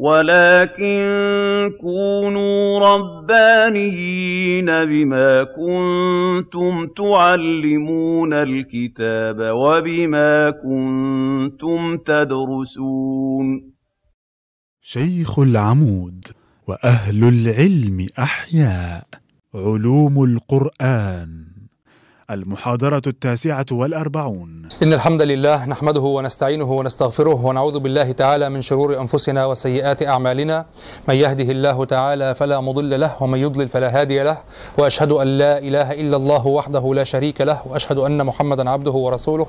وَلَٰكِن 0.00 1.02
كُونُوا 1.80 2.78
رَبَّانِيِّينَ 2.78 4.66
بِمَا 4.66 5.44
كُنتُمْ 5.44 6.86
تُعَلِّمُونَ 6.96 8.32
الْكِتَابَ 8.32 9.36
وَبِمَا 9.40 10.50
كُنتُمْ 10.50 11.96
تَدْرُسُونَ. 11.96 13.72
شيخ 14.80 15.38
العمود 15.38 16.24
وأهل 16.68 17.24
العلم 17.24 18.06
أحياء 18.18 19.04
علوم 19.54 20.24
القرآن. 20.24 21.59
المحاضرة 22.30 23.02
التاسعة 23.06 23.66
والأربعون. 23.72 24.68
إن 24.82 24.92
الحمد 24.92 25.22
لله 25.22 25.66
نحمده 25.66 26.00
ونستعينه 26.00 26.72
ونستغفره 26.72 27.44
ونعوذ 27.44 27.78
بالله 27.78 28.12
تعالى 28.12 28.48
من 28.48 28.62
شرور 28.62 29.00
أنفسنا 29.00 29.46
وسيئات 29.46 30.02
أعمالنا. 30.02 30.66
من 31.08 31.14
يهده 31.14 31.44
الله 31.44 31.84
تعالى 31.84 32.34
فلا 32.34 32.60
مضل 32.60 33.00
له 33.00 33.22
ومن 33.22 33.38
يضلل 33.38 33.68
فلا 33.68 34.00
هادي 34.00 34.22
له. 34.22 34.38
وأشهد 34.78 35.12
أن 35.12 35.38
لا 35.38 35.58
إله 35.58 35.92
إلا 35.92 36.16
الله 36.16 36.46
وحده 36.46 36.94
لا 36.94 37.04
شريك 37.04 37.40
له 37.40 37.62
وأشهد 37.66 37.98
أن 37.98 38.26
محمدا 38.26 38.70
عبده 38.70 38.90
ورسوله. 38.90 39.46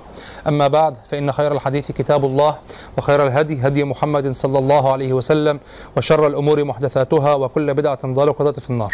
أما 0.47 0.67
بعد 0.67 0.97
فإن 1.09 1.31
خير 1.31 1.51
الحديث 1.51 1.91
كتاب 1.91 2.25
الله 2.25 2.55
وخير 2.97 3.27
الهدي 3.27 3.67
هدي 3.67 3.83
محمد 3.83 4.31
صلى 4.31 4.59
الله 4.59 4.91
عليه 4.91 5.13
وسلم 5.13 5.59
وشر 5.97 6.27
الأمور 6.27 6.63
محدثاتها 6.63 7.33
وكل 7.33 7.73
بدعة 7.73 7.99
ضالة 8.05 8.31
وضلالة 8.31 8.59
في 8.59 8.69
النار. 8.69 8.93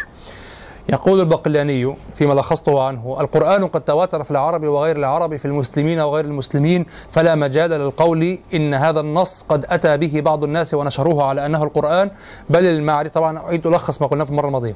يقول 0.89 1.19
البقلاني 1.19 1.95
فيما 2.13 2.33
لخصته 2.33 2.83
عنه 2.83 3.17
القرآن 3.19 3.67
قد 3.67 3.81
تواتر 3.81 4.23
في 4.23 4.31
العرب 4.31 4.63
وغير 4.63 4.95
العرب 4.95 5.35
في 5.35 5.45
المسلمين 5.45 5.99
وغير 5.99 6.25
المسلمين 6.25 6.85
فلا 7.11 7.35
مجال 7.35 7.69
للقول 7.69 8.37
إن 8.53 8.73
هذا 8.73 8.99
النص 8.99 9.45
قد 9.49 9.65
أتى 9.69 9.97
به 9.97 10.21
بعض 10.21 10.43
الناس 10.43 10.73
ونشروه 10.73 11.23
على 11.23 11.45
أنه 11.45 11.63
القرآن 11.63 12.11
بل 12.49 12.65
المعرفة 12.65 13.13
طبعا 13.13 13.39
أعيد 13.39 13.67
ألخص 13.67 14.01
ما 14.01 14.07
قلناه 14.07 14.25
في 14.25 14.31
المرة 14.31 14.47
الماضية. 14.47 14.75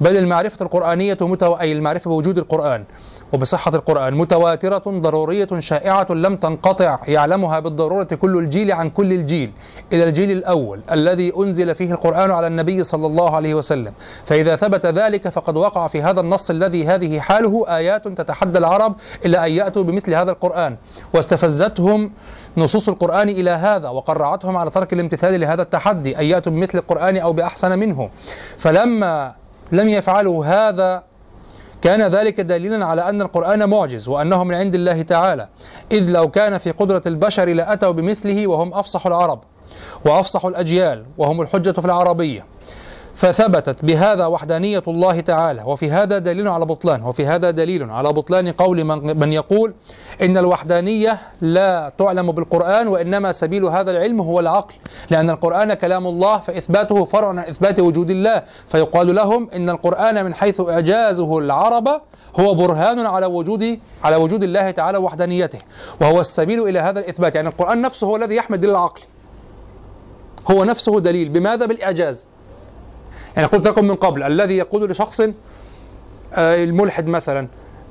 بل 0.00 0.16
المعرفة 0.16 0.64
القرآنية 0.64 1.18
متو... 1.20 1.54
أي 1.54 1.72
المعرفة 1.72 2.08
بوجود 2.10 2.38
القرآن. 2.38 2.84
وبصحة 3.32 3.74
القرآن 3.74 4.14
متواترة 4.14 4.82
ضرورية 4.86 5.48
شائعة 5.58 6.06
لم 6.10 6.36
تنقطع 6.36 6.98
يعلمها 7.08 7.60
بالضرورة 7.60 8.04
كل 8.04 8.38
الجيل 8.38 8.72
عن 8.72 8.90
كل 8.90 9.12
الجيل. 9.12 9.52
إلى 9.92 10.04
الجيل 10.04 10.30
الأول 10.30 10.80
الذي 10.92 11.32
أنزل 11.38 11.74
فيه 11.74 11.92
القرآن 11.92 12.30
على 12.30 12.46
النبي 12.46 12.82
صلى 12.82 13.06
الله 13.06 13.36
عليه 13.36 13.54
وسلم. 13.54 13.92
فإذا 14.24 14.56
ثبت 14.56 14.86
ذلك 14.86 15.28
فقد 15.28 15.56
وقع 15.56 15.86
في 15.86 16.02
هذا 16.02 16.20
النص 16.20 16.50
الذي 16.50 16.86
هذه 16.86 17.20
حاله 17.20 17.64
آيات 17.68 18.08
تتحدى 18.08 18.58
العرب 18.58 18.94
إلى 19.24 19.46
أن 19.46 19.52
يأتوا 19.52 19.82
بمثل 19.82 20.14
هذا 20.14 20.30
القرآن. 20.30 20.76
واستفزتهم 21.14 22.10
نصوص 22.56 22.88
القرآن 22.88 23.28
إلى 23.28 23.50
هذا 23.50 23.88
وقرعتهم 23.88 24.56
على 24.56 24.70
ترك 24.70 24.92
الامتثال 24.92 25.40
لهذا 25.40 25.62
التحدي 25.62 26.18
أن 26.18 26.24
يأتوا 26.24 26.52
بمثل 26.52 26.78
القرآن 26.78 27.16
أو 27.16 27.32
بأحسن 27.32 27.78
منه. 27.78 28.10
فلما 28.58 29.43
لم 29.72 29.88
يفعلوا 29.88 30.46
هذا 30.46 31.02
كان 31.82 32.02
ذلك 32.02 32.40
دليلا 32.40 32.86
على 32.86 33.08
أن 33.08 33.22
القرآن 33.22 33.68
معجز 33.68 34.08
وأنه 34.08 34.44
من 34.44 34.54
عند 34.54 34.74
الله 34.74 35.02
تعالى. 35.02 35.48
إذ 35.92 36.10
لو 36.10 36.30
كان 36.30 36.58
في 36.58 36.70
قدرة 36.70 37.02
البشر 37.06 37.48
لأتوا 37.48 37.92
بمثله 37.92 38.46
وهم 38.46 38.74
أفصح 38.74 39.06
العرب 39.06 39.40
وأفصح 40.04 40.44
الأجيال 40.44 41.06
وهم 41.18 41.42
الحجة 41.42 41.70
في 41.80 41.84
العربية. 41.84 42.46
فثبتت 43.14 43.84
بهذا 43.84 44.26
وحدانية 44.26 44.82
الله 44.88 45.20
تعالى. 45.20 45.62
وفي 45.62 45.90
هذا 45.90 46.18
دليل 46.18 46.48
على 46.48 46.64
بطلان. 46.64 47.02
وفي 47.02 47.26
هذا 47.26 47.50
دليل 47.50 47.90
على 47.90 48.12
بطلان 48.12 48.52
قول 48.52 48.84
من, 48.84 49.18
من 49.18 49.32
يقول 49.32 49.74
إن 50.22 50.36
الوحدانية 50.36 51.18
لا 51.40 51.92
تعلم 51.98 52.32
بالقرآن 52.32 52.88
وإنما 52.88 53.32
سبيل 53.32 53.64
هذا 53.64 53.90
العلم 53.90 54.20
هو 54.20 54.40
العقل. 54.40 54.74
لأن 55.10 55.30
القرآن 55.30 55.74
كلام 55.74 56.06
الله 56.06 56.38
فإثباته 56.38 57.04
فرع 57.04 57.28
عن 57.28 57.38
إثبات 57.38 57.80
وجود 57.80 58.10
الله. 58.10 58.42
فيقال 58.68 59.14
لهم 59.14 59.48
إن 59.54 59.70
القرآن 59.70 60.24
من 60.24 60.34
حيث 60.34 60.60
إعجازه 60.60 61.38
العرب 61.38 61.88
هو 62.40 62.54
برهان 62.54 63.06
على 63.06 63.26
وجود 63.26 63.78
على 64.04 64.16
وجود 64.16 64.42
الله 64.42 64.70
تعالى 64.70 64.98
ووحدانيته 64.98 65.58
وهو 66.00 66.20
السبيل 66.20 66.68
إلى 66.68 66.78
هذا 66.78 67.00
الإثبات. 67.00 67.34
يعني 67.34 67.48
القرآن 67.48 67.82
نفسه 67.82 68.06
هو 68.06 68.16
الذي 68.16 68.34
يحمل 68.36 68.60
دليل 68.60 68.70
العقل. 68.70 69.00
هو 70.50 70.64
نفسه 70.64 71.00
دليل. 71.00 71.28
بماذا؟ 71.28 71.66
بالإعجاز. 71.66 72.26
يعني 73.36 73.48
قلت 73.48 73.68
لكم 73.68 73.84
من 73.84 73.94
قبل 73.94 74.22
الذي 74.22 74.56
يقول 74.56 74.90
لشخص 74.90 75.20
آه 75.20 76.64
الملحد 76.64 77.06
مثلا 77.06 77.48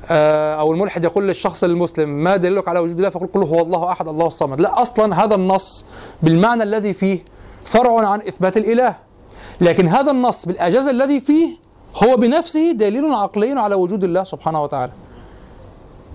آه 0.10 0.56
أو 0.56 0.72
الملحد 0.72 1.04
يقول 1.04 1.28
للشخص 1.28 1.64
المسلم 1.64 2.10
ما 2.10 2.38
دليلك 2.38 2.68
على 2.68 2.80
وجود 2.80 2.98
الله؟ 2.98 3.10
فيقول 3.10 3.30
كله 3.34 3.46
هو 3.46 3.62
الله 3.62 3.92
أحد 3.92 4.08
الله 4.08 4.28
الصمد. 4.28 4.62
لا 4.62 4.82
أصلا 4.82 5.24
هذا 5.24 5.36
النص 5.36 5.86
بالمعنى 6.24 6.64
الذي 6.64 6.94
فيه 6.94 7.26
فرع 7.66 8.08
عن 8.08 8.22
إثبات 8.22 8.58
الإله. 8.58 8.96
لكن 9.62 9.88
هذا 9.88 10.12
النص 10.12 10.46
بالاعجاز 10.46 10.88
الذي 10.88 11.20
فيه 11.20 11.50
هو 12.04 12.18
بنفسه 12.18 12.72
دليل 12.72 13.06
عقلي 13.06 13.52
على 13.52 13.76
وجود 13.76 14.04
الله 14.04 14.24
سبحانه 14.24 14.64
وتعالى. 14.64 14.92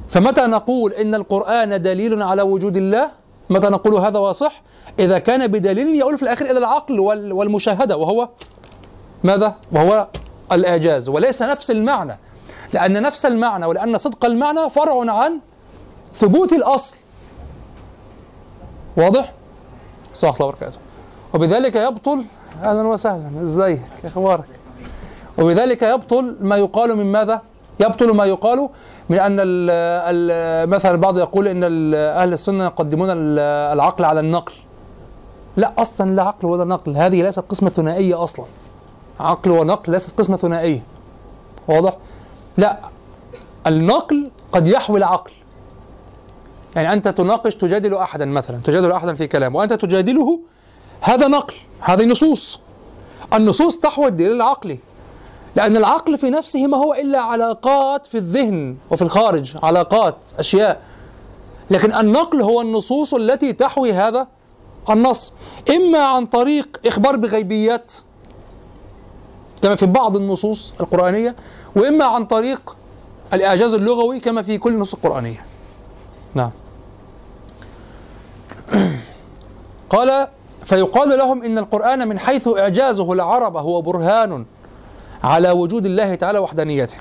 فمتى 0.09 0.41
نقول 0.41 0.93
إن 0.93 1.15
القرآن 1.15 1.83
دليل 1.83 2.23
على 2.23 2.43
وجود 2.43 2.77
الله؟ 2.77 3.11
متى 3.51 3.67
نقول 3.67 3.95
هذا 3.95 4.19
واصح؟ 4.19 4.63
إذا 4.99 5.19
كان 5.19 5.47
بدليل 5.47 5.95
يؤول 5.97 6.17
في 6.17 6.23
الآخر 6.23 6.45
إلى 6.45 6.59
العقل 6.59 7.01
والمشاهدة 7.33 7.97
وهو 7.97 8.29
ماذا؟ 9.25 9.55
وهو 9.73 10.07
الإعجاز 10.53 11.09
وليس 11.09 11.43
نفس 11.43 11.71
المعنى. 11.71 12.19
لأن 12.73 13.03
نفس 13.03 13.27
المعنى 13.27 13.67
ولأن 13.67 13.99
صدق 13.99 14.25
المعنى 14.25 14.71
فرع 14.71 15.13
عن 15.13 15.39
ثبوت 16.15 16.53
الأصل. 16.53 16.97
واضح؟ 18.97 19.33
صلى 20.15 20.31
الله 20.31 20.47
وبركاته. 20.47 20.79
وبذلك 21.35 21.77
يبطل 21.77 22.25
أهلا 22.63 22.83
وسهلا 22.83 23.43
ازيك 23.43 23.81
أخبارك 24.05 24.45
وبذلك 25.39 25.83
يبطل 25.83 26.37
ما 26.41 26.57
يقال 26.57 26.97
من 26.97 27.13
ماذا؟ 27.13 27.43
يبطل 27.81 28.11
ما 28.15 28.25
يقال 28.25 28.69
من 29.09 29.19
أن 29.19 29.37
مثلا 30.71 30.91
البعض 30.91 31.19
يقول 31.19 31.49
أن 31.49 31.65
أهل 31.95 32.33
السنة 32.33 32.65
يقدمون 32.65 33.09
العقل 33.11 34.05
على 34.05 34.21
النقل. 34.21 34.53
لا 35.57 35.73
أصلا 35.79 36.11
لا 36.11 36.23
عقل 36.23 36.47
ولا 36.47 36.65
نقل. 36.65 36.97
هذه 36.97 37.23
ليست 37.23 37.45
قسمة 37.49 37.71
ثنائية 37.71 38.25
أصلا. 38.25 38.45
عقل 39.21 39.51
ونقل 39.51 39.93
ليست 39.93 40.19
قسمة 40.19 40.37
ثنائية. 40.37 40.83
واضح؟ 41.69 41.97
لا 42.57 42.79
النقل 43.67 44.31
قد 44.53 44.69
يحوي 44.69 44.99
العقل. 44.99 45.33
يعني 46.77 46.93
أنت 46.93 47.09
تناقش 47.09 47.55
تجادل 47.55 47.95
أحدا 47.95 48.25
مثلا 48.25 48.61
تجادل 48.65 48.93
أحدا 48.93 49.15
في 49.15 49.27
كلام 49.27 49.55
وأنت 49.55 49.73
تجادله 49.73 50.41
هذا 51.01 51.29
نقل 51.29 51.55
هذه 51.81 52.05
نصوص. 52.05 52.61
النصوص 53.35 53.79
تحوي 53.79 54.07
الدليل 54.07 54.33
العقلي 54.33 54.79
لأن 55.57 55.77
العقل 55.77 56.19
في 56.19 56.31
نفسه 56.31 56.67
ما 56.67 56.77
هو 56.77 56.95
إلا 56.95 57.19
علاقات 57.19 58.07
في 58.07 58.19
الذهن 58.19 58.77
وفي 58.91 59.03
الخارج 59.03 59.57
علاقات 59.63 60.17
أشياء. 60.39 60.83
لكن 61.71 61.95
النقل 61.95 62.43
هو 62.43 62.61
النصوص 62.61 63.15
التي 63.15 63.53
تحوي 63.53 63.93
هذا 63.93 64.27
النص. 64.91 65.33
إما 65.77 65.99
عن 65.99 66.27
طريق 66.27 66.81
إخبار 66.87 67.17
بغيبيات 67.17 67.93
كما 69.63 69.75
في 69.75 69.87
بعض 69.87 70.17
النصوص 70.17 70.73
القرآنية 70.81 71.37
وإما 71.77 72.05
عن 72.05 72.25
طريق 72.25 72.77
الإعجاز 73.33 73.75
اللغوي 73.75 74.21
كما 74.21 74.43
في 74.43 74.59
كل 74.59 74.75
النصوص 74.75 74.95
القرآنية. 74.95 75.45
نعم. 76.35 76.51
قال 79.91 80.29
فيقال 80.65 81.19
لهم 81.19 81.43
إن 81.43 81.59
القرآن 81.59 82.09
من 82.09 82.19
حيث 82.19 82.49
إعجازه 82.49 83.13
العرب 83.13 83.57
هو 83.57 83.81
برهان 83.83 84.45
على 85.25 85.51
وجود 85.51 85.87
الله 85.87 86.15
تعالى 86.15 86.39
وحدانيته 86.39 86.97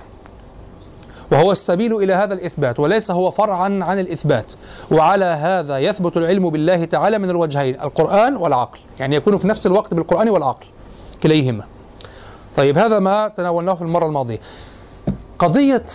وهو 1.31 1.51
السبيل 1.51 1.95
إلى 1.95 2.13
هذا 2.13 2.33
الإثبات 2.33 2.79
وليس 2.79 3.11
هو 3.11 3.31
فرعا 3.31 3.79
عن 3.83 3.99
الإثبات 3.99 4.53
وعلى 4.91 5.25
هذا 5.25 5.79
يثبت 5.79 6.17
العلم 6.17 6.49
بالله 6.49 6.85
تعالى 6.85 7.17
من 7.17 7.29
الوجهين 7.29 7.81
القرآن 7.81 8.35
والعقل. 8.35 8.79
يعني 8.99 9.15
يكون 9.15 9.37
في 9.37 9.47
نفس 9.47 9.67
الوقت 9.67 9.93
بالقرآن 9.93 10.29
والعقل 10.29 10.65
كليهما. 11.23 11.63
طيب 12.57 12.77
هذا 12.77 12.99
ما 12.99 13.27
تناولناه 13.27 13.73
في 13.73 13.81
المرة 13.81 14.05
الماضية. 14.05 14.39
قضية 15.39 15.85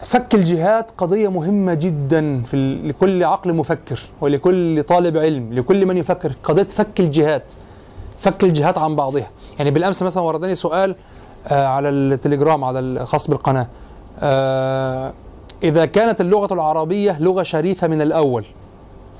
فك 0.00 0.34
الجهات 0.34 0.90
قضية 0.98 1.28
مهمة 1.30 1.74
جدا 1.74 2.42
في 2.42 2.80
لكل 2.84 3.24
عقل 3.24 3.54
مفكر 3.54 4.00
ولكل 4.20 4.82
طالب 4.82 5.16
علم 5.16 5.52
لكل 5.52 5.86
من 5.86 5.96
يفكر. 5.96 6.32
قضية 6.44 6.62
فك 6.62 7.00
الجهات 7.00 7.52
فك 8.18 8.44
الجهات 8.44 8.78
عن 8.78 8.96
بعضها. 8.96 9.30
يعني 9.58 9.70
بالأمس 9.70 10.02
مثلا 10.02 10.22
وردني 10.22 10.54
سؤال 10.54 10.94
آه 11.48 11.66
على 11.66 11.88
التليجرام 11.88 12.64
على 12.64 12.78
الخاص 12.78 13.30
بالقناة. 13.30 13.66
آه 14.20 15.12
إذا 15.62 15.84
كانت 15.84 16.20
اللغة 16.20 16.54
العربية 16.54 17.18
لغة 17.20 17.42
شريفة 17.42 17.86
من 17.88 18.02
الأول 18.02 18.44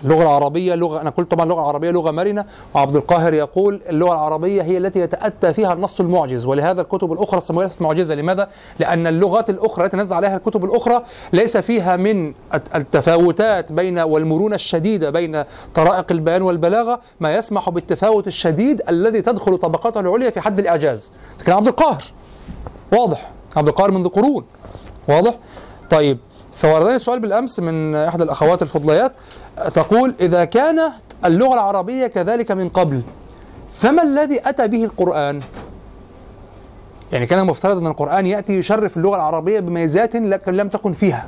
اللغة 0.05 0.23
العربية 0.23 0.75
لغة 0.75 1.01
أنا 1.01 1.11
قلت 1.11 1.31
طبعا 1.31 1.45
اللغة 1.45 1.61
العربية 1.61 1.91
لغة 1.91 2.11
مرنة 2.11 2.45
وعبد 2.75 2.97
القاهر 2.97 3.35
يقول 3.35 3.81
اللغة 3.89 4.13
العربية 4.13 4.63
هي 4.63 4.79
التي 4.79 5.01
يتأتى 5.01 5.53
فيها 5.53 5.73
النص 5.73 6.01
المعجز 6.01 6.47
ولهذا 6.47 6.81
الكتب 6.81 7.13
الأخرى 7.13 7.39
السماوية 7.39 7.67
ليست 7.67 7.83
معجزة 7.83 8.15
لماذا؟ 8.15 8.49
لأن 8.79 9.07
اللغات 9.07 9.51
الأخرى 9.51 9.85
التي 9.85 9.97
نزل 9.97 10.17
عليها 10.17 10.37
الكتب 10.37 10.65
الأخرى 10.65 11.03
ليس 11.33 11.57
فيها 11.57 11.97
من 11.97 12.35
التفاوتات 12.75 13.73
بين 13.73 13.99
والمرونة 13.99 14.55
الشديدة 14.55 15.11
بين 15.11 15.45
طرائق 15.75 16.13
البيان 16.13 16.43
والبلاغة. 16.43 17.01
ما 17.21 17.35
يسمح 17.35 17.71
بالتفاوت 17.71 18.27
الشديد 18.27 18.83
الذي 18.89 19.23
تدخل 19.23 19.59
طبقاته 19.59 20.01
العليا 20.01 20.31
في 20.31 20.41
حد 20.41 20.59
الإعجاز. 20.59 21.13
لكن 21.41 21.53
عبد 21.53 21.67
القاهر 21.67 22.03
واضح. 22.93 23.31
عبد 23.57 23.69
القاهر 23.69 23.91
منذ 23.91 24.09
قرون 24.09 24.45
واضح؟ 25.09 25.35
طيب 25.91 26.19
فوردني 26.53 26.99
سؤال 26.99 27.21
بالأمس 27.21 27.61
من 27.61 27.95
إحدى 27.95 28.23
الأخوات 28.23 28.63
الفضليات. 28.63 29.13
تقول 29.69 30.15
إذا 30.21 30.45
كانت 30.45 30.93
اللغة 31.25 31.55
العربية 31.55 32.07
كذلك 32.07 32.51
من 32.51 32.69
قبل 32.69 33.03
فما 33.69 34.03
الذي 34.03 34.49
أتى 34.49 34.69
به 34.69 34.85
القرآن؟ 34.85 35.41
يعني 37.13 37.27
كان 37.27 37.39
المفترض 37.39 37.77
أن 37.77 37.87
القرآن 37.87 38.27
يأتي 38.27 38.59
يشرف 38.59 38.97
اللغة 38.97 39.17
العربية 39.17 39.61
بميزات 39.61 40.17
لم 40.47 40.69
تكن 40.69 40.93
فيها. 40.93 41.27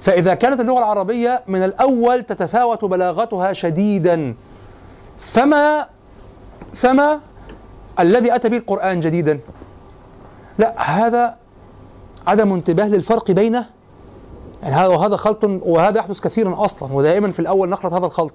فإذا 0.00 0.34
كانت 0.34 0.60
اللغة 0.60 0.78
العربية 0.78 1.42
من 1.46 1.64
الأول 1.64 2.22
تتفاوت 2.22 2.84
بلاغتها 2.84 3.52
شديدا 3.52 4.34
فما 5.18 5.86
فما 6.74 7.20
الذي 8.00 8.34
أتى 8.34 8.48
به 8.48 8.56
القرآن 8.56 9.00
جديدا؟ 9.00 9.40
لا 10.58 10.80
هذا 10.80 11.36
عدم 12.26 12.52
انتباه 12.52 12.88
للفرق 12.88 13.30
بين 13.30 13.62
يعني 14.62 14.76
هذا 14.76 14.86
وهذا 14.86 15.16
خلط 15.16 15.44
وهذا 15.44 15.98
يحدث 15.98 16.20
كثيرا 16.20 16.64
أصلا 16.64 16.92
ودائما 16.92 17.30
في 17.30 17.40
الأول 17.40 17.68
نخلط 17.68 17.92
هذا 17.92 18.06
الخلط. 18.06 18.32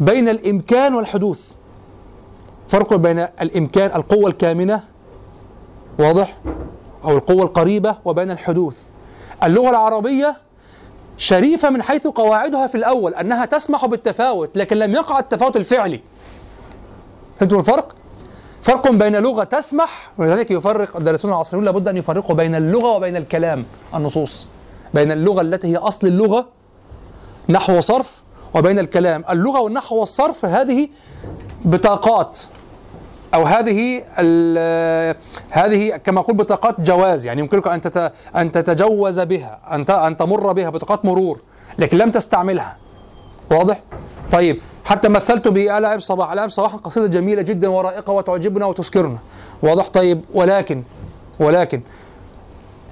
بين 0.00 0.28
الإمكان 0.28 0.94
والحدوث. 0.94 1.50
فرق 2.68 2.94
بين 2.94 3.18
الإمكان 3.18 3.96
القوة 3.96 4.26
الكامنة 4.26 4.80
واضح؟ 5.98 6.36
أو 7.04 7.10
القوة 7.16 7.42
القريبة 7.42 7.96
وبين 8.04 8.30
الحدوث. 8.30 8.78
اللغة 9.42 9.70
العربية 9.70 10.36
شريفة 11.16 11.70
من 11.70 11.82
حيث 11.82 12.06
قواعدها 12.06 12.66
في 12.66 12.74
الأول 12.74 13.14
أنها 13.14 13.44
تسمح 13.44 13.86
بالتفاوت 13.86 14.50
لكن 14.54 14.76
لم 14.76 14.92
يقع 14.92 15.18
التفاوت 15.18 15.56
الفعلي. 15.56 16.00
فهمتوا 17.40 17.58
الفرق؟ 17.58 17.94
فرق 18.62 18.90
بين 18.90 19.16
لغة 19.16 19.44
تسمح 19.44 20.10
ولذلك 20.18 20.50
يفرق 20.50 20.96
الدارسون 20.96 21.30
العصريون 21.30 21.64
لابد 21.64 21.88
أن 21.88 21.96
يفرقوا 21.96 22.36
بين 22.36 22.54
اللغة 22.54 22.96
وبين 22.96 23.16
الكلام 23.16 23.64
النصوص. 23.94 24.48
بين 24.94 25.12
اللغة 25.12 25.40
التي 25.40 25.68
هي 25.68 25.76
أصل 25.76 26.06
اللغة 26.06 26.46
نحو 27.48 27.78
وصرف 27.78 28.22
وبين 28.54 28.78
الكلام. 28.78 29.24
اللغة 29.30 29.60
والنحو 29.60 29.96
والصرف 29.96 30.44
هذه 30.44 30.88
بطاقات 31.64 32.38
أو 33.34 33.42
هذه 33.42 34.02
هذه 35.50 35.96
كما 35.96 36.20
أقول 36.20 36.36
بطاقات 36.36 36.80
جواز. 36.80 37.26
يعني 37.26 37.40
يمكنك 37.40 37.66
أن 37.66 38.10
أن 38.36 38.52
تتجوز 38.52 39.20
بها 39.20 39.58
أن 39.70 39.84
أن 39.90 40.16
تمر 40.16 40.52
بها 40.52 40.70
بطاقات 40.70 41.04
مرور 41.04 41.40
لكن 41.78 41.98
لم 41.98 42.10
تستعملها. 42.10 42.76
واضح؟ 43.50 43.80
طيب. 44.32 44.60
حتى 44.84 45.08
مثلت 45.08 45.48
بآل 45.48 45.84
عيب 45.84 46.00
صباح. 46.00 46.30
عيب 46.30 46.50
صباح 46.50 46.74
قصيدة 46.74 47.06
جميلة 47.06 47.42
جدا 47.42 47.68
ورائقة 47.68 48.12
وتعجبنا 48.12 48.66
وتسكرنا 48.66 49.18
واضح؟ 49.62 49.88
طيب. 49.88 50.20
ولكن 50.34 50.82
ولكن 51.40 51.80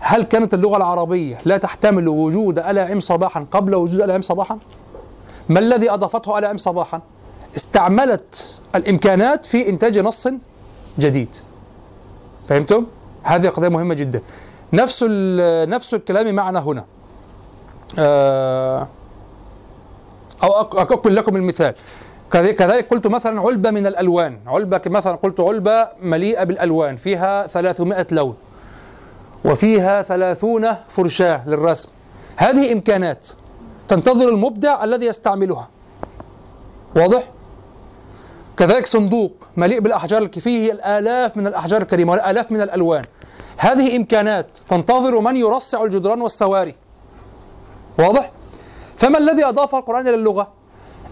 هل 0.04 0.22
كانت 0.22 0.54
اللغة 0.54 0.76
العربية 0.76 1.38
لا 1.44 1.56
تحتمل 1.56 2.08
وجود 2.08 2.58
ألا 2.58 2.84
عم 2.84 3.00
صباحا 3.00 3.46
قبل 3.50 3.74
وجود 3.74 4.00
ألا 4.00 4.14
عم 4.14 4.22
صباحا؟ 4.22 4.58
ما 5.48 5.58
الذي 5.58 5.90
أضافته 5.90 6.38
ألا 6.38 6.48
عم 6.48 6.56
صباحا؟ 6.56 7.00
استعملت 7.56 8.58
الإمكانات 8.74 9.44
في 9.44 9.68
إنتاج 9.68 9.98
نص 9.98 10.28
جديد. 10.98 11.36
فهمتم؟ 12.48 12.86
هذه 13.22 13.48
قضية 13.48 13.68
مهمة 13.68 13.94
جدا. 13.94 14.22
نفس 14.72 15.02
نفس 15.68 15.94
الكلام 15.94 16.34
معنا 16.34 16.60
هنا. 16.60 16.84
آه، 17.98 18.88
أو 20.42 20.60
أكمل 20.60 21.16
لكم 21.16 21.36
المثال. 21.36 21.74
كذلك 22.32 22.88
قلت 22.90 23.06
مثلا 23.06 23.40
علبة 23.40 23.70
من 23.70 23.86
الألوان. 23.86 24.38
علبة 24.46 24.82
مثلا 24.86 25.16
قلت 25.16 25.40
علبة 25.40 25.88
مليئة 26.02 26.44
بالألوان. 26.44 26.96
فيها 26.96 27.46
300 27.46 28.06
لون. 28.10 28.34
وفيها 29.44 30.02
ثلاثون 30.02 30.68
فرشاة 30.88 31.48
للرسم 31.48 31.88
هذه 32.36 32.72
إمكانات 32.72 33.28
تنتظر 33.88 34.28
المبدع 34.28 34.84
الذي 34.84 35.06
يستعملها 35.06 35.68
واضح؟ 36.96 37.22
كذلك 38.56 38.86
صندوق 38.86 39.32
مليء 39.56 39.80
بالأحجار 39.80 40.28
فيه 40.28 40.72
الآلاف 40.72 41.36
من 41.36 41.46
الأحجار 41.46 41.82
الكريمة 41.82 42.12
والآلاف 42.12 42.52
من 42.52 42.60
الألوان 42.60 43.02
هذه 43.56 43.96
إمكانات 43.96 44.46
تنتظر 44.68 45.20
من 45.20 45.36
يرصع 45.36 45.84
الجدران 45.84 46.20
والسواري 46.20 46.74
واضح؟ 47.98 48.30
فما 48.96 49.18
الذي 49.18 49.44
أضافه 49.44 49.78
القرآن 49.78 50.08
إلى 50.08 50.14
اللغة؟ 50.14 50.48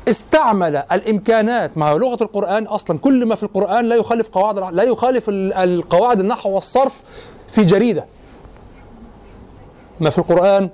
استعمل 0.08 0.76
الإمكانات 0.76 1.78
مع 1.78 1.92
لغة 1.92 2.22
القرآن 2.22 2.64
أصلا 2.64 2.98
كل 2.98 3.26
ما 3.26 3.34
في 3.34 3.42
القرآن 3.42 3.88
لا 3.88 3.96
يخالف 3.96 4.28
قواعد 4.28 4.74
لا 4.74 4.82
يخالف 4.82 5.24
القواعد 5.28 6.20
النحو 6.20 6.50
والصرف 6.50 7.02
في 7.48 7.64
جريدة 7.64 8.04
ما 10.00 10.10
في 10.10 10.18
القرآن 10.18 10.70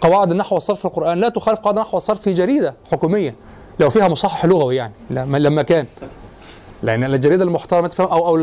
قواعد 0.00 0.30
النحو 0.30 0.54
والصرف 0.54 0.78
في 0.78 0.84
القرآن. 0.84 1.18
لا 1.18 1.28
تخالف 1.28 1.58
قواعد 1.58 1.76
النحو 1.76 1.96
والصرف 1.96 2.20
في 2.20 2.32
جريدة 2.32 2.74
حكومية 2.92 3.34
لو 3.80 3.90
فيها 3.90 4.08
مصحح 4.08 4.44
لغوي 4.44 4.76
يعني 4.76 4.92
لما 5.10 5.62
كان. 5.62 5.86
لأن 6.82 7.04
الجريدة 7.04 7.44
المحترمة 7.44 7.94
أو 8.00 8.06
أو 8.06 8.36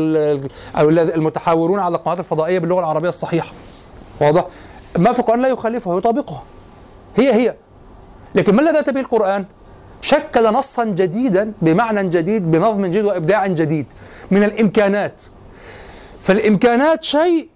أو 0.76 0.88
المتحاورون 0.88 1.80
على 1.80 1.96
القنوات 1.96 2.18
الفضائية 2.18 2.58
باللغة 2.58 2.78
العربية 2.78 3.08
الصحيحة. 3.08 3.52
واضح؟ 4.20 4.46
ما 4.98 5.12
في 5.12 5.18
القرآن 5.18 5.42
لا 5.42 5.48
يخالفه 5.48 5.98
يطابقه 5.98 6.42
هي 7.16 7.34
هي. 7.34 7.54
لكن 8.34 8.54
ما 8.54 8.62
الذي 8.62 8.78
أتى 8.78 8.92
به 8.92 9.00
القرآن؟ 9.00 9.44
شكل 10.00 10.52
نصا 10.52 10.84
جديدا 10.84 11.52
بمعنى 11.62 12.08
جديد 12.08 12.50
بنظم 12.50 12.86
جديد 12.86 13.04
وإبداع 13.04 13.46
جديد 13.46 13.86
من 14.30 14.42
الإمكانات. 14.42 15.22
فالإمكانات 16.20 17.04
شيء 17.04 17.48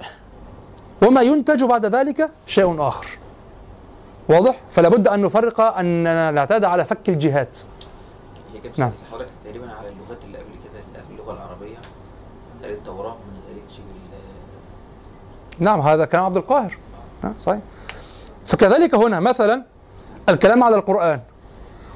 وما 1.02 1.22
ينتج 1.22 1.64
بعد 1.64 1.86
ذلك 1.86 2.30
شيء 2.46 2.80
آخر. 2.82 3.18
واضح؟ 4.28 4.60
فلا 4.70 4.88
بد 4.88 5.08
أن 5.08 5.22
نفرق 5.22 5.60
أننا 5.60 6.30
نعتاد 6.30 6.64
على 6.64 6.84
فك 6.84 7.08
الجهات. 7.08 7.58
هي 8.54 8.70
نعم. 8.76 8.90
حضرتك 9.12 9.30
تقريبا 9.44 9.66
على 9.72 9.88
اللغات 9.88 10.18
اللي 10.24 10.38
قبل 10.38 10.50
كده 10.64 11.02
اللغة 11.10 11.32
العربية 11.32 11.76
التوراة 12.64 13.10
ما 13.10 13.54
نزلتش 13.54 13.80
نعم 15.58 15.80
هذا 15.80 16.04
كلام 16.04 16.24
عبد 16.24 16.36
القاهر. 16.36 16.76
آه. 17.24 17.32
صحيح. 17.38 17.60
فكذلك 18.46 18.94
هنا 18.94 19.20
مثلا 19.20 19.64
الكلام 20.28 20.62
على 20.62 20.76
القرآن 20.76 21.20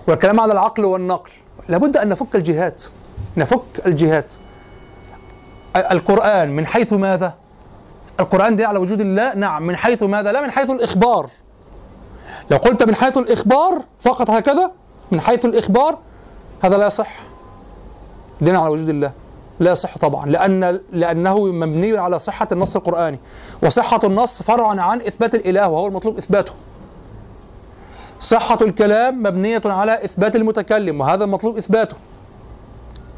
والكلام 0.08 0.40
على 0.40 0.52
العقل 0.52 0.84
والنقل. 0.84 1.30
لابد 1.68 1.96
أن 1.96 2.08
نفك 2.08 2.36
الجهات. 2.36 2.84
نفك 3.36 3.86
الجهات. 3.86 4.34
القرآن 5.76 6.56
من 6.56 6.66
حيث 6.66 6.92
ماذا؟ 6.92 7.34
القرآن 8.20 8.56
دليل 8.56 8.66
على 8.66 8.78
وجود 8.78 9.00
الله. 9.00 9.35
نعم 9.35 9.66
من 9.66 9.76
حيث 9.76 10.02
ماذا؟ 10.02 10.32
لا 10.32 10.40
من 10.40 10.50
حيث 10.50 10.70
الإخبار. 10.70 11.30
لو 12.50 12.56
قلت 12.56 12.82
من 12.82 12.94
حيث 12.94 13.18
الإخبار 13.18 13.82
فقط 14.00 14.30
هكذا 14.30 14.70
من 15.11 15.20
حيث 15.20 15.44
الإخبار 15.44 15.99
هذا 16.64 16.76
لا 16.76 16.87
يصح. 16.87 17.16
دليل 18.40 18.56
على 18.56 18.68
وجود 18.68 18.88
الله 18.88 19.12
لا 19.61 19.70
يصح 19.73 19.99
طبعا 19.99 20.26
لأن 20.26 20.80
لأنه 20.92 21.46
مبني 21.46 21.99
على 21.99 22.18
صحة 22.18 22.49
النص 22.52 22.76
القرآني 22.76 23.18
وصحة 23.62 24.00
النص 24.04 24.42
فرع 24.42 24.68
عن 24.68 25.00
إثبات 25.00 25.35
الإله 25.35 25.68
وهو 25.68 25.87
المطلوب 25.87 26.18
إثباته. 26.18 26.52
صحة 28.20 28.58
الكلام 28.62 29.23
مبنية 29.23 29.62
على 29.64 30.04
إثبات 30.04 30.37
المتكلم 30.37 31.00
وهذا 31.00 31.25
المطلوب 31.25 31.56
إثباته. 31.56 31.96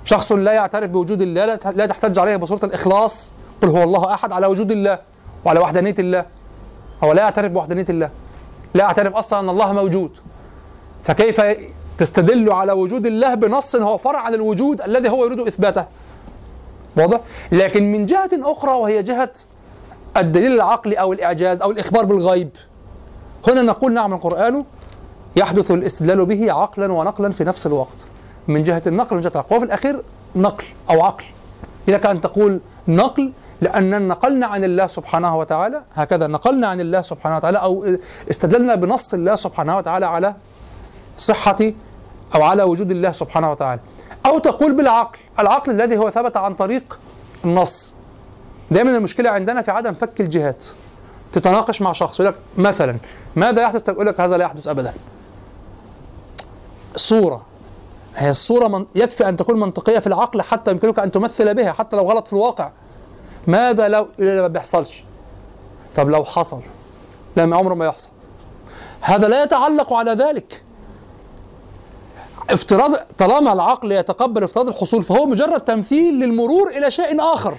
شخص 0.05 0.33
لا 0.33 0.52
يعترف 0.52 0.90
بوجود 0.90 1.23
الله 1.23 1.45
لا 1.75 1.87
تحتج 1.87 2.19
عليه 2.19 2.37
بصورة 2.37 2.64
الإخلاص. 2.64 3.33
قل 3.62 3.69
هو 3.69 3.83
الله 3.83 4.15
احد 4.15 4.33
على 4.33 4.47
وجود 4.47 4.73
الله 4.73 4.99
وعلى 5.45 5.61
وحدانيه 5.61 5.95
الله 5.99 6.27
هو 7.05 7.12
لا 7.12 7.23
يعترف 7.23 7.53
بوحدانيه 7.53 7.87
الله 7.88 8.11
لا 8.75 8.85
يعترف 8.85 9.15
أصلا 9.15 9.41
ان 9.41 9.49
الله 9.49 9.73
موجود 9.73 10.11
فكيف 11.03 11.41
تستدل 11.99 12.53
على 12.53 12.73
وجود 12.73 13.07
الله 13.07 13.35
بنص 13.35 13.77
هو 13.77 13.99
فرع 13.99 14.21
عن 14.21 14.35
الوجود 14.35 14.81
الذي 14.81 15.09
هو 15.09 15.25
يريد 15.25 15.41
اثباته؟ 15.41 15.85
واضح؟ 16.97 17.21
لكن 17.53 17.93
من 17.93 18.07
جهة 18.07 18.31
أخرى 18.33 18.73
وهي 18.73 19.03
جهة 19.03 19.33
الدليل 20.17 20.53
العقلي 20.53 20.95
أو 20.95 21.12
الإعجاز 21.12 21.62
أو 21.62 21.71
الإخبار 21.71 22.05
بالغيب. 22.05 22.50
هنا 23.49 23.62
نقول 23.62 23.93
نعم 23.93 24.15
القرآن 24.15 24.65
يحدث 25.37 25.71
الاستدلال 25.71 26.27
به 26.27 26.53
عقلا 26.53 26.93
ونقلا 26.93 27.33
في 27.33 27.45
نفس 27.45 27.67
الوقت. 27.67 28.07
من 28.49 28.62
جهة 28.62 28.83
النقل 28.87 29.17
من 29.17 29.23
جهة 29.23 29.31
العقل. 29.31 29.57
وفي 29.57 29.65
الأخير 29.65 30.03
نقل 30.37 30.65
أو 30.91 31.03
عقل. 31.03 31.25
لك 31.88 32.07
ان 32.07 32.21
تقول 32.21 32.61
نقل 32.88 33.33
لأن 33.61 34.09
نقلنا 34.09 34.47
عن 34.47 34.65
الله 34.65 34.87
سبحانه 34.87 35.37
وتعالى 35.37 35.83
هكذا 35.95 36.27
نقلنا 36.27 36.69
عن 36.69 36.81
الله 36.81 37.03
سبحانه 37.03 37.37
وتعالى 37.37 37.59
أو 37.59 37.97
استدللنا 38.31 38.75
بنص 38.75 39.15
الله 39.15 39.35
سبحانه 39.35 39.77
وتعالى 39.77 40.07
على 40.07 40.35
صحة 41.19 41.57
أو 42.35 42.43
على 42.43 42.62
وجود 42.62 42.91
الله 42.91 43.12
سبحانه 43.12 43.50
وتعالى. 43.50 43.81
أو 44.27 44.38
تقول 44.38 44.73
بالعقل 44.73 45.19
العقل 45.38 45.73
الذي 45.73 45.99
هو 45.99 46.11
ثبت 46.11 46.37
عن 46.37 46.55
طريق 46.55 46.99
النص. 47.45 47.95
دائما 48.71 48.97
المشكلة 48.97 49.31
عندنا 49.31 49.62
في 49.62 49.71
عدم 49.71 49.95
فك 49.95 50.21
الجهات. 50.21 50.67
تتناقش 51.33 51.83
مع 51.83 51.93
شخص 51.93 52.21
يقول 52.21 52.33
لك 52.33 52.38
مثلا 52.59 52.97
ماذا 53.37 53.62
يحدث؟ 53.62 53.83
تقول 53.83 54.07
لك 54.07 54.21
هذا 54.21 54.37
لا 54.37 54.45
يحدث 54.45 54.69
أبدا. 54.69 54.95
صورة. 56.97 57.43
هي 58.17 58.31
الصورة 58.31 58.69
من 58.69 58.87
يكفي 58.95 59.29
أن 59.29 59.37
تكون 59.37 59.61
منطقية 59.61 59.99
في 59.99 60.07
العقل 60.07 60.43
حتى 60.43 60.71
يمكنك 60.71 60.99
أن 60.99 61.12
تمثل 61.12 61.55
بها 61.55 61.73
حتى 61.73 61.97
لو 61.97 62.11
غلط 62.11 62.27
في 62.27 62.33
الواقع. 62.33 62.71
ماذا 63.49 63.88
لو 63.88 64.09
ما 64.19 64.47
بيحصلش؟ 64.47 65.05
طب 65.97 66.09
لو 66.09 66.25
حصل 66.25 66.62
لا 67.37 67.57
عمره 67.57 67.75
ما 67.75 67.87
يحصل. 67.87 68.11
هذا 69.00 69.28
لا 69.28 69.43
يتعلق 69.43 69.93
على 69.93 70.12
ذلك. 70.12 70.62
افتراض 72.50 72.95
طالما 73.19 73.52
العقل 73.52 73.93
يتقبل 73.93 74.45
افتراض 74.45 74.69
الحصول 74.69 75.05
فهو 75.05 75.26
مجرد 75.26 75.61
تمثيل 75.61 76.14
للمرور 76.14 76.71
إلى 76.71 76.90
شيء 76.90 77.23
آخر 77.23 77.55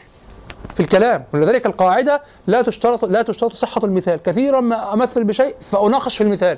في 0.73 0.79
الكلام. 0.79 1.23
ولذلك 1.33 1.65
القاعدة 1.65 2.21
لا 2.47 2.61
تشترط 2.61 3.05
لا 3.05 3.21
تشترط 3.21 3.53
صحة 3.53 3.81
المثال. 3.83 4.23
كثيرا 4.23 4.61
ما 4.61 4.93
أمثل 4.93 5.23
بشيء 5.23 5.55
فأناقش 5.71 6.17
في 6.17 6.23
المثال. 6.23 6.57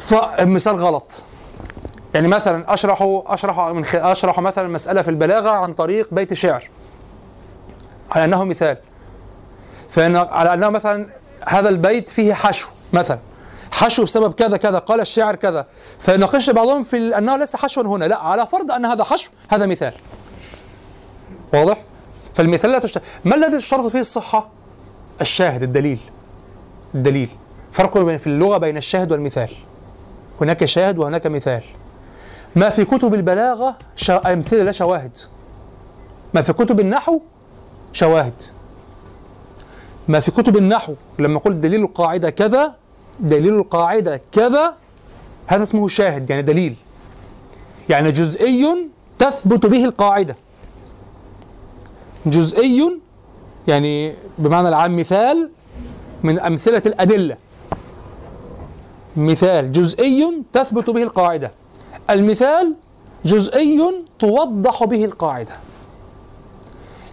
فالمثال 0.00 0.76
غلط. 0.76 1.22
يعني 2.14 2.28
مثلا 2.28 2.74
اشرح 2.74 3.22
اشرح 3.26 3.60
من 3.60 3.84
اشرح 3.94 4.40
مثلا 4.40 4.68
مسألة 4.68 5.02
في 5.02 5.10
البلاغة 5.10 5.50
عن 5.50 5.74
طريق 5.74 6.08
بيت 6.12 6.34
شعر 6.34 6.68
على 8.10 8.24
أنه 8.24 8.44
مثال. 8.44 8.76
فان 9.88 10.16
على 10.16 10.54
أنه 10.54 10.68
مثلا 10.68 11.06
هذا 11.46 11.68
البيت 11.68 12.08
فيه 12.08 12.34
حشو 12.34 12.68
مثلا. 12.92 13.18
حشو 13.72 14.04
بسبب 14.04 14.32
كذا 14.32 14.56
كذا 14.56 14.78
قال 14.78 15.00
الشاعر 15.00 15.34
كذا. 15.34 15.66
فيناقش 15.98 16.50
بعضهم 16.50 16.82
في 16.82 17.18
أنه 17.18 17.36
ليس 17.36 17.56
حشوا 17.56 17.82
هنا 17.82 18.04
لا 18.04 18.18
على 18.18 18.46
فرض 18.46 18.70
أن 18.70 18.86
هذا 18.86 19.04
حشو 19.04 19.30
هذا 19.48 19.66
مثال. 19.66 19.92
واضح؟ 21.54 21.82
فالمثال 22.34 22.70
لا 22.70 22.78
تشترط 22.78 23.02
ما 23.24 23.34
الذي 23.34 23.56
تشترط 23.56 23.86
فيه 23.86 24.00
الصحة؟ 24.00 24.48
الشاهد 25.20 25.62
الدليل. 25.62 25.98
الدليل. 26.94 27.28
فرق 27.72 27.98
في 27.98 28.26
اللغة 28.26 28.58
بين 28.58 28.76
الشاهد 28.76 29.12
والمثال. 29.12 29.50
هناك 30.40 30.64
شاهد 30.64 30.98
وهناك 30.98 31.26
مثال. 31.26 31.62
ما 32.56 32.70
في 32.70 32.84
كتب 32.84 33.14
البلاغة 33.14 33.76
أمثلة 34.10 34.62
لا 34.62 34.72
شواهد. 34.72 35.18
ما 36.34 36.42
في 36.42 36.52
كتب 36.52 36.80
النحو 36.80 37.20
شواهد. 37.92 38.42
ما 40.08 40.20
في 40.20 40.30
كتب 40.30 40.56
النحو 40.56 40.94
لما 41.18 41.38
قلت 41.38 41.56
دليل 41.56 41.82
القاعدة 41.82 42.30
كذا 42.30 42.74
دليل 43.20 43.54
القاعدة 43.54 44.20
كذا 44.32 44.74
هذا 45.46 45.62
اسمه 45.62 45.88
شاهد 45.88 46.30
يعني 46.30 46.42
دليل. 46.42 46.76
يعني 47.88 48.12
جزئي 48.12 48.88
تثبت 49.18 49.66
به 49.66 49.84
القاعدة. 49.84 50.36
جزئي 52.26 53.00
يعني 53.68 54.14
بمعنى 54.38 54.68
العام 54.68 54.96
مثال 54.96 55.50
من 56.22 56.40
أمثلة 56.40 56.82
الأدلة. 56.86 57.36
مثال 59.16 59.72
جزئي 59.72 60.42
تثبت 60.52 60.90
به 60.90 61.02
القاعدة. 61.02 61.50
المثال 62.10 62.74
جزئي 63.24 64.04
توضح 64.18 64.84
به 64.84 65.04
القاعدة 65.04 65.52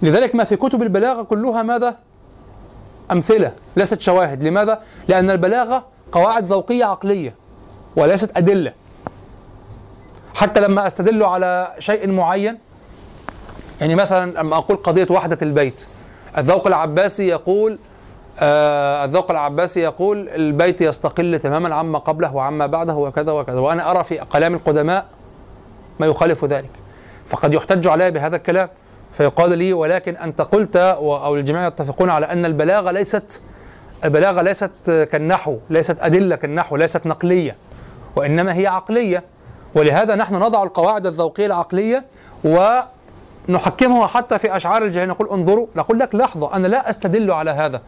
لذلك 0.01 0.35
ما 0.35 0.43
في 0.43 0.55
كتب 0.55 0.81
البلاغة 0.81 1.23
كلها 1.23 1.63
ماذا؟ 1.63 1.97
أمثلة 3.11 3.53
ليست 3.77 4.01
شواهد 4.01 4.43
لماذا؟ 4.43 4.81
لأن 5.07 5.29
البلاغة 5.29 5.85
قواعد 6.11 6.45
ذوقية 6.45 6.85
عقلية 6.85 7.35
وليست 7.95 8.37
أدلة 8.37 8.73
حتى 10.35 10.59
لما 10.59 10.87
أستدل 10.87 11.23
على 11.23 11.75
شيء 11.79 12.11
معين 12.11 12.57
يعني 13.81 13.95
مثلا 13.95 14.31
لما 14.31 14.55
أقول 14.57 14.77
قضية 14.77 15.07
وحدة 15.09 15.37
البيت 15.41 15.87
الذوق 16.37 16.67
العباسي 16.67 17.27
يقول 17.27 17.77
آه 18.41 19.05
الذوق 19.05 19.31
العباسي 19.31 19.81
يقول 19.81 20.29
البيت 20.29 20.81
يستقل 20.81 21.39
تماما 21.39 21.75
عما 21.75 21.99
قبله 21.99 22.35
وعما 22.35 22.65
بعده 22.65 22.95
وكذا 22.95 23.31
وكذا. 23.31 23.59
وأنا 23.59 23.91
أرى 23.91 24.03
في 24.03 24.17
كلام 24.17 24.53
القدماء 24.53 25.05
ما 25.99 26.07
يخالف 26.07 26.45
ذلك. 26.45 26.69
فقد 27.25 27.53
يحتج 27.53 27.87
علي 27.87 28.11
بهذا 28.11 28.35
الكلام. 28.35 28.69
فيقال 29.13 29.57
لي 29.57 29.73
ولكن 29.73 30.15
أنت 30.15 30.41
قلت 30.41 30.75
أو 30.75 31.35
الجميع 31.35 31.67
يتفقون 31.67 32.09
على 32.09 32.25
أن 32.25 32.45
البلاغة 32.45 32.91
ليست 32.91 33.41
البلاغة 34.05 34.41
ليست 34.41 35.07
كالنحو 35.11 35.57
ليست 35.69 35.97
أدلة 36.01 36.35
كالنحو 36.35 36.75
ليست 36.75 37.05
نقلية 37.05 37.55
وإنما 38.15 38.55
هي 38.55 38.67
عقلية. 38.67 39.23
ولهذا 39.75 40.15
نحن 40.15 40.35
نضع 40.35 40.63
القواعد 40.63 41.05
الذوقية 41.05 41.45
العقلية 41.45 42.03
ونحكمها 42.43 44.07
حتى 44.07 44.37
في 44.37 44.55
أشعار 44.55 44.83
الجاهلين 44.83 45.09
نقول 45.09 45.29
انظروا 45.29 45.67
نقول 45.75 45.99
لك 45.99 46.15
لحظة 46.15 46.55
أنا 46.55 46.67
لا 46.67 46.89
أستدل 46.89 47.31
على 47.31 47.51
هذا. 47.51 47.81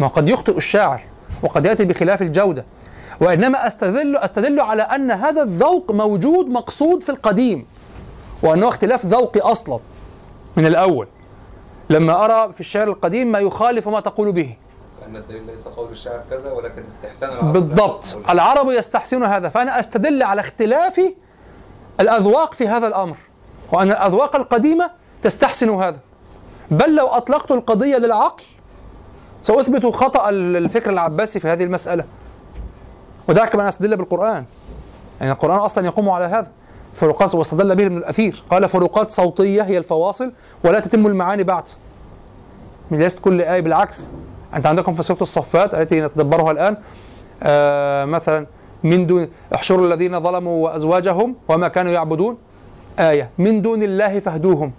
ما 0.00 0.06
قد 0.06 0.28
يخطئ 0.28 0.56
الشاعر 0.56 1.00
وقد 1.42 1.66
يأتي 1.66 1.84
بخلاف 1.84 2.22
الجودة. 2.22 2.64
وإنما 3.20 3.66
أستدل 3.66 4.16
أستدل 4.16 4.60
على 4.60 4.82
أن 4.82 5.10
هذا 5.10 5.42
الذوق 5.42 5.90
موجود 5.90 6.46
مقصود 6.46 7.02
في 7.02 7.08
القديم 7.08 7.66
وأنه 8.42 8.68
اختلاف 8.68 9.06
ذوقي 9.06 9.40
أصلا 9.40 9.78
من 10.56 10.66
الأول. 10.66 11.08
لما 11.90 12.24
أرى 12.24 12.52
في 12.52 12.60
الشعر 12.60 12.88
القديم 12.88 13.32
ما 13.32 13.38
يخالف 13.38 13.88
ما 13.88 14.00
تقول 14.00 14.32
به. 14.32 14.56
أن 15.06 15.16
الدليل 15.16 15.46
ليس 15.46 15.68
قول 15.68 15.92
الشاعر 15.92 16.20
كذا 16.30 16.52
ولكن 16.52 16.82
استحسان 16.86 17.30
العرب 17.30 17.52
بالضبط. 17.52 18.16
العرب 18.30 18.70
يستحسن 18.70 19.22
هذا. 19.22 19.48
فأنا 19.48 19.78
أستدل 19.80 20.22
على 20.22 20.40
اختلاف 20.40 21.00
الأذواق 22.00 22.54
في 22.54 22.68
هذا 22.68 22.86
الأمر 22.86 23.16
وأن 23.72 23.90
الأذواق 23.90 24.36
القديمة 24.36 24.90
تستحسن 25.22 25.70
هذا. 25.70 25.98
بل 26.70 26.94
لو 26.94 27.06
أطلقت 27.06 27.50
القضية 27.50 27.96
للعقل 27.96 28.44
سأثبت 29.44 29.86
خطأ 29.86 30.28
الفكر 30.30 30.90
العباسي 30.90 31.40
في 31.40 31.48
هذه 31.48 31.64
المسألة. 31.64 32.04
ودعك 33.28 33.54
من 33.54 33.64
أستدل 33.64 33.96
بالقرآن. 33.96 34.44
يعني 35.20 35.32
القرآن 35.32 35.58
أصلا 35.58 35.86
يقوم 35.86 36.10
على 36.10 36.24
هذا. 36.24 36.50
فروقات 36.92 37.34
واستدل 37.34 37.76
به 37.76 37.86
ابن 37.86 37.96
الأثير. 37.96 38.42
قال 38.50 38.68
فروقات 38.68 39.10
صوتية 39.10 39.62
هي 39.62 39.78
الفواصل 39.78 40.32
ولا 40.64 40.80
تتم 40.80 41.06
المعاني 41.06 41.42
بعد. 41.42 41.62
ليست 42.90 43.18
كل 43.18 43.40
آية 43.40 43.60
بالعكس. 43.60 44.08
أنت 44.54 44.66
عندكم 44.66 44.94
في 44.94 45.02
سورة 45.02 45.18
الصفات 45.22 45.74
التي 45.74 46.00
نتدبرها 46.00 46.50
الآن 46.50 46.76
آه 47.42 48.04
مثلا 48.04 48.46
من 48.82 49.06
دون 49.06 49.28
احشروا 49.54 49.86
الذين 49.86 50.20
ظلموا 50.20 50.64
وأزواجهم 50.64 51.36
وما 51.48 51.68
كانوا 51.68 51.92
يعبدون. 51.92 52.38
آية. 52.98 53.30
من 53.38 53.62
دون 53.62 53.82
الله 53.82 54.20
فاهدوهم. 54.20 54.72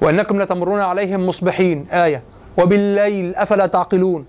وأنكم 0.00 0.42
لتمرون 0.42 0.80
عليهم 0.80 1.26
مصبحين. 1.26 1.86
آية. 1.92 2.22
وبالليل 2.58 3.34
أفلا 3.34 3.66
تعقلون؟ 3.66 4.26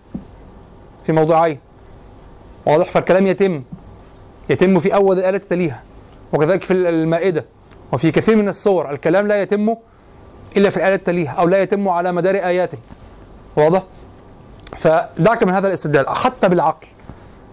في 1.03 1.11
موضوعين. 1.11 1.59
واضح 2.65 2.91
فالكلام 2.91 3.27
يتم. 3.27 3.63
يتم 4.49 4.79
في 4.79 4.95
أول 4.95 5.19
الآية 5.19 5.37
تليها 5.37 5.83
وكذلك 6.33 6.63
في 6.63 6.73
المائدة. 6.73 7.45
وفي 7.91 8.11
كثير 8.11 8.35
من 8.35 8.47
الصور 8.47 8.91
الكلام 8.91 9.27
لا 9.27 9.41
يتم 9.41 9.75
إلا 10.57 10.69
في 10.69 10.77
الآية 10.77 10.95
التالية 10.95 11.29
أو 11.29 11.47
لا 11.47 11.61
يتم 11.61 11.89
على 11.89 12.11
مدار 12.11 12.35
آيات. 12.35 12.71
واضح؟ 13.55 13.83
فدعك 14.77 15.43
من 15.43 15.53
هذا 15.53 15.67
الاستدلال. 15.67 16.09
حتى 16.09 16.49
بالعقل 16.49 16.87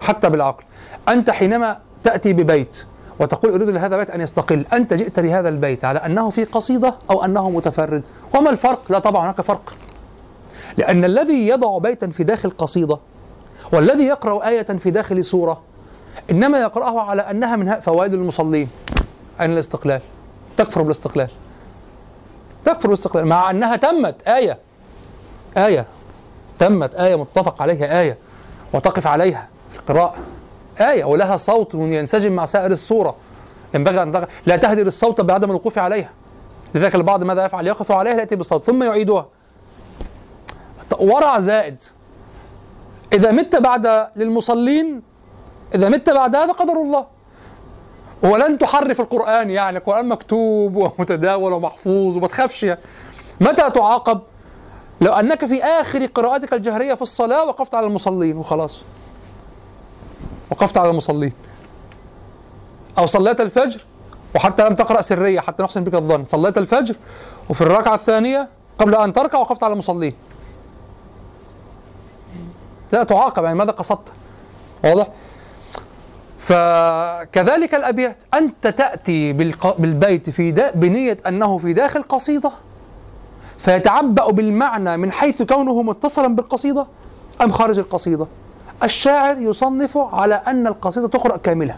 حتى 0.00 0.28
بالعقل. 0.28 0.64
أنت 1.08 1.30
حينما 1.30 1.78
تأتي 2.02 2.32
ببيت 2.32 2.84
وتقول 3.20 3.52
أريد 3.52 3.68
لهذا 3.68 3.94
البيت 3.94 4.10
أن 4.10 4.20
يستقل 4.20 4.66
أنت 4.72 4.94
جئت 4.94 5.20
بهذا 5.20 5.48
البيت 5.48 5.84
على 5.84 5.98
أنه 5.98 6.30
في 6.30 6.44
قصيدة 6.44 6.94
أو 7.10 7.24
أنه 7.24 7.50
متفرد. 7.50 8.02
وما 8.34 8.50
الفرق؟ 8.50 8.82
لا 8.88 8.98
طبعا 8.98 9.24
هناك 9.24 9.40
فرق. 9.40 9.74
لأن 10.76 11.04
الذي 11.04 11.48
يضع 11.48 11.78
بيتا 11.78 12.06
في 12.06 12.24
داخل 12.24 12.50
قصيدة 12.50 12.98
والذي 13.72 14.04
يقرأ 14.04 14.48
آية 14.48 14.62
في 14.62 14.90
داخل 14.90 15.24
سورة 15.24 15.60
إنما 16.30 16.58
يقرأه 16.58 17.00
على 17.00 17.22
أنها 17.22 17.56
من 17.56 17.80
فوائد 17.80 18.14
المصلين 18.14 18.68
أين 19.40 19.52
الاستقلال؟ 19.52 20.00
تكفر 20.56 20.82
بالاستقلال. 20.82 21.28
تكفر 22.64 22.88
بالاستقلال 22.88 23.26
مع 23.26 23.50
أنها 23.50 23.76
تمت 23.76 24.28
آية. 24.28 24.58
آية. 25.56 25.86
تمت 26.58 26.94
آية 26.94 27.16
متفق 27.16 27.62
عليها 27.62 28.00
آية. 28.00 28.16
وتقف 28.72 29.06
عليها 29.06 29.48
في 29.70 29.78
القراءة. 29.78 30.16
آية 30.80 31.04
ولها 31.04 31.36
صوت 31.36 31.74
ينسجم 31.74 32.32
مع 32.32 32.44
سائر 32.44 32.70
الصورة 32.70 33.16
ينبغي 33.74 34.02
أن 34.02 34.26
لا 34.46 34.56
تهدر 34.56 34.86
الصوت 34.86 35.20
بعدم 35.20 35.50
الوقوف 35.50 35.78
عليها. 35.78 36.10
لذلك 36.74 36.94
البعض 36.94 37.24
ماذا 37.24 37.44
يفعل؟ 37.44 37.66
يقف 37.66 37.92
عليها 37.92 38.14
يأتي 38.14 38.36
بالصوت 38.36 38.64
ثم 38.64 38.82
يعيدها. 38.82 39.26
ورع 40.98 41.38
زائد. 41.38 41.82
إذا 43.12 43.30
مت 43.30 43.56
بعد 43.56 44.08
للمصلين 44.16 45.02
إذا 45.74 45.88
مت 45.88 46.10
بعد 46.10 46.36
هذا 46.36 46.52
قدر 46.52 46.72
الله. 46.72 47.06
ولن 48.22 48.58
تحرف 48.58 49.00
القرآن 49.00 49.50
يعني 49.50 49.78
القرآن 49.78 50.08
مكتوب 50.08 50.76
ومتداول 50.76 51.52
ومحفوظ 51.52 52.16
وما 52.16 52.26
تخافش. 52.26 52.64
متى 53.40 53.70
تعاقب؟ 53.70 54.20
لو 55.00 55.12
أنك 55.12 55.44
في 55.44 55.64
آخر 55.64 56.06
قراءتك 56.06 56.52
الجهرية 56.52 56.94
في 56.94 57.02
الصلاة 57.02 57.44
وقفت 57.44 57.74
على 57.74 57.86
المصلين 57.86 58.36
وخلاص. 58.36 58.80
وقفت 60.50 60.76
على 60.78 60.90
المصلين. 60.90 61.32
أو 62.98 63.06
صليت 63.06 63.40
الفجر 63.40 63.84
وحتى 64.34 64.68
لم 64.68 64.74
تقرأ 64.74 65.00
سرية 65.00 65.40
حتى 65.40 65.62
نحسن 65.62 65.84
بك 65.84 65.94
الظن. 65.94 66.24
صليت 66.24 66.58
الفجر 66.58 66.96
وفي 67.50 67.60
الركعة 67.60 67.94
الثانية 67.94 68.48
قبل 68.78 68.94
أن 68.94 69.12
تركع 69.12 69.38
وقفت 69.38 69.62
على 69.62 69.72
المصلين. 69.72 70.14
لا 72.92 73.04
تعاقب 73.04 73.44
يعني 73.44 73.58
ماذا 73.58 73.70
قصدت؟ 73.70 74.12
واضح؟ 74.84 75.06
فكذلك 76.38 77.74
الأبيات 77.74 78.22
أنت 78.34 78.66
تأتي 78.66 79.32
بالبيت 79.78 80.30
في 80.30 80.52
بنية 80.74 81.16
أنه 81.26 81.58
في 81.58 81.72
داخل 81.72 82.02
قصيدة 82.02 82.50
فيتعبأ 83.58 84.30
بالمعنى 84.30 84.96
من 84.96 85.12
حيث 85.12 85.42
كونه 85.42 85.82
متصلا 85.82 86.36
بالقصيدة 86.36 86.86
أم 87.42 87.52
خارج 87.52 87.78
القصيدة؟ 87.78 88.26
الشاعر 88.82 89.38
يصنف 89.38 89.98
على 89.98 90.34
أن 90.34 90.66
القصيدة 90.66 91.08
تقرأ 91.08 91.36
كاملة. 91.36 91.76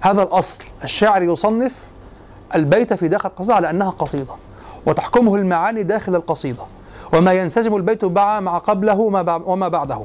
هذا 0.00 0.22
الأصل. 0.22 0.64
الشاعر 0.84 1.22
يصنف 1.22 1.78
البيت 2.54 2.92
في 2.92 3.08
داخل 3.08 3.28
القصيدة 3.28 3.54
على 3.54 3.70
أنها 3.70 3.90
قصيدة 3.90 4.32
وتحكمه 4.86 5.34
المعاني 5.34 5.82
داخل 5.82 6.14
القصيدة. 6.14 6.62
وما 7.12 7.32
ينسجم 7.32 7.76
البيت 7.76 8.04
مع 8.04 8.58
قبله 8.58 8.94
وما 9.46 9.68
بعده. 9.68 10.02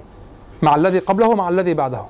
مع 0.62 0.76
الذي 0.76 1.00
قبله 1.00 1.36
مع 1.36 1.50
الذي 1.50 1.74
بعده. 1.74 2.06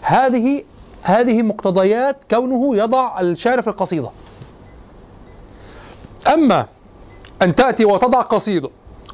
هذه 0.00 0.64
هذه 1.02 1.42
مقتضيات 1.42 2.16
كونه 2.30 2.76
يضع 2.76 3.20
الشعر 3.20 3.62
في 3.62 3.68
القصيدة. 3.68 4.10
أما 6.32 6.66
أن 7.42 7.54
تأتي 7.54 7.84
وتضع 7.84 8.20
قصيدة 8.20 8.70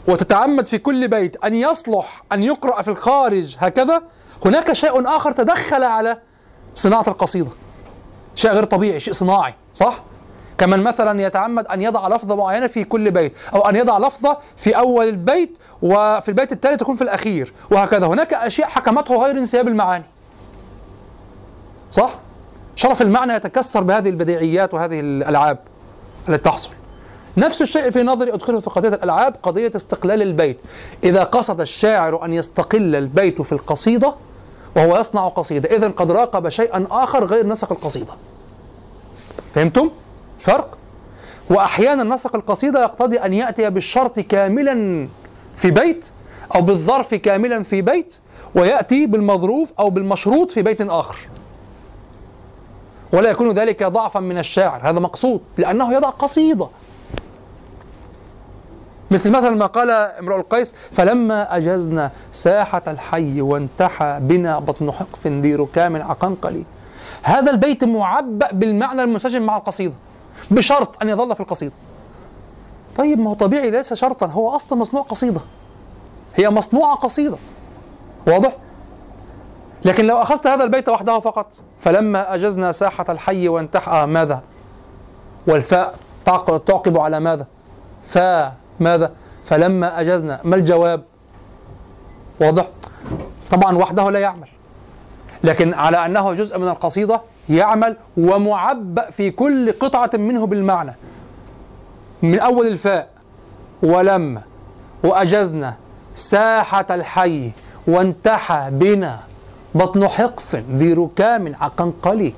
وتتعمد 0.08 0.66
في 0.66 0.78
كل 0.78 1.08
بيت 1.08 1.44
أن 1.44 1.54
يصلح 1.54 2.22
أن 2.32 2.42
يقرأ 2.42 2.82
في 2.82 2.88
الخارج 2.88 3.56
هكذا 3.58 4.02
هناك 4.44 4.72
شيء 4.72 5.16
آخر 5.16 5.32
تدخل 5.32 5.84
على 5.84 6.18
صناعة 6.74 7.04
القصيدة. 7.08 7.50
شيء 8.34 8.50
غير 8.50 8.64
طبيعي 8.64 9.00
شيء 9.00 9.14
صناعي 9.14 9.54
صح؟ 9.74 10.00
كمن 10.60 10.82
مثلا 10.82 11.22
يتعمد 11.22 11.66
أن 11.66 11.82
يضع 11.82 12.08
لفظة 12.08 12.36
معينة 12.36 12.66
في 12.66 12.84
كل 12.84 13.10
بيت 13.10 13.32
أو 13.54 13.68
أن 13.68 13.76
يضع 13.76 13.98
لفظة 13.98 14.36
في 14.56 14.76
أول 14.76 15.08
البيت 15.08 15.58
وفي 15.82 16.28
البيت 16.28 16.52
التالي 16.52 16.76
تكون 16.76 16.96
في 16.96 17.02
الأخير 17.02 17.52
وهكذا. 17.70 18.06
هناك 18.06 18.34
أشياء 18.34 18.68
حكمته 18.68 19.24
غير 19.24 19.38
انسياب 19.38 19.68
المعاني. 19.68 20.04
صح؟ 21.90 22.14
شرف 22.76 23.02
المعنى 23.02 23.34
يتكسر 23.34 23.82
بهذه 23.82 24.08
البديعيات 24.08 24.74
وهذه 24.74 25.00
الألعاب 25.00 25.58
التي 26.28 26.42
تحصل. 26.42 26.70
نفس 27.36 27.62
الشيء 27.62 27.90
في 27.90 28.02
نظري 28.02 28.34
أدخله 28.34 28.60
في 28.60 28.70
قضية 28.70 28.88
الألعاب 28.88 29.36
قضية 29.42 29.72
استقلال 29.76 30.22
البيت. 30.22 30.60
إذا 31.04 31.24
قصد 31.24 31.60
الشاعر 31.60 32.24
أن 32.24 32.32
يستقل 32.32 32.96
البيت 32.96 33.42
في 33.42 33.52
القصيدة 33.52 34.14
وهو 34.76 34.98
يصنع 34.98 35.28
قصيدة 35.28 35.76
إذا 35.76 35.88
قد 35.88 36.10
راقب 36.10 36.48
شيئا 36.48 36.86
آخر 36.90 37.24
غير 37.24 37.46
نسق 37.46 37.72
القصيدة. 37.72 38.12
فهمتم؟ 39.52 39.90
فرق. 40.40 40.78
وأحيانا 41.50 42.04
نسق 42.04 42.36
القصيدة 42.36 42.82
يقتضي 42.82 43.18
أن 43.18 43.34
يأتي 43.34 43.70
بالشرط 43.70 44.20
كاملا 44.20 45.08
في 45.54 45.70
بيت 45.70 46.10
أو 46.54 46.62
بالظرف 46.62 47.14
كاملا 47.14 47.62
في 47.62 47.82
بيت 47.82 48.18
ويأتي 48.54 49.06
بالمظروف 49.06 49.72
أو 49.78 49.90
بالمشروط 49.90 50.52
في 50.52 50.62
بيت 50.62 50.80
آخر. 50.80 51.18
ولا 53.12 53.30
يكون 53.30 53.50
ذلك 53.50 53.82
ضعفا 53.82 54.20
من 54.20 54.38
الشاعر 54.38 54.80
هذا 54.82 55.00
مقصود 55.00 55.40
لأنه 55.58 55.92
يضع 55.92 56.10
قصيدة. 56.10 56.68
مثل 59.10 59.30
مثلا 59.30 59.50
ما 59.50 59.66
قال 59.66 59.90
امرؤ 59.90 60.36
القيس 60.36 60.74
فلما 60.92 61.56
أجزنا 61.56 62.10
ساحة 62.32 62.82
الحي 62.86 63.40
وانتحى 63.40 64.18
بنا 64.20 64.58
بطن 64.58 64.92
حقف 64.92 65.26
ذي 65.26 65.54
ركام 65.54 66.02
عقنقلي. 66.02 66.64
هذا 67.22 67.50
البيت 67.50 67.84
معبأ 67.84 68.48
بالمعنى 68.52 69.02
المنسجم 69.02 69.42
مع 69.42 69.56
القصيدة. 69.56 69.94
بشرط 70.50 71.02
أن 71.02 71.08
يظل 71.08 71.34
في 71.34 71.40
القصيدة 71.40 71.72
طيب 72.96 73.18
ما 73.18 73.30
هو 73.30 73.34
طبيعي 73.34 73.70
ليس 73.70 73.94
شرطا 73.94 74.26
هو 74.26 74.56
أصلا 74.56 74.78
مصنوع 74.78 75.02
قصيدة 75.02 75.40
هي 76.36 76.50
مصنوعة 76.50 76.94
قصيدة 76.94 77.36
واضح؟ 78.26 78.56
لكن 79.84 80.06
لو 80.06 80.16
أخذت 80.16 80.46
هذا 80.46 80.64
البيت 80.64 80.88
وحده 80.88 81.18
فقط 81.18 81.52
فلما 81.78 82.34
أجزنا 82.34 82.72
ساحة 82.72 83.04
الحي 83.08 83.48
وانتحى 83.48 83.90
آه 83.90 84.06
ماذا؟ 84.06 84.40
والفاء 85.46 85.94
تعقب 86.66 86.98
على 86.98 87.20
ماذا؟ 87.20 87.46
فا 88.04 88.52
ماذا؟ 88.80 89.12
فلما 89.44 90.00
أجزنا 90.00 90.40
ما 90.44 90.56
الجواب؟ 90.56 91.04
واضح؟ 92.40 92.66
طبعا 93.50 93.76
وحده 93.76 94.10
لا 94.10 94.18
يعمل 94.18 94.48
لكن 95.44 95.74
على 95.74 96.06
أنه 96.06 96.32
جزء 96.32 96.58
من 96.58 96.68
القصيدة 96.68 97.20
يعمل 97.50 97.96
ومعبأ 98.16 99.10
في 99.10 99.30
كل 99.30 99.72
قطعة 99.72 100.10
منه 100.14 100.46
بالمعنى. 100.46 100.94
من 102.22 102.38
أول 102.38 102.66
الفاء 102.66 103.08
ولما 103.82 104.42
وأجزنا 105.04 105.74
ساحة 106.14 106.86
الحي 106.90 107.50
وانتحى 107.86 108.68
بنا 108.70 109.20
بطن 109.74 110.08
حقف 110.08 110.56
ذي 110.56 110.92
ركام 110.92 111.54
عقنقلي. 111.60 112.34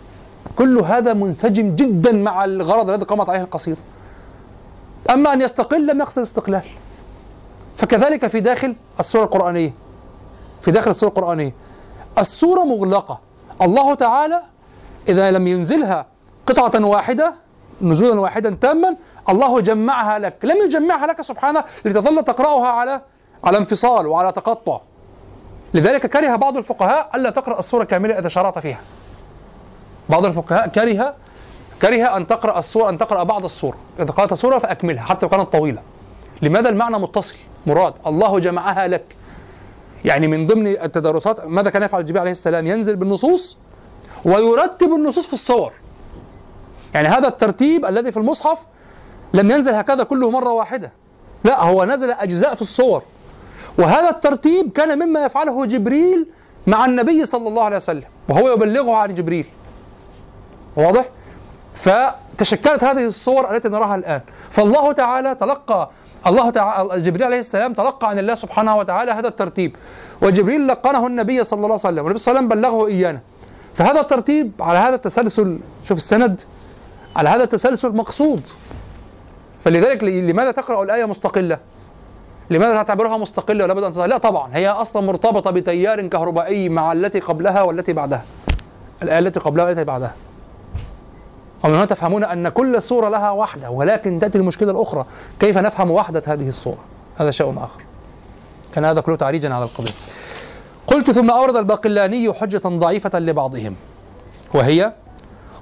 كل 0.57 0.79
هذا 0.79 1.13
منسجم 1.13 1.77
جدا 1.77 2.13
مع 2.13 2.45
الغرض 2.45 2.91
الذي 2.91 3.05
قامت 3.05 3.29
عليه 3.29 3.41
القصيدة. 3.41 3.77
أما 5.11 5.33
أن 5.33 5.41
يستقل 5.41 5.87
لم 5.87 6.01
يقصد 6.01 6.23
استقلال 6.23 6.63
فكذلك 7.77 8.27
في 8.27 8.41
داخل 8.41 8.77
السورة 9.01 9.25
القرآنية. 9.25 9.73
في 10.61 10.71
داخل 10.71 10.91
السورة 10.91 11.11
القرآنية. 11.11 11.53
السورة 12.19 12.65
مغلقة. 12.65 13.19
الله 13.63 13.95
تعالى 13.95 14.43
إذا 15.09 15.31
لم 15.31 15.47
ينزلها 15.47 16.07
قطعة 16.47 16.85
واحدة 16.85 17.35
نزولا 17.83 18.21
واحدا 18.21 18.57
تاما 18.61 18.97
الله 19.29 19.61
جمعها 19.61 20.19
لك. 20.19 20.35
لم 20.43 20.57
يجمعها 20.65 21.07
لك 21.07 21.23
سبحانه 21.23 21.65
لتظل 21.85 22.25
تقرأها 22.25 22.67
على 22.67 23.01
على 23.45 23.59
انفصال 23.59 24.07
وعلى 24.07 24.33
تقطع. 24.33 24.81
لذلك 25.75 26.07
كره 26.07 26.37
بعض 26.37 26.57
الفقهاء 26.57 27.11
ألا 27.15 27.31
تقرأ 27.31 27.59
السورة 27.59 27.85
كاملة 27.85 28.19
إذا 28.19 28.29
شرعت 28.29 28.59
فيها. 28.59 28.81
بعض 30.09 30.27
الفقهاء 30.27 30.69
كره 30.69 31.15
كره 31.83 32.17
أن 32.17 32.27
تقرأ 32.27 32.59
السورة 32.59 32.89
أن 32.91 32.99
تقرأ 32.99 33.23
بعض 33.23 33.45
السورة 33.45 33.77
إذا 34.01 34.11
قرأت 34.11 34.35
سورة 34.35 34.59
فأكملها 34.59 35.03
حتى 35.03 35.27
لو 35.27 35.31
كانت 35.31 35.53
طويلة. 35.53 35.83
لماذا 36.43 36.69
المعنى 36.69 36.99
متصل؟ 36.99 37.37
مراد 37.67 37.95
الله 38.07 38.39
جمعها 38.39 38.89
لك. 38.89 39.05
يعني 40.05 40.29
من 40.29 40.47
ضمن 40.47 40.67
التدرسات 40.67 41.47
ماذا 41.47 41.71
كان 41.71 41.83
يفعل 41.83 42.05
جبريل 42.05 42.21
عليه 42.21 42.31
السلام؟ 42.31 42.67
ينزل 42.67 42.97
بالنصوص 42.97 43.59
ويرتب 44.25 44.93
النصوص 44.95 45.27
في 45.27 45.33
الصور. 45.33 45.73
يعني 46.95 47.09
هذا 47.09 47.29
الترتيب 47.29 47.87
الذي 47.87 48.13
في 48.13 48.17
المصحف 48.17 48.59
لم 49.35 49.51
ينزل 49.51 49.75
هكذا 49.75 50.05
كله 50.05 50.31
مرة 50.31 50.53
واحدة. 50.53 50.93
لا 51.45 51.63
هو 51.63 51.85
نزل 51.85 52.11
أجزاء 52.11 52.55
في 52.55 52.63
الصور. 52.63 53.03
وهذا 53.79 54.11
الترتيب 54.11 54.73
كان 54.73 54.99
مما 54.99 55.25
يفعله 55.25 55.67
جبريل 55.67 56.27
مع 56.67 56.85
النبي 56.85 57.25
صلى 57.25 57.49
الله 57.49 57.63
عليه 57.63 57.77
وسلم 57.77 58.05
وهو 58.29 58.53
يبلغه 58.53 58.97
عن 58.97 59.15
جبريل. 59.15 59.47
واضح؟ 60.77 61.05
فتشكلت 61.75 62.85
هذه 62.85 63.05
الصور 63.05 63.57
التي 63.57 63.69
نراها 63.69 63.95
الآن. 63.95 64.21
فالله 64.51 64.93
تعالى 64.93 65.35
تلقى 65.35 65.91
الله 66.27 66.51
تعالى 66.51 67.01
جبريل 67.01 67.25
عليه 67.25 67.39
السلام 67.39 67.73
تلقى 67.75 68.09
عن 68.09 68.19
الله 68.19 68.35
سبحانه 68.35 68.77
وتعالى 68.77 69.13
هذا 69.13 69.29
الترتيب. 69.29 69.77
وجبريل 70.23 70.69
لقنه 70.69 71.07
النبي 71.07 71.45
صلى 71.45 71.57
الله 71.57 71.67
عليه 71.67 71.75
وسلم 71.75 72.05
والنبي 72.05 72.19
صلى 72.19 72.33
الله 72.33 72.41
عليه 72.41 72.49
وسلم 72.49 72.61
بلغه 72.61 72.87
إيانا. 72.87 73.21
فهذا 73.75 74.01
الترتيب 74.01 74.53
على 74.61 74.79
هذا 74.79 74.95
التسلسل 74.95 75.59
شوف 75.85 75.99
السند 75.99 76.41
على 77.17 77.29
هذا 77.29 77.45
التسلسل 77.45 77.97
مقصود. 77.97 78.43
فلذلك 79.61 80.05
لماذا 80.05 80.51
تقرأ 80.51 80.83
الآية 80.83 81.05
مستقلة؟ 81.05 81.59
لماذا 82.51 82.83
تعتبرها 82.83 83.17
مستقلة 83.17 83.65
ولا 83.65 83.75
بد 83.75 83.99
أن 83.99 84.11
لا 84.11 84.19
طبعا 84.19 84.57
هي 84.57 84.69
أصلا 84.69 85.03
مرتبطة 85.03 85.51
بتيار 85.51 86.07
كهربائي 86.07 86.69
مع 86.69 86.93
التي 86.93 87.21
قبلها 87.21 87.63
والتي 87.63 87.93
بعدها. 87.93 88.25
الآية 89.03 89.19
التي 89.19 89.41
قبلها 89.41 89.65
والتي 89.65 89.85
بعدها. 89.85 90.15
ومن 91.65 91.75
هنا 91.75 91.85
تفهمون 91.85 92.25
أن 92.25 92.49
كل 92.49 92.83
صورة 92.83 93.09
لها 93.09 93.31
وحدة 93.31 93.71
ولكن 93.71 94.19
تأتي 94.19 94.39
المشكلة 94.39 94.71
الأخرى. 94.71 95.07
كيف 95.41 95.59
نفهم 95.59 95.91
وحدة 95.91 96.23
هذه 96.27 96.49
الصورة 96.49 96.79
هذا 97.17 97.31
شيء 97.31 97.55
آخر. 97.57 97.81
كان 98.75 98.85
هذا 98.85 99.01
كله 99.01 99.17
تعريجا 99.17 99.55
على 99.55 99.65
القضية. 99.65 99.93
قلت 100.87 101.11
ثم 101.11 101.31
أورد 101.31 101.57
الباقلاني 101.57 102.33
حجة 102.33 102.63
ضعيفة 102.67 103.19
لبعضهم. 103.19 103.75
وهي 104.55 104.93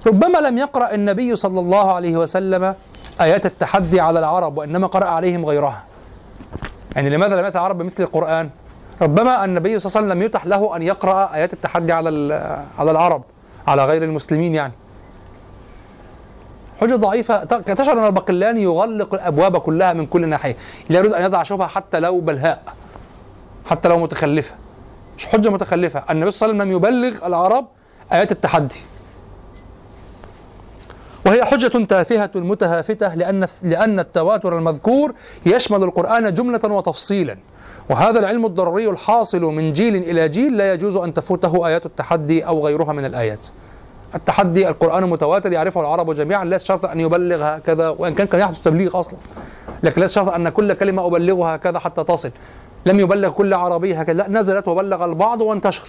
ربما 0.06 0.38
لم 0.38 0.58
يقرأ 0.58 0.94
النبي 0.94 1.36
صلى 1.36 1.60
الله 1.60 1.92
عليه 1.92 2.16
وسلم 2.16 2.74
آيات 3.20 3.46
التحدي 3.46 4.00
على 4.00 4.18
العرب 4.18 4.58
وإنما 4.58 4.86
قرأ 4.86 5.04
عليهم 5.06 5.46
غيرها. 5.46 5.84
يعني 6.96 7.10
لماذا 7.10 7.36
لم 7.36 7.44
يأتي 7.44 7.58
العرب 7.58 7.78
بمثل 7.78 8.02
القرآن؟ 8.02 8.50
ربما 9.02 9.44
النبي 9.44 9.78
صلى 9.78 9.90
الله 9.90 9.96
عليه 9.96 10.06
وسلم 10.06 10.18
لم 10.18 10.22
يتح 10.22 10.46
له 10.46 10.76
أن 10.76 10.82
يقرأ 10.82 11.34
آيات 11.34 11.52
التحدي 11.52 11.92
على 11.92 12.34
على 12.78 12.90
العرب 12.90 13.22
على 13.66 13.84
غير 13.84 14.04
المسلمين 14.04 14.54
يعني. 14.54 14.72
حجة 16.80 16.94
ضعيفة 16.94 17.44
تشعر 17.44 17.98
أن 17.98 18.06
البقلاني 18.06 18.62
يغلق 18.62 19.14
الأبواب 19.14 19.58
كلها 19.58 19.92
من 19.92 20.06
كل 20.06 20.28
ناحية. 20.28 20.56
لا 20.88 20.98
يريد 20.98 21.12
أن 21.12 21.22
يضع 21.22 21.42
شبهة 21.42 21.68
حتى 21.68 22.00
لو 22.00 22.20
بلهاء 22.20 22.62
حتى 23.66 23.88
لو 23.88 23.98
متخلفة. 23.98 24.54
مش 25.20 25.26
حجة 25.26 25.48
متخلفة. 25.48 26.02
النبي 26.10 26.30
صلى 26.30 26.50
الله 26.50 26.62
عليه 26.62 26.74
وسلم 26.74 26.92
لم 26.92 27.00
يبلغ 27.02 27.26
العرب 27.26 27.66
آيات 28.12 28.32
التحدي. 28.32 28.80
وهي 31.26 31.44
حجة 31.44 31.84
تافهة 31.84 32.30
متهافتة 32.34 33.14
لأن 33.14 33.48
لأن 33.62 33.98
التواتر 33.98 34.58
المذكور 34.58 35.14
يشمل 35.46 35.82
القرآن 35.82 36.34
جملة 36.34 36.60
وتفصيلا. 36.64 37.36
وهذا 37.90 38.20
العلم 38.20 38.46
الضروري 38.46 38.90
الحاصل 38.90 39.40
من 39.40 39.72
جيل 39.72 39.96
إلى 39.96 40.28
جيل 40.28 40.56
لا 40.56 40.72
يجوز 40.72 40.96
أن 40.96 41.14
تفوته 41.14 41.66
آيات 41.66 41.86
التحدي 41.86 42.46
أو 42.46 42.66
غيرها 42.66 42.92
من 42.92 43.04
الآيات. 43.04 43.46
التحدي 44.14 44.68
القرآن 44.68 45.10
متواتر 45.10 45.52
يعرفه 45.52 45.80
العرب 45.80 46.14
جميعا. 46.14 46.44
ليس 46.44 46.64
شرط 46.64 46.84
أن 46.84 47.00
يبلغ 47.00 47.44
هكذا 47.44 47.88
وإن 47.88 48.14
كان 48.14 48.26
كان 48.26 48.40
يحدث 48.40 48.62
تبليغ 48.62 49.00
أصلا. 49.00 49.18
لكن 49.82 50.00
ليس 50.00 50.14
شرط 50.14 50.28
أن 50.28 50.48
كل 50.48 50.72
كلمة 50.72 51.06
أبلغها 51.06 51.56
هكذا 51.56 51.78
حتى 51.78 52.04
تصل. 52.04 52.30
لم 52.86 53.00
يبلغ 53.00 53.30
كل 53.30 53.54
عربي 53.54 53.94
هكذا. 53.94 54.12
لا 54.12 54.28
نزلت 54.28 54.68
وبلغ 54.68 55.04
البعض 55.04 55.40
وانتشر. 55.40 55.88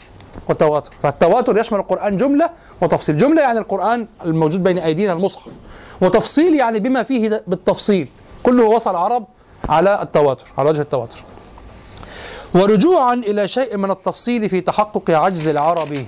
وتواتر 0.49 0.91
فالتواتر 1.03 1.57
يشمل 1.57 1.79
القرآن 1.79 2.17
جملة 2.17 2.49
وتفصيل. 2.81 3.17
جملة 3.17 3.41
يعني 3.41 3.59
القرآن 3.59 4.07
الموجود 4.25 4.63
بين 4.63 4.77
أيدينا 4.77 5.13
المصحف. 5.13 5.51
وتفصيل 6.01 6.55
يعني 6.55 6.79
بما 6.79 7.03
فيه 7.03 7.43
بالتفصيل. 7.47 8.07
كله 8.43 8.63
وصل 8.63 8.91
العرب 8.91 9.25
على 9.69 10.01
التواتر 10.01 10.47
على 10.57 10.69
وجه 10.69 10.81
التواتر. 10.81 11.23
ورجوعا 12.55 13.13
إلى 13.13 13.47
شيء 13.47 13.77
من 13.77 13.91
التفصيل 13.91 14.49
في 14.49 14.61
تحقق 14.61 15.11
عجز 15.11 15.47
العربي 15.47 16.07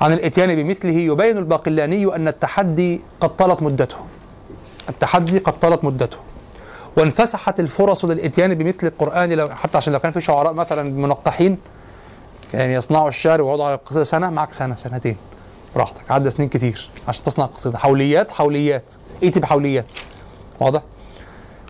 عن 0.00 0.12
الإتيان 0.12 0.54
بمثله. 0.54 0.92
يبين 0.92 1.38
الباقلاني 1.38 2.16
أن 2.16 2.28
التحدي 2.28 3.00
قد 3.20 3.36
طالت 3.36 3.62
مدته. 3.62 3.96
التحدي 4.88 5.38
قد 5.38 5.58
طالت 5.60 5.84
مدته. 5.84 6.16
وانفسحت 6.96 7.60
الفرص 7.60 8.04
للإتيان 8.04 8.54
بمثل 8.54 8.86
القرآن 8.86 9.32
لو 9.32 9.46
حتى 9.46 9.76
عشان 9.76 9.92
لو 9.92 9.98
كان 9.98 10.10
في 10.12 10.20
شعراء 10.20 10.52
مثلا 10.52 10.90
منقحين 10.90 11.58
يعني 12.54 12.74
يصنعوا 12.74 13.08
الشعر 13.08 13.42
ويقعدوا 13.42 13.64
على 13.64 13.74
القصيدة 13.74 14.02
سنة 14.02 14.30
معك 14.30 14.52
سنة 14.52 14.74
سنتين. 14.74 15.16
براحتك 15.74 16.10
عدى 16.10 16.30
سنين 16.30 16.48
كتير 16.48 16.90
عشان 17.08 17.24
تصنع 17.24 17.46
قصيدة 17.46 17.78
حوليات 17.78 18.30
حوليات. 18.30 18.92
ائتي 19.22 19.40
بحوليات. 19.40 19.92
واضح؟ 20.60 20.82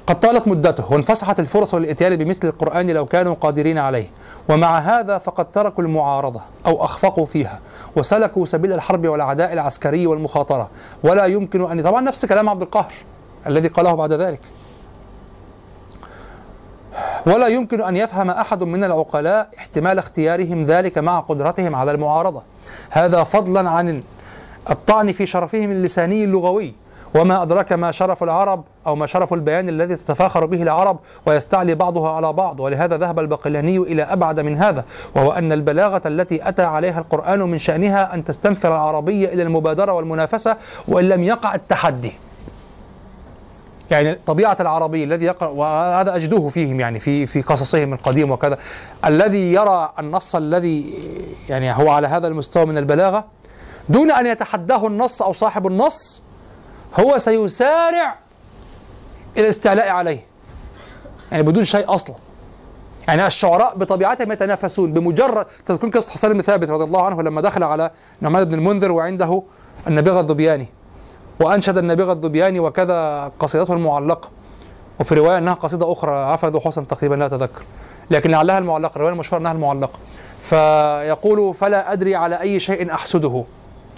قد 0.07 0.21
طالت 0.21 0.49
مدته 0.49 0.93
وانفسحت 0.93 1.41
الفرص 1.41 1.75
للإتيان 1.75 2.17
بمثل 2.17 2.49
القرآن 2.49 2.91
لو 2.91 3.07
كانوا 3.07 3.35
قادرين 3.35 3.79
عليه. 3.79 4.07
ومع 4.49 4.79
هذا 4.79 5.19
فقد 5.19 5.53
تركوا 5.53 5.85
المعارضة 5.85 6.41
أو 6.67 6.85
أخفقوا 6.85 7.27
فيها 7.27 7.61
وسلكوا 7.97 8.45
سبيل 8.45 8.73
الحرب 8.73 9.07
والعداء 9.07 9.53
العسكري 9.53 10.07
والمخاطرة. 10.07 10.71
ولا 11.03 11.25
يمكن 11.25 11.71
أن 11.71 11.83
طبعا 11.83 12.01
نفس 12.01 12.27
كلام 12.27 12.49
عبد 12.49 12.63
القاهر 12.63 12.93
الذي 13.47 13.69
قاله 13.69 13.95
بعد 13.95 14.13
ذلك. 14.13 14.41
ولا 17.27 17.47
يمكن 17.47 17.83
أن 17.83 17.97
يفهم 17.97 18.31
أحد 18.31 18.63
من 18.63 18.85
العقلاء 18.85 19.49
احتمال 19.59 19.99
اختيارهم 19.99 20.65
ذلك 20.65 20.99
مع 20.99 21.21
قدرتهم 21.21 21.75
على 21.75 21.91
المعارضة. 21.91 22.43
هذا 22.91 23.23
فضلا 23.23 23.71
عن 23.71 24.03
الطعن 24.71 25.13
في 25.13 25.27
شرفهم 25.27 25.71
اللساني 25.71 26.25
اللغوي 26.25 26.75
وما 27.15 27.43
أدرك 27.43 27.73
ما 27.73 27.91
شرف 27.91 28.23
العرب 28.23 28.65
أو 28.87 28.95
ما 28.95 29.07
شرف 29.07 29.33
البيان 29.33 29.69
الذي 29.69 29.97
تتفاخر 29.97 30.47
به 30.47 30.63
العرب 30.63 30.99
ويستعلي 31.27 31.75
بعضها 31.75 32.11
على 32.11 32.33
بعض. 32.33 32.61
ولهذا 32.61 32.97
ذهب 32.97 33.19
البقلاني 33.19 33.77
إلى 33.77 34.03
أبعد 34.03 34.41
من 34.41 34.57
هذا 34.57 34.85
وهو 35.15 35.33
أن 35.33 35.53
البلاغة 35.53 36.03
التي 36.07 36.49
أتى 36.49 36.63
عليها 36.63 36.99
القرآن 36.99 37.39
من 37.39 37.59
شأنها 37.59 38.15
أن 38.15 38.25
تستنفر 38.25 38.69
العربية 38.69 39.29
إلى 39.29 39.43
المبادرة 39.43 39.93
والمنافسة 39.93 40.57
وإن 40.89 41.09
لم 41.09 41.23
يقع 41.23 41.55
التحدي. 41.55 42.13
يعني 43.91 44.19
طبيعة 44.27 44.57
العربي 44.61 45.05
الذي 45.05 45.25
يقرأ 45.25 45.49
وهذا 45.49 46.17
أجدوه 46.17 46.49
فيهم 46.49 46.81
يعني 46.81 46.99
في 46.99 47.27
في 47.27 47.41
قصصهم 47.41 47.93
القديم 47.93 48.31
وكذا. 48.31 48.59
الذي 49.05 49.53
يرى 49.53 49.93
النص 49.99 50.37
الذي 50.37 50.95
يعني 51.49 51.73
هو 51.73 51.91
على 51.91 52.09
هذا 52.09 52.29
المستوى 52.29 52.67
من 52.67 52.79
البلاغة 52.79 53.25
دون 53.89 54.11
أن 54.11 54.27
يتحداه 54.27 54.87
النص 54.87 55.23
أو 55.23 55.33
صاحب 55.33 55.67
النص 55.67 56.23
هو 57.01 57.19
سيسارع 57.19 58.15
إلى 59.37 59.45
الاستعلاء 59.45 59.89
عليه. 59.89 60.25
يعني 61.33 61.43
بدون 61.43 61.65
شيء 61.65 61.95
أصلا. 61.95 62.15
يعني 63.09 63.27
الشعراء 63.27 63.77
بطبيعتهم 63.77 64.33
يتنافسون 64.33 64.93
بمجرد 64.93 65.47
تذكرون 65.67 65.91
قصة 65.91 66.13
حسن 66.13 66.33
بن 66.33 66.43
ثابت 66.43 66.71
رضي 66.71 66.85
الله 66.85 67.03
عنه 67.03 67.23
لما 67.23 67.41
دخل 67.41 67.63
على 67.63 67.91
نعمان 68.21 68.45
بن 68.45 68.55
المنذر 68.55 68.93
وعنده 68.93 69.43
النبيغة 69.87 70.21
الذبياني 70.21 70.67
وأنشد 71.41 71.79
النبيغة 71.79 72.13
الذبياني 72.13 72.61
وكذا 72.61 73.33
قصيدته 73.39 73.73
المعلقة. 73.75 74.29
وفي 75.01 75.15
رواية 75.15 75.39
أنها 75.39 75.55
قصيدة 75.55 75.93
أخرى 75.93 76.39
ذو 76.45 76.61
حسن 76.61 76.87
تقريبا 76.87 77.15
لا 77.15 77.27
أتذكر. 77.27 77.63
لكن 78.11 78.31
لعلها 78.31 78.59
المعلقة 78.59 78.97
الرواية 78.97 79.13
المشهورة 79.13 79.41
أنها 79.41 79.53
المعلقة. 79.53 79.99
فيقول 80.41 81.55
فلا 81.55 81.93
أدري 81.93 82.15
على 82.15 82.41
أي 82.41 82.61
شيء 82.61 82.93
أحسده. 82.93 83.45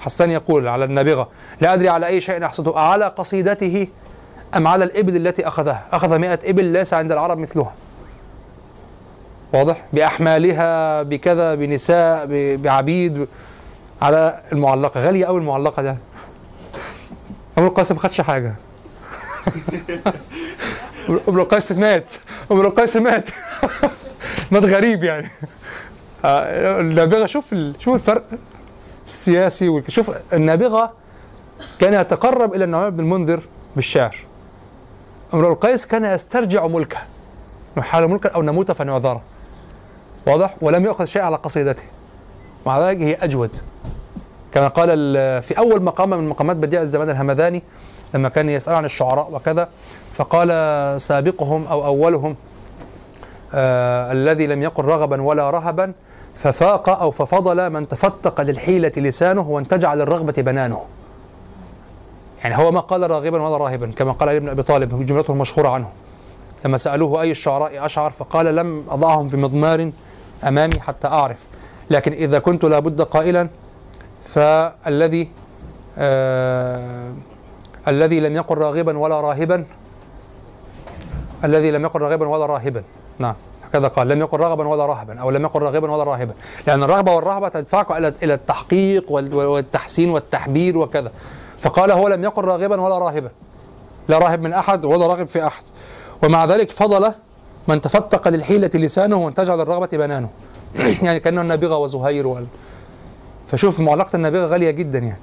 حسان 0.01 0.31
يقول 0.31 0.69
على 0.69 0.85
النابغة 0.85 1.29
لا 1.61 1.75
أدري 1.75 1.89
على 1.89 2.07
أي 2.07 2.21
شيء 2.21 2.45
أحسده. 2.45 2.79
على 2.79 3.05
قصيدته 3.05 3.89
أم 4.57 4.67
على 4.67 4.85
الإبل 4.85 5.17
التي 5.27 5.49
أخذها؟ 5.49 5.85
أخذ 5.93 6.19
مئة 6.19 6.39
إبل 6.45 6.65
ليس 6.65 6.95
عند 6.95 7.13
العرب 7.13 7.39
مثلها. 7.39 7.75
واضح؟ 9.55 9.85
بأحمالها 9.93 11.03
بكذا 11.03 11.55
بنساء 11.55 12.27
بعبيد. 12.57 13.29
على 14.03 14.41
المعلقة 14.53 15.01
غالية 15.01 15.25
أوي 15.25 15.41
المعلقة 15.41 15.83
ده. 15.83 15.97
ابن 17.59 17.67
القاسم 17.67 17.95
ما 17.95 18.01
خدش 18.01 18.21
حاجة؟ 18.21 18.55
ابن 21.09 21.41
القاسم 21.41 21.81
مات. 21.81 22.13
ابن 22.51 22.61
القاسم 22.61 23.03
مات. 23.03 23.31
مات 24.51 24.65
غريب 24.65 25.05
يعني. 25.05 25.31
النابغة 26.25 27.27
شوف 27.27 27.55
شوف 27.79 27.95
الفرق 27.95 28.25
السياسي 29.07 29.83
شوف 29.89 30.11
النابغة 30.33 30.93
كان 31.79 31.95
يتقرب 31.95 32.55
إلى 32.55 32.65
النعمان 32.65 32.91
بن 32.91 33.01
المنذر 33.01 33.41
بالشعر. 33.77 34.17
امرؤ 35.35 35.53
القيس 35.53 35.87
كان 35.87 36.05
يسترجع 36.05 36.67
ملكه. 36.67 36.99
نحال 37.77 38.11
ملكا 38.11 38.29
أو 38.29 38.43
نموت 38.43 38.73
فنعذره. 38.73 39.23
واضح؟ 40.27 40.55
ولم 40.61 40.85
يأخذ 40.85 41.05
شيء 41.05 41.23
على 41.23 41.37
قصيدته. 41.37 41.83
مع 42.67 42.89
ذلك 42.89 43.03
هي 43.03 43.15
أجود. 43.15 43.51
كما 44.55 44.69
قال 44.69 44.89
في 45.43 45.59
أول 45.59 45.83
مقام 45.83 46.11
من 46.11 46.29
مقامات 46.29 46.57
بديع 46.57 46.83
الزمان 46.83 47.11
الهمذاني 47.11 47.63
لما 48.15 48.29
كان 48.29 48.49
يسأل 48.49 48.75
عن 48.75 48.85
الشعراء 48.85 49.29
وكذا 49.33 49.69
فقال 50.13 51.01
سابقهم 51.01 51.67
أو 51.67 51.87
أولهم 51.87 52.37
آه 53.55 54.13
الذي 54.13 54.47
لم 54.47 54.63
يقل 54.63 54.85
رغبا 54.85 55.23
ولا 55.23 55.51
رهبا 55.51 55.93
ففاق 56.35 56.89
أو 56.89 57.11
ففضل 57.11 57.71
من 57.71 57.89
تفتق 57.89 58.41
للحيلة 58.41 58.93
لسانه 58.97 59.51
وانتجع 59.51 59.95
للرغبة 59.95 60.43
بنانه. 60.43 60.81
يعني 62.43 62.59
هو 62.59 62.71
ما 62.71 62.81
قال 62.81 63.11
راغبا 63.11 63.43
ولا 63.43 63.57
راهبا 63.57 63.93
كما 63.97 64.13
قال 64.13 64.29
علي 64.29 64.41
بن 64.41 64.49
أبي 64.49 64.63
طالب 64.63 65.07
جملته 65.07 65.33
المشهورة 65.33 65.69
عنه. 65.69 65.89
لما 66.65 66.77
سألوه 66.77 67.23
أي 67.23 67.31
الشعراء 67.31 67.85
أشعر 67.85 68.11
فقال 68.11 68.57
لم 68.57 68.85
أضعهم 68.91 69.29
في 69.29 69.37
مضمار 69.37 69.91
أمامي 70.45 70.81
حتى 70.81 71.09
أعرف. 71.09 71.47
لكن 71.91 72.13
إذا 72.13 72.39
كنت 72.39 72.65
لابد 72.65 73.03
قائلا 73.03 73.49
فالذي 74.35 75.29
آه 75.99 77.13
الذي 77.89 78.21
لم 78.21 78.37
يقل 78.37 78.59
راغبا 78.59 78.99
ولا 78.99 79.21
راهبا 79.21 79.65
الذي 81.45 81.71
لم 81.71 81.83
يقل 81.83 82.01
راغبا 82.01 82.29
ولا 82.29 82.47
راهبا. 82.47 82.83
نعم 83.19 83.35
هكذا 83.65 83.89
قال 83.89 84.09
لم 84.09 84.21
يقل 84.21 84.41
رغبا 84.41 84.69
ولا 84.69 84.87
رهبا 84.87 85.21
أو 85.21 85.31
لم 85.31 85.43
يقل 85.43 85.63
راغبا 85.63 85.91
ولا 85.91 86.05
راهبا. 86.05 86.33
لأن 86.67 86.83
الرغبة 86.83 87.15
والرهبه 87.15 87.49
تدفعك 87.49 87.91
إلى 87.91 88.15
إلى 88.23 88.35
التحقيق 88.35 89.11
والتحسين 89.11 90.11
والتحبير 90.11 90.79
وكذا. 90.79 91.13
فقال 91.59 91.91
هو 91.91 92.09
لم 92.09 92.25
يقل 92.25 92.45
راغبا 92.45 92.81
ولا 92.81 92.99
راهبا. 92.99 93.31
لا 94.09 94.19
راهب 94.19 94.43
من 94.43 94.53
أحد 94.53 94.85
ولا 94.85 95.07
راغب 95.07 95.27
في 95.27 95.47
أحد. 95.47 95.63
ومع 96.23 96.45
ذلك 96.45 96.71
فضل 96.71 97.13
من 97.69 97.81
تفتق 97.81 98.29
للحيلة 98.29 98.71
لسانه 98.75 99.17
وانتجع 99.17 99.55
للرغبة 99.55 99.89
بنانه. 99.93 100.29
يعني 101.03 101.21
كأنه 101.21 101.41
النابغه 101.41 101.77
وزهير 101.77 102.27
وال... 102.27 102.47
فشوف 103.49 103.81
معلقة 103.81 104.17
النابغه 104.17 104.47
غالية 104.47 104.71
جدا 104.71 104.99
يعني. 104.99 105.21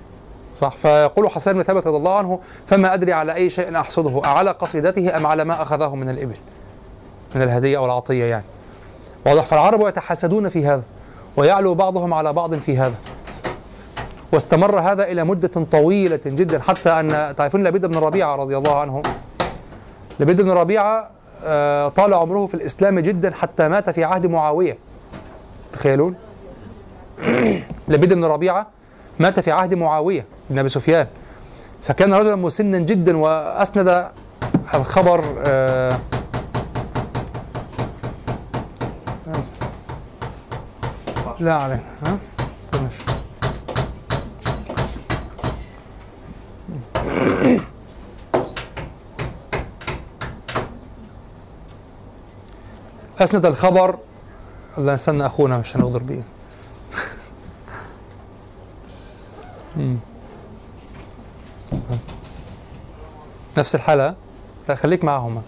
صح؟ 0.56 0.72
فيقول 0.72 1.30
حسان 1.30 1.56
بن 1.56 1.64
ثابت 1.64 1.88
رضي 1.88 1.98
الله 1.98 2.18
عنه 2.18 2.40
فما 2.66 2.94
أدري 2.94 3.14
على 3.14 3.34
أي 3.34 3.50
شيء 3.50 3.80
أحصده 3.80 4.22
أعلى 4.26 4.52
قصيدته 4.52 5.18
أم 5.18 5.26
على 5.26 5.44
ما 5.44 5.62
أخذه 5.62 5.96
من 5.96 6.10
الإبل 6.10 6.36
من 7.36 7.42
الهدية 7.42 7.78
أو 7.78 7.86
العطية 7.86 8.26
يعني. 8.26 8.46
واضح. 9.26 9.44
فالعرب 9.44 9.88
يتحاسدون 9.88 10.50
في 10.50 10.66
هذا 10.66 10.84
ويعلو 11.38 11.74
بعضهم 11.74 12.14
على 12.14 12.34
بعض 12.34 12.56
في 12.56 12.78
هذا. 12.78 12.96
واستمر 14.34 14.80
هذا 14.80 15.04
إلى 15.04 15.24
مدة 15.24 15.66
طويلة 15.72 16.20
جدا 16.26 16.60
حتى 16.60 16.90
أن 16.90 17.36
تعرفون 17.36 17.64
لبيد 17.64 17.86
بن 17.86 17.96
ربيعة 17.98 18.36
رضي 18.36 18.58
الله 18.58 18.80
عنه 18.80 19.02
لبيد 20.20 20.42
بن 20.42 20.52
ربيعة 20.52 21.10
طال 21.90 22.14
عمره 22.14 22.46
في 22.46 22.54
الإسلام 22.54 23.00
جدا 23.00 23.34
حتى 23.34 23.68
مات 23.68 23.90
في 23.90 24.04
عهد 24.04 24.26
معاوية. 24.26 24.78
تخيلون؟ 25.74 26.16
لبيد 27.88 28.14
بن 28.14 28.26
ربيعة 28.26 28.68
مات 29.20 29.40
في 29.40 29.52
عهد 29.52 29.74
معاوية 29.74 30.26
بن 30.50 30.60
أبي 30.60 30.70
سفيان. 30.70 31.08
فكان 31.82 32.14
رجلا 32.14 32.36
مسنا 32.36 32.80
جدا 32.80 33.18
وأسند 33.18 34.12
الخبر 34.74 35.24
آه 35.46 36.00
لا 41.40 41.54
علينا 41.54 41.84
ها؟ 42.06 42.18
طيب. 42.72 42.88
أسند 53.20 53.46
الخبر 53.46 53.98
لا 54.78 54.94
نستنى 54.94 55.26
أخونا 55.26 55.58
مش 55.58 55.78
هنغدر 55.78 56.04
بيه. 56.04 56.35
مم. 59.78 59.98
نفس 63.58 63.76
الحالة 63.76 64.16
لا 64.70 64.76
خليك 64.76 65.04
معاهم 65.04 65.42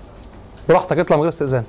براحتك 0.70 1.00
اطلع 1.00 1.18
من 1.18 1.22
غير 1.22 1.32
استئذان. 1.32 1.64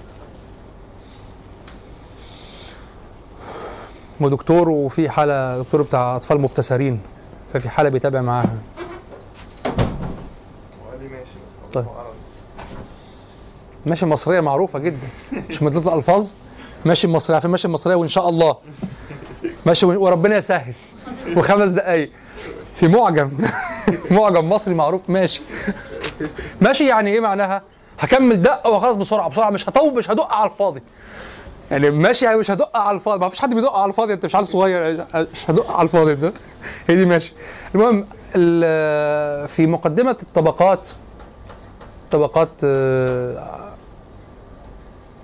ودكتور 4.21 4.69
وفي 4.69 5.11
حالة 5.11 5.59
دكتور 5.59 5.83
بتاع 5.83 6.17
أطفال 6.17 6.41
مبتسرين 6.41 7.01
ففي 7.53 7.69
حالة 7.69 7.89
بيتابع 7.89 8.21
معاها. 8.21 8.57
طيب. 11.73 11.87
ماشي 13.87 14.07
مصرية 14.07 14.41
معروفة 14.41 14.79
جدا. 14.79 15.09
مش 15.49 15.63
مدلة 15.63 15.93
الألفاظ؟ 15.93 16.31
ماشي 16.85 17.07
مصرية 17.07 17.35
عارفين 17.35 17.51
ماشي 17.51 17.69
مصرية 17.69 17.95
وإن 17.95 18.09
شاء 18.09 18.29
الله. 18.29 18.57
ماشي 19.67 19.87
وربنا 19.87 20.37
يسهل. 20.37 20.75
وخمس 21.37 21.71
دقايق. 21.71 22.11
في 22.79 22.89
معجم. 22.89 23.31
معجم 24.11 24.49
مصري 24.49 24.75
معروف 24.75 25.01
ماشي. 25.09 25.43
ماشي 26.61 26.87
يعني 26.87 27.11
إيه 27.11 27.21
معناها؟ 27.21 27.63
هكمل 28.01 28.43
دقة 28.43 28.71
وخلاص 28.71 28.97
بسرعة 28.97 29.29
بسرعة. 29.29 29.51
مش 29.51 29.69
هطول 29.69 29.95
مش 29.95 30.11
هدق 30.11 30.33
على 30.33 30.51
الفاضي. 30.51 30.83
يعني 31.71 31.91
ماشي 31.91 32.25
يعني 32.25 32.37
مش 32.39 32.51
هدق 32.51 32.77
على 32.77 32.95
الفاضي. 32.95 33.19
ما 33.21 33.29
فيش 33.29 33.41
حد 33.41 33.55
بيدق 33.55 33.73
على 33.77 33.89
الفاضي 33.89 34.13
انت 34.13 34.25
مش 34.25 34.37
عيل 34.37 34.47
صغير 34.47 35.05
مش 35.15 35.51
هدق 35.51 35.71
على 35.71 35.83
الفاضي. 35.83 36.15
ده 36.15 36.33
هي 36.89 36.97
دي 36.97 37.07
ماشي. 37.07 37.33
المهم 37.75 38.07
ال- 38.37 39.49
في 39.49 39.67
مقدمة 39.67 40.17
الطبقات 40.23 40.89
طبقات 42.11 42.49
آه، 42.65 43.69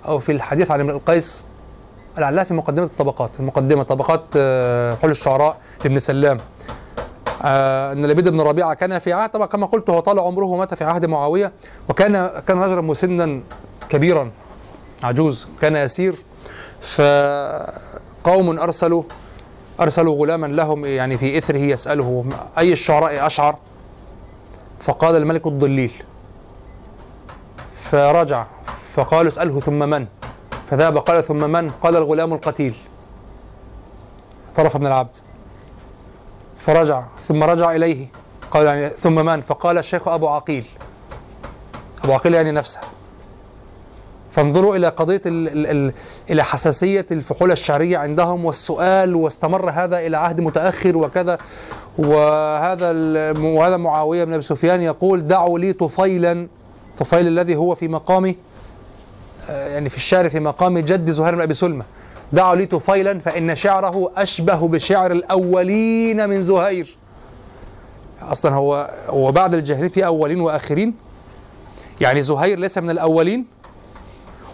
أو 0.08 0.18
في 0.18 0.32
الحديث 0.32 0.70
عن 0.70 0.80
امرئ 0.80 0.94
القيس 0.94 1.44
لعلها 2.18 2.44
في 2.44 2.54
مقدمة 2.54 2.86
الطبقات. 2.86 3.30
المقدمة 3.40 3.82
طبقات 3.82 4.24
آه، 4.36 4.94
حل 4.94 5.10
الشعراء 5.10 5.56
لابن 5.84 5.98
سلام. 5.98 6.36
آه، 6.36 6.42
إن 7.42 8.06
لبيد 8.06 8.28
بن 8.28 8.40
ربيعة 8.40 8.74
كان 8.74 8.98
في 8.98 9.12
عهد. 9.12 9.30
طبعا 9.30 9.46
كما 9.46 9.66
قلت 9.66 9.90
هو 9.90 10.00
طال 10.00 10.18
عمره 10.18 10.44
ومات 10.44 10.74
في 10.74 10.84
عهد 10.84 11.06
معاوية 11.06 11.52
وكان 11.88 12.42
كان 12.48 12.58
رجلا 12.58 12.80
مسنا 12.80 13.40
كبيرا 13.88 14.30
عجوز 15.02 15.48
كان 15.60 15.76
يسير. 15.76 16.14
فقوم 16.80 18.58
ارسلوا 18.58 19.02
أرسلوا 19.80 20.16
غلاما 20.16 20.46
لهم 20.46 20.84
يعني 20.84 21.18
في 21.18 21.38
إثره 21.38 21.58
يسأله 21.58 22.24
أي 22.58 22.72
الشعراء 22.72 23.26
أشعر؟ 23.26 23.56
فقال 24.80 25.16
الملك 25.16 25.46
الضليل. 25.46 25.92
فرجع 27.72 28.46
فقالوا 28.92 29.28
اسأله 29.28 29.60
ثم 29.60 29.78
من؟ 29.78 30.06
فذهب 30.66 30.98
قال 30.98 31.24
ثم 31.24 31.50
من؟ 31.50 31.70
قال 31.70 31.96
الغلام 31.96 32.32
القتيل. 32.32 32.74
طرف 34.56 34.76
من 34.76 34.86
العبد. 34.86 35.16
فرجع 36.66 37.02
ثم 37.20 37.42
رجع 37.42 37.74
إليه. 37.74 38.06
قال 38.50 38.66
يعني 38.66 38.88
ثم 38.88 39.24
من؟ 39.24 39.40
فقال 39.40 39.78
الشيخ 39.78 40.08
أبو 40.08 40.28
عقيل. 40.28 40.66
أبو 42.04 42.12
عقيل 42.12 42.34
يعني 42.34 42.50
نفسه. 42.50 42.80
فانظروا 44.30 44.76
إلى 44.76 44.88
قضية 44.88 45.20
ال 45.26 45.48
ال 45.48 45.66
ال 45.66 45.92
إلى 46.30 46.44
حساسية 46.44 47.06
الفحول 47.10 47.52
الشعرية 47.52 47.98
عندهم 47.98 48.44
والسؤال 48.44 49.14
واستمر 49.14 49.70
هذا 49.70 49.98
إلى 49.98 50.16
عهد 50.16 50.40
متأخر 50.40 50.96
وكذا. 50.96 51.38
وهذا 51.98 52.90
وهذا 53.40 53.76
معاوية 53.76 54.24
بن 54.24 54.32
أبي 54.32 54.42
سفيان 54.42 54.82
يقول 54.82 55.28
دعوا 55.28 55.58
لي 55.58 55.72
طفيلا. 55.72 56.48
طفيل 56.98 57.26
الذي 57.26 57.56
هو 57.56 57.74
في 57.74 57.88
مقام 57.88 58.34
آه، 59.50 59.68
يعني 59.68 59.88
في 59.88 59.96
الشعر 59.96 60.28
في 60.28 60.40
مقام 60.40 60.78
جد 60.78 61.10
زهير 61.10 61.34
بن 61.34 61.40
أبي 61.40 61.54
سلمة. 61.54 61.84
دعوا 62.32 62.54
لي 62.54 62.66
طفيلا 62.66 63.18
فإن 63.18 63.54
شعره 63.54 64.12
أشبه 64.16 64.68
بشعر 64.68 65.12
الأولين 65.12 66.28
من 66.28 66.42
زهير. 66.42 66.96
أصلا 68.22 68.54
هو 68.54 68.90
هو 69.08 69.32
بعد 69.32 69.54
الجاهلين 69.54 69.88
في 69.88 70.06
أولين 70.06 70.40
وآخرين. 70.40 70.94
يعني 72.00 72.22
زهير 72.22 72.58
ليس 72.58 72.78
من 72.78 72.90
الأولين 72.90 73.46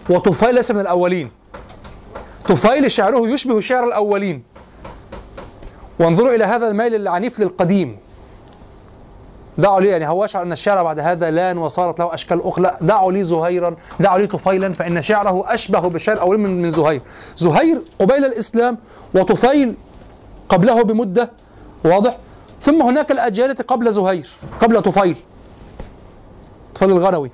وطفيل 0.09 0.55
ليس 0.55 0.71
من 0.71 0.79
الأولين. 0.79 1.31
طفيل 2.45 2.91
شعره 2.91 3.27
يشبه 3.27 3.61
شعر 3.61 3.83
الأولين. 3.83 4.43
وانظروا 5.99 6.35
إلى 6.35 6.43
هذا 6.43 6.67
الميل 6.67 6.95
العنيف 6.95 7.39
للقديم. 7.39 7.97
دعوا 9.57 9.81
لي 9.81 9.87
يعني 9.87 10.07
هو 10.07 10.25
يشعر 10.25 10.43
أن 10.43 10.51
الشعر 10.51 10.83
بعد 10.83 10.99
هذا 10.99 11.31
لأن 11.31 11.57
وصارت 11.57 11.99
له 11.99 12.13
أشكال 12.13 12.43
أخرى. 12.43 12.77
دعوا 12.81 13.11
لي 13.11 13.23
زهيرا 13.23 13.75
دعوا 13.99 14.19
لي 14.19 14.27
طفيلا 14.27 14.73
فإن 14.73 15.01
شعره 15.01 15.53
أشبه 15.53 15.79
بالشعر 15.79 16.15
الأولين 16.15 16.39
من, 16.39 16.61
من 16.61 16.69
زهير. 16.69 17.01
زهير 17.37 17.81
قبيل 17.99 18.25
الإسلام 18.25 18.77
وطفيل 19.13 19.75
قبله 20.49 20.83
بمدة 20.83 21.29
واضح؟ 21.83 22.17
ثم 22.61 22.81
هناك 22.81 23.11
الأجيال 23.11 23.49
التي 23.49 23.63
قبل 23.63 23.91
زهير 23.91 24.29
قبل 24.61 24.81
طفيل. 24.81 25.17
طفيل 26.75 26.89
الغنوي 26.89 27.31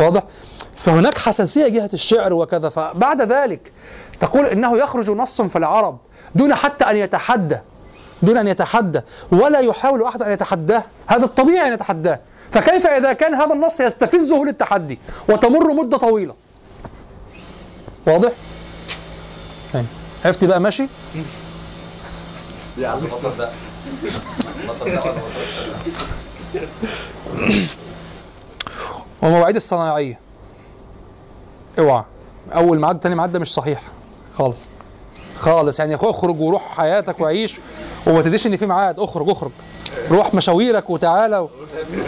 واضح؟ 0.00 0.22
فهناك 0.74 1.18
حساسية 1.18 1.68
جهة 1.68 1.90
الشعر 1.92 2.32
وكذا. 2.32 2.68
فبعد 2.68 3.22
ذلك 3.22 3.72
تقول 4.20 4.46
إنه 4.46 4.78
يخرج 4.78 5.10
نص 5.10 5.40
في 5.40 5.58
العرب 5.58 5.98
دون 6.34 6.54
حتى 6.54 6.84
أن 6.84 6.96
يتحدى. 6.96 7.58
دون 8.22 8.36
أن 8.36 8.48
يتحدى 8.48 9.00
ولا 9.32 9.58
يحاول 9.58 10.02
أحد 10.02 10.22
أن 10.22 10.32
يتحداه 10.32 10.82
هذا 11.06 11.24
الطبيعي 11.24 11.68
أن 11.68 11.72
يتحداه 11.72 12.20
فكيف 12.50 12.86
إذا 12.86 13.12
كان 13.12 13.34
هذا 13.34 13.54
النص 13.54 13.80
يستفزه 13.80 14.44
للتحدي 14.44 14.98
وتمر 15.28 15.72
مدة 15.72 15.96
طويلة 15.96 16.34
واضح؟ 18.06 18.32
طيب. 19.74 19.86
عرفت 20.24 20.44
بقى 20.44 20.60
ماشي؟ 20.60 20.88
ومواعيد 29.22 29.56
الصناعية 29.56 30.18
اوعى 31.78 32.04
أول 32.54 32.78
ميعاد 32.78 33.00
تاني 33.00 33.28
ده 33.28 33.38
مش 33.38 33.54
صحيح 33.54 33.80
خالص 34.34 34.70
خالص. 35.36 35.80
يعني 35.80 35.94
اخرج 35.94 36.40
وروح 36.40 36.76
حياتك 36.76 37.20
وعيش 37.20 37.60
وما 38.06 38.22
تديش 38.22 38.46
إن 38.46 38.56
في 38.56 38.66
ميعاد. 38.66 39.00
اخرج 39.00 39.30
اخرج. 39.30 39.50
روح 40.10 40.34
مشاويرك 40.34 40.90
وتعالى 40.90 41.38
و... 41.38 41.48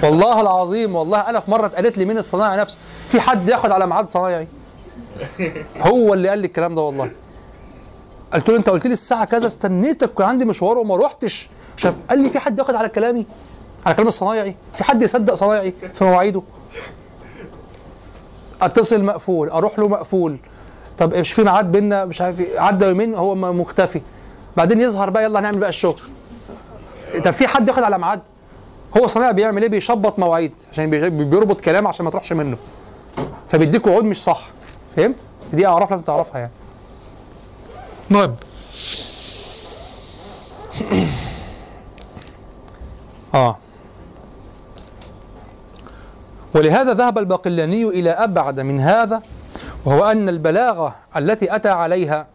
والله 0.02 0.40
العظيم 0.40 0.96
والله 0.96 1.18
أنا 1.18 1.40
في 1.40 1.50
مرة 1.50 1.66
اتقالت 1.66 1.98
لي 1.98 2.04
من 2.04 2.18
الصنايعي 2.18 2.56
نفسه. 2.56 2.76
في 3.08 3.20
حد 3.20 3.48
ياخد 3.48 3.70
على 3.70 3.86
ميعاد 3.86 4.08
صنايعي؟ 4.08 4.48
هو 5.80 6.14
اللي 6.14 6.28
قال 6.28 6.38
لي 6.38 6.46
الكلام 6.46 6.74
ده 6.74 6.80
والله. 6.80 7.10
قلت 8.34 8.48
له 8.48 8.56
أنت 8.56 8.68
قلت 8.68 8.86
لي 8.86 8.92
الساعة 8.92 9.24
كذا 9.24 9.46
استنيتك 9.46 10.14
كان 10.14 10.26
عندي 10.26 10.44
مشوار 10.44 10.78
وما 10.78 10.96
روحتش. 10.96 11.48
شاف 11.76 11.94
قال 12.10 12.18
لي 12.18 12.30
في 12.30 12.38
حد 12.38 12.58
ياخد 12.58 12.74
على 12.74 12.88
كلامي؟ 12.88 13.26
على 13.86 13.94
كلام 13.94 14.08
الصنايعي؟ 14.08 14.56
في 14.74 14.84
حد 14.84 15.02
يصدق 15.02 15.34
صنايعي 15.34 15.74
في 15.94 16.04
مواعيده؟ 16.04 16.42
أتصل 18.62 19.04
مقفول 19.04 19.48
أروح 19.48 19.78
له 19.78 19.88
مقفول. 19.88 20.38
طب 20.98 21.14
مش 21.14 21.32
في 21.32 21.42
ميعاد 21.42 21.72
بينا 21.72 22.04
مش 22.04 22.20
عارف 22.20 22.40
إيه، 22.40 22.60
عدى 22.60 22.84
يومين 22.84 23.14
هو 23.14 23.34
مختفي 23.34 24.00
بعدين 24.56 24.80
يظهر 24.80 25.10
بقى 25.10 25.24
يلا 25.24 25.40
هنعمل 25.40 25.58
بقى 25.58 25.68
الشغل. 25.68 26.00
طب 27.24 27.30
في 27.30 27.46
حد 27.46 27.68
ياخد 27.68 27.82
على 27.82 27.98
ميعاد؟ 27.98 28.20
هو 28.96 29.06
صنايعي 29.06 29.32
بيعمل 29.32 29.62
إيه؟ 29.62 29.68
بيشبط 29.68 30.18
مواعيد 30.18 30.52
عشان 30.72 30.90
بيربط 31.30 31.60
كلام 31.60 31.86
عشان 31.86 32.04
ما 32.04 32.10
تروحش 32.10 32.32
منه. 32.32 32.56
فبيديك 33.48 33.86
وعود 33.86 34.04
مش 34.04 34.24
صح. 34.24 34.42
فهمت؟ 34.96 35.26
دي 35.52 35.66
اعراف 35.66 35.90
لازم 35.90 36.02
تعرفها 36.02 36.38
يعني. 36.38 36.52
المهم. 38.10 38.34
آه. 43.34 43.56
ولهذا 46.54 46.92
ذهب 46.92 47.18
الباقلاني 47.18 47.84
إلى 47.84 48.10
أبعد 48.10 48.60
من 48.60 48.80
هذا 48.80 49.22
وهو 49.86 50.04
أن 50.04 50.28
البلاغة 50.28 50.96
التي 51.16 51.56
أتى 51.56 51.68
عليها 51.68 52.26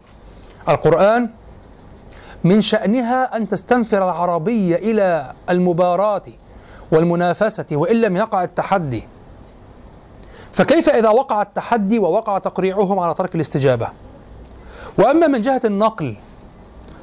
القرآن 0.68 1.30
من 2.44 2.62
شأنها 2.62 3.36
أن 3.36 3.48
تستنفر 3.48 4.04
العربية 4.04 4.76
إلى 4.76 5.32
المباراة 5.50 6.22
والمنافسة 6.92 7.66
وإن 7.72 8.00
لم 8.00 8.16
يقع 8.16 8.44
التحدي. 8.44 9.04
فكيف 10.52 10.88
إذا 10.88 11.08
وقع 11.08 11.42
التحدي 11.42 11.98
ووقع 11.98 12.38
تقريعهم 12.38 12.98
على 12.98 13.14
ترك 13.14 13.34
الاستجابة؟ 13.34 13.88
وأما 14.98 15.26
من 15.26 15.42
جهة 15.42 15.60
النقل 15.64 16.16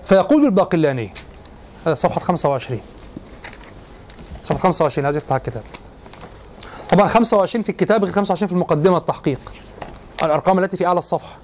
فيقول 0.04 0.46
الباقلاني 0.46 1.14
هذا 1.86 1.94
صفحة 1.96 2.20
25 2.20 2.82
صفحة 4.44 4.60
25 4.60 5.06
عايز 5.06 5.18
يفتح 5.18 5.36
الكتاب. 5.36 5.64
طبعا 6.90 7.08
25 7.08 7.64
في 7.64 7.70
الكتاب 7.70 8.04
غير 8.04 8.14
25 8.14 8.48
في 8.48 8.54
المقدمة 8.54 8.98
التحقيق. 8.98 9.40
الأرقام 10.24 10.60
التي 10.60 10.78
في 10.78 10.86
أعلى 10.86 11.00
الصفحة. 11.00 11.38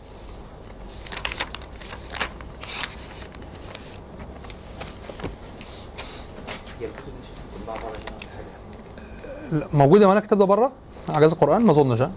موجودة 9.74 10.06
معانا 10.06 10.20
الكتاب 10.20 10.40
ده 10.40 10.46
بره؟ 10.46 10.72
أعجاز 11.10 11.32
القرآن؟ 11.32 11.62
ما 11.62 11.72
أظنش 11.72 12.02
ها؟ 12.02 12.12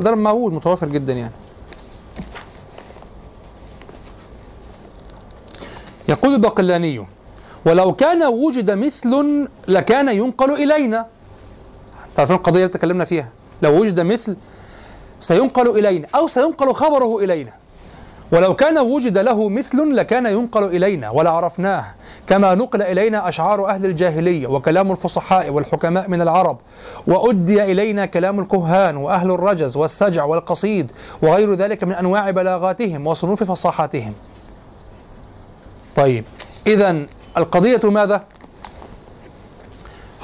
ده 0.00 0.14
موجود 0.14 0.52
متوافر 0.52 0.88
جدا 0.88 1.12
يعني. 1.12 1.32
يقول 6.08 6.34
الباقلاني 6.34 7.06
ولو 7.66 7.92
كان 7.92 8.22
وجد 8.22 8.70
مثل 8.70 9.48
لكان 9.68 10.08
ينقل 10.08 10.50
إلينا. 10.50 11.06
تعرفين 12.16 12.36
القضية 12.36 12.58
اللي 12.64 12.68
تكلمنا 12.78 13.04
فيها؟ 13.04 13.28
لو 13.62 13.80
وجد 13.80 14.00
مثل 14.00 14.36
سينقل 15.24 15.78
إلينا 15.78 16.08
أو 16.14 16.26
سينقل 16.26 16.72
خبره 16.72 17.18
إلينا. 17.18 17.52
ولو 18.32 18.54
كان 18.54 18.78
وجد 18.78 19.18
له 19.18 19.48
مثل 19.48 19.96
لكان 19.96 20.26
ينقل 20.26 20.64
إلينا 20.64 21.10
ولعرفناه 21.10 21.84
كما 22.26 22.54
نقل 22.54 22.82
إلينا 22.82 23.28
أشعار 23.28 23.68
أهل 23.68 23.84
الجاهلية 23.84 24.46
وكلام 24.46 24.90
الفصحاء 24.90 25.50
والحكماء 25.50 26.08
من 26.08 26.22
العرب 26.22 26.58
وأدي 27.06 27.62
إلينا 27.62 28.06
كلام 28.06 28.40
الكهان 28.40 28.96
وأهل 28.96 29.30
الرجز 29.30 29.76
والسجع 29.76 30.24
والقصيد 30.24 30.92
وغير 31.22 31.54
ذلك 31.54 31.84
من 31.84 31.92
أنواع 31.92 32.30
بلاغاتهم 32.30 33.06
وصنوف 33.06 33.42
فصاحاتهم. 33.42 34.12
طيب 35.96 36.24
إذا 36.66 37.06
القضية 37.36 37.80
ماذا؟ 37.84 38.24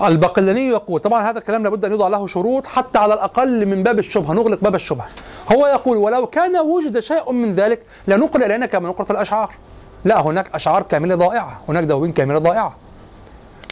الباقلاني 0.03 0.69
يقول 0.69 1.01
طبعا 1.01 1.31
هذا 1.31 1.39
الكلام 1.39 1.63
لابد 1.63 1.85
أن 1.85 1.93
يوضع 1.93 2.09
له 2.09 2.27
شروط 2.27 2.67
حتى 2.67 2.99
على 2.99 3.15
الأقل 3.15 3.67
من 3.67 3.83
باب 3.83 3.99
الشبهة. 3.99 4.33
نغلق 4.33 4.61
باب 4.61 4.75
الشبهة. 4.75 5.09
هو 5.53 5.67
يقول 5.67 5.97
ولو 5.97 6.27
كان 6.27 6.57
وجد 6.57 6.99
شيء 6.99 7.33
من 7.33 7.53
ذلك 7.53 7.83
لنقل 8.09 8.43
إلينا 8.43 8.67
كما 8.67 8.89
نقلت 8.89 9.11
الأشعار. 9.11 9.53
لا 10.05 10.21
هناك 10.21 10.55
أشعار 10.55 10.83
كاملة 10.83 11.15
ضائعة. 11.15 11.61
هناك 11.69 11.85
دواوين 11.85 12.13
كاملة 12.13 12.39
ضائعة. 12.39 12.77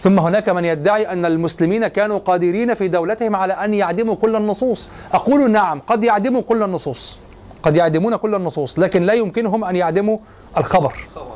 ثم 0.03 0.19
هناك 0.19 0.49
من 0.49 0.65
يدعي 0.65 1.13
أن 1.13 1.25
المسلمين 1.25 1.89
كانوا 1.89 2.19
قادرين 2.19 2.75
في 2.75 2.89
دولتهم 2.89 3.37
على 3.37 3.53
أن 3.53 3.75
يعدموا 3.75 4.15
كل 4.15 4.37
النصوص. 4.37 4.89
أقول 5.13 5.51
نعم 5.51 5.81
قد 5.87 6.05
يعدموا 6.05 6.43
كل 6.43 6.63
النصوص. 6.63 7.19
قد 7.63 7.77
يعدمون 7.77 8.17
كل 8.17 8.35
النصوص 8.35 8.79
لكن 8.79 9.03
لا 9.03 9.13
يمكنهم 9.13 9.65
أن 9.65 9.77
يعدموا 9.77 10.19
الخبر. 10.57 10.93
خبر 11.15 11.35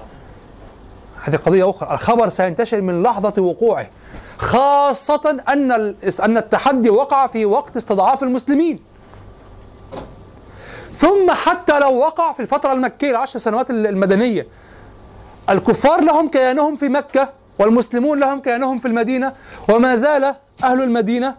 هذه 1.24 1.36
قضية 1.36 1.70
أخرى. 1.70 1.92
الخبر 1.94 2.28
سينتشر 2.28 2.80
من 2.80 3.02
لحظة 3.02 3.42
وقوعه. 3.42 3.86
خاصة 4.42 5.36
أن 5.48 5.70
أن 6.24 6.36
التحدي 6.36 6.90
وقع 6.90 7.26
في 7.26 7.46
وقت 7.46 7.76
استضعاف 7.76 8.22
المسلمين. 8.22 8.78
ثم 10.94 11.30
حتى 11.30 11.78
لو 11.78 11.94
وقع 11.98 12.32
في 12.32 12.40
الفترة 12.40 12.72
المكية 12.72 13.10
العشر 13.10 13.38
سنوات 13.38 13.70
ال- 13.70 13.86
المدنية 13.86 14.46
الكفار 15.50 16.00
لهم 16.00 16.28
كيانهم 16.28 16.76
في 16.76 16.88
مكة 16.88 17.28
والمسلمون 17.58 18.20
لهم 18.20 18.40
كيانهم 18.40 18.78
في 18.78 18.88
المدينة 18.88 19.32
وما 19.68 19.96
زال 19.96 20.34
أهل 20.64 20.82
المدينة 20.82 21.34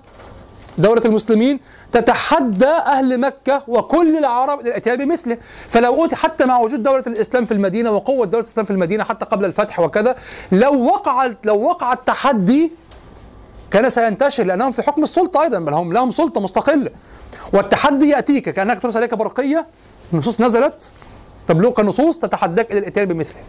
دولة 0.78 1.02
المسلمين 1.06 1.60
تتحدى 1.92 2.68
أهل 2.68 3.20
مكة 3.20 3.62
وكل 3.68 4.18
العرب 4.18 4.62
للأتيان 4.62 4.98
بمثله. 4.98 5.38
فلو 5.68 5.96
أوتي 5.96 6.16
حتى 6.16 6.46
مع 6.46 6.60
وجود 6.60 6.84
دولة 6.84 7.04
الإسلام 7.08 7.46
في 7.46 7.54
المدينة 7.54 7.92
وقوة 7.92 8.26
دولة 8.26 8.44
الإسلام 8.44 8.66
في 8.66 8.72
المدينة 8.72 9.04
حتى 9.04 9.26
قبل 9.26 9.46
الفتح 9.46 9.80
وكذا 9.80 10.16
لو 10.52 10.86
وقع 10.86 11.30
لو 11.44 11.62
وقع 11.62 11.94
التحدي 11.94 12.72
كان 13.74 13.90
سينتشر 13.90 14.44
لأنهم 14.44 14.72
في 14.72 14.82
حكم 14.82 15.04
السلطة 15.04 15.42
أيضا 15.42 15.60
بل 15.60 15.74
هم 15.74 15.94
لهم 15.94 16.12
سلطة 16.12 16.42
مستقلة. 16.42 16.92
والتحدي 17.54 18.10
يأتيك 18.10 18.50
كأنك 18.50 18.82
ترسل 18.82 18.98
عليك 18.98 19.14
برقية 19.14 19.68
النصوص 20.14 20.42
نزلت 20.42 20.92
تبلغك 21.48 21.80
نصوص 21.80 22.18
تتحداك 22.18 22.72
إلى 22.72 22.80
الإتيان 22.80 23.06
بمثله. 23.06 23.42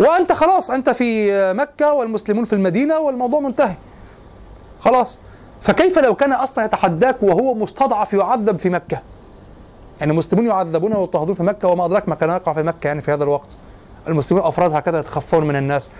وأنت 0.00 0.32
خلاص 0.32 0.70
أنت 0.70 0.90
في 0.90 1.32
مكة 1.52 1.92
والمسلمون 1.92 2.44
في 2.44 2.52
المدينة 2.52 2.98
والموضوع 2.98 3.40
منتهي. 3.40 3.74
خلاص. 4.80 5.18
فكيف 5.60 5.98
لو 5.98 6.14
كان 6.14 6.32
أصلا 6.32 6.64
يتحداك 6.64 7.22
وهو 7.22 7.54
مستضعف 7.54 8.12
يعذب 8.12 8.58
في 8.58 8.70
مكة؟ 8.70 9.00
يعني 10.00 10.12
المسلمون 10.12 10.46
يعذبون 10.46 10.92
ويضطهدون 10.92 11.34
في 11.34 11.42
مكة 11.42 11.68
وما 11.68 11.84
أدراك 11.84 12.08
ما 12.08 12.14
كان 12.14 12.30
يقع 12.30 12.52
في 12.52 12.62
مكة 12.62 12.86
يعني 12.86 13.00
في 13.00 13.12
هذا 13.12 13.24
الوقت. 13.24 13.56
المسلمون 14.08 14.44
أفراد 14.44 14.72
هكذا 14.72 14.98
يتخفون 14.98 15.46
من 15.46 15.56
الناس. 15.56 15.90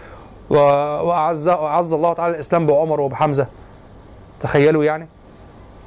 واعز 0.50 1.48
اعز 1.48 1.92
الله 1.92 2.12
تعالى 2.12 2.34
الإسلام 2.34 2.66
بعمر 2.66 3.00
وبحمزة. 3.00 3.46
تخيلوا 4.40 4.84
يعني 4.84 5.08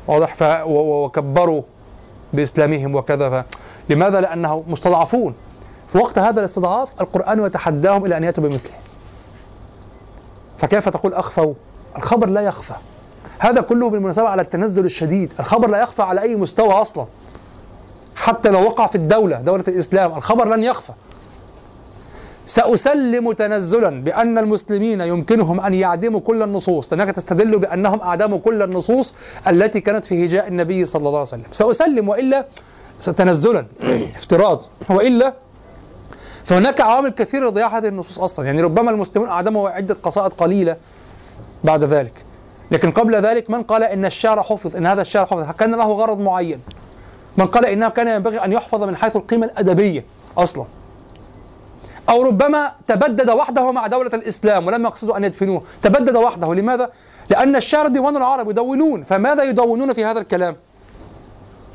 واضح 0.07 0.33
ف... 0.35 0.43
وكبروا 0.65 1.61
بإسلامهم 2.33 2.95
وكذا 2.95 3.41
ف... 3.41 3.45
لماذا؟ 3.89 4.21
لأنه 4.21 4.63
مستضعفون. 4.67 5.35
في 5.87 5.97
وقت 5.97 6.19
هذا 6.19 6.39
الاستضعاف 6.39 6.89
القرآن 7.01 7.45
يتحداهم 7.45 8.05
إلى 8.05 8.17
أن 8.17 8.23
يأتوا 8.23 8.43
بمثله. 8.43 8.75
فكيف 10.57 10.89
تقول 10.89 11.13
أخفوا؟ 11.13 11.53
الخبر 11.97 12.29
لا 12.29 12.41
يخفى. 12.41 12.73
هذا 13.39 13.61
كله 13.61 13.89
بالمناسبة 13.89 14.29
على 14.29 14.41
التنزل 14.41 14.85
الشديد 14.85 15.33
الخبر 15.39 15.69
لا 15.69 15.81
يخفى 15.81 16.01
على 16.01 16.21
أي 16.21 16.35
مستوى 16.35 16.73
أصلا 16.73 17.05
حتى 18.15 18.49
لو 18.49 18.63
وقع 18.63 18.85
في 18.85 18.95
الدولة 18.95 19.37
دولة 19.37 19.63
الإسلام 19.67 20.17
الخبر 20.17 20.55
لن 20.55 20.63
يخفى 20.63 20.93
سأسلم 22.49 23.31
تنزلا 23.31 24.03
بأن 24.03 24.37
المسلمين 24.37 25.01
يمكنهم 25.01 25.59
أن 25.59 25.73
يعدموا 25.73 26.19
كل 26.19 26.43
النصوص. 26.43 26.93
لأنك 26.93 27.15
تستدل 27.15 27.59
بأنهم 27.59 28.01
أعدموا 28.01 28.39
كل 28.39 28.61
النصوص 28.61 29.13
التي 29.47 29.81
كانت 29.81 30.05
في 30.05 30.25
هجاء 30.25 30.47
النبي 30.47 30.85
صلى 30.85 30.99
الله 30.99 31.19
عليه 31.19 31.21
وسلم. 31.21 31.43
سأسلم 31.51 32.09
وإلا 32.09 32.45
تنزلا 33.17 33.65
افتراض. 34.15 34.61
وإلا 34.89 35.33
فهناك 36.43 36.81
عوامل 36.81 37.09
كثيرة 37.09 37.49
لضياع 37.49 37.77
هذه 37.77 37.87
النصوص 37.87 38.19
أصلا. 38.19 38.45
يعني 38.45 38.61
ربما 38.61 38.91
المسلمون 38.91 39.29
أعدموا 39.29 39.69
عدة 39.69 39.97
قصائد 40.03 40.33
قليلة 40.33 40.77
بعد 41.63 41.83
ذلك. 41.83 42.13
لكن 42.71 42.91
قبل 42.91 43.15
ذلك 43.15 43.49
من 43.49 43.63
قال 43.63 43.83
إن 43.83 44.05
الشعر 44.05 44.43
حفظ 44.43 44.75
إن 44.75 44.85
هذا 44.85 45.01
الشعر 45.01 45.25
حفظ؟ 45.25 45.51
كان 45.59 45.75
له 45.75 45.91
غرض 45.91 46.19
معين. 46.19 46.59
من 47.37 47.45
قال 47.45 47.65
إنه 47.65 47.89
كان 47.89 48.07
ينبغي 48.07 48.37
أن 48.45 48.53
يحفظ 48.53 48.83
من 48.83 48.95
حيث 48.95 49.15
القيمة 49.15 49.45
الأدبية 49.45 50.05
أصلا. 50.37 50.65
أو 52.09 52.23
ربما 52.23 52.71
تبدد 52.87 53.29
وحده 53.29 53.71
مع 53.71 53.87
دولة 53.87 54.11
الإسلام 54.13 54.67
ولم 54.67 54.83
يقصدوا 54.85 55.17
أن 55.17 55.23
يدفنوه. 55.23 55.63
تبدد 55.83 56.15
وحده. 56.15 56.53
لماذا؟ 56.53 56.89
لأن 57.29 57.55
الشعر 57.55 57.87
ديوان 57.87 58.17
العرب 58.17 58.49
يدونون. 58.49 59.03
فماذا 59.03 59.43
يدونون 59.43 59.93
في 59.93 60.05
هذا 60.05 60.19
الكلام؟ 60.19 60.55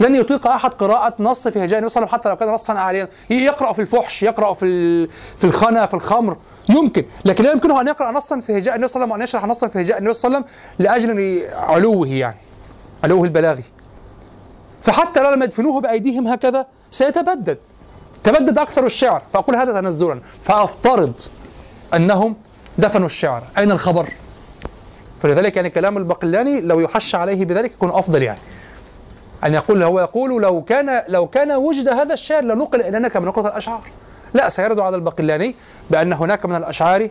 لن 0.01 0.15
يطيق 0.15 0.47
أحد 0.47 0.75
قراءة 0.75 1.15
نص 1.21 1.49
في 1.49 1.65
هجاء 1.65 1.79
النبي 1.79 1.89
صلى 1.89 2.03
الله 2.03 2.15
عليه 2.15 2.21
وسلم 2.21 2.21
حتى 2.21 2.29
لو 2.29 2.37
كان 2.37 2.49
نصا 2.49 2.73
عاليا. 2.73 3.09
يقرأ 3.31 3.73
في 3.73 3.83
الفحش 3.83 4.23
يقرأ 4.23 4.53
في 4.53 5.07
في 5.37 5.45
الخنا 5.45 5.87
في 5.87 5.95
الخمر. 5.95 6.37
يمكن. 6.69 7.05
لكن 7.25 7.45
لا 7.45 7.53
يمكنه 7.53 7.81
أن 7.81 7.89
يقرأ 7.89 8.11
نصا 8.11 8.41
في 8.41 8.59
هجاء 8.59 8.75
النبي 8.75 8.89
صلى 8.89 9.05
الله 9.05 9.15
عليه 9.15 9.25
وسلم 9.25 9.41
وأن 9.41 9.45
يشرح 9.45 9.47
نصا 9.47 9.69
في 9.69 9.81
هجاء 9.81 9.99
النبي 9.99 10.13
صلى 10.13 10.29
الله 10.29 10.39
عليه 10.39 10.47
وسلم 10.47 11.07
لأجل 11.09 11.47
علوه 11.55 12.09
يعني. 12.09 12.37
علوه 13.05 13.25
البلاغي. 13.25 13.65
فحتى 14.83 15.23
لو 15.23 15.31
لم 15.31 15.43
يدفنوه 15.43 15.81
بأيديهم 15.81 16.29
هكذا 16.29 16.67
سيتبدد. 16.91 17.59
تبدد 18.25 18.59
أكثر 18.59 18.87
الشعر 18.87 19.23
فأقول 19.33 19.57
هذا 19.57 19.81
تنزلا. 19.81 20.21
فأفترض 20.43 21.21
أنهم 21.95 22.37
دفنوا 22.79 23.07
الشعر. 23.07 23.43
أين 23.59 23.71
الخبر؟ 23.71 24.09
فلذلك 25.23 25.57
يعني 25.57 25.71
كلام 25.71 25.97
البقلاني 25.97 26.61
لو 26.61 26.81
يحش 26.81 27.15
عليه 27.15 27.45
بذلك 27.45 27.71
يكون 27.71 27.91
أفضل 27.91 28.23
يعني. 28.23 28.39
أن 29.45 29.55
يقول 29.55 29.83
هو 29.83 30.01
يقول 30.01 30.43
لو 30.43 30.63
كان 30.63 31.03
لو 31.09 31.27
كان 31.27 31.53
وجد 31.53 31.89
هذا 31.89 32.15
الشعر 32.15 32.43
لنقل 32.43 32.81
الينا 32.83 33.09
كما 33.09 33.27
نقلت 33.27 33.47
الأشعار. 33.47 33.83
لا 34.35 34.49
سيرد 34.49 34.79
على 34.79 34.97
البقلاني 34.97 35.55
بأن 35.91 36.13
هناك 36.13 36.47
من 36.47 36.57
الأشعار 36.57 37.09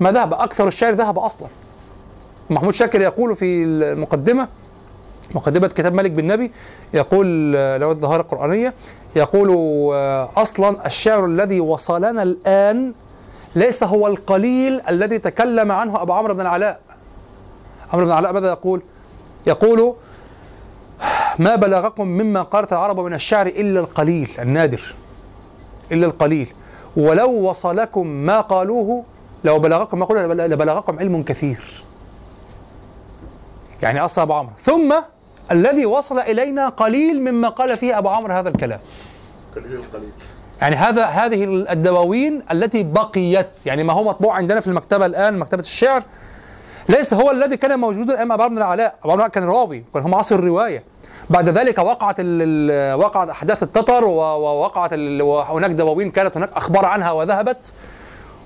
ما 0.00 0.12
ذهب. 0.12 0.34
أكثر 0.34 0.68
الشعر 0.68 0.92
ذهب 0.92 1.18
أصلا. 1.18 1.48
محمود 2.50 2.74
شاكر 2.74 3.00
يقول 3.00 3.36
في 3.36 3.64
المقدمة 3.64 4.48
مقدمة 5.34 5.68
كتاب 5.68 5.94
مالك 5.94 6.10
بن 6.10 6.26
نبي 6.26 6.52
يقول 6.94 7.52
آه، 7.56 7.76
له 7.76 7.90
الظاهرة 7.90 8.20
القرآنية 8.20 8.74
يقول 9.16 9.50
آه، 9.94 10.30
أصلا 10.36 10.86
الشعر 10.86 11.24
الذي 11.24 11.60
وصلنا 11.60 12.22
الآن 12.22 12.94
ليس 13.56 13.84
هو 13.84 14.06
القليل 14.06 14.80
الذي 14.88 15.18
تكلم 15.18 15.72
عنه 15.72 16.02
أبو 16.02 16.12
عمرو 16.12 16.34
بن 16.34 16.40
العلاء. 16.40 16.80
عمرو 17.92 18.04
بن 18.04 18.12
العلاء 18.12 18.32
ماذا 18.32 18.48
يقول؟ 18.48 18.82
يقول 19.46 19.94
ما 21.38 21.56
بلغكم 21.56 22.08
مما 22.08 22.42
قالت 22.42 22.72
العرب 22.72 23.00
من 23.00 23.14
الشعر 23.14 23.46
إلا 23.46 23.80
القليل 23.80 24.30
النادر 24.38 24.94
إلا 25.92 26.06
القليل. 26.06 26.52
ولو 26.96 27.30
وصلكم 27.30 28.06
ما 28.06 28.40
قالوه 28.40 29.04
لو 29.44 29.58
بلغكم 29.58 29.98
ما 29.98 30.04
قالوه 30.04 30.46
لبلغكم 30.46 30.98
علم 30.98 31.22
كثير. 31.22 31.84
يعني 33.82 34.04
أصل 34.04 34.22
أبو 34.22 34.32
عمرو. 34.32 34.52
ثم 34.58 34.94
الذي 35.52 35.86
وصل 35.86 36.18
إلينا 36.18 36.68
قليل 36.68 37.20
مما 37.20 37.48
قال 37.48 37.76
فيه 37.76 37.98
أبو 37.98 38.08
عمرو 38.08 38.34
هذا 38.34 38.48
الكلام. 38.48 38.80
قليل 39.56 39.74
القليل 39.74 40.10
يعني 40.60 40.76
هذا 40.76 41.04
هذه 41.04 41.44
الدواوين 41.44 42.42
التي 42.52 42.82
بقيت 42.82 43.66
يعني 43.66 43.82
ما 43.84 43.92
هو 43.92 44.04
مطبوع 44.04 44.34
عندنا 44.34 44.60
في 44.60 44.66
المكتبة 44.66 45.06
الآن 45.06 45.38
مكتبة 45.38 45.60
الشعر 45.60 46.02
ليس 46.88 47.14
هو 47.14 47.30
الذي 47.30 47.56
كان 47.56 47.78
موجودا 47.78 48.18
أيام 48.18 48.32
أبو 48.32 48.42
عمرو 48.42 48.54
بن 48.54 48.62
العلاء. 48.62 48.94
أبو 49.04 49.14
العلاء 49.14 49.28
كان 49.28 49.44
راوي 49.44 49.84
كان 49.94 50.02
هم 50.02 50.14
عصر 50.14 50.34
الرواية. 50.34 50.82
بعد 51.30 51.48
ذلك 51.48 51.78
وقعت 51.78 52.16
وقعت 52.94 53.28
أحداث 53.28 53.62
التتر 53.62 54.04
ووقعت 54.04 54.92
وهناك 55.20 55.70
دواوين 55.70 56.10
كانت 56.10 56.36
هناك 56.36 56.50
أخبار 56.52 56.84
عنها 56.84 57.12
وذهبت. 57.12 57.72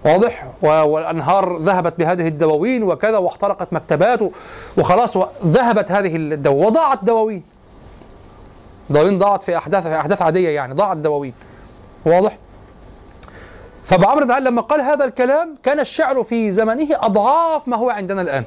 واضح 0.05 0.46
و- 0.62 0.66
والأنهار 0.66 1.59
ذهبت 1.59 1.94
بهذه 1.98 2.28
الدواوين 2.28 2.82
وكذا 2.82 3.18
واحترقت 3.18 3.72
مكتبات 3.72 4.20
وخلاص 4.78 5.18
ذهبت 5.44 5.92
هذه 5.92 6.16
الدواوين 6.16 6.66
وضاعت 6.66 7.05
دواوين 7.05 7.42
دواوين 8.90 9.18
ضاعت 9.18 9.42
في 9.42 9.57
أحداث 9.57 9.86
في 9.86 9.96
أحداث 9.96 10.22
عادية 10.22 10.48
يعني 10.48 10.74
ضاعت 10.74 10.96
دواوين 10.96 11.34
واضح 12.07 12.38
عمرو 14.05 14.26
بن 14.26 14.44
لما 14.44 14.62
قال 14.62 14.80
هذا 14.80 15.05
الكلام 15.05 15.57
كان 15.62 15.80
الشعر 15.80 16.22
في 16.24 16.53
زمنه 16.53 16.88
أضعاف 16.92 17.68
ما 17.68 17.76
هو 17.76 17.90
عندنا 17.90 18.22
الآن 18.22 18.44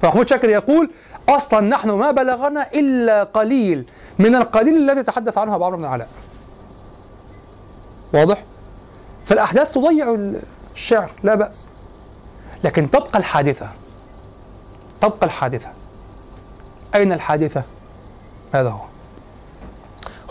فمحمود 0.00 0.28
شاكر 0.28 0.48
يقول 0.48 0.90
أصلا 1.28 1.60
نحن 1.60 1.90
ما 1.90 2.10
بلغنا 2.10 2.66
إلا 2.74 3.24
قليل 3.24 3.84
من 4.18 4.34
القليل 4.34 4.76
الذي 4.90 5.02
تحدث 5.02 5.38
عنه 5.38 5.54
أبو 5.54 5.64
عمرو 5.64 5.76
بن 5.76 5.84
العلاء. 5.84 6.08
واضح؟ 8.14 8.42
فالأحداث 9.24 9.70
تضيع 9.72 10.16
الشعر 10.74 11.10
لا 11.22 11.34
بأس. 11.34 11.68
لكن 12.64 12.90
تبقى 12.90 13.18
الحادثة. 13.18 13.68
تبقى 15.00 15.26
الحادثة. 15.26 15.68
أين 16.94 17.12
الحادثة؟ 17.12 17.62
هذا 18.52 18.68
هو. 18.70 18.80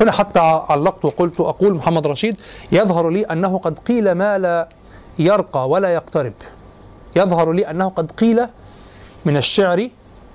هنا 0.01 0.11
حتى 0.11 0.39
علقت 0.39 1.05
وقلت 1.05 1.39
أقول 1.39 1.75
محمد 1.75 2.07
رشيد 2.07 2.37
يظهر 2.71 3.09
لي 3.09 3.23
أنه 3.23 3.57
قد 3.57 3.79
قيل 3.79 4.11
ما 4.11 4.37
لا 4.37 4.69
يرقى 5.19 5.69
ولا 5.69 5.93
يقترب. 5.93 6.33
يظهر 7.15 7.51
لي 7.51 7.69
أنه 7.69 7.89
قد 7.89 8.11
قيل 8.11 8.47
من 9.25 9.37
الشعر 9.37 9.89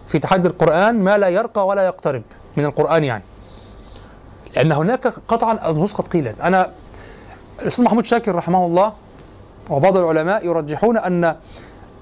في 0.07 0.19
تحدي 0.19 0.49
القرآن 0.49 1.05
ما 1.05 1.19
لا 1.19 1.29
يرقى 1.29 1.67
ولا 1.67 1.83
يقترب 1.87 2.23
من 2.57 2.65
القرآن 2.65 3.05
يعني 3.05 3.25
لأن 4.57 4.73
هناك 4.73 5.07
قطعا 5.29 5.71
النصوص 5.71 5.95
قد 5.95 6.09
قيلت 6.09 6.41
أنا 6.41 6.71
الأستاذ 7.63 7.85
محمود 7.85 8.07
شاكر 8.07 8.35
رحمه 8.35 8.67
الله 8.67 8.93
وبعض 9.71 9.97
العلماء 9.97 10.47
يرجحون 10.47 10.99
أن 10.99 11.37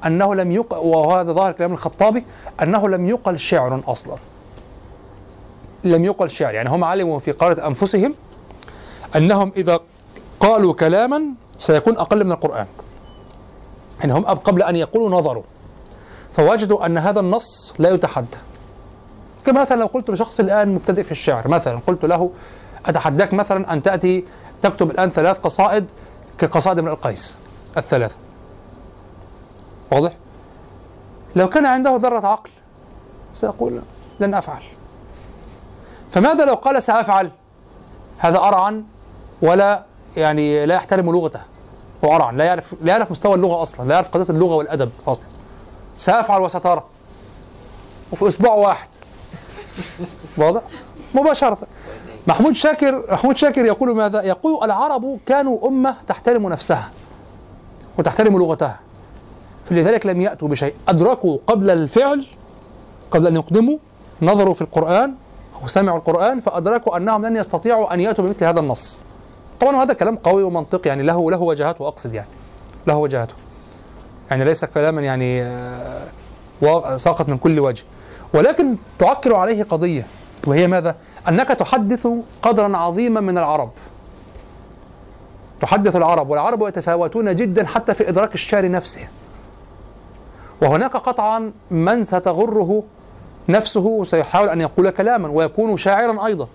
أنه 0.07 0.35
لم 0.35 0.53
يقل 0.53 0.77
وهذا 0.77 1.33
ظاهر 1.33 1.53
كلام 1.53 1.73
الخطابي 1.73 2.25
أنه 2.63 2.89
لم 2.89 3.07
يقل 3.07 3.39
شعر 3.39 3.83
أصلا. 3.87 4.15
لم 5.85 6.05
يقل 6.05 6.31
شعر 6.31 6.55
يعني 6.55 6.69
هم 6.69 6.85
علموا 6.85 7.19
في 7.19 7.33
قارة 7.33 7.67
أنفسهم 7.67 8.15
أنهم 9.17 9.53
إذا 9.57 9.81
قالوا 10.41 10.75
كلاما 10.75 11.23
سيكون 11.59 11.99
أقل 11.99 12.25
من 12.25 12.33
القرآن. 12.33 12.67
يعني 14.01 14.13
هم 14.13 14.25
قبل 14.25 14.63
أن 14.63 14.77
يقولوا 14.77 15.11
نظروا. 15.11 15.43
فوجدوا 16.33 16.87
أن 16.87 16.99
هذا 16.99 17.21
النص 17.21 17.75
لا 17.79 17.91
يتحدى. 17.91 18.37
كما 19.47 19.61
مثلا 19.61 19.81
لو 19.81 19.87
قلت 19.87 20.11
لشخص 20.11 20.41
الآن 20.41 20.75
مبتدئ 20.75 21.03
في 21.03 21.13
الشعر 21.13 21.49
مثلا 21.49 21.81
قلت 21.87 22.05
له 22.05 22.31
أتحداك 22.87 23.35
مثلا 23.35 23.73
أن 23.73 23.83
تأتي 23.83 24.25
تكتب 24.63 24.91
الآن 24.91 25.11
ثلاث 25.11 25.39
قصائد 25.39 25.87
كقصائد 26.39 26.79
امرئ 26.79 26.93
القيس. 26.93 27.37
الثلاثة. 27.77 28.17
واضح؟ 29.93 30.13
لو 31.37 31.49
كان 31.49 31.67
عنده 31.67 31.97
ذرة 31.97 32.27
عقل 32.27 32.51
سيقول 33.33 33.81
لن 34.21 34.35
أفعل. 34.35 34.63
فماذا 36.11 36.45
لو 36.45 36.55
قال 36.55 36.83
سأفعل؟ 36.83 37.31
هذا 38.19 38.39
أرعن 38.39 38.85
ولا 39.43 39.85
يعني 40.17 40.67
لا 40.67 40.75
يحترم 40.75 41.13
لغته. 41.13 41.41
وأرعن 42.03 42.37
لا 42.37 42.45
يعرف 42.45 42.75
لا 42.83 42.93
يعرف 42.93 43.11
مستوى 43.11 43.35
اللغة 43.35 43.63
أصلا 43.63 43.89
لا 43.89 43.95
يعرف 43.95 44.09
قضية 44.09 44.35
اللغة 44.35 44.55
والأدب 44.55 44.91
أصلا. 45.07 45.27
سأفعل 45.97 46.43
وسترى. 46.43 46.85
وفي 48.13 48.27
أسبوع 48.27 48.55
واحد. 48.55 48.89
واضح؟ 50.37 50.63
مباشرة. 51.15 51.59
محمود 52.27 52.53
شاكر 52.53 53.05
محمود 53.13 53.37
شاكر 53.37 53.65
يقول 53.65 53.97
ماذا؟ 53.97 54.23
يقول 54.23 54.65
العرب 54.65 55.19
كانوا 55.27 55.69
أمة 55.69 55.95
تحترم 56.07 56.49
نفسها. 56.49 56.91
وتحترم 57.99 58.39
لغتها. 58.39 58.81
فلذلك 59.65 60.07
لم 60.07 60.21
يأتوا 60.21 60.49
بشيء. 60.49 60.75
أدركوا 60.89 61.39
قبل 61.47 61.71
الفعل 61.71 62.27
قبل 63.11 63.27
أن 63.27 63.37
يقدموا 63.37 63.79
نظروا 64.23 64.55
في 64.55 64.63
القرآن 64.63 65.15
أو 65.63 65.67
سمعوا 65.67 65.99
القرآن 65.99 66.41
فأدركوا 66.41 66.97
أنهم 66.97 67.27
لن 67.27 67.37
يستطيعوا 67.37 67.95
أن 67.95 68.01
يأتوا 68.01 68.25
بمثل 68.25 68.45
هذا 68.45 68.61
النص. 68.61 69.01
طبعا 69.61 69.83
هذا 69.83 69.93
كلام 69.93 70.17
قوي 70.17 70.43
ومنطقي 70.43 70.89
يعني 70.89 71.03
له 71.03 71.31
له 71.31 71.41
وجهاته 71.41 71.89
أقصد 71.89 72.15
يعني. 72.15 72.29
له 72.87 72.97
وجهاته 72.97 73.35
يعني 74.31 74.45
ليس 74.45 74.65
كلاما 74.65 75.03
يعني 75.03 75.43
آه، 75.43 76.97
ساقط 76.97 77.29
من 77.29 77.39
كل 77.39 77.61
وجه. 77.61 77.85
ولكن 78.35 78.77
تعكر 78.99 79.35
عليه 79.35 79.63
قضية 79.63 80.07
وهي 80.47 80.67
ماذا؟ 80.67 80.97
أنك 81.29 81.49
تحدث 81.49 82.09
قدرا 82.43 82.77
عظيما 82.77 83.21
من 83.21 83.39
العرب. 83.39 83.71
تحدث 85.61 85.97
العرب 85.97 86.31
والعرب 86.31 86.69
يتفاوتون 86.69 87.37
جدا 87.37 87.67
حتى 87.67 87.95
في 87.95 88.09
إدراك 88.09 88.35
الشعر 88.35 88.71
نفسه. 88.71 89.09
وهناك 90.63 90.97
قطعا 90.97 91.53
من 91.71 92.05
ستغره 92.05 92.83
نفسه 93.49 94.05
سيحاول 94.05 94.49
أن 94.49 94.61
يقول 94.61 94.91
كلاما 94.91 95.29
ويكون 95.29 95.77
شاعرا 95.77 96.27
أيضا. 96.27 96.49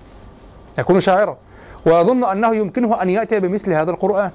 يكون 0.79 0.99
شاعرا. 0.99 1.37
ويظن 1.85 2.23
أنه 2.23 2.55
يمكنه 2.55 3.01
أن 3.01 3.09
يأتي 3.09 3.39
بمثل 3.39 3.73
هذا 3.73 3.91
القرآن. 3.91 4.31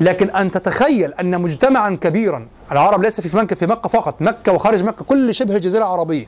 لكن 0.00 0.30
أن 0.30 0.50
تتخيل 0.50 1.14
أن 1.14 1.40
مجتمعا 1.40 1.98
كبيرا 2.00 2.46
العرب 2.72 3.02
ليس 3.02 3.20
في 3.20 3.36
مكة 3.36 3.56
في 3.56 3.66
مكة 3.66 3.88
فقط 3.88 4.22
مكة 4.22 4.52
وخارج 4.52 4.84
مكة 4.84 5.04
كل 5.04 5.34
شبه 5.34 5.56
الجزيرة 5.56 5.82
العربية. 5.82 6.26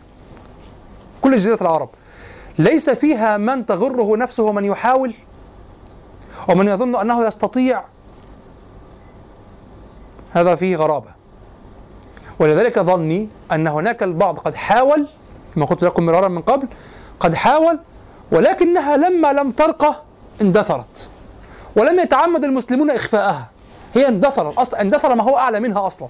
كل 1.23 1.37
جزيرة 1.37 1.59
العرب. 1.61 1.89
ليس 2.59 2.91
فيها 2.91 3.37
من 3.37 3.67
تغره 3.67 4.17
نفسه 4.17 4.43
ومن 4.43 4.65
يحاول 4.65 5.15
ومن 6.49 6.69
يظن 6.69 6.97
أنه 6.97 7.27
يستطيع 7.27 7.85
هذا 10.31 10.55
فيه 10.55 10.77
غرابة. 10.77 11.19
ولذلك 12.39 12.79
ظني 12.79 13.29
أن 13.53 13.67
هناك 13.67 14.03
البعض 14.03 14.39
قد 14.39 14.55
حاول 14.55 15.09
كما 15.55 15.67
قلت 15.67 15.83
لكم 15.83 16.07
مرارا 16.07 16.29
من 16.29 16.43
قبل 16.43 16.69
قد 17.21 17.35
حاول 17.35 17.79
ولكنها 18.33 18.97
لما 18.97 19.33
لم 19.33 19.51
ترقى 19.51 20.03
اندثرت 20.41 21.11
ولم 21.77 21.99
يتعمد 21.99 22.45
المسلمون 22.45 22.91
إخفاءها. 22.91 23.51
هي 23.95 24.09
اندثر 24.09 24.53
أصلا 24.59 24.81
اندثر 24.81 25.15
ما 25.15 25.23
هو 25.23 25.39
أعلى 25.39 25.61
منها 25.61 25.87
أصلا. 25.87 26.09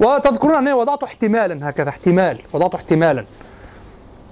وتذكرون 0.00 0.56
أنني 0.56 0.72
وضعت 0.72 1.02
احتمالا 1.02 1.68
هكذا 1.70 1.88
احتمال 1.88 2.38
وضعت 2.52 2.74
احتمالا. 2.74 3.24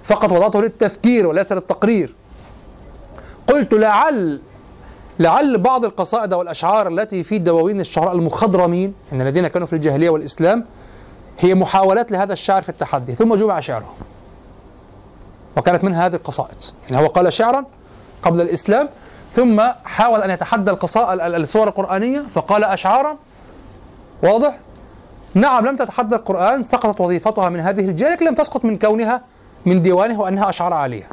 فقط 0.03 0.31
وضعته 0.31 0.61
للتفكير 0.61 1.27
وليس 1.27 1.51
للتقرير. 1.51 2.15
قلت 3.47 3.73
لعل 3.73 4.41
لعل 5.19 5.57
بعض 5.57 5.85
القصائد 5.85 6.33
والأشعار 6.33 6.87
التي 6.87 7.23
في 7.23 7.37
دواوين 7.37 7.81
الشعراء 7.81 8.15
المخضرمين 8.15 8.93
إن 9.13 9.21
الذين 9.21 9.47
كانوا 9.47 9.67
في 9.67 9.73
الجاهلية 9.73 10.09
والإسلام 10.09 10.65
هي 11.39 11.55
محاولات 11.55 12.11
لهذا 12.11 12.33
الشاعر 12.33 12.61
في 12.61 12.69
التحدي 12.69 13.15
ثم 13.15 13.35
جمع 13.35 13.59
شعره. 13.59 13.93
وكانت 15.57 15.83
منها 15.83 16.05
هذه 16.05 16.15
القصائد 16.15 16.57
يعني 16.89 17.03
هو 17.03 17.07
قال 17.07 17.33
شعرا 17.33 17.65
قبل 18.23 18.41
الإسلام 18.41 18.89
ثم 19.31 19.61
حاول 19.85 20.21
أن 20.21 20.29
يتحدى 20.29 20.71
القصائد 20.71 21.21
السور 21.21 21.67
القرآنية 21.67 22.19
فقال 22.19 22.63
أشعارا 22.63 23.17
واضح 24.23 24.59
نعم 25.33 25.65
لم 25.65 25.75
تتحدى 25.75 26.15
القرآن 26.15 26.63
سقطت 26.63 27.01
وظيفتها 27.01 27.49
من 27.49 27.59
هذه 27.59 27.85
الجهة 27.85 28.09
لكن 28.09 28.25
لم 28.25 28.35
تسقط 28.35 28.65
من 28.65 28.77
كونها 28.77 29.21
من 29.65 29.81
ديوانه 29.81 30.21
وأنها 30.21 30.49
أشعار 30.49 30.73
عالية. 30.73 31.09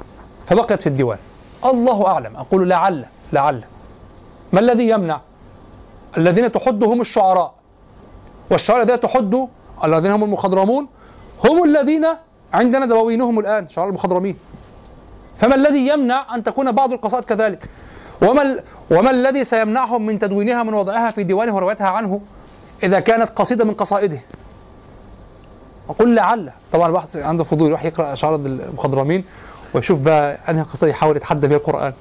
فبقيت 0.46 0.80
في 0.80 0.86
الديوان. 0.86 1.18
الله 1.64 2.06
أعلم 2.06 2.36
أقول 2.36 2.68
لعل 2.68 3.04
لعل. 3.32 3.64
ما 4.52 4.60
الذي 4.60 4.88
يمنع؟ 4.88 5.20
الذين 6.18 6.52
تحد 6.52 6.84
هم 6.84 7.00
الشعراء. 7.00 7.54
والشعراء 8.50 8.82
الذين 8.82 9.00
تحد 9.00 9.48
الذين 9.84 10.12
هم 10.12 10.24
المخضرمون 10.24 10.86
هم 11.44 11.64
الذين 11.64 12.06
عندنا 12.52 12.86
دواوينهم 12.86 13.38
الآن 13.38 13.68
شعراء 13.68 13.88
المخضرمين. 13.88 14.36
فما 15.36 15.54
الذي 15.54 15.86
يمنع 15.88 16.34
أن 16.34 16.42
تكون 16.42 16.72
بعض 16.72 16.92
القصائد 16.92 17.24
كذلك؟ 17.24 17.68
وما, 18.22 18.42
ال... 18.42 18.62
وما 18.90 19.10
الذي 19.10 19.44
سيمنعهم 19.44 20.06
من 20.06 20.18
تدوينها 20.18 20.62
من 20.62 20.74
وضعها 20.74 21.10
في 21.10 21.24
ديوانه 21.24 21.54
وروايتها 21.56 21.86
عنه 21.88 22.20
إذا 22.82 23.00
كانت 23.00 23.30
قصيدة 23.30 23.64
من 23.64 23.74
قصائده؟ 23.74 24.18
أقول 25.88 26.16
لعل. 26.16 26.52
طبعا 26.72 26.88
الواحد 26.88 27.18
عنده 27.18 27.44
فضول 27.44 27.68
يروح 27.68 27.84
يقرأ 27.84 28.12
أشعار 28.12 28.34
المخضرمين 28.34 29.24
ويشوف 29.74 29.98
بقى 29.98 30.38
أنهي 30.48 30.62
قصيدة 30.62 30.90
يحاول 30.92 31.16
يتحدى 31.16 31.46
بها 31.48 31.56
القرآن. 31.56 31.92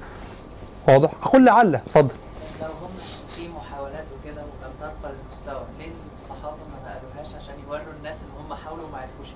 واضح؟ 0.88 1.10
أقول 1.22 1.44
لعل. 1.46 1.74
اتفضل 1.74 2.14
لو 2.62 2.66
هم 2.66 2.90
في 3.36 3.48
محاولات 3.48 4.04
وكده 4.20 4.42
ولم 4.42 4.72
ترقى 4.80 5.12
للمستوى 5.14 5.62
ليه 5.78 5.90
الصحابه 6.16 6.56
ما 6.56 6.88
قالوهاش 6.92 7.34
عشان 7.34 7.54
يوروا 7.66 7.92
الناس 7.98 8.14
ان 8.14 8.44
هم 8.44 8.54
حاولوا 8.54 8.84
وما 8.88 8.98
عرفوش 8.98 9.28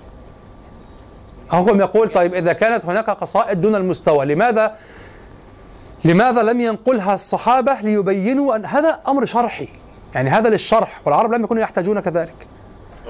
هو 1.51 1.67
يقول 1.67 2.09
طيب 2.09 2.33
إذا 2.33 2.53
كانت 2.53 2.85
هناك 2.85 3.09
قصائد 3.09 3.61
دون 3.61 3.75
المستوى 3.75 4.25
لماذا؟ 4.25 4.75
لماذا 6.05 6.43
لم 6.43 6.61
ينقلها 6.61 7.13
الصحابة 7.13 7.73
ليبينوا 7.81 8.55
أن 8.55 8.65
هذا 8.65 8.99
أمر 9.07 9.25
شرحي؟ 9.25 9.67
يعني 10.15 10.29
هذا 10.29 10.49
للشرح 10.49 11.01
والعرب 11.05 11.33
لم 11.33 11.43
يكونوا 11.43 11.63
يحتاجون 11.63 11.99
كذلك. 11.99 12.47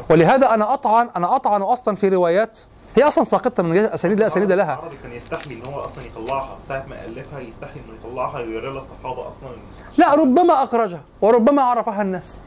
ولهذا 0.09 0.53
أنا 0.53 0.73
أطعن 0.73 1.09
أنا 1.15 1.35
أطعن 1.35 1.61
أصلا 1.61 1.95
في 1.95 2.09
روايات 2.09 2.59
هي 2.95 3.03
أصلا 3.03 3.23
ساقطة 3.23 3.63
من 3.63 3.77
اسانيد 3.77 4.19
لا 4.19 4.27
اسانيد 4.27 4.51
لها. 4.51 4.73
العربي 4.73 4.97
كان 5.03 5.11
يستحي 5.11 5.53
إن 5.53 5.73
هو 5.73 5.79
أصلا 5.79 6.03
يطلعها 6.05 6.57
ساعة 6.63 6.85
ما 6.89 7.05
ألفها 7.05 7.39
يستحي 7.39 7.79
إنه 7.79 8.09
يطلعها 8.09 8.39
ويوري 8.39 8.67
للصحابة 8.67 9.29
أصلا. 9.29 9.49
لا 9.97 10.15
ربما 10.15 10.63
أخرجها 10.63 11.01
وربما 11.21 11.61
عرفها 11.61 12.01
الناس. 12.01 12.41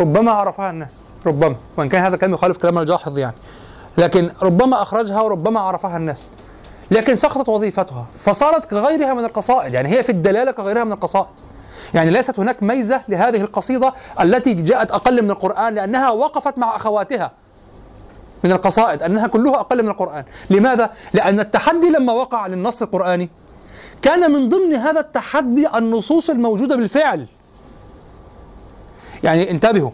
ربما 0.00 0.30
عرفها 0.30 0.70
الناس 0.70 1.14
ربما 1.26 1.56
وإن 1.76 1.88
كان 1.88 2.02
هذا 2.02 2.16
كلام 2.16 2.34
يخالف 2.34 2.56
كلام 2.56 2.78
الجاحظ 2.78 3.18
يعني. 3.18 3.34
لكن 3.98 4.30
ربما 4.42 4.82
أخرجها 4.82 5.20
وربما 5.20 5.60
عرفها 5.60 5.96
الناس. 5.96 6.30
لكن 6.90 7.16
سقطت 7.16 7.48
وظيفتها 7.48 8.06
فصارت 8.18 8.64
كغيرها 8.64 9.14
من 9.14 9.24
القصائد 9.24 9.74
يعني 9.74 9.88
هي 9.88 10.02
في 10.02 10.12
الدلالة 10.12 10.52
كغيرها 10.52 10.84
من 10.84 10.92
القصائد. 10.92 11.34
يعني 11.94 12.10
ليست 12.10 12.38
هناك 12.40 12.62
ميزة 12.62 13.02
لهذه 13.08 13.40
القصيدة 13.40 13.94
التي 14.20 14.54
جاءت 14.54 14.90
أقل 14.90 15.22
من 15.22 15.30
القرآن 15.30 15.74
لأنها 15.74 16.10
وقفت 16.10 16.58
مع 16.58 16.76
أخواتها 16.76 17.32
من 18.44 18.52
القصائد 18.52 19.02
أنها 19.02 19.26
كلها 19.26 19.60
أقل 19.60 19.82
من 19.82 19.88
القرآن. 19.88 20.24
لماذا؟ 20.50 20.90
لأن 21.12 21.40
التحدي 21.40 21.88
لما 21.88 22.12
وقع 22.12 22.46
للنص 22.46 22.82
القرآني 22.82 23.30
كان 24.02 24.30
من 24.32 24.48
ضمن 24.48 24.74
هذا 24.74 25.00
التحدي 25.00 25.68
النصوص 25.76 26.30
الموجودة 26.30 26.76
بالفعل. 26.76 27.26
يعني 29.24 29.50
انتبهوا 29.50 29.90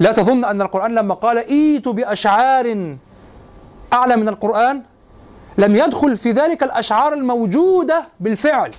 لا 0.00 0.12
تظن 0.12 0.44
أن 0.44 0.62
القرآن 0.62 0.94
لما 0.94 1.14
قال 1.14 1.38
ايتوا 1.38 1.92
بأشعار 1.92 2.96
أعلى 3.92 4.16
من 4.16 4.28
القرآن 4.28 4.82
لم 5.58 5.76
يدخل 5.76 6.16
في 6.16 6.32
ذلك 6.32 6.62
الأشعار 6.62 7.12
الموجودة 7.12 8.04
بالفعل. 8.20 8.70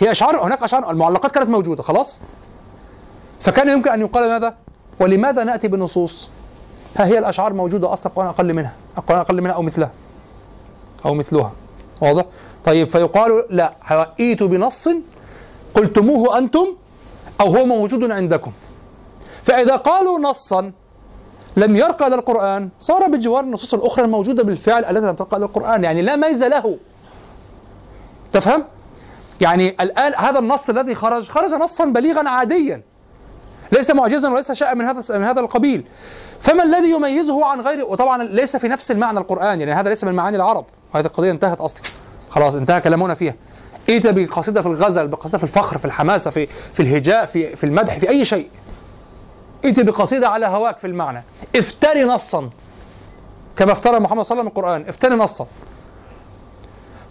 هي 0.00 0.10
أشعار 0.10 0.46
هناك 0.46 0.62
أشعار 0.62 0.90
المعلقات 0.90 1.32
كانت 1.32 1.50
موجودة 1.50 1.82
خلاص؟ 1.82 2.20
فكان 3.40 3.68
يمكن 3.68 3.90
أن 3.90 4.00
يقال 4.00 4.28
ماذا؟ 4.28 4.56
ولماذا 5.00 5.44
نأتي 5.44 5.68
بنصوص؟ 5.68 6.30
ها 6.96 7.06
هي 7.06 7.18
الأشعار 7.18 7.52
موجودة 7.52 7.92
أصلا 7.92 8.12
القران 8.12 8.28
أقل 8.28 8.54
منها 8.54 8.74
القران 8.98 9.20
أقل 9.20 9.40
منها 9.42 9.54
أو 9.54 9.62
مثلها 9.62 9.90
أو 11.04 11.14
مثلها 11.14 11.52
واضح؟ 12.00 12.24
طيب 12.64 12.86
فيقال 12.86 13.44
لا 13.50 13.72
ائتوا 14.20 14.48
بنص 14.48 14.88
قلتموه 15.74 16.38
أنتم 16.38 16.66
أو 17.40 17.56
هو 17.56 17.66
موجود 17.66 18.10
عندكم. 18.10 18.52
فإذا 19.46 19.76
قالوا 19.76 20.18
نصا 20.18 20.72
لم 21.56 21.76
يرقى 21.76 22.06
إلى 22.06 22.14
القرآن 22.14 22.68
صار 22.80 23.06
بجوار 23.06 23.44
النصوص 23.44 23.74
الأخرى 23.74 24.04
الموجودة 24.04 24.42
بالفعل 24.42 24.84
التي 24.84 25.06
لم 25.06 25.14
ترقى 25.14 25.36
إلى 25.36 25.44
القرآن 25.44 25.84
يعني 25.84 26.02
لا 26.02 26.16
ميز 26.16 26.44
له. 26.44 26.78
تفهم؟ 28.32 28.64
يعني 29.40 29.76
الآن 29.80 30.12
هذا 30.16 30.38
النص 30.38 30.70
الذي 30.70 30.94
خرج 30.94 31.28
خرج 31.28 31.54
نصا 31.54 31.84
بليغا 31.84 32.28
عاديا 32.28 32.82
ليس 33.72 33.90
معجزا 33.90 34.28
وليس 34.28 34.52
شيئا 34.52 34.74
من 34.74 34.84
هذا 34.84 35.18
من 35.18 35.24
هذا 35.24 35.40
القبيل. 35.40 35.84
فما 36.40 36.62
الذي 36.62 36.90
يميزه 36.90 37.44
عن 37.46 37.60
غيره 37.60 37.84
وطبعا 37.84 38.22
ليس 38.24 38.56
في 38.56 38.68
نفس 38.68 38.90
المعنى 38.90 39.18
القرآن 39.18 39.60
يعني 39.60 39.72
هذا 39.72 39.88
ليس 39.88 40.04
من 40.04 40.14
معاني 40.14 40.36
العرب. 40.36 40.64
وهذه 40.94 41.06
القضية 41.06 41.30
انتهت 41.30 41.60
أصلا. 41.60 41.82
خلاص 42.30 42.54
انتهى 42.54 42.80
كلامنا 42.80 43.14
فيها. 43.14 43.34
ائت 43.88 44.06
بقصيدة 44.06 44.62
في 44.62 44.68
الغزل 44.68 45.08
بقصيدة 45.08 45.38
في 45.38 45.44
الفخر 45.44 45.78
في 45.78 45.84
الحماسة 45.84 46.30
في 46.30 46.46
في 46.46 46.80
الهجاء 46.80 47.24
في 47.24 47.56
في 47.56 47.64
المدح 47.64 47.98
في 47.98 48.08
أي 48.08 48.24
شيء. 48.24 48.50
ائت 49.64 49.80
بقصيدة 49.80 50.28
على 50.28 50.46
هواك 50.46 50.78
في 50.78 50.86
المعنى. 50.86 51.22
افتري 51.56 52.04
نصا. 52.04 52.50
كما 53.56 53.72
افترى 53.72 54.00
محمد 54.00 54.24
صلى 54.24 54.40
الله 54.40 54.42
عليه 54.42 54.50
وسلم 54.52 54.64
القرآن. 54.64 54.88
افتري 54.88 55.16
نصا. 55.16 55.46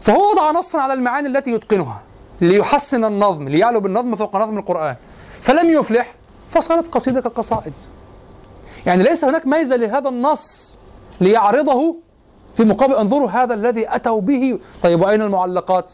فهو 0.01 0.31
وضع 0.31 0.51
نصا 0.51 0.79
على 0.79 0.93
المعاني 0.93 1.27
التي 1.27 1.51
يتقنها. 1.51 2.01
ليحسن 2.41 3.05
النظم 3.05 3.49
ليعلو 3.49 3.79
بالنظم 3.79 4.15
فوق 4.15 4.35
نظم 4.35 4.57
القرآن. 4.57 4.95
فلم 5.41 5.69
يفلح 5.69 6.15
فصارت 6.49 6.93
قصيدة 6.93 7.21
كالقصائد 7.21 7.73
يعني 8.85 9.03
ليس 9.03 9.25
هناك 9.25 9.47
ميزة 9.47 9.75
لهذا 9.75 10.09
النص 10.09 10.79
ليعرضه 11.21 11.95
في 12.57 12.63
مقابل 12.63 12.93
انظروا 12.95 13.29
هذا 13.29 13.53
الذي 13.53 13.95
أتوا 13.95 14.21
به. 14.21 14.59
طيب 14.83 15.01
وأين 15.01 15.21
المعلقات؟ 15.21 15.93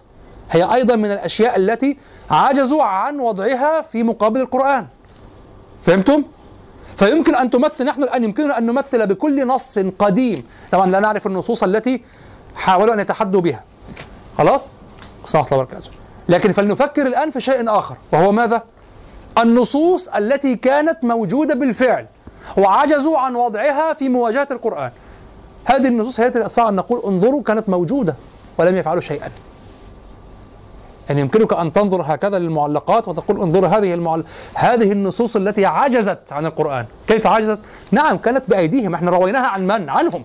هي 0.51 0.73
أيضا 0.73 0.95
من 0.95 1.11
الأشياء 1.11 1.55
التي 1.55 1.97
عجزوا 2.31 2.83
عن 2.83 3.19
وضعها 3.19 3.81
في 3.81 4.03
مقابل 4.03 4.41
القرآن. 4.41 4.87
فهمتم؟ 5.81 6.23
فيمكن 6.95 7.35
أن 7.35 7.49
تمثل 7.49 7.85
نحن 7.85 8.03
الآن 8.03 8.23
يمكننا 8.23 8.57
أن 8.57 8.65
نمثل 8.65 9.07
بكل 9.07 9.47
نص 9.47 9.79
قديم. 9.79 10.43
طبعا 10.71 10.91
لا 10.91 10.99
نعرف 10.99 11.27
النصوص 11.27 11.63
التي 11.63 12.01
حاولوا 12.55 12.93
أن 12.93 12.99
يتحدوا 12.99 13.41
بها. 13.41 13.63
خلاص؟ 14.37 14.73
صلى 15.25 15.41
الله 15.41 15.53
وبركاته 15.53 15.89
لكن 16.29 16.51
فلنفكر 16.51 17.07
الآن 17.07 17.31
في 17.31 17.41
شيء 17.41 17.69
آخر 17.69 17.95
وهو 18.11 18.31
ماذا؟ 18.31 18.63
النصوص 19.37 20.07
التي 20.07 20.55
كانت 20.55 21.03
موجودة 21.03 21.53
بالفعل 21.53 22.05
وعجزوا 22.57 23.17
عن 23.17 23.35
وضعها 23.35 23.93
في 23.93 24.09
مواجهة 24.09 24.47
القرآن. 24.51 24.91
هذه 25.65 25.87
النصوص 25.87 26.19
هي 26.19 26.31
التي 26.31 26.69
أن 26.69 26.75
نقول 26.75 27.01
انظروا 27.05 27.43
كانت 27.43 27.69
موجودة 27.69 28.15
ولم 28.57 28.77
يفعلوا 28.77 29.01
شيئا. 29.01 29.29
يعني 31.09 31.21
يمكنك 31.21 31.53
أن 31.53 31.73
تنظر 31.73 32.01
هكذا 32.05 32.39
للمعلقات 32.39 33.07
وتقول 33.07 33.41
انظروا 33.41 33.69
هذه 33.69 33.93
المعل... 33.93 34.23
هذه 34.53 34.91
النصوص 34.91 35.35
التي 35.35 35.65
عجزت 35.65 36.19
عن 36.31 36.45
القرآن. 36.45 36.85
كيف 37.07 37.27
عجزت؟ 37.27 37.59
نعم 37.91 38.17
كانت 38.17 38.43
بأيديهم. 38.47 38.93
إحنا 38.93 39.11
رويناها 39.11 39.47
عن 39.47 39.67
من؟ 39.67 39.89
عنهم. 39.89 40.23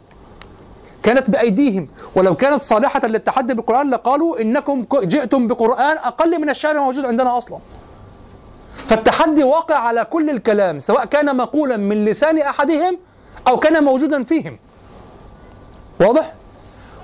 كانت 1.03 1.31
بأيديهم. 1.31 1.89
ولو 2.15 2.35
كانت 2.35 2.61
صالحة 2.61 3.07
للتحدي 3.07 3.55
بالقرآن 3.55 3.91
لقالوا 3.91 4.41
إنكم 4.41 4.85
جئتم 4.95 5.47
بقرآن 5.47 5.97
أقل 5.97 6.41
من 6.41 6.51
الشعر 6.51 6.75
الموجود 6.75 7.05
عندنا 7.05 7.39
أصلا. 7.39 7.59
فالتحدي 8.85 9.45
واقع 9.45 9.77
على 9.79 10.05
كل 10.05 10.31
الكلام 10.31 10.79
سواء 10.79 11.05
كان 11.05 11.37
مقولا 11.37 11.77
من 11.77 12.05
لسان 12.05 12.39
أحدهم 12.39 12.99
أو 13.49 13.57
كان 13.57 13.85
موجودا 13.85 14.25
فيهم. 14.25 14.59
واضح؟ 16.01 16.35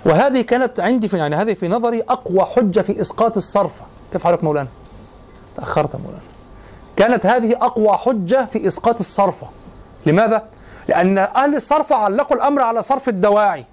وهذه 0.06 0.40
كانت 0.40 0.80
عندي 0.80 1.08
في 1.08 1.18
يعني 1.18 1.36
هذه 1.36 1.54
في 1.54 1.68
نظري 1.68 2.02
أقوى 2.02 2.44
حجة 2.44 2.80
في 2.80 3.00
إسقاط 3.00 3.36
الصرف. 3.36 3.82
كيف 4.12 4.24
حالك 4.24 4.44
مولانا؟ 4.44 4.68
تأخرت 5.56 5.96
مولانا. 5.96 6.22
كانت 6.96 7.26
هذه 7.26 7.56
أقوى 7.56 7.92
حجة 7.92 8.44
في 8.44 8.66
إسقاط 8.66 8.98
الصرف. 8.98 9.44
لماذا؟ 10.06 10.42
لأن 10.88 11.18
أهل 11.18 11.56
الصرف 11.56 11.92
علقوا 11.92 12.36
الأمر 12.36 12.62
على 12.62 12.82
صرف 12.82 13.08
الدواعي 13.08 13.66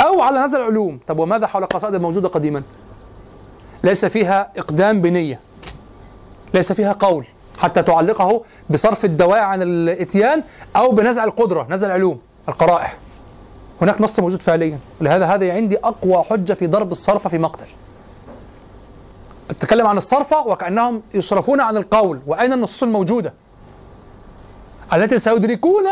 أو 0.00 0.20
على 0.20 0.38
نزل 0.38 0.58
العلوم. 0.58 1.00
طب 1.06 1.18
وماذا 1.18 1.46
حول 1.46 1.62
القصائد 1.62 1.94
الموجوده 1.94 2.28
قديما؟ 2.28 2.62
ليس 3.84 4.04
فيها 4.04 4.52
إقدام 4.56 5.00
بنية. 5.00 5.40
ليس 6.54 6.72
فيها 6.72 6.92
قول 6.92 7.26
حتى 7.58 7.82
تعلقه 7.82 8.42
بصرف 8.70 9.04
الدواعي 9.04 9.42
عن 9.42 9.62
الإتيان 9.62 10.42
أو 10.76 10.90
بنزع 10.90 11.24
القدرة 11.24 11.66
نزع 11.70 11.86
العلوم 11.86 12.20
القرائح. 12.48 12.96
هناك 13.82 14.00
نص 14.00 14.20
موجود 14.20 14.42
فعليا. 14.42 14.78
ولهذا 15.00 15.26
هذا 15.26 15.52
عندي 15.52 15.78
أقوى 15.78 16.22
حجة 16.22 16.52
في 16.52 16.66
ضرب 16.66 16.92
الصرف 16.92 17.28
في 17.28 17.38
مقتل. 17.38 17.66
أتكلم 19.50 19.86
عن 19.86 19.96
الصرفة 19.96 20.46
وكأنهم 20.46 21.02
يصرفون 21.14 21.60
عن 21.60 21.76
القول. 21.76 22.20
وأين 22.26 22.52
النصوص 22.52 22.82
الموجودة؟ 22.82 23.32
التي 24.92 25.18
سيدركون 25.18 25.84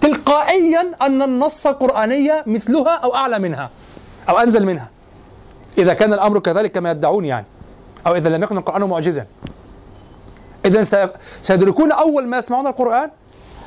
تلقائيا 0.00 0.94
أن 1.02 1.22
النص 1.22 1.66
القرآني 1.66 2.32
مثلها 2.46 2.94
أو 2.94 3.14
أعلى 3.14 3.38
منها 3.38 3.70
أو 4.28 4.38
أنزل 4.38 4.66
منها. 4.66 4.88
إذا 5.78 5.94
كان 5.94 6.12
الأمر 6.12 6.38
كذلك 6.38 6.72
كما 6.72 6.90
يدعون 6.90 7.24
يعني. 7.24 7.46
أو 8.06 8.16
إذا 8.16 8.28
لم 8.28 8.42
يكن 8.42 8.58
القرآن 8.58 8.84
معجزا. 8.84 9.26
إذا 10.64 11.08
سيدركون 11.42 11.92
أول 11.92 12.26
ما 12.26 12.38
يسمعون 12.38 12.66
القرآن. 12.66 13.10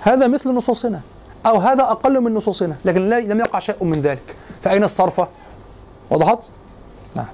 هذا 0.02 0.28
مثل 0.28 0.50
نصوصنا. 0.50 1.02
أو 1.46 1.58
هذا 1.58 1.84
أقل 1.84 2.22
من 2.22 2.34
نصوصنا 2.34 2.76
لكن 2.86 3.10
لم 3.10 3.40
يقع 3.40 3.60
شيء 3.60 3.84
من 3.84 4.02
ذلك 4.02 4.36
فأين 4.62 4.84
الصرفة؟ 4.84 5.28
وضحت؟ 6.10 6.50
نعم 7.16 7.26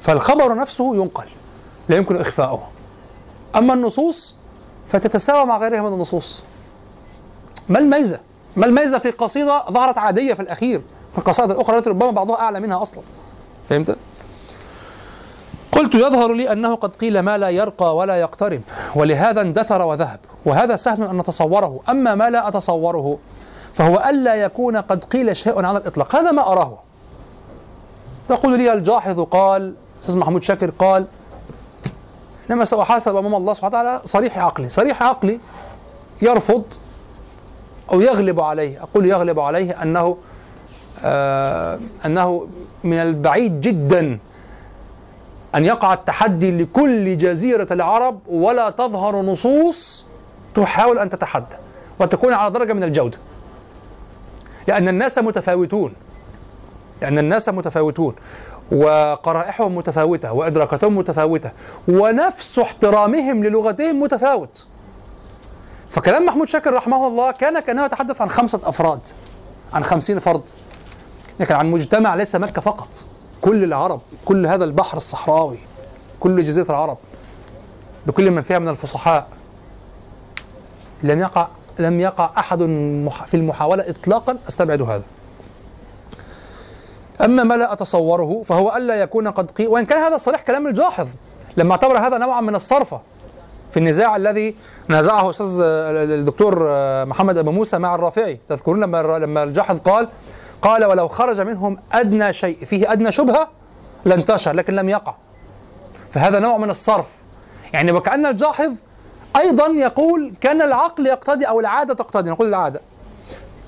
فالخبر 0.00 0.54
نفسه 0.54 0.96
ينقل 0.96 1.26
لا 1.88 1.96
يمكن 1.96 2.16
إخفاؤه 2.16 2.68
أما 3.56 3.74
النصوص 3.74 4.34
فتتساوى 4.88 5.44
مع 5.44 5.58
غيرها 5.58 5.82
من 5.82 5.92
النصوص 5.92 6.42
ما 7.68 7.78
الميزة؟ 7.78 8.20
ما 8.56 8.66
الميزة 8.66 8.98
في 8.98 9.10
قصيدة 9.10 9.64
ظهرت 9.70 9.98
عادية 9.98 10.34
في 10.34 10.40
الأخير 10.40 10.82
في 11.12 11.18
القصائد 11.18 11.50
الأخرى 11.50 11.78
التي 11.78 11.90
ربما 11.90 12.10
بعضها 12.10 12.40
أعلى 12.40 12.60
منها 12.60 12.82
أصلا 12.82 13.02
فهمت؟ 13.70 13.96
قلت 15.80 15.94
يظهر 15.94 16.32
لي 16.32 16.52
أنه 16.52 16.74
قد 16.74 16.96
قيل 16.96 17.20
ما 17.20 17.38
لا 17.38 17.50
يرقى 17.50 17.96
ولا 17.96 18.20
يقترب 18.20 18.60
ولهذا 18.94 19.40
اندثر 19.40 19.82
وذهب. 19.82 20.20
وهذا 20.44 20.76
سهل 20.76 21.02
أن 21.02 21.18
نتصوره. 21.18 21.80
أما 21.88 22.14
ما 22.14 22.30
لا 22.30 22.48
أتصوره 22.48 23.18
فهو 23.72 24.04
ألا 24.08 24.34
يكون 24.34 24.76
قد 24.76 25.04
قيل 25.04 25.36
شيء 25.36 25.64
على 25.64 25.78
الإطلاق. 25.78 26.16
هذا 26.16 26.30
ما 26.30 26.52
أراه. 26.52 26.78
تقول 28.28 28.58
لي 28.58 28.72
الجاحظ 28.72 29.20
قال 29.20 29.74
أستاذ 30.02 30.16
محمود 30.16 30.42
شاكر 30.42 30.70
قال 30.70 31.06
إنما 32.50 32.64
سأحاسب 32.64 33.16
أمام 33.16 33.34
الله 33.34 33.52
سبحانه 33.52 33.78
وتعالى 33.78 34.00
صريح 34.04 34.38
عقلي. 34.38 34.68
صريح 34.68 35.02
عقلي 35.02 35.40
يرفض 36.22 36.62
أو 37.92 38.00
يغلب 38.00 38.40
عليه. 38.40 38.82
أقول 38.82 39.06
يغلب 39.06 39.40
عليه 39.40 39.82
أنه 39.82 40.16
آه 41.04 41.78
أنه 42.06 42.46
من 42.84 42.96
البعيد 42.96 43.60
جدا. 43.60 44.18
أن 45.54 45.64
يقع 45.64 45.92
التحدي 45.92 46.62
لكل 46.62 47.18
جزيرة 47.18 47.66
العرب 47.70 48.20
ولا 48.28 48.70
تظهر 48.70 49.22
نصوص 49.22 50.06
تحاول 50.54 50.98
أن 50.98 51.10
تتحدى 51.10 51.56
وتكون 51.98 52.32
على 52.32 52.50
درجة 52.50 52.72
من 52.72 52.82
الجودة. 52.82 53.18
لأن 54.68 54.88
الناس 54.88 55.18
متفاوتون. 55.18 55.94
لأن 57.02 57.18
الناس 57.18 57.48
متفاوتون. 57.48 58.14
وقرائحهم 58.72 59.76
متفاوتة. 59.76 60.32
وإدراكاتهم 60.32 60.96
متفاوتة. 60.96 61.50
ونفس 61.88 62.58
احترامهم 62.58 63.44
للغتهم 63.44 64.00
متفاوت. 64.00 64.66
فكلام 65.88 66.26
محمود 66.26 66.48
شاكر 66.48 66.74
رحمه 66.74 67.06
الله 67.06 67.30
كان 67.30 67.60
كأنه 67.60 67.84
يتحدث 67.84 68.20
عن 68.20 68.28
خمسة 68.28 68.60
أفراد. 68.64 69.00
عن 69.72 69.84
خمسين 69.84 70.18
فرد. 70.18 70.42
لكن 71.40 71.54
عن 71.54 71.70
مجتمع 71.70 72.14
ليس 72.14 72.36
مكة 72.36 72.60
فقط. 72.60 72.88
كل 73.40 73.64
العرب 73.64 74.00
كل 74.24 74.46
هذا 74.46 74.64
البحر 74.64 74.96
الصحراوي 74.96 75.58
كل 76.20 76.40
جزيرة 76.42 76.70
العرب 76.70 76.98
بكل 78.06 78.30
من 78.30 78.42
فيها 78.42 78.58
من 78.58 78.68
الفصحاء 78.68 79.28
لم 81.02 81.20
يقع 81.20 81.48
لم 81.78 82.00
يقع 82.00 82.30
أحد 82.38 82.58
في 83.26 83.34
المحاولة 83.34 83.90
إطلاقا 83.90 84.36
أستبعد 84.48 84.82
هذا. 84.82 85.02
أما 87.24 87.44
ما 87.44 87.54
لا 87.54 87.72
أتصوره 87.72 88.42
فهو 88.46 88.76
ألا 88.76 88.94
يكون 88.94 89.28
قد 89.28 89.50
قيل 89.50 89.68
وإن 89.68 89.84
كان 89.84 89.98
هذا 89.98 90.16
صريح 90.16 90.42
كلام 90.42 90.66
الجاحظ 90.66 91.08
لما 91.56 91.72
أعتبر 91.72 91.98
هذا 91.98 92.18
نوعا 92.18 92.40
من 92.40 92.54
الصرفة. 92.54 93.00
في 93.70 93.76
النزاع 93.76 94.16
الذي 94.16 94.54
نازعه 94.88 95.30
أستاذ 95.30 95.60
الدكتور 95.62 96.68
محمد 97.06 97.38
أبو 97.38 97.50
موسى 97.50 97.78
مع 97.78 97.94
الرافعي 97.94 98.40
تذكرون 98.48 98.80
لما 98.80 99.02
لما 99.18 99.42
الجاحظ 99.42 99.78
قال 99.78 100.08
قال 100.62 100.84
ولو 100.84 101.08
خرج 101.08 101.40
منهم 101.40 101.78
أدنى 101.92 102.32
شيء 102.32 102.64
فيه 102.64 102.92
أدنى 102.92 103.12
شبهة 103.12 103.48
لانتشر 104.04 104.52
لكن 104.52 104.74
لم 104.74 104.88
يقع. 104.88 105.14
فهذا 106.10 106.38
نوع 106.38 106.56
من 106.56 106.70
الصرف. 106.70 107.16
يعني 107.72 107.92
وكأن 107.92 108.26
الجاحظ 108.26 108.72
أيضا 109.36 109.66
يقول 109.66 110.32
كان 110.40 110.62
العقل 110.62 111.06
يقتضي 111.06 111.44
أو 111.44 111.60
العادة 111.60 111.94
تقتضي 111.94 112.30
نقول 112.30 112.48
العادة. 112.48 112.80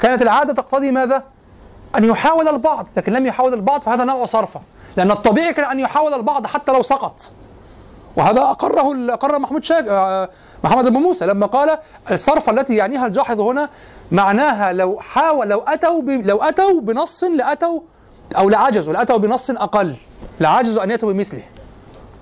كانت 0.00 0.22
العادة 0.22 0.52
تقتضي 0.52 0.90
ماذا؟ 0.90 1.22
أن 1.98 2.04
يحاول 2.04 2.48
البعض 2.48 2.86
لكن 2.96 3.12
لم 3.12 3.26
يحاول 3.26 3.54
البعض 3.54 3.82
فهذا 3.82 4.04
نوع 4.04 4.24
صرفة. 4.24 4.60
لأن 4.96 5.10
الطبيعي 5.10 5.52
كان 5.52 5.70
أن 5.70 5.80
يحاول 5.80 6.14
البعض 6.14 6.46
حتى 6.46 6.72
لو 6.72 6.82
سقط. 6.82 7.32
وهذا 8.16 8.40
أقره 8.40 9.14
أقر 9.14 9.38
محمود 9.38 9.64
شاك 9.64 9.88
آه، 9.88 10.28
محمد 10.64 10.86
أبو 10.86 10.98
موسى 10.98 11.26
لما 11.26 11.46
قال 11.46 11.78
الصرفة 12.10 12.52
التي 12.52 12.76
يعنيها 12.76 13.06
الجاحظ 13.06 13.40
هنا 13.40 13.68
معناها 14.12 14.72
لو 14.72 14.98
حاول 15.00 15.48
لو 15.48 15.60
أتوا 15.60 16.02
ب... 16.02 16.10
لو 16.10 16.42
أتوا 16.42 16.80
بنص 16.80 17.24
لأتوا 17.24 17.80
أو 18.38 18.48
لعجزوا 18.48 18.92
لأتوا 18.92 19.16
بنص 19.16 19.50
أقل 19.50 19.94
لعجزوا 20.40 20.84
أن 20.84 20.90
يأتوا 20.90 21.12
بمثله. 21.12 21.42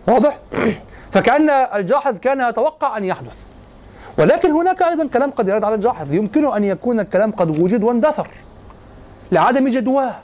واضح؟ 0.09 0.39
فكأن 1.13 1.51
الجاحظ 1.51 2.19
كان 2.19 2.49
يتوقع 2.49 2.97
أن 2.97 3.05
يحدث. 3.05 3.47
ولكن 4.19 4.51
هناك 4.51 4.83
أيضا 4.83 5.07
كلام 5.07 5.31
قد 5.31 5.49
يرد 5.49 5.65
على 5.65 5.75
الجاحظ. 5.75 6.13
يمكن 6.13 6.53
أن 6.53 6.65
يكون 6.65 7.01
الكلام 7.01 7.33
قد 7.33 7.61
وجد 7.61 7.83
واندثر 7.83 8.29
لعدم 9.33 9.69
جدواه. 9.69 10.15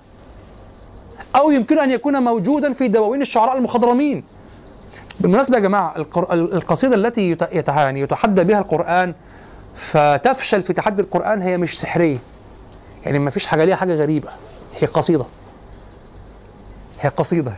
أو 1.36 1.50
يمكن 1.50 1.78
أن 1.78 1.90
يكون 1.90 2.22
موجودا 2.22 2.72
في 2.72 2.88
دواوين 2.88 3.22
الشعراء 3.22 3.56
المخضرمين. 3.56 4.24
بالمناسبة 5.20 5.56
يا 5.56 5.62
جماعة 5.62 5.96
القر- 5.96 6.32
القصيدة 6.32 6.94
التي 6.94 7.36
يعني 7.68 8.00
يتحدى 8.00 8.44
بها 8.44 8.58
القرآن 8.58 9.14
فتفشل 9.76 10.62
في 10.62 10.72
تحدي 10.72 11.02
القرآن 11.02 11.42
هي 11.42 11.56
مش 11.56 11.80
سحرية. 11.80 12.18
يعني 13.04 13.18
ما 13.18 13.30
فيش 13.30 13.46
حاجة 13.46 13.64
ليها 13.64 13.76
حاجة 13.76 13.94
غريبة. 13.94 14.28
هي 14.80 14.86
قصيدة. 14.86 15.24
هي 17.00 17.08
قصيدة. 17.08 17.52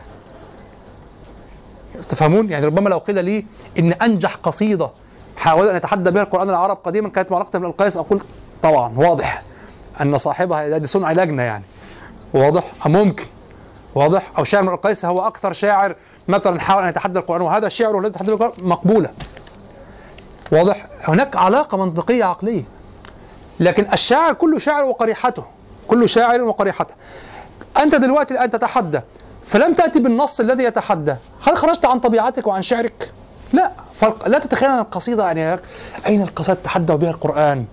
تفهمون؟ 2.09 2.49
يعني 2.49 2.65
ربما 2.65 2.89
لو 2.89 2.97
قيل 2.97 3.25
لي 3.25 3.45
إن 3.79 3.93
أنجح 3.93 4.35
قصيدة 4.35 4.89
حاول 5.37 5.67
أن 5.67 5.75
يتحدى 5.75 6.11
بها 6.11 6.21
القرآن 6.21 6.49
العرب 6.49 6.77
قديما 6.83 7.09
كانت 7.09 7.31
معلقه 7.31 7.59
بن 7.59 7.65
القيس 7.65 7.97
أقول 7.97 8.21
طبعا 8.63 8.93
واضح 8.97 9.43
أن 10.01 10.17
صاحبها 10.17 10.77
دي 10.77 10.87
صنع 10.87 11.11
لجنة 11.11 11.43
يعني. 11.43 11.63
واضح 12.33 12.87
ممكن؟ 12.87 13.25
واضح؟ 13.95 14.31
أو 14.37 14.43
شاعر 14.43 14.63
من 14.63 14.73
القيس 14.73 15.05
هو 15.05 15.27
أكثر 15.27 15.53
شاعر 15.53 15.95
مثلا 16.27 16.59
حاول 16.59 16.83
أن 16.83 16.89
يتحدى 16.89 17.19
القرآن 17.19 17.41
وهذا 17.41 17.67
الشعر 17.67 17.97
الذي 17.97 18.07
يتحدى 18.09 18.31
القرآن 18.31 18.51
مقبولة. 18.61 19.09
واضح. 20.51 20.85
هناك 21.03 21.35
علاقة 21.35 21.77
منطقية 21.77 22.23
عقلية. 22.23 22.63
لكن 23.59 23.87
الشاعر 23.93 24.33
كل 24.33 24.61
شاعر 24.61 24.83
وقريحته 24.83 25.43
كل 25.87 26.09
شاعر 26.09 26.41
وقريحته. 26.41 26.93
أنت 27.77 27.95
دلوقتي 27.95 28.33
الآن 28.33 28.51
تتحدى 28.51 29.01
فلم 29.43 29.73
تأتي 29.73 29.99
بالنص 29.99 30.39
الذي 30.39 30.63
يتحدى 30.63 31.15
هل 31.43 31.57
خرجت 31.57 31.85
عن 31.85 31.99
طبيعتك 31.99 32.47
وعن 32.47 32.61
شعرك؟ 32.61 33.11
لا. 33.53 33.71
فالق... 33.93 34.27
لا 34.27 34.39
تتخيل 34.39 34.69
أن 34.69 34.79
القصيدة 34.79 35.25
يعني 35.25 35.59
أين 36.07 36.21
القصائد 36.21 36.57
تحدى 36.63 36.93
بها 36.93 37.09
القرآن؟ 37.09 37.65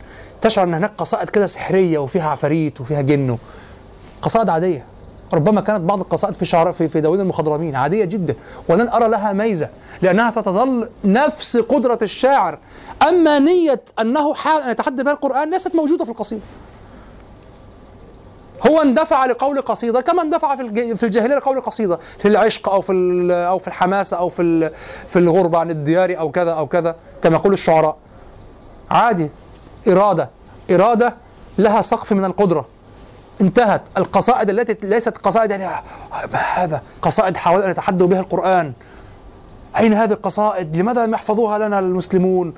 تشعر 0.42 0.64
أن 0.64 0.74
هناك 0.74 0.92
قصائد 0.98 1.30
كده 1.30 1.46
سحرية 1.46 1.98
وفيها 1.98 2.30
عفاريت 2.30 2.80
وفيها 2.80 3.00
جن 3.00 3.38
قصائد 4.22 4.48
عادية. 4.48 4.84
ربما 5.32 5.60
كانت 5.60 5.80
بعض 5.80 6.00
القصائد 6.00 6.34
في 6.34 6.44
شعر 6.44 6.72
في 6.72 6.88
في 6.88 7.00
دواوين 7.00 7.20
المخضرمين 7.20 7.76
عادية 7.76 8.04
جدا 8.04 8.34
ولن 8.68 8.88
أرى 8.88 9.08
لها 9.08 9.32
ميزة 9.32 9.68
لأنها 10.02 10.30
ستظل 10.30 10.88
نفس 11.04 11.56
قدرة 11.56 11.98
الشاعر. 12.02 12.58
أما 13.08 13.38
نية 13.38 13.80
أنه 14.00 14.34
حاول 14.34 14.62
أن 14.62 14.70
يتحدى 14.70 15.02
بها 15.02 15.12
القرآن 15.12 15.50
ليست 15.50 15.74
موجودة 15.74 16.04
في 16.04 16.10
القصيدة. 16.10 16.42
هو 18.66 18.82
اندفع 18.82 19.26
لقول 19.26 19.62
قصيدة 19.62 20.00
كما 20.00 20.22
اندفع 20.22 20.56
في 20.56 20.96
في 20.96 21.06
الجاهلية 21.06 21.34
لقول 21.36 21.60
قصيدة 21.60 21.98
في 22.18 22.28
العشق 22.28 22.68
أو 22.68 22.80
في 22.80 22.92
أو 23.30 23.58
في 23.58 23.68
الحماسه 23.68 24.16
أو 24.16 24.28
في 24.28 24.70
في 25.06 25.18
الغربه 25.18 25.58
عن 25.58 25.70
الديار 25.70 26.18
أو 26.18 26.30
كذا 26.30 26.50
أو 26.50 26.66
كذا 26.66 26.96
كما 27.22 27.36
يقول 27.36 27.52
الشعراء. 27.52 27.96
عادي. 28.90 29.30
إرادة. 29.88 30.30
إرادة 30.70 31.14
لها 31.58 31.82
سقف 31.82 32.12
من 32.12 32.24
القدرة. 32.24 32.66
انتهت 33.40 33.82
القصائد 33.96 34.50
التي 34.50 34.86
ليست 34.86 35.18
قصائد 35.18 35.50
يعني 35.50 35.64
ما 36.32 36.38
هذا؟ 36.38 36.82
قصائد 37.02 37.36
حاولوا 37.36 37.64
أن 37.64 37.70
يتحدوا 37.70 38.06
بها 38.06 38.20
القرآن. 38.20 38.72
أين 39.78 39.92
هذه 39.92 40.12
القصائد؟ 40.12 40.76
لماذا 40.76 41.06
لم 41.06 41.14
يحفظوها 41.14 41.58
لنا 41.58 41.78
المسلمون؟ 41.78 42.54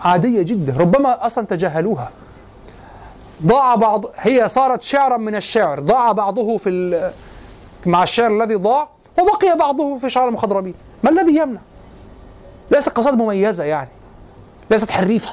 عادية 0.00 0.42
جدا 0.42 0.76
ربما 0.78 1.26
أصلا 1.26 1.46
تجاهلوها. 1.46 2.10
ضاع 3.46 3.74
بعض 3.74 4.04
هي 4.16 4.48
صارت 4.48 4.82
شعرا 4.82 5.16
من 5.16 5.34
الشعر 5.34 5.80
ضاع 5.80 6.12
بعضه 6.12 6.56
في 6.58 6.68
ال- 6.68 7.12
مع 7.86 8.02
الشعر 8.02 8.30
الذي 8.30 8.54
ضاع 8.54 8.88
وبقي 9.20 9.56
بعضه 9.58 9.98
في 9.98 10.10
شعر 10.10 10.28
المخضرمين. 10.28 10.74
ما 11.02 11.10
الذي 11.10 11.36
يمنع؟ 11.36 11.60
ليست 12.70 12.88
قصائد 12.88 13.18
مميزة 13.18 13.64
يعني 13.64 13.88
ليست 14.70 14.90
حريفة 14.90 15.30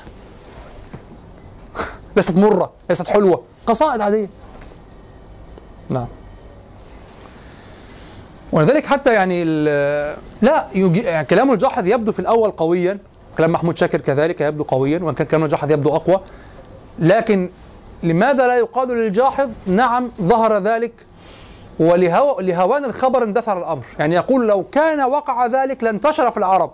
ليست 2.16 2.38
مرة 2.38 2.72
ليست 2.90 3.08
حلوة 3.08 3.42
قصائد 3.68 4.02
عادية. 4.02 4.30
نعم. 5.90 6.08
ولذلك 8.52 8.86
حتى 8.86 9.14
يعني 9.14 9.44
لا 10.42 10.68
يجي 10.76 11.00
يعني 11.00 11.26
كلام 11.26 11.52
الجاحظ 11.52 11.88
يبدو 11.88 12.12
في 12.12 12.20
الأول 12.20 12.52
قويا 12.52 13.00
كلام 13.38 13.52
محمود 13.52 13.78
شاكر 13.78 14.02
كذلك 14.02 14.42
يبدو 14.42 14.64
قويا 14.64 15.00
وإن 15.00 15.16
كان 15.16 15.28
كلام 15.28 15.44
الجاحظ 15.44 15.72
يبدو 15.72 15.96
أقوى. 15.96 16.22
لكن 17.00 17.50
لماذا 18.04 18.48
لا 18.48 18.58
يقال 18.58 18.88
للجاحظ 18.88 19.50
نعم 19.66 20.12
ظهر 20.22 20.58
ذلك 20.58 20.94
ولهو 21.80 22.40
لهوان 22.40 22.86
الخبر 22.86 23.24
اندثر 23.24 23.58
الأمر؟ 23.58 23.86
يعني 24.00 24.16
يقول 24.16 24.48
لو 24.48 24.64
كان 24.64 25.02
وقع 25.02 25.46
ذلك 25.46 25.84
لانتشر 25.84 26.32
في 26.32 26.38
العرب. 26.38 26.72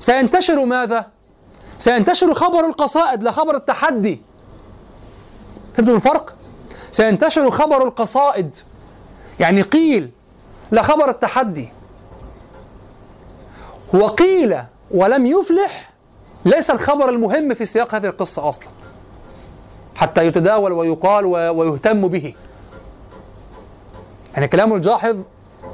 سينتشر 0.00 0.64
ماذا؟ 0.64 1.06
سينتشر 1.78 2.34
خبر 2.34 2.66
القصائد 2.66 3.22
لا 3.22 3.30
خبر 3.30 3.56
التحدي. 3.56 4.22
فهمتوا 5.74 5.96
الفرق؟ 5.96 6.37
سينتشر 6.92 7.50
خبر 7.50 7.86
القصائد. 7.86 8.56
يعني 9.40 9.62
قيل 9.62 10.10
لا 10.70 10.82
خبر 10.82 11.10
التحدي. 11.10 11.68
وقيل 13.94 14.58
ولم 14.90 15.26
يفلح 15.26 15.90
ليس 16.44 16.70
الخبر 16.70 17.08
المهم 17.08 17.54
في 17.54 17.64
سياق 17.64 17.94
هذه 17.94 18.06
القصة 18.06 18.48
أصلا. 18.48 18.68
حتى 19.96 20.26
يتداول 20.26 20.72
ويقال 20.72 21.24
ويهتم 21.26 22.08
به. 22.08 22.34
يعني 24.34 24.48
كلام 24.48 24.72
الجاحظ 24.72 25.16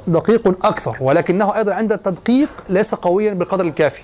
دقيق 0.07 0.65
أكثر 0.65 0.97
ولكنه 1.01 1.55
أيضا 1.55 1.73
عند 1.73 1.91
التدقيق 1.91 2.49
ليس 2.69 2.95
قويا 2.95 3.33
بالقدر 3.33 3.65
الكافي. 3.65 4.03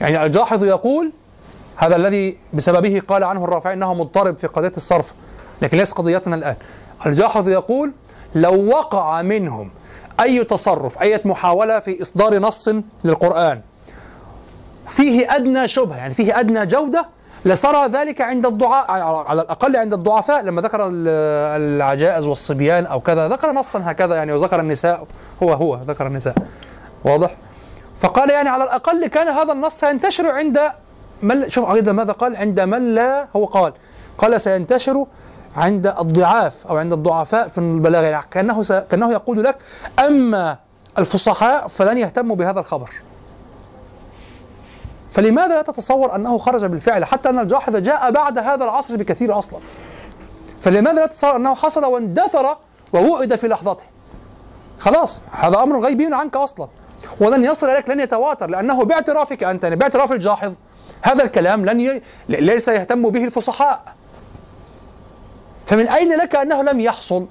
يعني 0.00 0.24
الجاحظ 0.24 0.64
يقول 0.64 1.12
هذا 1.76 1.96
الذي 1.96 2.38
بسببه 2.52 3.02
قال 3.08 3.24
عنه 3.24 3.44
الرافعي 3.44 3.72
أنه 3.72 3.94
مضطرب 3.94 4.36
في 4.36 4.46
قضية 4.46 4.72
الصرف. 4.76 5.14
لكن 5.62 5.76
ليس 5.76 5.92
قضيتنا 5.92 6.36
الآن. 6.36 6.56
الجاحظ 7.06 7.48
يقول 7.48 7.92
لو 8.34 8.66
وقع 8.68 9.22
منهم 9.22 9.70
أي 10.20 10.44
تصرف 10.44 11.02
أي 11.02 11.20
محاولة 11.24 11.78
في 11.78 12.02
إصدار 12.02 12.38
نص 12.38 12.68
للقرآن 13.04 13.60
فيه 14.86 15.36
أدنى 15.36 15.68
شبهة 15.68 15.96
يعني 15.96 16.14
فيه 16.14 16.40
أدنى 16.40 16.66
جودة 16.66 17.06
لسرى 17.44 17.86
ذلك 17.86 18.20
عند 18.20 18.46
الضعاء 18.46 18.90
على 19.28 19.42
الأقل 19.42 19.76
عند 19.76 19.92
الضعفاء. 19.92 20.42
لما 20.42 20.62
ذكر 20.62 20.86
ال- 20.86 21.08
العجائز 21.62 22.26
والصبيان 22.26 22.86
أو 22.86 23.00
كذا 23.00 23.28
ذكر 23.28 23.52
نصا 23.52 23.80
هكذا 23.84 24.14
يعني 24.14 24.32
وذكر 24.32 24.60
النساء 24.60 25.06
هو 25.42 25.52
هو 25.52 25.78
ذكر 25.86 26.06
النساء. 26.06 26.34
واضح؟ 27.04 27.34
فقال 27.96 28.30
يعني 28.30 28.48
على 28.48 28.64
الأقل 28.64 29.06
كان 29.06 29.28
هذا 29.28 29.52
النص 29.52 29.74
سينتشر 29.80 30.30
عند 30.30 30.60
من 31.22 31.48
شوف 31.50 31.70
أيضا 31.70 31.92
ماذا 31.92 32.12
قال؟ 32.12 32.36
عند 32.36 32.60
من 32.60 32.94
لا 32.94 33.26
هو 33.36 33.44
قال 33.44 33.72
قال 34.18 34.40
سينتشر 34.40 35.06
عند 35.56 35.86
الضعاف 35.86 36.66
أو 36.66 36.76
عند 36.76 36.92
الضعفاء 36.92 37.48
في 37.48 37.58
البلاغة. 37.58 38.04
يعني 38.04 38.26
كأنه, 38.30 38.62
س... 38.62 38.72
كأنه 38.72 39.12
يقول 39.12 39.44
لك 39.44 39.56
أما 39.98 40.58
الفصحاء 40.98 41.68
فلن 41.68 41.98
يهتموا 41.98 42.36
بهذا 42.36 42.60
الخبر. 42.60 42.90
فلماذا 45.10 45.54
لا 45.54 45.62
تتصور 45.62 46.14
أنه 46.14 46.38
خرج 46.38 46.64
بالفعل 46.64 47.04
حتى 47.04 47.28
أن 47.28 47.38
الجاحظ 47.38 47.76
جاء 47.76 48.10
بعد 48.10 48.38
هذا 48.38 48.64
العصر 48.64 48.96
بكثير 48.96 49.38
أصلا؟ 49.38 49.58
فلماذا 50.60 51.00
لا 51.00 51.06
تتصور 51.06 51.36
أنه 51.36 51.54
حصل 51.54 51.84
واندثر 51.84 52.56
ووعد 52.92 53.34
في 53.34 53.48
لحظته؟ 53.48 53.84
خلاص 54.78 55.22
هذا 55.30 55.62
أمر 55.62 55.78
غيبي 55.78 56.14
عنك 56.14 56.36
أصلا. 56.36 56.68
ولن 57.20 57.44
يصل 57.44 57.70
إليك 57.70 57.88
لن 57.88 58.00
يتواتر 58.00 58.46
لأنه 58.46 58.84
باعترافك 58.84 59.44
أنت 59.44 59.64
يعني 59.64 59.76
باعتراف 59.76 60.12
الجاحظ. 60.12 60.54
هذا 61.02 61.24
الكلام 61.24 61.66
لن 61.66 61.80
ي... 61.80 62.02
ليس 62.28 62.68
يهتم 62.68 63.10
به 63.10 63.24
الفصحاء. 63.24 63.82
فمن 65.66 65.88
أين 65.88 66.16
لك 66.16 66.36
أنه 66.36 66.62
لم 66.62 66.80
يحصل؟ 66.80 67.26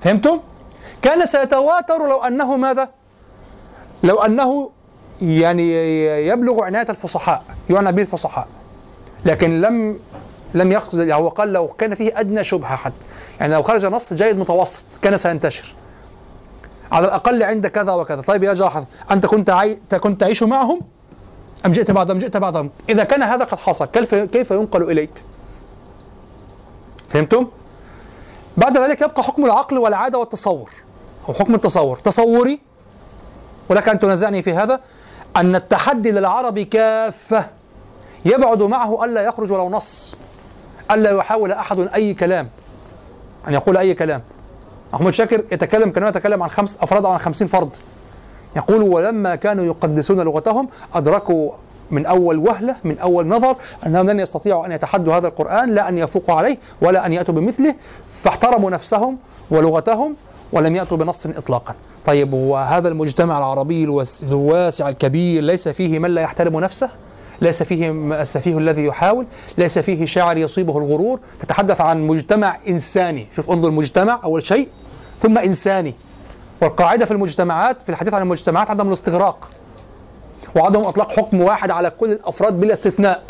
فهمتم؟ 0.00 0.40
كان 1.02 1.26
سيتواتر 1.26 2.08
لو 2.08 2.22
أنه 2.22 2.56
ماذا؟ 2.56 2.88
لو 4.02 4.18
أنه 4.18 4.70
يعني 5.22 5.72
يبلغ 6.26 6.62
عناية 6.62 6.86
الفصحاء 6.90 7.44
يعنى 7.70 7.92
به 7.92 8.02
الفصحاء 8.02 8.48
لكن 9.24 9.60
لم 9.60 9.98
لم 10.54 10.72
يقصد 10.72 10.98
يعني 10.98 11.22
هو 11.22 11.28
قال 11.28 11.52
لو 11.52 11.66
كان 11.66 11.94
فيه 11.94 12.20
أدنى 12.20 12.44
شبهة 12.44 12.76
حتى 12.76 12.94
يعني 13.40 13.54
لو 13.54 13.62
خرج 13.62 13.86
نص 13.86 14.12
جيد 14.12 14.38
متوسط 14.38 14.84
كان 15.02 15.16
سينتشر. 15.16 15.74
على 16.92 17.06
الأقل 17.06 17.42
عند 17.42 17.66
كذا 17.66 17.92
وكذا. 17.92 18.20
طيب 18.20 18.42
يا 18.42 18.54
جاحظ 18.54 18.84
أنت 19.10 19.26
كنت 19.26 19.50
عي... 19.50 19.78
كنت 20.00 20.20
تعيش 20.20 20.42
معهم؟ 20.42 20.80
أم 21.66 21.72
جئت 21.72 21.90
بعدهم 21.90 22.18
جئت 22.18 22.36
بعدهم؟ 22.36 22.70
إذا 22.88 23.04
كان 23.04 23.22
هذا 23.22 23.44
قد 23.44 23.58
حصل 23.58 23.84
كيف 23.84 24.14
كيف 24.14 24.50
ينقل 24.50 24.90
إليك؟ 24.90 25.10
فهمتم؟ 27.08 27.46
بعد 28.56 28.78
ذلك 28.78 29.00
يبقى 29.00 29.22
حكم 29.22 29.44
العقل 29.44 29.78
والعادة 29.78 30.18
والتصور. 30.18 30.70
أو 31.28 31.34
حكم 31.34 31.54
التصور. 31.54 31.96
تصوري 31.96 32.60
ولك 33.68 33.88
أن 33.88 33.98
تنازعني 33.98 34.42
في 34.42 34.52
هذا 34.52 34.80
أن 35.36 35.56
التحدي 35.56 36.10
للعرب 36.10 36.58
كافة. 36.58 37.46
يبعد 38.24 38.62
معه 38.62 39.04
ألا 39.04 39.20
يخرج 39.20 39.52
ولو 39.52 39.70
نص 39.70 40.16
ألا 40.90 41.10
يحاول 41.10 41.52
أحد 41.52 41.78
أي 41.94 42.14
كلام. 42.14 42.48
أن 43.48 43.54
يقول 43.54 43.76
أي 43.76 43.94
كلام. 43.94 44.22
محمود 44.92 45.12
شاكر 45.12 45.44
يتكلم 45.52 45.90
كانه 45.90 46.08
يتكلم 46.08 46.42
عن 46.42 46.48
خمس 46.48 46.78
أفراد 46.82 47.04
أو 47.04 47.10
عن 47.10 47.18
خمسين 47.18 47.46
فرد. 47.46 47.70
يقول 48.56 48.82
ولما 48.82 49.34
كانوا 49.36 49.64
يقدسون 49.64 50.20
لغتهم 50.20 50.68
أدركوا 50.94 51.52
من 51.90 52.06
أول 52.06 52.38
وهلة 52.38 52.76
من 52.84 52.98
أول 52.98 53.26
نظر 53.26 53.56
أنهم 53.86 54.10
لن 54.10 54.20
يستطيعوا 54.20 54.66
أن 54.66 54.72
يتحدوا 54.72 55.14
هذا 55.14 55.28
القرآن 55.28 55.74
لا 55.74 55.88
أن 55.88 55.98
يفوقوا 55.98 56.34
عليه 56.34 56.58
ولا 56.82 57.06
أن 57.06 57.12
يأتوا 57.12 57.34
بمثله 57.34 57.74
فاحترموا 58.06 58.70
نفسهم 58.70 59.16
ولغتهم 59.50 60.14
ولم 60.52 60.76
يأتوا 60.76 60.96
بنص 60.96 61.26
إطلاقا. 61.26 61.74
طيب 62.06 62.32
وهذا 62.32 62.88
المجتمع 62.88 63.38
العربي 63.38 63.84
الواسع 64.22 64.88
الكبير 64.88 65.42
ليس 65.42 65.68
فيه 65.68 65.98
من 65.98 66.10
لا 66.10 66.22
يحترم 66.22 66.60
نفسه؟ 66.60 66.90
ليس 67.40 67.62
فيه 67.62 67.90
السفيه 68.20 68.58
الذي 68.58 68.84
يحاول؟ 68.84 69.26
ليس 69.58 69.78
فيه 69.78 70.06
شاعر 70.06 70.36
يصيبه 70.36 70.78
الغرور؟ 70.78 71.20
تتحدث 71.40 71.80
عن 71.80 72.06
مجتمع 72.06 72.56
إنساني. 72.68 73.26
شوف 73.36 73.50
انظر 73.50 73.70
مجتمع 73.70 74.20
أول 74.24 74.42
شيء 74.42 74.68
ثم 75.20 75.38
إنساني. 75.38 75.94
والقاعدة 76.62 77.04
في 77.04 77.10
المجتمعات 77.10 77.82
في 77.82 77.88
الحديث 77.88 78.14
عن 78.14 78.22
المجتمعات 78.22 78.70
عدم 78.70 78.88
الاستغراق. 78.88 79.50
وعدم 80.56 80.80
اطلاق 80.80 81.12
حكم 81.12 81.40
واحد 81.40 81.70
على 81.70 81.90
كل 81.90 82.12
الافراد 82.12 82.60
بلا 82.60 82.72
استثناء. 82.72 83.22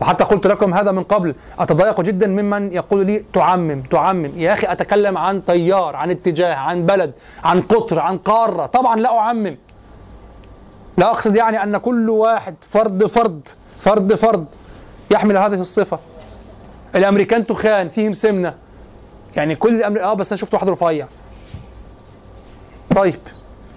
وحتى 0.00 0.24
قلت 0.24 0.46
لكم 0.46 0.74
هذا 0.74 0.92
من 0.92 1.02
قبل 1.02 1.34
أتضايق 1.58 2.00
جدا 2.00 2.26
ممن 2.26 2.72
يقول 2.72 3.06
لي 3.06 3.24
تعمم 3.32 3.82
تعمم. 3.82 4.32
يا 4.36 4.52
أخي 4.52 4.72
أتكلم 4.72 5.18
عن 5.18 5.44
تيار 5.44 5.96
عن 5.96 6.10
اتجاه 6.10 6.54
عن 6.54 6.86
بلد 6.86 7.12
عن 7.44 7.60
قطر 7.60 7.98
عن 8.00 8.18
قارة. 8.18 8.66
طبعا 8.66 8.96
لا 8.96 9.18
أعمم. 9.18 9.56
لا 10.98 11.10
أقصد 11.10 11.36
يعني 11.36 11.62
أن 11.62 11.76
كل 11.76 12.10
واحد 12.10 12.54
فرد 12.60 13.06
فرد 13.06 13.48
فرد 13.78 14.14
فرد 14.14 14.46
يحمل 15.10 15.36
هذه 15.36 15.60
الصفة. 15.60 15.98
الأمريكان 16.94 17.46
تخان 17.46 17.88
فيهم 17.88 18.12
سمنة. 18.12 18.54
يعني 19.36 19.56
كل 19.56 19.74
الأمر... 19.74 20.02
آه 20.02 20.14
بس 20.14 20.32
أنا 20.32 20.40
شفت 20.40 20.54
واحد 20.54 20.68
رفيع. 20.68 21.06
طيب 22.96 23.20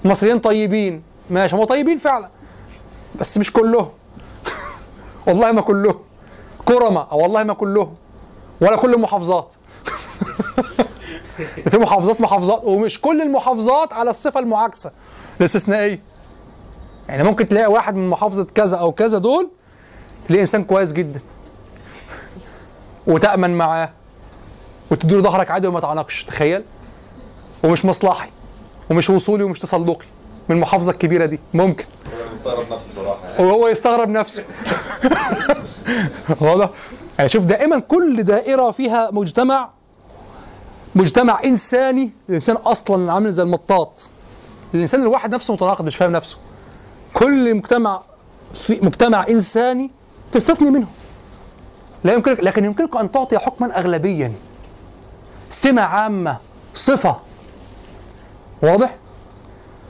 المصريين 0.05 0.39
طيبين. 0.39 1.08
ماشي 1.29 1.55
هم 1.55 1.63
طيبين 1.63 1.97
فعلا. 1.97 2.29
بس 3.19 3.37
مش 3.37 3.53
كلهم. 3.53 3.89
والله 5.27 5.51
ما 5.51 5.61
كلهم. 5.61 5.99
كرمة 6.65 7.07
أو 7.11 7.19
والله 7.21 7.43
ما 7.43 7.53
كلهم. 7.53 7.95
ولا 8.61 8.75
كل 8.75 8.93
المحافظات. 8.93 9.53
في 11.69 11.77
محافظات 11.77 12.21
محافظات. 12.21 12.61
ومش 12.63 13.01
كل 13.01 13.21
المحافظات 13.21 13.93
على 13.93 14.09
الصفة 14.09 14.39
المعاكسة. 14.39 14.91
الاستثنائية 15.39 15.99
يعني 17.09 17.23
ممكن 17.23 17.47
تلاقي 17.47 17.67
واحد 17.67 17.95
من 17.95 18.09
محافظة 18.09 18.43
كذا 18.43 18.77
أو 18.77 18.91
كذا 18.91 19.17
دول 19.17 19.49
تلاقي 20.25 20.41
إنسان 20.41 20.63
كويس 20.63 20.93
جدا. 20.93 21.21
وتأمن 23.07 23.57
معاه. 23.57 23.89
وتديله 24.91 25.21
ظهرك 25.23 25.51
عادي 25.51 25.67
وما 25.67 25.79
تعانقش 25.79 26.23
تخيل. 26.23 26.63
ومش 27.63 27.85
مصلحي. 27.85 28.29
ومش 28.89 29.09
وصولي 29.09 29.43
ومش 29.43 29.59
تسلقي 29.59 30.05
من 30.49 30.55
المحافظة 30.55 30.91
الكبيرة 30.91 31.25
دي. 31.25 31.39
ممكن. 31.53 31.85
يستغرب 32.33 32.73
نفسه 32.73 32.89
بصراحه 32.89 33.19
وهو 33.39 33.67
يستغرب 33.67 34.09
نفسه. 34.09 34.43
واضح. 36.41 36.69
يعني 37.17 37.29
شوف 37.29 37.43
دائما 37.43 37.79
كل 37.79 38.23
دائرة 38.23 38.71
فيها 38.71 39.09
مجتمع 39.11 39.69
مجتمع 40.95 41.39
إنساني 41.45 42.11
الإنسان 42.29 42.55
أصلا 42.55 43.13
عامل 43.13 43.31
زي 43.31 43.43
المطاط. 43.43 44.09
الإنسان 44.73 45.01
الواحد 45.01 45.33
نفسه 45.33 45.53
متناقض 45.53 45.85
مش 45.85 45.95
فاهم 45.95 46.11
نفسه. 46.11 46.37
كل 47.13 47.55
مجتمع 47.55 48.01
في 48.53 48.79
مجتمع 48.81 49.25
إنساني 49.29 49.91
تستثني 50.31 50.69
منه. 50.69 50.87
لا 52.03 52.13
يمكنك 52.13 52.39
لكن 52.39 52.65
يمكنك 52.65 52.95
أن 52.97 53.11
تعطي 53.11 53.37
حكما 53.37 53.79
اغلبيا. 53.79 54.33
سمة 55.49 55.81
عامة 55.81 56.37
صفة. 56.73 57.15
واضح؟ 58.61 58.95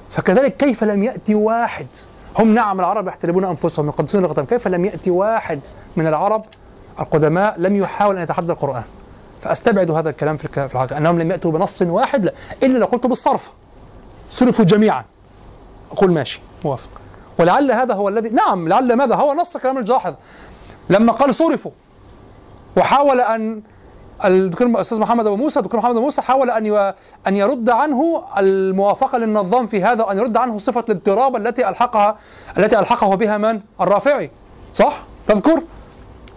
فكذلك 0.09 0.57
كيف 0.57 0.83
لم 0.83 1.03
يأتي 1.03 1.35
واحد؟ 1.35 1.87
هم 2.39 2.53
نعم 2.53 2.79
العرب 2.79 3.07
يحترمون 3.07 3.45
أنفسهم 3.45 3.87
يقدسون 3.87 4.21
لغتهم. 4.21 4.45
كيف 4.45 4.67
لم 4.67 4.85
يأتي 4.85 5.11
واحد 5.11 5.59
من 5.95 6.07
العرب؟ 6.07 6.45
القدماء 6.99 7.59
لم 7.59 7.75
يحاول 7.75 8.15
أن 8.17 8.23
يتحدى 8.23 8.51
القرآن. 8.51 8.83
فأستبعد 9.41 9.91
هذا 9.91 10.09
الكلام 10.09 10.37
في 10.37 10.45
الحقيقة. 10.57 10.97
أنهم 10.97 11.19
لم 11.19 11.31
يأتوا 11.31 11.51
بنص 11.51 11.81
واحد 11.81 12.25
لا. 12.25 12.33
إلا 12.63 12.77
لو 12.77 12.85
قلت 12.85 13.05
بالصرف. 13.05 13.51
صرفوا 14.29 14.65
جميعا. 14.65 15.05
أقول 15.91 16.11
ماشي 16.11 16.41
موافق. 16.65 16.89
ولعل 17.39 17.71
هذا 17.71 17.93
هو 17.93 18.09
الذي 18.09 18.29
نعم 18.29 18.67
لعل 18.67 18.93
ماذا؟ 18.93 19.15
هو 19.15 19.33
نص 19.33 19.57
كلام 19.57 19.77
الجاحظ. 19.77 20.13
لما 20.89 21.11
قال 21.11 21.35
صرفوا 21.35 21.71
وحاول 22.77 23.21
أن 23.21 23.61
الدكتور 24.25 24.67
الاستاذ 24.67 24.99
محمد 24.99 25.27
أبو 25.27 25.35
موسى 25.35 25.59
الدكتور 25.59 25.79
محمد 25.79 25.95
أبو 25.95 26.01
موسى 26.01 26.21
حاول 26.21 26.49
أن 26.49 26.93
أن 27.27 27.35
يرد 27.35 27.69
عنه 27.69 28.23
الموافقة 28.37 29.17
للنظام 29.17 29.65
في 29.67 29.83
هذا 29.83 30.03
وأن 30.03 30.17
يرد 30.17 30.37
عنه 30.37 30.57
صفة 30.57 30.83
الاضطراب 30.89 31.35
التي 31.35 31.69
ألحقها 31.69 32.17
التي 32.57 32.79
ألحقه 32.79 33.15
بها 33.15 33.37
من؟ 33.37 33.61
الرافعي 33.81 34.31
صح؟ 34.73 35.03
تذكر؟ 35.27 35.63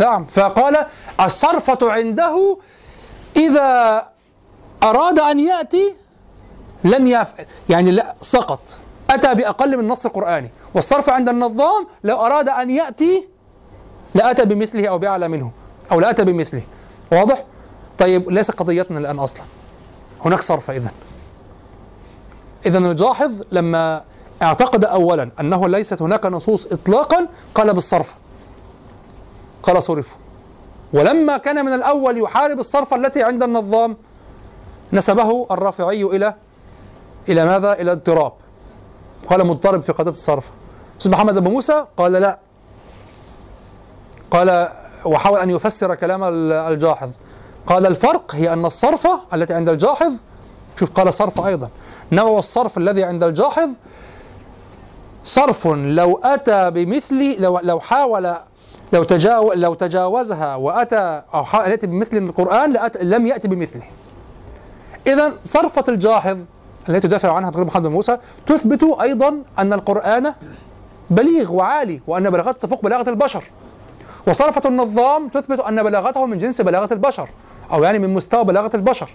نعم 0.01 0.25
فقال 0.25 0.87
الصرفة 1.21 1.79
عنده 1.93 2.59
إذا 3.37 4.03
أراد 4.83 5.19
أن 5.19 5.41
يأتي 5.41 5.95
لم 6.85 7.07
يفعل 7.07 7.47
يعني 7.69 7.91
لا 7.91 8.15
سقط 8.21 8.79
أتى 9.11 9.35
بأقل 9.35 9.77
من 9.77 9.89
نص 9.89 10.07
قرآني 10.07 10.51
والصرف 10.75 11.11
عند 11.11 11.29
النظام 11.29 11.87
لو 12.05 12.17
أراد 12.17 12.49
أن 12.49 12.71
يأتي 12.71 13.29
لأتى 14.15 14.45
بمثله 14.45 14.89
أو 14.89 14.99
بأعلى 14.99 15.29
منه 15.29 15.51
أو 15.93 16.01
لأتى 16.01 16.25
بمثله 16.25 16.63
واضح؟ 17.13 17.45
طيب 18.03 18.31
ليس 18.31 18.51
قضيتنا 18.51 18.99
الآن 18.99 19.19
أصلا. 19.19 19.43
هناك 20.25 20.41
صرف 20.41 20.71
إذا 20.71 20.91
إذا 22.67 22.79
الجاحظ 22.79 23.33
لما 23.53 24.03
اعتقد 24.43 24.85
أولا 24.85 25.31
أنه 25.41 25.69
ليست 25.69 26.03
هناك 26.03 26.27
نصوص 26.27 26.67
إطلاقا 26.67 27.29
قال 27.55 27.75
بالصرف. 27.75 28.15
قال 29.63 29.83
صرف. 29.83 30.17
ولما 30.93 31.37
كان 31.37 31.65
من 31.65 31.73
الأول 31.73 32.19
يحارب 32.19 32.59
الصرف 32.59 32.95
التي 32.95 33.23
عند 33.23 33.43
النظام 33.43 33.97
نسبه 34.93 35.47
الرافعي 35.51 36.03
إلى 36.03 36.35
إلى 37.29 37.45
ماذا؟ 37.45 37.73
إلى 37.73 37.93
اضطراب. 37.93 38.33
قال 39.29 39.47
مضطرب 39.47 39.83
في 39.83 39.93
قضية 39.93 40.11
الصرف. 40.11 40.51
أستاذ 40.99 41.13
محمد 41.13 41.37
أبو 41.37 41.51
موسى 41.51 41.87
قال 41.97 42.13
لا. 42.13 42.39
قال 44.31 44.69
وحاول 45.05 45.39
أن 45.39 45.51
يفسر 45.51 45.95
كلام 45.95 46.25
الجاحظ. 46.53 47.11
قال 47.67 47.87
الفرق 47.87 48.35
هي 48.35 48.53
أن 48.53 48.65
الصرفة 48.65 49.21
التي 49.35 49.55
عند 49.55 49.69
الجاحظ 49.69 50.13
شوف 50.79 50.91
قال 50.91 51.15
صرف 51.15 51.41
أيضا 51.41 51.69
نوع 52.13 52.39
الصرف 52.39 52.79
الذي 52.79 53.05
عند 53.05 53.25
الجاحظ 53.25 53.69
صرف 55.25 55.67
لو 55.67 56.21
أتى 56.25 56.71
بمثل 56.71 57.37
لو, 57.43 57.59
لو 57.59 57.81
حاول 57.81 58.35
لو 58.93 59.05
تجاو 59.05 59.53
لو 59.53 59.75
تجاوزها 59.75 60.55
وأتى 60.57 61.23
أو 61.35 61.45
حا- 61.45 61.67
يأتي 61.67 61.87
بمثل 61.87 62.17
القرآن 62.17 62.73
لأت... 62.73 62.97
لم 62.97 63.27
يأتي 63.27 63.49
بمثله. 63.49 63.83
اذا 65.07 65.33
صرفة 65.45 65.85
الجاحظ 65.89 66.39
التي 66.89 67.09
تدافع 67.09 67.33
عنها 67.33 67.51
دكتور 67.51 67.65
محمد 67.65 67.83
بن 67.83 67.93
موسى 67.93 68.19
تثبت 68.47 68.97
أيضا 69.01 69.39
أن 69.59 69.73
القرآن 69.73 70.35
بليغ 71.11 71.53
وعالي 71.53 72.01
وأن 72.07 72.31
بلاغته 72.31 72.53
تفوق 72.53 72.83
بلاغة 72.83 73.09
البشر. 73.11 73.45
وصرفة 74.29 74.69
النظام 74.69 75.29
تثبت 75.29 75.61
أن 75.61 75.83
بلاغته 75.83 76.27
من 76.27 76.39
جنس 76.39 76.61
بلاغة 76.61 76.93
البشر 76.93 77.29
أو 77.73 77.83
يعني 77.85 77.99
من 77.99 78.15
مستوى 78.15 78.45
بلاغة 78.45 78.77
البشر. 78.77 79.11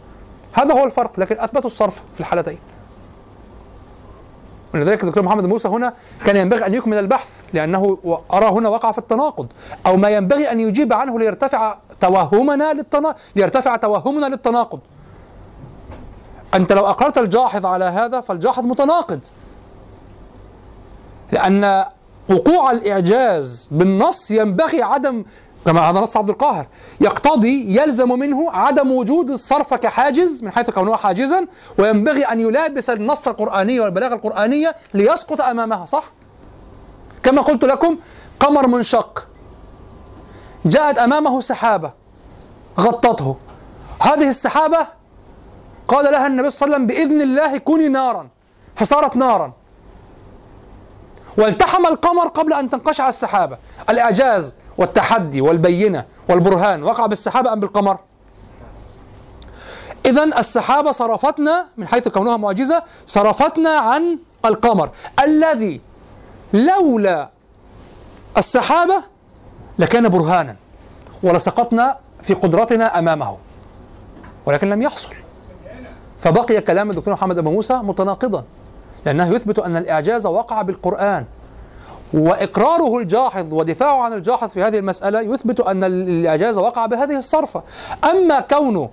هذا 0.54 0.74
هو 0.74 0.86
الفرق 0.86 1.20
لكن 1.20 1.40
أثبتوا 1.40 1.66
الصرف 1.70 2.02
في 2.14 2.20
الحالتين. 2.20 2.58
ولذلك 4.74 5.04
الدكتور 5.04 5.24
محمد 5.24 5.46
موسى 5.46 5.68
هنا 5.68 5.94
كان 6.26 6.36
ينبغي 6.36 6.66
أن 6.66 6.74
يكمل 6.74 6.98
البحث 6.98 7.30
لأنه 7.54 7.98
و- 8.04 8.18
أرى 8.34 8.46
هنا 8.46 8.70
وقع 8.70 8.92
في 8.92 8.98
التناقض 8.98 9.48
أو 9.86 9.98
ما 9.98 10.10
ينبغي 10.10 10.52
أن 10.52 10.60
يجيب 10.60 10.94
عنه 10.94 11.20
ليرتفع 11.20 11.78
توهمنا 12.02 12.74
للتنا... 12.74 13.16
ليرتفع 13.36 13.76
توهمنا 13.76 14.26
للتناقض. 14.26 14.80
أنت 16.54 16.74
لو 16.74 16.88
أقررت 16.88 17.18
الجاحظ 17.18 17.66
على 17.66 17.86
هذا 17.86 18.22
فالجاحظ 18.22 18.66
متناقض. 18.66 19.20
لأن 21.32 21.86
وقوع 22.30 22.72
الإعجاز 22.72 23.68
بالنص 23.72 24.32
ينبغي 24.32 24.82
عدم 24.82 25.24
كما 25.68 25.90
هذا 25.90 26.00
نص 26.00 26.18
عبد 26.18 26.30
القاهر 26.30 26.66
يقتضي 27.02 27.78
يلزم 27.78 28.20
منه 28.20 28.52
عدم 28.52 28.92
وجود 28.92 29.30
الصرف 29.30 29.74
كحاجز 29.74 30.44
من 30.44 30.52
حيث 30.52 30.70
كونه 30.70 30.96
حاجزا 30.96 31.48
وينبغي 31.80 32.24
أن 32.24 32.40
يلابس 32.40 32.90
النص 32.90 33.28
القرآني 33.28 33.80
والبلاغة 33.80 34.14
القرآنية 34.14 34.76
ليسقط 34.94 35.42
أمامها 35.42 35.86
صح؟ 35.86 36.04
كما 37.24 37.42
قلت 37.42 37.66
لكم 37.66 37.98
قمر 38.40 38.68
منشق. 38.68 39.28
جاءت 40.66 40.98
أمامه 40.98 41.42
سحابة 41.42 41.92
غطته. 42.80 43.36
هذه 44.02 44.30
السحابة 44.30 44.88
قال 45.88 46.12
لها 46.12 46.28
النبي 46.28 46.50
صلى 46.50 46.66
الله 46.66 46.76
عليه 46.76 46.86
وسلم 46.86 47.08
بإذن 47.08 47.22
الله 47.22 47.58
كوني 47.58 47.88
نارا. 47.88 48.28
فصارت 48.76 49.16
نارا. 49.16 49.54
والتحم 51.38 51.86
القمر 51.86 52.28
قبل 52.28 52.54
أن 52.54 52.70
تنقشع 52.70 53.10
السحابة. 53.10 53.58
الإعجاز 53.90 54.54
والتحدي 54.78 55.42
والبينة 55.42 56.06
والبرهان 56.30 56.84
وقع 56.84 57.06
بالسحابة 57.06 57.54
أم 57.54 57.60
بالقمر؟ 57.60 57.98
اذا 60.06 60.24
السحابة 60.24 60.92
صرفتنا 60.92 61.66
من 61.78 61.88
حيث 61.88 62.08
كونها 62.08 62.38
معجزة 62.38 62.84
صرفتنا 63.06 63.70
عن 63.70 64.20
القمر. 64.46 64.90
الذي 65.24 65.82
لولا 66.54 67.30
السحابة 68.38 69.04
لكان 69.80 70.10
برهانا 70.10 70.56
ولسقطنا 71.24 71.98
في 72.22 72.34
قدرتنا 72.34 73.00
أمامه 73.00 73.38
ولكن 74.46 74.70
لم 74.70 74.82
يحصل. 74.82 75.14
فبقي 76.18 76.62
كلام 76.62 76.90
الدكتور 76.90 77.14
محمد 77.14 77.38
أبو 77.38 77.52
موسى 77.52 77.74
متناقضا 77.74 78.44
لأنه 79.06 79.28
يثبت 79.28 79.60
أن 79.60 79.78
الإعجاز 79.78 80.26
وقع 80.26 80.62
بالقرآن. 80.62 81.26
وإقراره 82.14 82.98
الجاحظ 82.98 83.54
ودفاعه 83.54 84.02
عن 84.04 84.14
الجاحظ 84.14 84.50
في 84.50 84.64
هذه 84.64 84.78
المسألة 84.80 85.22
يثبت 85.22 85.60
أن 85.60 85.84
الاعجاز 85.84 86.58
وقع 86.58 86.86
بهذه 86.86 87.18
الصرفة. 87.18 87.64
أما 88.12 88.40
كونه 88.40 88.90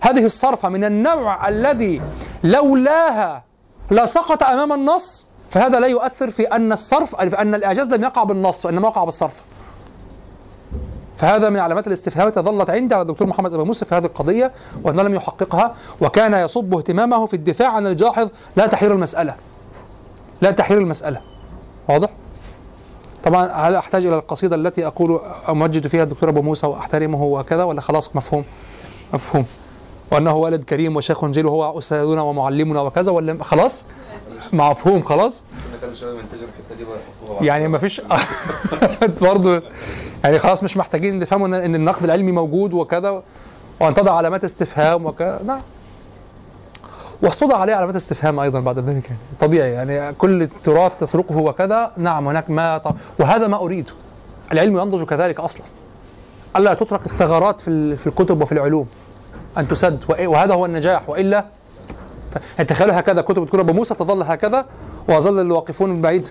هذه 0.00 0.24
الصرفة 0.24 0.68
من 0.68 0.84
النوع 0.84 1.48
الذي 1.48 2.02
لولاها 2.44 3.44
لسقط 3.90 4.42
أمام 4.42 4.72
النص 4.72 5.26
فهذا 5.50 5.80
لا 5.80 5.86
يؤثر 5.86 6.30
في 6.30 6.42
أن 6.42 6.72
الصرف 6.72 7.16
في 7.16 7.38
أن 7.38 7.54
الاعجاز 7.54 7.88
لم 7.88 8.02
يقع 8.02 8.22
بالنص 8.22 8.66
وإنما 8.66 8.88
وقع 8.88 9.04
بالصرف 9.04 9.42
فهذا 11.16 11.48
من 11.50 11.60
علامات 11.60 11.86
الاستفهام 11.86 12.28
التي 12.28 12.40
ظلت 12.40 12.70
عندي 12.70 12.94
على 12.94 13.02
الدكتور 13.02 13.28
محمد 13.28 13.54
أبو 13.54 13.64
موسى 13.64 13.84
في 13.84 13.94
هذه 13.94 14.04
القضية 14.04 14.52
وانه 14.82 15.02
لم 15.02 15.14
يحققها 15.14 15.74
وكان 16.00 16.34
يصب 16.34 16.74
اهتمامه 16.74 17.26
في 17.26 17.34
الدفاع 17.34 17.68
عن 17.68 17.86
الجاحظ. 17.86 18.30
لا 18.56 18.66
تحير 18.66 18.92
المسألة. 18.92 19.34
لا 20.40 20.50
تحير 20.50 20.78
المسألة. 20.78 21.20
واضح؟ 21.88 22.10
طبعا 23.26 23.46
هل 23.46 23.74
أحتاج 23.74 24.06
إلى 24.06 24.14
القصيدة 24.14 24.56
التي 24.56 24.86
أقول 24.86 25.20
أمجد 25.48 25.86
فيها 25.86 26.02
الدكتور 26.02 26.28
أبو 26.28 26.42
موسى 26.42 26.66
وأحترمه 26.66 27.24
وكذا 27.24 27.64
ولا 27.64 27.80
خلاص 27.80 28.16
مفهوم؟ 28.16 28.44
مفهوم 29.14 29.46
وأنه 30.12 30.36
ولد 30.36 30.64
كريم 30.64 30.96
وشيخ 30.96 31.24
جليل 31.24 31.46
وهو 31.46 31.78
أستاذنا 31.78 32.22
ومعلمنا 32.22 32.80
وكذا 32.80 33.12
ولا 33.12 33.44
خلاص؟ 33.44 33.84
مفهوم 34.52 35.02
خلاص؟ 35.02 35.42
يعني 37.40 37.68
ما 37.68 37.78
فيش 37.78 38.00
برضه 39.22 39.62
يعني 40.24 40.38
خلاص 40.38 40.62
مش 40.62 40.76
محتاجين 40.76 41.18
نفهموا 41.18 41.46
إن 41.46 41.74
النقد 41.74 42.04
العلمي 42.04 42.32
موجود 42.32 42.74
وكذا 42.74 43.22
وأن 43.80 43.94
تضع 43.94 44.12
علامات 44.12 44.44
استفهام 44.44 45.06
وكذا 45.06 45.42
نعم 45.46 45.60
واستوضع 47.22 47.56
عليه 47.56 47.74
علامات 47.74 47.96
استفهام 47.96 48.40
أيضا 48.40 48.60
بعد 48.60 48.78
ذلك 48.78 49.10
طبيعي 49.40 49.72
يعني 49.72 50.12
كل 50.14 50.42
التراث 50.42 50.96
تسرقه 50.96 51.36
وكذا 51.36 51.92
نعم 51.96 52.28
هناك 52.28 52.50
ما 52.50 52.78
ط... 52.78 52.94
وهذا 53.18 53.46
ما 53.46 53.56
اريد 53.56 53.90
العلم 54.52 54.76
ينضج 54.76 55.04
كذلك 55.04 55.40
أصلا. 55.40 55.62
ألا 56.56 56.74
تترك 56.74 57.06
الثغرات 57.06 57.60
في 57.60 57.96
في 57.96 58.06
الكتب 58.06 58.42
وفي 58.42 58.52
العلوم؟ 58.52 58.86
أن 59.58 59.68
تسد 59.68 60.04
وهذا 60.08 60.54
هو 60.54 60.66
النجاح 60.66 61.08
وإلا؟ 61.08 61.44
ف... 62.30 62.36
يعني 62.56 62.68
تخيل 62.68 62.90
هكذا 62.90 63.22
كتب 63.22 63.38
الدكتور 63.38 63.60
أبو 63.60 63.72
موسى 63.72 63.94
تظل 63.94 64.22
هكذا 64.22 64.66
ويظل 65.08 65.40
الواقفون 65.40 65.90
من 65.90 66.02
بعيد. 66.02 66.26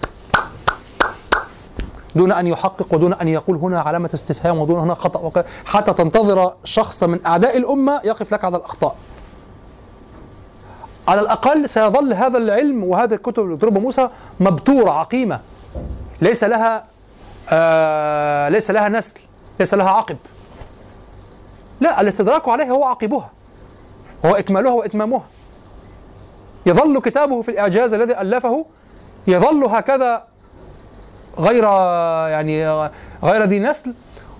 دون 2.16 2.32
أن 2.32 2.48
يحقق 2.48 2.94
ودون 2.94 3.14
أن 3.14 3.28
يقول 3.28 3.58
هنا 3.58 3.82
علامة 3.82 4.10
استفهام 4.14 4.62
ودون 4.62 4.80
هنا 4.80 4.94
خطأ. 4.94 5.44
حتى 5.66 5.94
تنتظر 5.94 6.54
شخص 6.64 7.04
من 7.04 7.26
أعداء 7.26 7.58
الأمة 7.58 8.02
يقف 8.04 8.34
لك 8.34 8.46
على 8.46 8.58
الأخطاء. 8.58 8.96
على 11.08 11.22
الأقل 11.22 11.70
سيظل 11.70 12.14
هذا 12.14 12.38
العلم 12.38 12.84
وهذه 12.84 13.14
الكتب 13.14 13.46
للدكتور 13.46 13.70
ابو 13.70 13.80
موسى 13.80 14.10
مبتورة 14.40 14.92
عقيمة. 14.92 15.40
ليس 16.22 16.44
لها 16.44 16.86
آه 17.50 18.50
ليس 18.50 18.72
لها 18.72 18.90
نسل 18.90 19.20
ليس 19.60 19.74
لها 19.74 19.90
عقب. 19.90 20.18
لا 21.80 22.02
الاستدراك 22.02 22.50
عليها 22.50 22.72
هو 22.72 22.84
عقبها. 22.84 23.32
هو 24.26 24.36
إكمالها 24.36 24.72
وإتمامها. 24.72 25.24
يظل 26.66 27.00
كتابه 27.00 27.42
في 27.42 27.52
الإعجاز 27.52 27.94
الذي 27.94 28.22
ألفه 28.22 28.66
يظل 29.28 29.64
هكذا 29.64 30.24
غير 31.40 31.64
يعني 32.30 32.88
غير 33.24 33.44
ذي 33.44 33.60
نسل 33.60 33.94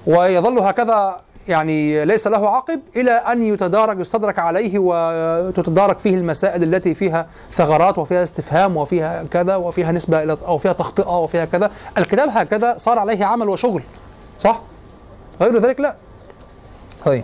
ويظل 0.08 0.60
هكذا 0.60 1.20
يعني 1.48 2.06
ليس 2.06 2.28
له 2.28 2.50
عقب 2.50 2.80
إلى 2.96 3.12
أن 3.12 3.44
يتدارك 3.44 4.00
يستدرك 4.00 4.40
عليه 4.40 4.74
وتتدارك 4.80 6.00
فيه 6.00 6.16
المسائل 6.16 6.64
التي 6.64 6.94
فيها 6.94 7.28
ثغرات 7.52 7.98
وفيها 7.98 8.24
استفهام 8.24 8.78
وفيها 8.78 9.24
كذا 9.24 9.56
وفيها 9.56 9.92
نسبة 9.92 10.24
إلى 10.24 10.38
أو 10.48 10.58
فيها 10.58 10.74
تخطئة 10.74 11.18
وفيها 11.20 11.46
كذا. 11.46 11.72
الكتاب 11.98 12.30
هكذا 12.32 12.78
صار 12.78 13.00
عليه 13.00 13.26
عمل 13.26 13.50
وشغل 13.50 13.84
صح؟ 14.40 14.62
غير 15.42 15.60
ذلك 15.60 15.80
لا. 15.80 15.96
طيب. 17.06 17.24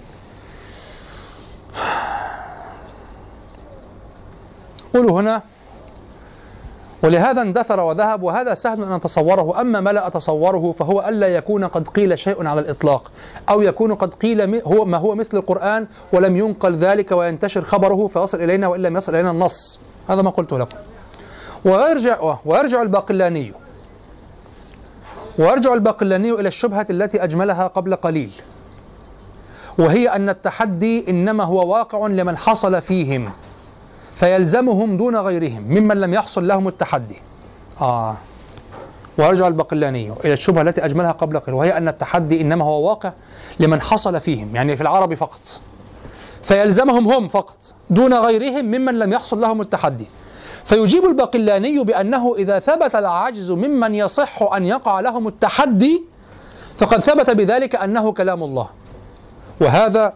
قولوا 4.93 5.21
هنا 5.21 5.41
ولهذا 7.03 7.41
اندثر 7.41 7.79
وذهب 7.79 8.23
وهذا 8.23 8.53
سهل 8.53 8.83
أن 8.83 8.91
أتصوره 8.91 9.61
أما 9.61 9.79
ما 9.79 9.89
لا 9.89 10.07
أتصوره 10.07 10.71
فهو 10.71 11.05
ألا 11.07 11.27
يكون 11.27 11.63
قد 11.63 11.87
قيل 11.87 12.19
شيء 12.19 12.47
على 12.47 12.61
الإطلاق 12.61 13.11
أو 13.49 13.61
يكون 13.61 13.95
قد 13.95 14.13
قيل 14.13 14.61
هو 14.63 14.85
ما 14.85 14.97
هو 14.97 15.15
مثل 15.15 15.37
القرآن 15.37 15.87
ولم 16.13 16.37
ينقل 16.37 16.75
ذلك 16.75 17.11
وينتشر 17.11 17.61
خبره 17.61 18.07
فيصل 18.07 18.41
إلينا 18.41 18.67
وان 18.67 18.81
لم 18.81 18.97
يصل 18.97 19.15
إلينا 19.15 19.31
النص. 19.31 19.79
هذا 20.09 20.21
ما 20.21 20.29
قلته 20.29 20.59
لكم. 20.59 20.77
ويرجع 21.65 22.37
ويرجع 22.45 22.81
الباقلاني 22.81 23.53
ويرجع 25.39 25.73
الباقلاني 25.73 26.31
إلى 26.31 26.47
الشبهة 26.47 26.85
التي 26.89 27.23
أجملها 27.23 27.67
قبل 27.67 27.95
قليل 27.95 28.31
وهي 29.77 30.09
أن 30.09 30.29
التحدي 30.29 31.09
إنما 31.09 31.43
هو 31.43 31.71
واقع 31.73 32.07
لمن 32.07 32.37
حصل 32.37 32.81
فيهم. 32.81 33.29
فيلزمهم 34.11 34.97
دون 34.97 35.15
غيرهم 35.15 35.61
ممن 35.61 36.01
لم 36.01 36.13
يحصل 36.13 36.47
لهم 36.47 36.67
التحدي. 36.67 37.17
آه. 37.81 38.15
ويرجع 39.17 39.47
البقلاني 39.47 40.13
إلى 40.25 40.33
الشبهة 40.33 40.61
التي 40.61 40.85
أجملها 40.85 41.11
قبل 41.11 41.39
قليل 41.39 41.55
وهي 41.55 41.77
أن 41.77 41.87
التحدي 41.87 42.41
إنما 42.41 42.65
هو 42.65 42.89
واقع 42.89 43.11
لمن 43.59 43.81
حصل 43.81 44.19
فيهم 44.19 44.55
يعني 44.55 44.75
في 44.75 44.81
العرب 44.81 45.13
فقط. 45.13 45.61
فيلزمهم 46.41 47.07
هم 47.07 47.27
فقط 47.27 47.57
دون 47.89 48.13
غيرهم 48.13 48.65
ممن 48.65 48.99
لم 48.99 49.13
يحصل 49.13 49.41
لهم 49.41 49.61
التحدي. 49.61 50.05
فيجيب 50.65 51.05
البقلاني 51.05 51.83
بأنه 51.83 52.35
إذا 52.37 52.59
ثبت 52.59 52.95
العجز 52.95 53.51
ممن 53.51 53.95
يصح 53.95 54.43
أن 54.43 54.65
يقع 54.65 54.99
لهم 54.99 55.27
التحدي 55.27 56.03
فقد 56.77 56.99
ثبت 56.99 57.29
بذلك 57.29 57.75
أنه 57.75 58.11
كلام 58.11 58.43
الله. 58.43 58.69
وهذا 59.61 60.13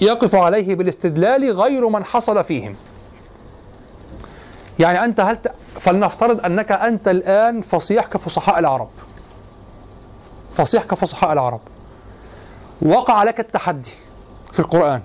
يقف 0.00 0.34
عليه 0.34 0.74
بالاستدلال 0.74 1.52
غير 1.52 1.88
من 1.88 2.04
حصل 2.04 2.44
فيهم. 2.44 2.76
يعني 4.78 5.04
أنت 5.04 5.20
هل 5.20 5.36
ت... 5.36 5.52
فلنفترض 5.80 6.44
أنك 6.44 6.72
أنت 6.72 7.08
الآن 7.08 7.60
فصيح 7.60 8.06
كفصحاء 8.06 8.58
العرب. 8.58 8.88
فصيح 10.52 10.84
كفصحاء 10.84 11.32
العرب. 11.32 11.60
وقع 12.82 13.22
لك 13.22 13.40
التحدي 13.40 13.92
في 14.52 14.60
القرآن. 14.60 15.02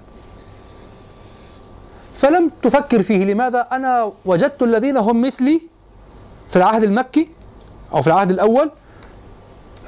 فلم 2.13 2.51
تفكر 2.61 3.03
فيه. 3.03 3.25
لماذا؟ 3.25 3.67
أنا 3.71 4.11
وجدت 4.25 4.63
الذين 4.63 4.97
هم 4.97 5.21
مثلي 5.21 5.61
في 6.49 6.55
العهد 6.55 6.83
المكي 6.83 7.29
أو 7.93 8.01
في 8.01 8.07
العهد 8.07 8.29
الأول 8.29 8.71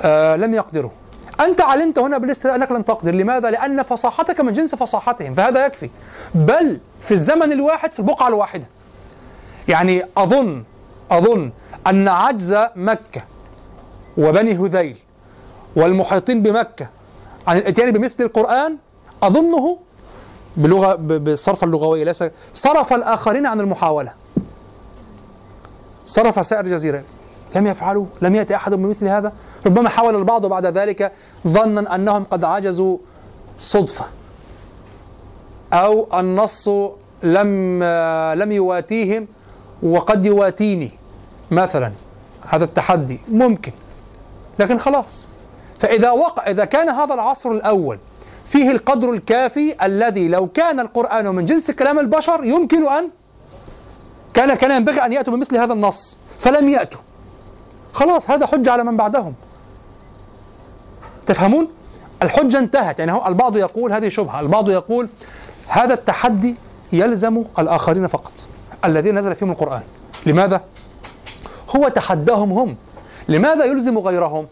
آه 0.01 0.36
لم 0.36 0.53
يقدروا. 0.53 0.91
أنت 1.39 1.61
علمت 1.61 1.99
هنا 1.99 2.17
بالاستثناء 2.17 2.55
أنك 2.55 2.71
لن 2.71 2.86
تقدر. 2.86 3.13
لماذا؟ 3.13 3.51
لأن 3.51 3.84
فصاحتك 3.84 4.41
من 4.41 4.53
جنس 4.53 4.75
فصاحتهم 4.75 5.34
فهذا 5.34 5.65
يكفي. 5.65 5.89
بل 6.36 6.79
في 6.99 7.11
الزمن 7.11 7.51
الواحد 7.51 7.91
في 7.91 7.99
البقعة 7.99 8.27
الواحدة 8.27 8.67
يعني 9.72 10.03
أظن 10.17 10.63
أظن 11.11 11.51
أن 11.88 12.07
عجز 12.07 12.57
مكة 12.76 13.22
وبني 14.17 14.53
هذيل 14.55 14.97
والمحيطين 15.76 16.41
بمكة 16.43 16.88
عن 17.47 17.57
الإتيان 17.57 17.91
بمثل 17.91 18.24
القرآن 18.24 18.78
أظنه 19.24 19.78
بلغة 20.57 20.95
ب- 20.95 21.07
بالصرف 21.24 21.63
اللغوية 21.63 22.03
ليس 22.03 22.24
صرف 22.53 22.93
الآخرين 22.93 23.45
عن 23.45 23.59
المحاولة. 23.59 24.13
صرف 26.05 26.45
سائر 26.45 26.65
الجزيرة. 26.65 27.03
لم 27.55 27.67
يفعلوا 27.67 28.05
لم 28.22 28.36
يأتي 28.36 28.55
أحد 28.55 28.74
بمثل 28.74 29.07
هذا. 29.07 29.32
ربما 29.65 29.89
حاول 29.89 30.15
البعض 30.15 30.45
بعد 30.45 30.65
ذلك 30.65 31.11
ظنا 31.47 31.95
أنهم 31.95 32.24
قد 32.24 32.43
عجزوا 32.43 32.97
صدفة. 33.59 34.05
أو 35.74 36.19
النص 36.19 36.67
لم 37.24 37.84
لم 38.34 38.51
يواتيهم 38.51 39.28
وقد 39.84 40.25
يواتيني 40.25 40.91
مثلا 41.51 41.91
هذا 42.47 42.63
التحدي 42.63 43.19
ممكن 43.27 43.71
لكن 44.59 44.77
خلاص. 44.77 45.27
فإذا 45.79 46.11
وقع 46.11 46.47
إذا 46.47 46.65
كان 46.65 46.89
هذا 46.89 47.13
العصر 47.13 47.51
الأول 47.51 47.97
فيه 48.45 48.71
القدر 48.71 49.09
الكافي 49.11 49.86
الذي 49.86 50.27
لو 50.27 50.47
كان 50.47 50.79
القرآن 50.79 51.36
من 51.36 51.45
جنس 51.45 51.71
كلام 51.71 51.99
البشر 51.99 52.43
يمكن 52.43 52.88
أن 52.88 53.09
كان 54.34 54.53
كان 54.53 54.71
ينبغي 54.71 55.05
أن 55.05 55.13
يأتوا 55.13 55.34
بمثل 55.34 55.57
هذا 55.57 55.73
النص 55.73 56.17
فلم 56.39 56.69
يأتوا. 56.69 56.99
خلاص 57.93 58.29
هذا 58.29 58.45
حجة 58.45 58.71
على 58.71 58.84
من 58.84 58.97
بعدهم. 58.97 59.34
تفهمون؟ 61.25 61.67
الحجة 62.23 62.59
انتهت. 62.59 62.99
يعني 62.99 63.11
هو 63.11 63.27
البعض 63.27 63.57
يقول 63.57 63.93
هذه 63.93 64.09
شبهة 64.09 64.39
البعض 64.39 64.69
يقول 64.69 65.07
هذا 65.67 65.93
التحدي 65.93 66.55
يلزم 66.93 67.43
الآخرين 67.59 68.07
فقط. 68.07 68.34
الذين 68.86 69.17
نزل 69.17 69.36
فيهم 69.36 69.51
القرآن. 69.51 69.82
لماذا؟ 70.25 70.61
هو 71.75 71.88
تحداهم 71.88 72.51
هم. 72.51 72.75
لماذا 73.29 73.65
يلزم 73.65 73.97
غيرهم؟ 73.97 74.47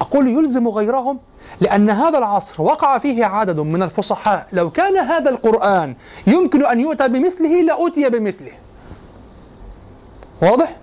أقول 0.00 0.28
يلزم 0.28 0.68
غيرهم 0.68 1.18
لأن 1.60 1.90
هذا 1.90 2.18
العصر 2.18 2.62
وقع 2.62 2.98
فيه 2.98 3.24
عدد 3.24 3.60
من 3.60 3.82
الفصحاء. 3.82 4.46
لو 4.52 4.70
كان 4.70 4.96
هذا 4.96 5.30
القرآن 5.30 5.94
يمكن 6.26 6.66
أن 6.66 6.80
يؤتى 6.80 7.08
بمثله 7.08 7.62
لأتي 7.62 8.08
بمثله. 8.08 8.52
واضح؟ 10.42 10.76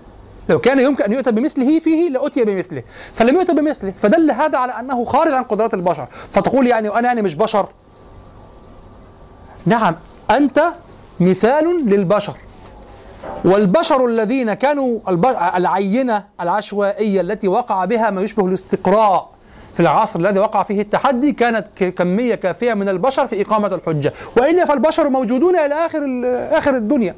لو 0.48 0.58
كان 0.58 0.80
يمكن 0.80 1.04
أن 1.04 1.12
يؤتى 1.12 1.30
بمثله 1.32 1.78
فيه 1.78 2.08
لأتي 2.08 2.44
بمثله. 2.44 2.82
فلم 3.12 3.36
يؤتى 3.36 3.52
بمثله 3.52 3.94
فدل 3.98 4.30
هذا 4.30 4.58
على 4.58 4.72
أنه 4.72 5.04
خارج 5.04 5.32
عن 5.32 5.42
قدرات 5.42 5.74
البشر. 5.74 6.06
فتقول 6.30 6.66
يعني 6.66 6.88
أنا 6.88 7.08
يعني 7.08 7.22
مش 7.22 7.34
بشر؟ 7.34 7.68
نعم 9.66 9.96
أنت 10.30 10.72
مثال 11.20 11.84
للبشر. 11.86 12.36
والبشر 13.44 14.06
الذين 14.06 14.54
كانوا 14.54 14.98
العينة 15.56 16.24
العشوائية 16.40 17.20
التي 17.20 17.48
وقع 17.48 17.84
بها 17.84 18.10
ما 18.10 18.22
يشبه 18.22 18.46
الاستقراء 18.46 19.30
في 19.74 19.80
العصر 19.80 20.20
الذي 20.20 20.38
وقع 20.38 20.62
فيه 20.62 20.80
التحدي 20.80 21.32
كانت 21.32 21.66
كمية 21.84 22.34
كافية 22.34 22.74
من 22.74 22.88
البشر 22.88 23.26
في 23.26 23.42
إقامة 23.42 23.66
الحجة. 23.66 24.12
وإلا 24.36 24.64
فالبشر 24.64 25.08
موجودون 25.08 25.56
إلى 25.56 25.74
آخر 25.74 26.00
آخر 26.58 26.76
الدنيا 26.76 27.14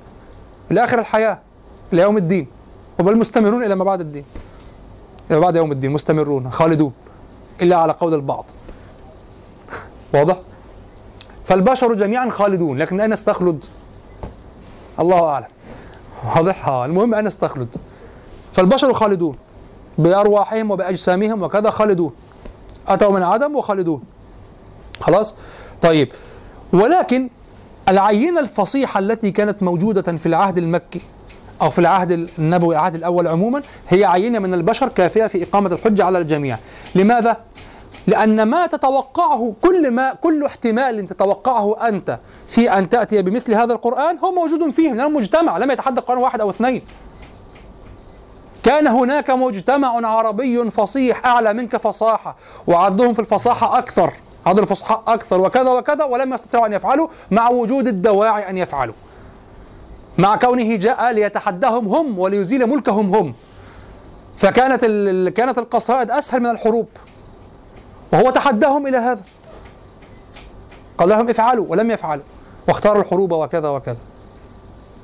إلى 0.71 0.85
آخر 0.85 0.99
الحياة 0.99 1.39
إلى 1.93 2.03
يوم 2.03 2.17
الدين. 2.17 2.47
وبل 2.99 3.17
مستمرون 3.17 3.65
إلى 3.65 3.75
ما 3.75 3.85
بعد 3.85 4.01
الدين. 4.01 4.25
إلى 5.31 5.41
بعد 5.41 5.57
يوم 5.57 5.73
الدين 5.73 5.91
مستمرون 5.91 6.51
خالدون 6.51 6.93
إلا 7.63 7.77
على 7.77 7.93
قول 7.93 8.15
البعض. 8.15 8.45
واضح؟ 10.15 10.37
فالبشر 11.45 11.95
جميعا 11.95 12.29
خالدون 12.29 12.79
لكن 12.79 13.01
أين 13.01 13.13
استخلد؟ 13.13 13.65
الله 15.01 15.25
أعلم 15.25 15.47
واضح؟ 16.37 16.69
ها 16.69 16.85
المهم 16.87 17.15
أين 17.15 17.27
استخلد؟ 17.27 17.69
فالبشر 18.53 18.93
خالدون 18.93 19.37
بأرواحهم 19.99 20.71
وبأجسامهم 20.71 21.43
وكذا 21.43 21.71
خالدون 21.71 22.13
أتوا 22.89 23.13
من 23.13 23.23
عدم 23.23 23.57
وخالدون 23.57 24.03
خلاص؟ 25.01 25.35
طيب 25.83 26.09
ولكن 26.73 27.31
العينة 27.89 28.41
الفصيحة 28.41 28.99
التي 29.01 29.31
كانت 29.31 29.63
موجودة 29.63 30.17
في 30.17 30.27
العهد 30.27 30.59
المكي 30.59 31.01
أو 31.63 31.71
في 31.71 31.79
العهد 31.79 32.11
النبوي 32.39 32.75
العهد 32.75 32.95
الأول 32.95 33.29
عموما 33.29 33.63
هي 33.89 34.05
عينة 34.05 34.39
من 34.39 34.55
البشر 34.55 34.89
كافية 34.89 35.27
في 35.27 35.43
إقامة 35.43 35.73
الحجة 35.73 36.05
على 36.05 36.19
الجميع 36.19 36.59
لماذا؟ 36.95 37.37
لأن 38.07 38.43
ما 38.43 38.67
تتوقعه 38.67 39.55
كل 39.63 39.91
ما 39.91 40.15
كل 40.15 40.45
احتمال 40.45 41.07
تتوقعه 41.07 41.89
أنت 41.89 42.19
في 42.49 42.73
أن 42.73 42.89
تأتي 42.89 43.23
بمثل 43.23 43.55
هذا 43.55 43.73
القرآن 43.73 44.19
هو 44.19 44.33
موجود 44.33 44.71
فيهم 44.71 44.95
لأنه 44.97 45.09
مجتمع 45.09 45.59
لم 45.59 45.71
يتحدى 45.71 46.01
القرآن 46.01 46.19
واحد 46.19 46.41
أو 46.41 46.51
اثنين. 46.51 46.83
كان 48.63 48.87
هناك 48.87 49.31
مجتمع 49.31 50.09
عربي 50.09 50.71
فصيح 50.71 51.27
أعلى 51.27 51.53
منك 51.53 51.77
فصاحة 51.77 52.37
وعدهم 52.67 53.15
في 53.15 53.21
الفصاحة 53.21 53.79
أكثر 53.79 54.13
عدد 54.47 54.59
الفصحاء 54.59 55.03
أكثر 55.07 55.41
وكذا 55.41 55.71
وكذا 55.71 56.05
ولم 56.05 56.35
يستطيعوا 56.35 56.67
أن 56.67 56.73
يفعلوا 56.73 57.09
مع 57.31 57.51
وجود 57.51 57.89
الدواعي 57.89 58.51
أن 58.51 58.59
يفعلوا. 58.59 58.95
مع 60.19 60.37
كونه 60.37 60.77
جاء 60.77 61.13
ليتحداهم 61.13 61.89
هم 61.89 62.19
وليزيل 62.19 62.67
ملكهم 62.67 63.15
هم. 63.15 63.35
فكانت. 64.37 64.85
كانت 65.37 65.59
القصائد 65.59 66.11
أسهل 66.11 66.41
من 66.41 66.51
الحروب. 66.51 66.89
وهو 68.13 68.31
تحداهم 68.31 68.87
إلى 68.87 68.97
هذا. 68.97 69.23
قال 70.99 71.09
لهم 71.09 71.29
افعلوا 71.29 71.67
ولم 71.69 71.91
يفعلوا. 71.91 72.25
واختاروا 72.69 73.03
الحروب 73.03 73.33
وكذا 73.33 73.69
وكذا. 73.69 73.97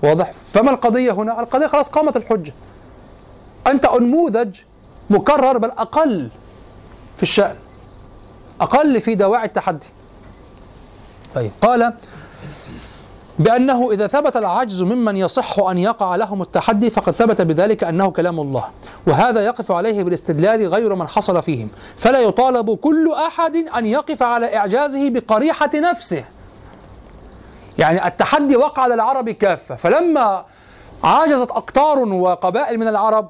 واضح؟ 0.02 0.30
فما 0.30 0.70
القضية 0.70 1.12
هنا؟ 1.12 1.40
القضية 1.40 1.66
خلاص 1.66 1.90
قامت 1.90 2.16
الحجة. 2.16 2.52
أنت 3.66 3.84
أنموذج 3.84 4.56
مكرر 5.10 5.58
بل 5.58 5.70
أقل 5.70 6.30
في 7.16 7.22
الشأن. 7.22 7.56
أقل 8.60 9.00
في 9.00 9.14
دواعي 9.14 9.46
التحدي. 9.46 9.86
طيب. 11.34 11.50
قال 11.60 11.94
بأنه 13.38 13.92
إذا 13.92 14.06
ثبت 14.06 14.36
العجز 14.36 14.82
ممن 14.82 15.16
يصح 15.16 15.58
أن 15.58 15.78
يقع 15.78 16.16
لهم 16.16 16.42
التحدي 16.42 16.90
فقد 16.90 17.12
ثبت 17.12 17.42
بذلك 17.42 17.84
أنه 17.84 18.10
كلام 18.10 18.40
الله 18.40 18.64
وهذا 19.06 19.44
يقف 19.44 19.72
عليه 19.72 20.02
بالاستدلال 20.02 20.66
غير 20.68 20.94
من 20.94 21.08
حصل 21.08 21.42
فيهم 21.42 21.68
فلا 21.96 22.18
يطالب 22.18 22.74
كل 22.76 23.12
أحد 23.12 23.56
أن 23.56 23.86
يقف 23.86 24.22
على 24.22 24.56
إعجازه 24.56 25.10
بقريحة 25.10 25.70
نفسه. 25.74 26.24
يعني 27.78 28.06
التحدي 28.06 28.56
وقع 28.56 28.82
على 28.82 28.94
العرب 28.94 29.30
كافة 29.30 29.74
فلما 29.74 30.44
عاجزت 31.04 31.50
أقطار 31.50 31.98
وقبائل 31.98 32.78
من 32.78 32.88
العرب 32.88 33.28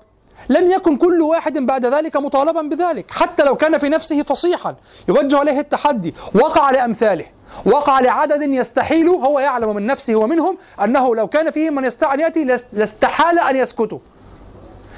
لم 0.48 0.70
يكن 0.70 0.96
كل 0.96 1.22
واحد 1.22 1.58
بعد 1.58 1.86
ذلك 1.86 2.16
مطالبا 2.16 2.62
بذلك 2.62 3.10
حتى 3.10 3.44
لو 3.44 3.56
كان 3.56 3.78
في 3.78 3.88
نفسه 3.88 4.22
فصيحا 4.22 4.74
يوجه 5.08 5.38
عليه 5.38 5.60
التحدي 5.60 6.14
وقع 6.34 6.70
لأمثاله. 6.70 7.24
وقع 7.66 8.00
لعدد 8.00 8.42
يستحيل 8.42 9.08
هو 9.08 9.38
يعلم 9.38 9.74
من 9.74 9.86
نفسه 9.86 10.14
ومنهم 10.16 10.58
أنه 10.84 11.16
لو 11.16 11.26
كان 11.28 11.50
فيهم 11.50 11.74
من 11.74 11.84
يستطيع 11.84 12.14
أن 12.14 12.20
يأتي 12.20 12.44
لاس- 12.44 12.66
لاستحال 12.72 13.38
أن 13.38 13.56
يسكتوا 13.56 13.98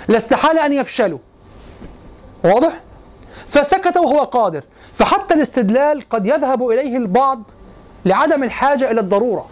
لاستحال 0.08 0.58
أن 0.58 0.72
يفشلوا 0.72 1.18
واضح؟ 2.44 2.80
فسكت 3.46 3.96
وهو 3.96 4.18
قادر 4.18 4.62
فحتى 4.94 5.34
الاستدلال 5.34 6.08
قد 6.10 6.26
يذهب 6.26 6.68
إليه 6.68 6.96
البعض 6.96 7.42
لعدم 8.04 8.42
الحاجة 8.42 8.90
إلى 8.90 9.00
الضرورة 9.00 9.46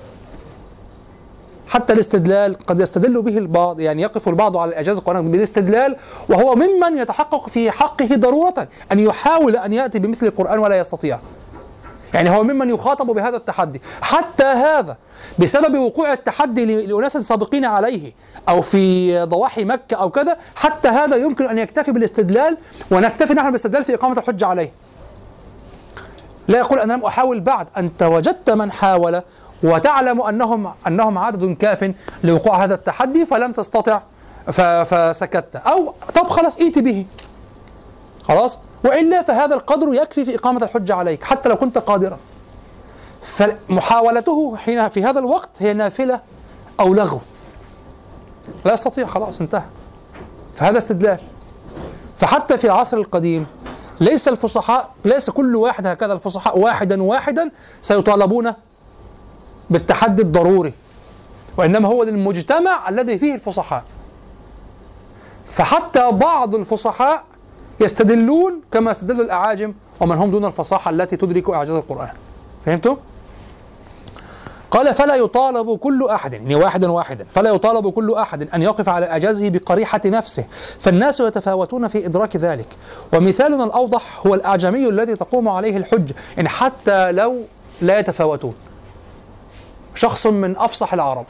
حتى 1.69 1.93
الاستدلال 1.93 2.67
قد 2.67 2.81
يستدل 2.81 3.23
به 3.23 3.39
البعض 3.39 3.81
يعني 3.81 4.03
يقف 4.03 4.29
البعض 4.29 4.57
على 4.57 4.69
الإعجاز 4.69 4.99
القرآن 4.99 5.31
بالاستدلال 5.31 5.97
وهو 6.29 6.55
ممن 6.55 6.97
يتحقق 6.99 7.49
في 7.49 7.71
حقه 7.71 8.09
ضرورة 8.15 8.69
أن 8.93 8.99
يحاول 8.99 9.57
أن 9.57 9.73
يأتي 9.73 9.99
بمثل 9.99 10.27
القرآن 10.27 10.59
ولا 10.59 10.79
يستطيع. 10.79 11.19
يعني 12.17 12.31
هو 12.31 12.43
ممن 12.43 12.71
يخاطب 12.71 13.07
بهذا 13.07 13.37
التحدي، 13.37 13.83
حتى 14.03 14.45
هذا 14.45 14.97
بسبب 15.39 15.79
وقوع 15.79 16.13
التحدي 16.13 16.65
ل- 16.65 16.89
لأناس 16.89 17.17
سابقين 17.17 17.65
عليه 17.65 18.13
أو 18.49 18.61
في 18.61 19.23
ضواحي 19.25 19.65
مكة 19.65 19.97
أو 19.97 20.11
كذا، 20.11 20.37
حتى 20.57 20.89
هذا 20.89 21.17
يمكن 21.17 21.49
أن 21.49 21.59
يكتفي 21.59 21.93
بالاستدلال 21.93 22.57
ونكتفي 22.91 23.35
نحن 23.35 23.47
بالاستدلال 23.47 23.85
في 23.85 23.95
إقامة 23.95 24.19
الحجة 24.19 24.47
عليه. 24.47 24.73
لا 26.49 26.59
يقول 26.59 26.79
أنا 26.79 26.93
لم 26.93 27.05
أحاول 27.05 27.41
بعد، 27.41 27.67
أنت 27.77 28.03
وجدت 28.03 28.51
من 28.51 28.73
حاول 28.73 29.23
وتعلم 29.63 30.23
انهم 30.23 30.73
أنهم 30.87 31.19
عدد 31.19 31.57
كاف 31.57 31.93
لوقوع 32.25 32.65
هذا 32.65 32.75
التحدي 32.75 33.27
فلم 33.27 33.53
تستطع 33.53 34.01
فسكت. 34.85 35.57
أو 35.57 35.95
طب 36.15 36.29
خلاص 36.29 36.59
ائت 36.59 36.79
به. 36.79 37.07
خلاص؟ 38.23 38.61
وإلا 38.85 39.23
فهذا 39.23 39.55
القدر 39.55 39.95
يكفي 39.95 40.25
في 40.25 40.35
إقامة 40.35 40.63
الحجة 40.63 40.95
عليك 40.95 41.25
حتى 41.25 41.49
لو 41.49 41.57
كنت 41.57 41.79
قادرا. 41.79 42.19
فمحاولته 43.23 44.57
حين 44.57 44.89
في 44.89 45.05
هذا 45.05 45.19
الوقت 45.19 45.49
هي 45.59 45.73
نافلة 45.73 46.21
أو 46.81 46.95
لغو. 46.95 47.21
لا 48.65 48.73
يستطيع 48.73 49.07
خلاص 49.07 49.41
انتهى. 49.41 49.65
فهذا 50.55 50.79
استدلال. 50.79 51.19
فحتى 52.17 52.57
في 52.57 52.65
العصر 52.65 52.97
القديم 52.97 53.47
ليس 54.01 54.29
الفصحاء 54.29 54.91
ليس 55.05 55.31
كل 55.31 55.57
واحد 55.57 55.87
هكذا 55.87 56.13
الفصحاء 56.13 56.59
واحدا 56.59 57.03
واحدا 57.03 57.51
سيطالبون 57.83 58.53
بالتحدي 59.71 60.23
الضروري 60.23 60.73
وإنما 61.57 61.89
هو 61.89 62.03
المجتمع 62.03 62.89
الذي 62.89 63.19
فيه 63.19 63.35
الفصحاء. 63.35 63.85
فحتى 65.47 66.11
بعض 66.11 66.55
الفصحاء 66.55 67.25
يستدلون 67.81 68.61
كما 68.73 68.91
يستدل 68.91 69.21
الأعاجم 69.21 69.75
ومن 70.01 70.17
هم 70.17 70.31
دون 70.31 70.45
الفصاحة 70.45 70.91
التي 70.91 71.17
تدرك 71.17 71.51
إعجاز 71.51 71.75
القرآن. 71.75 72.11
فهمتم؟ 72.67 72.97
قال 74.71 74.95
فلا 74.95 75.15
يطالب 75.15 75.79
كل 75.79 76.09
أحد 76.09 76.33
يعني 76.33 76.55
واحدا 76.55 76.91
واحدا 76.91 77.27
فلا 77.31 77.51
يطالب 77.51 77.89
كل 77.89 78.15
أحد 78.15 78.49
أن 78.55 78.63
يقف 78.63 78.89
على 78.89 79.11
إعجازه 79.11 79.49
بقريحة 79.49 80.01
نفسه. 80.07 80.45
فالناس 80.79 81.21
يتفاوتون 81.21 81.89
في 81.89 82.07
إدراك 82.07 82.37
ذلك. 82.37 82.67
ومثالنا 83.15 83.65
الأوضح 83.65 84.27
هو 84.27 84.35
الأعجمي 84.35 84.89
الذي 84.89 85.17
تقوم 85.17 85.49
عليه 85.49 85.77
الحجة 85.77 86.15
إن 86.39 86.49
حتى 86.49 87.13
لو 87.13 87.41
لا 87.83 87.99
يتفاوتون. 87.99 88.55
شخص 89.95 90.27
من 90.27 90.57
أفصح 90.57 90.93
العرب 90.93 91.27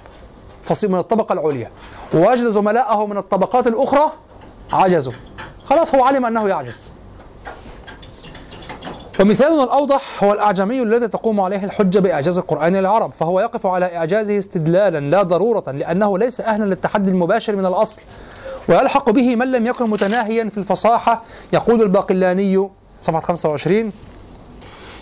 فصيل 0.63 0.91
من 0.91 0.99
الطبقة 0.99 1.33
العليا 1.33 1.71
ووجد 2.15 2.49
زملائه 2.49 3.07
من 3.07 3.19
الطبقات 3.19 3.67
الأخرى 3.67 4.13
عجزوا. 4.73 5.13
خلاص 5.67 5.95
هو 5.95 6.05
علم 6.05 6.27
أنه 6.27 6.49
يعجز. 6.49 6.93
ومثالنا 9.21 9.65
الأوضح 9.65 10.25
هو 10.25 10.33
الأعجمي 10.33 10.83
الذي 10.83 11.09
تقوم 11.09 11.41
عليه 11.41 11.65
الحجة 11.65 11.99
بإعجاز 11.99 12.39
القرآن 12.39 12.77
للعرب 12.77 13.13
فهو 13.13 13.41
يقف 13.41 13.67
على 13.67 13.97
إعجازه 13.97 14.39
استدلالا 14.39 15.01
لا 15.01 15.23
ضرورة 15.23 15.71
لأنه 15.71 16.19
ليس 16.19 16.41
أهلا 16.41 16.65
للتحدي 16.65 17.11
المباشر 17.11 17.57
من 17.57 17.67
الأصل. 17.67 18.01
ويلحق 18.69 19.11
به 19.11 19.37
من 19.37 19.53
لم 19.53 19.67
يكن 19.67 19.91
متناهيا 19.91 20.49
في 20.49 20.59
الفصاحة 20.59 21.23
يقول 21.53 21.83
الباقلاني 21.83 22.69
صفحة 23.01 23.21
25 23.21 23.93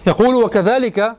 يقول 0.07 0.35
وكذلك 0.35 1.13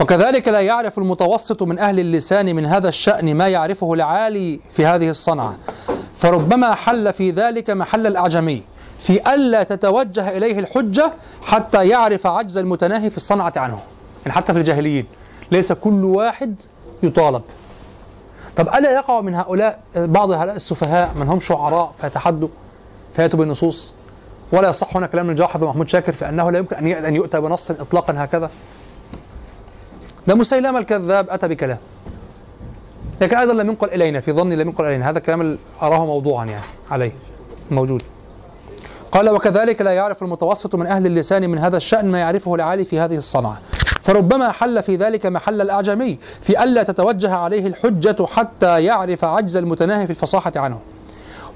وكذلك 0.00 0.48
لا 0.48 0.60
يعرف 0.60 0.98
المتوسط 0.98 1.62
من 1.62 1.78
أهل 1.78 2.00
اللسان 2.00 2.56
من 2.56 2.66
هذا 2.66 2.88
الشأن 2.88 3.34
ما 3.34 3.48
يعرفه 3.48 3.92
العالي 3.94 4.60
في 4.70 4.86
هذه 4.86 5.10
الصنعة. 5.10 5.56
فربما 6.16 6.74
حل 6.74 7.12
في 7.12 7.30
ذلك 7.30 7.70
محل 7.70 8.06
الأعجمي 8.06 8.62
في 8.98 9.34
ألا 9.34 9.62
تتوجه 9.62 10.36
إليه 10.36 10.58
الحجة 10.58 11.12
حتى 11.42 11.88
يعرف 11.88 12.26
عجز 12.26 12.58
المتناهي 12.58 13.10
في 13.10 13.16
الصنعة 13.16 13.52
عنه. 13.56 13.78
يعني 14.22 14.36
حتى 14.36 14.52
في 14.52 14.58
الجاهليين 14.58 15.06
ليس 15.50 15.72
كل 15.72 16.04
واحد 16.04 16.54
يطالب. 17.02 17.42
طب 18.56 18.68
ألا 18.68 18.90
يقع 18.90 19.20
من 19.20 19.34
هؤلاء 19.34 19.80
بعض 19.96 20.30
هؤلاء 20.30 20.56
السفهاء 20.56 21.14
من 21.16 21.28
هم 21.28 21.40
شعراء 21.40 21.94
فيتحدوا 22.00 22.48
فيأتوا 23.14 23.38
بالنصوص؟ 23.38 23.94
ولا 24.52 24.68
يصح 24.68 24.96
هنا 24.96 25.06
كلام 25.06 25.30
الجاحظ 25.30 25.62
ومحمود 25.62 25.88
شاكر 25.88 26.12
في 26.12 26.28
أنه 26.28 26.50
لا 26.50 26.58
يمكن 26.58 26.76
أن 26.92 27.16
يؤتى 27.16 27.40
بنص 27.40 27.70
إطلاقا 27.70 28.14
هكذا؟ 28.16 28.50
ده 30.26 30.34
مسيلمة 30.34 30.78
الكذاب 30.78 31.30
أتى 31.30 31.48
بكلام. 31.48 31.78
لكن 33.20 33.36
أيضا 33.36 33.52
لم 33.52 33.68
ينقل 33.68 33.88
إلينا 33.88 34.20
في 34.20 34.32
ظني 34.32 34.56
لم 34.56 34.68
ينقل 34.68 34.84
إلينا. 34.84 35.10
هذا 35.10 35.18
الكلام 35.18 35.58
أراه 35.82 36.06
موضوعا 36.06 36.44
يعني 36.44 36.64
عليه 36.90 37.12
موجود. 37.70 38.02
قال 39.12 39.30
وكذلك 39.30 39.82
لا 39.82 39.90
يعرف 39.90 40.22
المتوسط 40.22 40.74
من 40.74 40.86
أهل 40.86 41.06
اللسان 41.06 41.50
من 41.50 41.58
هذا 41.58 41.76
الشأن 41.76 42.10
ما 42.10 42.18
يعرفه 42.18 42.54
العالي 42.54 42.84
في 42.84 43.00
هذه 43.00 43.16
الصنعة. 43.16 43.60
فربما 44.02 44.52
حل 44.52 44.82
في 44.82 44.96
ذلك 44.96 45.26
محل 45.26 45.60
الأعجمي 45.60 46.18
في 46.42 46.64
ألا 46.64 46.82
تتوجه 46.82 47.34
عليه 47.34 47.66
الحجة 47.66 48.26
حتى 48.26 48.84
يعرف 48.84 49.24
عجز 49.24 49.56
المتناهي 49.56 50.04
في 50.04 50.10
الفصاحة 50.10 50.52
عنه. 50.56 50.80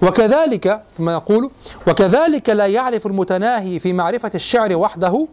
وكذلك 0.03 0.81
ثم 0.99 1.11
يقول 1.11 1.51
وكذلك 1.89 2.49
لا 2.49 2.67
يعرف 2.67 3.07
المتناهي 3.07 3.79
في 3.79 3.93
معرفة 3.93 4.31
الشعر 4.35 4.77
وحده 4.77 5.27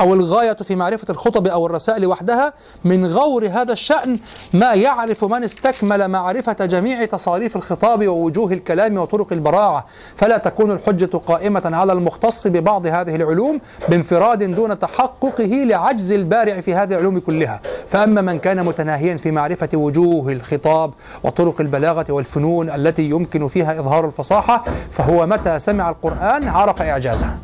أو 0.00 0.14
الغاية 0.14 0.52
في 0.52 0.76
معرفة 0.76 1.06
الخطب 1.10 1.46
أو 1.46 1.66
الرسائل 1.66 2.06
وحدها 2.06 2.52
من 2.84 3.06
غور 3.06 3.46
هذا 3.46 3.72
الشأن 3.72 4.18
ما 4.52 4.74
يعرف 4.74 5.24
من 5.24 5.44
استكمل 5.44 6.08
معرفة 6.08 6.52
جميع 6.52 7.04
تصاريف 7.04 7.56
الخطاب 7.56 8.08
ووجوه 8.08 8.52
الكلام 8.52 8.98
وطرق 8.98 9.32
البراعة. 9.32 9.86
فلا 10.16 10.38
تكون 10.38 10.70
الحجة 10.70 11.16
قائمة 11.16 11.62
على 11.64 11.92
المختص 11.92 12.46
ببعض 12.46 12.86
هذه 12.86 13.16
العلوم 13.16 13.60
بانفراد 13.88 14.42
دون 14.54 14.78
تحققه 14.78 15.44
لعجز 15.44 16.12
البارع 16.12 16.60
في 16.60 16.74
هذه 16.74 16.92
العلوم 16.92 17.18
كلها. 17.18 17.60
فأما 17.86 18.20
من 18.20 18.38
كان 18.38 18.64
متناهيا 18.64 19.16
في 19.16 19.30
معرفة 19.30 19.68
وجوه 19.74 20.32
الخطاب 20.32 20.90
وطرق 21.24 21.60
البلاغة 21.60 22.12
والفنون 22.12 22.70
التي 22.70 23.02
يمكن 23.02 23.48
فيها 23.48 23.80
إظهار 23.80 24.06
الفصاحة 24.06 24.64
فهو 24.90 25.26
متى 25.26 25.58
سمع 25.58 25.88
القرآن 25.90 26.48
عرف 26.48 26.82
إعجازه 26.82 27.36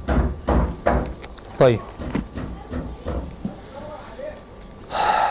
طيب. 1.59 1.81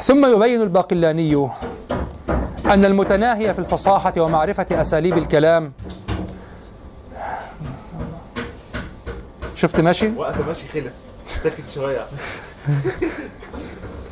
ثم 0.01 0.25
يبين 0.25 0.61
الباقلاني 0.61 1.49
أن 2.65 2.85
المتناهي 2.85 3.53
في 3.53 3.59
الفصاحة 3.59 4.13
ومعرفة 4.17 4.65
أساليب 4.71 5.17
الكلام. 5.17 5.73
شفت 9.55 9.79
ماشي؟ 9.79 10.15
وقت 10.17 10.37
ماشي 10.47 10.67
خلص. 10.67 10.95
سكت 11.25 11.69
شوية. 11.75 12.05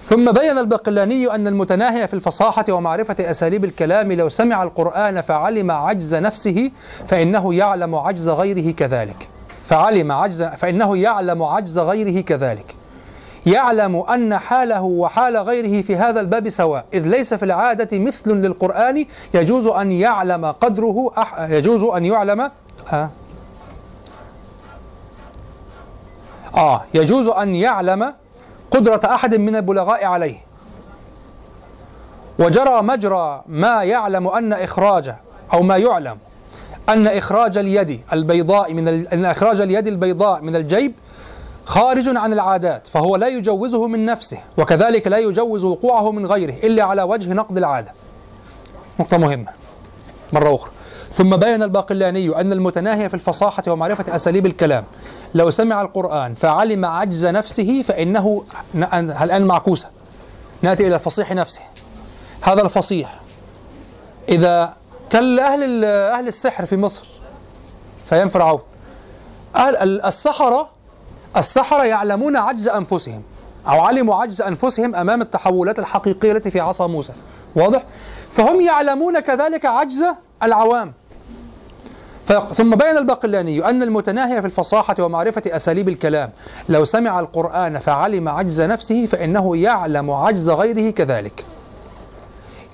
ثم 0.09 0.31
بين 0.31 0.57
الباقلاني 0.57 1.35
أن 1.35 1.47
المتناهي 1.47 2.07
في 2.07 2.13
الفصاحة 2.13 2.65
ومعرفة 2.69 3.15
أساليب 3.19 3.65
الكلام 3.65 4.11
لو 4.11 4.29
سمع 4.29 4.63
القرآن 4.63 5.21
فعلم 5.21 5.71
عجز 5.71 6.15
نفسه 6.15 6.71
فإنه 7.05 7.53
يعلم 7.53 7.95
عجز 7.95 8.29
غيره 8.29 8.71
كذلك. 8.71 9.29
فعلم 9.67 10.11
عجز 10.11 10.43
فإنه 10.43 10.97
يعلم 10.97 11.43
عجز 11.43 11.79
غيره 11.79 12.21
كذلك. 12.21 12.78
يعلم 13.45 13.95
أن 13.95 14.37
حاله 14.37 14.81
وحال 14.81 15.37
غيره 15.37 15.81
في 15.81 15.95
هذا 15.95 16.19
الباب 16.19 16.49
سواء 16.49 16.85
إذ 16.93 17.07
ليس 17.07 17.33
في 17.33 17.43
العادة 17.45 17.99
مثل 17.99 18.31
للقرآن 18.31 19.05
يجوز 19.33 19.67
أن 19.67 19.91
يعلم 19.91 20.45
قدره 20.45 21.11
أح... 21.17 21.39
يجوز 21.49 21.83
أن 21.83 22.05
يعلم 22.05 22.51
آه. 22.93 23.09
آه 26.57 26.83
يجوز 26.93 27.27
أن 27.27 27.55
يعلم 27.55 28.13
قدرة 28.71 29.01
أحد 29.05 29.35
من 29.35 29.55
البلغاء 29.55 30.05
عليه 30.05 30.37
وجرى 32.39 32.81
مجرى 32.81 33.43
ما 33.47 33.83
يعلم 33.83 34.27
أن 34.27 34.53
إخراج 34.53 35.13
أو 35.53 35.61
ما 35.61 35.77
يعلم 35.77 36.17
أن 36.89 37.07
إخراج 37.07 37.57
اليد 37.57 38.01
البيضاء 38.13 38.73
من 38.73 38.87
ال... 38.87 39.07
أن 39.07 39.25
إخراج 39.25 39.61
اليد 39.61 39.87
البيضاء 39.87 40.41
من 40.41 40.55
الجيب 40.55 40.93
خارج 41.69 42.17
عن 42.17 42.33
العادات 42.33 42.87
فهو 42.87 43.15
لا 43.15 43.27
يجوزه 43.27 43.87
من 43.87 44.05
نفسه 44.05 44.39
وكذلك 44.57 45.07
لا 45.07 45.17
يجوز 45.17 45.63
وقوعه 45.63 46.11
من 46.11 46.25
غيره 46.25 46.53
إلا 46.63 46.83
على 46.83 47.03
وجه 47.03 47.33
نقد 47.33 47.57
العادة. 47.57 47.93
نقطة 48.99 49.17
مهمة. 49.17 49.51
مرة 50.33 50.55
أخرى. 50.55 50.71
ثم 51.11 51.35
بين 51.35 51.63
الباقلاني 51.63 52.41
أن 52.41 52.51
المتناهي 52.51 53.09
في 53.09 53.13
الفصاحة 53.13 53.63
ومعرفة 53.67 54.15
أساليب 54.15 54.45
الكلام. 54.45 54.83
لو 55.33 55.49
سمع 55.49 55.81
القرآن 55.81 56.35
فعلم 56.35 56.85
عجز 56.85 57.25
نفسه 57.25 57.81
فإنه 57.81 58.43
الآن 59.21 59.45
معكوسة. 59.45 59.87
نأتي 60.61 60.87
إلى 60.87 60.95
الفصيح 60.95 61.31
نفسه. 61.31 61.61
هذا 62.41 62.61
الفصيح. 62.61 63.19
إذا 64.29 64.73
كان 65.09 65.39
أهل 65.39 65.85
أهل 65.85 66.27
السحر 66.27 66.65
في 66.65 66.77
مصر 66.77 67.07
فيم 68.05 68.27
فرعون 68.27 68.59
أهل 69.55 70.01
السحرة 70.01 70.78
السحرة 71.37 71.83
يعلمون 71.83 72.37
عجز 72.37 72.67
أنفسهم 72.67 73.21
أو 73.67 73.79
علموا 73.81 74.15
عجز 74.15 74.41
أنفسهم 74.41 74.95
أمام 74.95 75.21
التحولات 75.21 75.79
الحقيقية 75.79 76.31
التي 76.31 76.49
في 76.49 76.59
عصا 76.59 76.87
موسى. 76.87 77.13
واضح؟ 77.55 77.83
فهم 78.29 78.61
يعلمون 78.61 79.19
كذلك 79.19 79.65
عجز 79.65 80.03
العوام. 80.43 80.93
ثم 82.53 82.75
بين 82.75 82.97
الباقلاني 82.97 83.69
أن 83.69 83.83
المتناهي 83.83 84.41
في 84.41 84.47
الفصاحة 84.47 84.95
ومعرفة 84.99 85.41
أساليب 85.47 85.89
الكلام 85.89 86.29
لو 86.69 86.85
سمع 86.85 87.19
القرآن 87.19 87.79
فعلم 87.79 88.29
عجز 88.29 88.61
نفسه 88.61 89.05
فإنه 89.05 89.57
يعلم 89.57 90.11
عجز 90.11 90.49
غيره 90.49 90.91
كذلك. 90.91 91.45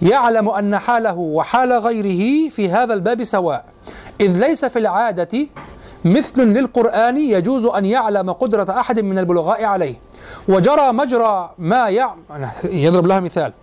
يعلم 0.01 0.49
أن 0.49 0.77
حاله 0.77 1.17
وحال 1.17 1.73
غيره 1.73 2.49
في 2.49 2.69
هذا 2.69 2.93
الباب 2.93 3.23
سواء 3.23 3.65
إذ 4.21 4.39
ليس 4.39 4.65
في 4.65 4.79
العادة 4.79 5.47
مثل 6.05 6.43
للقرآن 6.43 7.17
يجوز 7.17 7.65
أن 7.65 7.85
يعلم 7.85 8.31
قدرة 8.31 8.79
أحد 8.79 8.99
من 8.99 9.17
البلغاء 9.17 9.63
عليه. 9.63 9.95
وجرى 10.47 10.91
مجرى 10.91 11.53
ما 11.57 11.89
يعلم 11.89 12.49
يضرب 12.63 13.05
لها 13.05 13.19
مثال. 13.19 13.53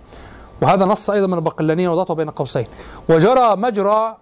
وهذا 0.63 0.85
نص 0.85 1.11
أيضا 1.11 1.27
من 1.27 1.35
البقلانية 1.35 1.89
وضعته 1.89 2.15
بين 2.15 2.31
قوسين. 2.31 2.67
وجرى 3.09 3.57
مجرى 3.57 4.17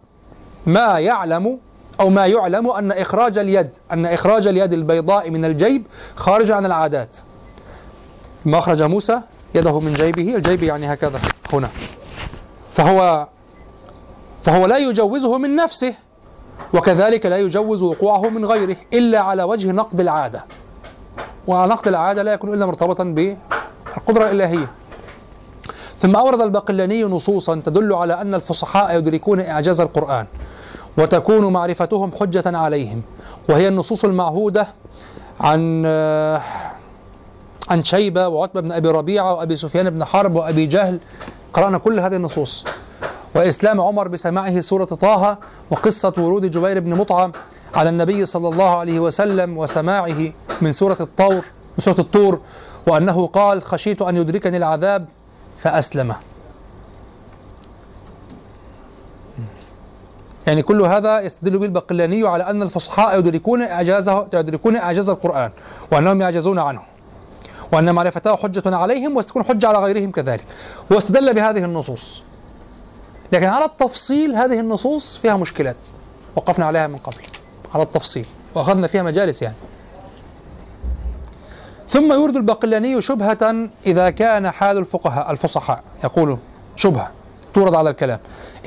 ما 0.67 0.99
يعلم 0.99 1.59
أو 2.01 2.11
ما 2.11 2.27
يعلم 2.27 2.71
أن 2.71 2.93
إخراج 2.93 3.39
اليد 3.39 3.75
أن 3.93 4.07
إخراج 4.07 4.47
اليد 4.47 4.73
البيضاء 4.73 5.31
من 5.31 5.45
الجيب 5.45 5.87
خارج 6.17 6.51
عن 6.51 6.67
العادات. 6.67 7.17
ما 8.45 8.59
أخرج 8.59 8.83
موسى 8.83 9.21
يده 9.55 9.81
من 9.81 9.93
جيبه 9.95 10.35
الجيب 10.35 10.63
يعني 10.63 10.93
هكذا 10.93 11.21
هنا. 11.53 11.69
فهو 12.71 13.29
فهو 14.43 14.67
لا 14.67 14.77
يجوزه 14.77 15.39
من 15.39 15.57
نفسه. 15.57 15.95
وكذلك 16.75 17.27
لا 17.27 17.39
يجوز 17.39 17.83
وقوعه 17.83 18.29
من 18.29 18.45
غيره 18.45 18.77
إلا 18.93 19.21
على 19.21 19.43
وجه 19.43 19.73
نقد 19.73 20.01
العادة. 20.01 20.45
ونقد 21.47 21.89
العادة 21.89 22.23
لا 22.23 22.33
يكون 22.33 22.55
إلا 22.55 22.67
مرتبطا 22.67 23.05
بالقدرة 23.05 24.31
الإلهية. 24.31 24.71
ثم 25.97 26.17
أورد 26.17 26.41
الباقلاني 26.41 27.05
نصوصا 27.05 27.63
تدل 27.65 27.93
على 27.93 28.21
أن 28.21 28.35
الفصحاء 28.35 28.99
يدركون 28.99 29.41
إعجاز 29.41 29.81
القرآن 29.81 30.27
وتكون 30.99 31.53
معرفتهم 31.53 32.11
حجة 32.21 32.59
عليهم. 32.59 33.03
وهي 33.49 33.69
النصوص 33.69 34.05
المعهودة 34.05 34.67
عن 35.41 35.87
عن 37.71 37.83
شيبة 37.83 38.29
وعتبة 38.29 38.61
بن 38.61 38.73
أبي 38.73 38.89
ربيعة 38.89 39.35
وأبي 39.35 39.57
سفيان 39.57 39.91
بن 39.91 40.05
حرب 40.05 40.37
وأبي 40.37 40.67
جهل. 40.67 41.01
قرأنا 41.53 41.79
كل 41.79 42.01
هذه 42.01 42.17
النصوص. 42.17 42.65
وإسلام 43.35 43.81
عمر 43.81 44.09
بسماعه 44.09 44.61
سورة 44.61 44.85
طه 44.85 45.39
وقصة 45.71 46.15
ورود 46.19 46.51
جبير 46.51 46.81
بن 46.81 46.95
مطعم 46.95 47.33
على 47.75 47.89
النبي 47.89 48.25
صلى 48.25 48.49
الله 48.49 48.79
عليه 48.79 49.01
وسلم 49.01 49.59
وسماعه 49.59 50.33
من 50.61 50.73
سورة 50.73 50.97
الطور 51.01 51.45
من 51.79 51.79
سورة 51.79 52.01
الطور 52.01 52.41
وأنه 52.87 53.27
قال 53.27 53.63
خشيت 53.63 54.03
أن 54.03 54.17
يدركني 54.17 54.57
العذاب 54.57 55.07
فأسلم. 55.57 56.15
يعني 60.47 60.63
كل 60.63 60.83
هذا 60.83 61.21
يستدل 61.21 61.59
به 61.59 61.65
البقلاني 61.65 62.29
على 62.29 62.45
أن 62.51 62.63
الفصحاء 62.63 63.19
يدركون 63.19 63.63
إعجازه 63.63 64.27
يدركون 64.33 64.77
إعجاز 64.77 65.09
القرآن 65.09 65.51
وأنهم 65.93 66.21
يعجزون 66.21 66.59
عنه 66.59 66.81
وأن 67.73 67.95
معرفته 67.95 68.37
حجة 68.37 68.77
عليهم 68.77 69.17
وستكون 69.17 69.45
حجة 69.45 69.69
على 69.69 69.79
غيرهم 69.79 70.11
كذلك. 70.11 70.45
واستدل 70.91 71.35
بهذه 71.35 71.65
النصوص. 71.65 72.23
لكن 73.33 73.47
على 73.47 73.65
التفصيل 73.65 74.35
هذه 74.35 74.61
النصوص 74.61 75.19
فيها 75.19 75.37
مشكلات. 75.37 75.77
وقفنا 76.37 76.67
عليها 76.67 76.87
من 76.87 76.97
قبل. 76.97 77.23
على 77.75 77.83
التفصيل. 77.83 78.27
وأخذنا 78.55 78.87
فيها 78.87 79.03
مجالس 79.03 79.43
يعني. 79.43 79.55
ثم 81.89 82.13
يورد 82.13 82.37
الباقلاني 82.37 83.03
شبهة 83.03 83.69
إذا 83.87 84.11
كان 84.11 84.51
حال 84.51 84.79
الفقهاء 84.79 85.31
الفصحاء. 85.31 85.83
يقول 86.05 86.39
شبهة. 86.77 87.11
تورد 87.55 87.75
على 87.75 87.91
الكلام. 87.91 88.19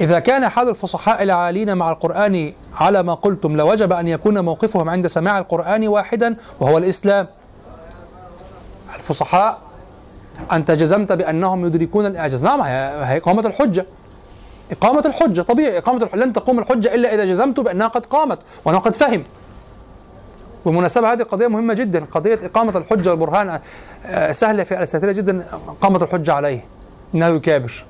إذا 0.02 0.20
كان 0.20 0.50
حال 0.50 0.70
الفصحاء 0.70 1.24
العالين 1.24 1.78
مع 1.78 1.92
القرآن 1.92 2.54
على 2.76 3.04
ما 3.04 3.14
قلتم 3.14 3.58
لوجب 3.58 3.94
أن 3.94 4.08
يكون 4.08 4.40
موقفهم 4.40 4.90
عند 4.90 5.08
سماع 5.08 5.38
القرآن 5.38 5.88
واحدا 5.88 6.36
وهو 6.60 6.78
الإسلام. 6.78 7.28
الفصحاء 8.96 9.58
أنت 10.52 10.72
جزمت 10.72 11.12
بأنهم 11.12 11.66
يدركون 11.66 12.06
الإعجاز. 12.06 12.46
نعم 12.46 12.62
هي 12.62 13.18
إقامة 13.18 13.48
الحجة. 13.48 13.86
إقامة 14.74 15.04
الحجة 15.06 15.42
طبيعي 15.42 15.78
إقامة 15.78 16.04
الحجة 16.04 16.20
لن 16.20 16.34
تقوم 16.34 16.60
الحجة 16.60 16.96
إلا 16.96 17.14
إذا 17.14 17.26
جزمت 17.26 17.60
بأنها 17.60 17.88
قد 17.88 18.06
قامت 18.06 18.40
وأنه 18.66 18.80
قد 18.80 18.96
فهم. 18.96 19.24
بالمناسبة 20.66 21.14
هذه 21.14 21.24
قضية 21.24 21.48
مهمة 21.48 21.74
جدا 21.74 22.06
قضية 22.12 22.40
إقامة 22.44 22.78
الحجة 22.78 23.10
والبرهان 23.10 23.60
آه، 24.06 24.32
سهلة 24.32 24.64
في 24.64 24.78
الأساتذة 24.78 25.12
جدا 25.12 25.46
إقامة 25.68 26.04
الحجة 26.04 26.34
عليه 26.34 26.66
إنه 27.16 27.28
يكابر. 27.28 27.86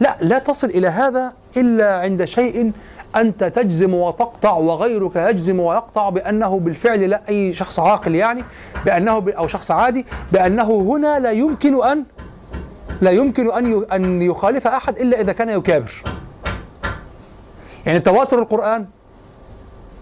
لا 0.00 0.16
لا 0.20 0.38
تصل 0.38 0.66
إلى 0.66 0.88
هذا 0.88 1.32
إلا 1.56 1.98
عند 1.98 2.24
شيء 2.24 2.72
أنت 3.16 3.44
تجزم 3.44 3.94
وتقطع 3.94 4.52
وغيرك 4.52 5.16
يجزم 5.16 5.60
ويقطع 5.60 6.08
بأنه 6.08 6.60
بالفعل 6.60 7.10
لا 7.10 7.20
أي 7.28 7.52
شخص 7.52 7.80
عاقل 7.80 8.14
يعني 8.14 8.44
بأنه 8.84 9.24
أو 9.38 9.46
شخص 9.46 9.70
عادي 9.70 10.06
بأنه 10.32 10.80
هنا 10.80 11.18
لا 11.18 11.30
يمكن 11.30 11.84
أن 11.84 12.04
لا 13.00 13.10
يمكن 13.10 13.52
أن 13.52 13.84
أن 13.92 14.22
يخالف 14.22 14.66
أحد 14.66 14.98
إلا 14.98 15.20
إذا 15.20 15.32
كان 15.32 15.48
يكابر. 15.48 15.92
يعني 17.86 18.00
تواتر 18.00 18.38
القرآن 18.38 18.86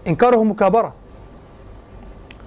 إنكاره 0.07 0.43
مكابرة. 0.43 0.93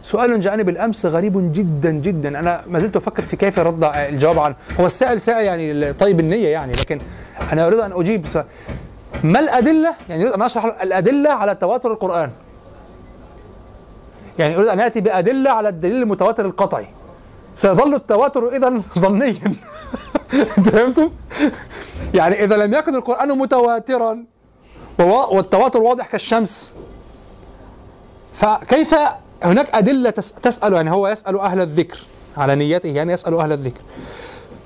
سؤال 0.03 0.41
جاءني 0.41 0.63
بالامس 0.63 1.07
غريب 1.07 1.53
جدا 1.53 1.91
جدا. 1.91 2.39
أنا 2.39 2.65
ما 2.67 2.79
زلت 2.79 2.97
أفكر 2.97 3.23
في 3.23 3.37
كيف 3.37 3.59
رد 3.59 3.85
الجواب 3.85 4.39
عنه. 4.39 4.55
هو 4.81 4.87
السائل 4.87 5.21
سائل 5.21 5.45
يعني 5.45 5.93
طيب 5.93 6.21
النية 6.21 6.49
يعني 6.49 6.73
لكن 6.73 6.99
أنا 7.53 7.67
أريد 7.67 7.79
أن 7.79 7.93
أجيب 7.93 8.27
سؤال. 8.27 8.45
ما 9.25 9.41
الأدلة؟ 9.41 9.95
يعني 10.09 10.23
أريد 10.23 10.33
أن 10.33 10.43
أشرح 10.43 10.83
الأدلة 10.83 11.31
على 11.31 11.55
تواتر 11.55 11.93
القرآن. 11.93 12.31
يعني 14.39 14.57
أريد 14.57 14.69
أن 14.69 14.81
آتي 14.81 15.01
بأدلة 15.01 15.51
على 15.51 15.69
الدليل 15.69 16.03
المتواتر 16.03 16.47
القطعي. 16.47 16.87
سيظل 17.55 17.95
التواتر 17.95 18.57
إذا 18.57 18.83
ظنيا 18.99 19.41
انت 20.59 20.69
فهمتم؟ 20.69 21.11
يعني 22.15 22.45
إذا 22.45 22.57
لم 22.57 22.75
يكن 22.75 22.95
القرآن 22.95 23.39
متواترا 23.39 24.25
والتواتر 24.99 25.83
واضح 25.83 26.07
كالشمس 26.07 26.73
فكيف 28.33 28.95
هناك 29.43 29.75
أدلة 29.75 30.11
تسأل 30.43 30.73
يعني 30.73 30.91
هو 30.91 31.09
يسأل 31.09 31.39
أهل 31.39 31.61
الذكر 31.61 31.99
على 32.37 32.55
نيته 32.55 32.89
يعني 32.89 33.13
يسأل 33.13 33.35
أهل 33.35 33.53
الذكر 33.53 33.81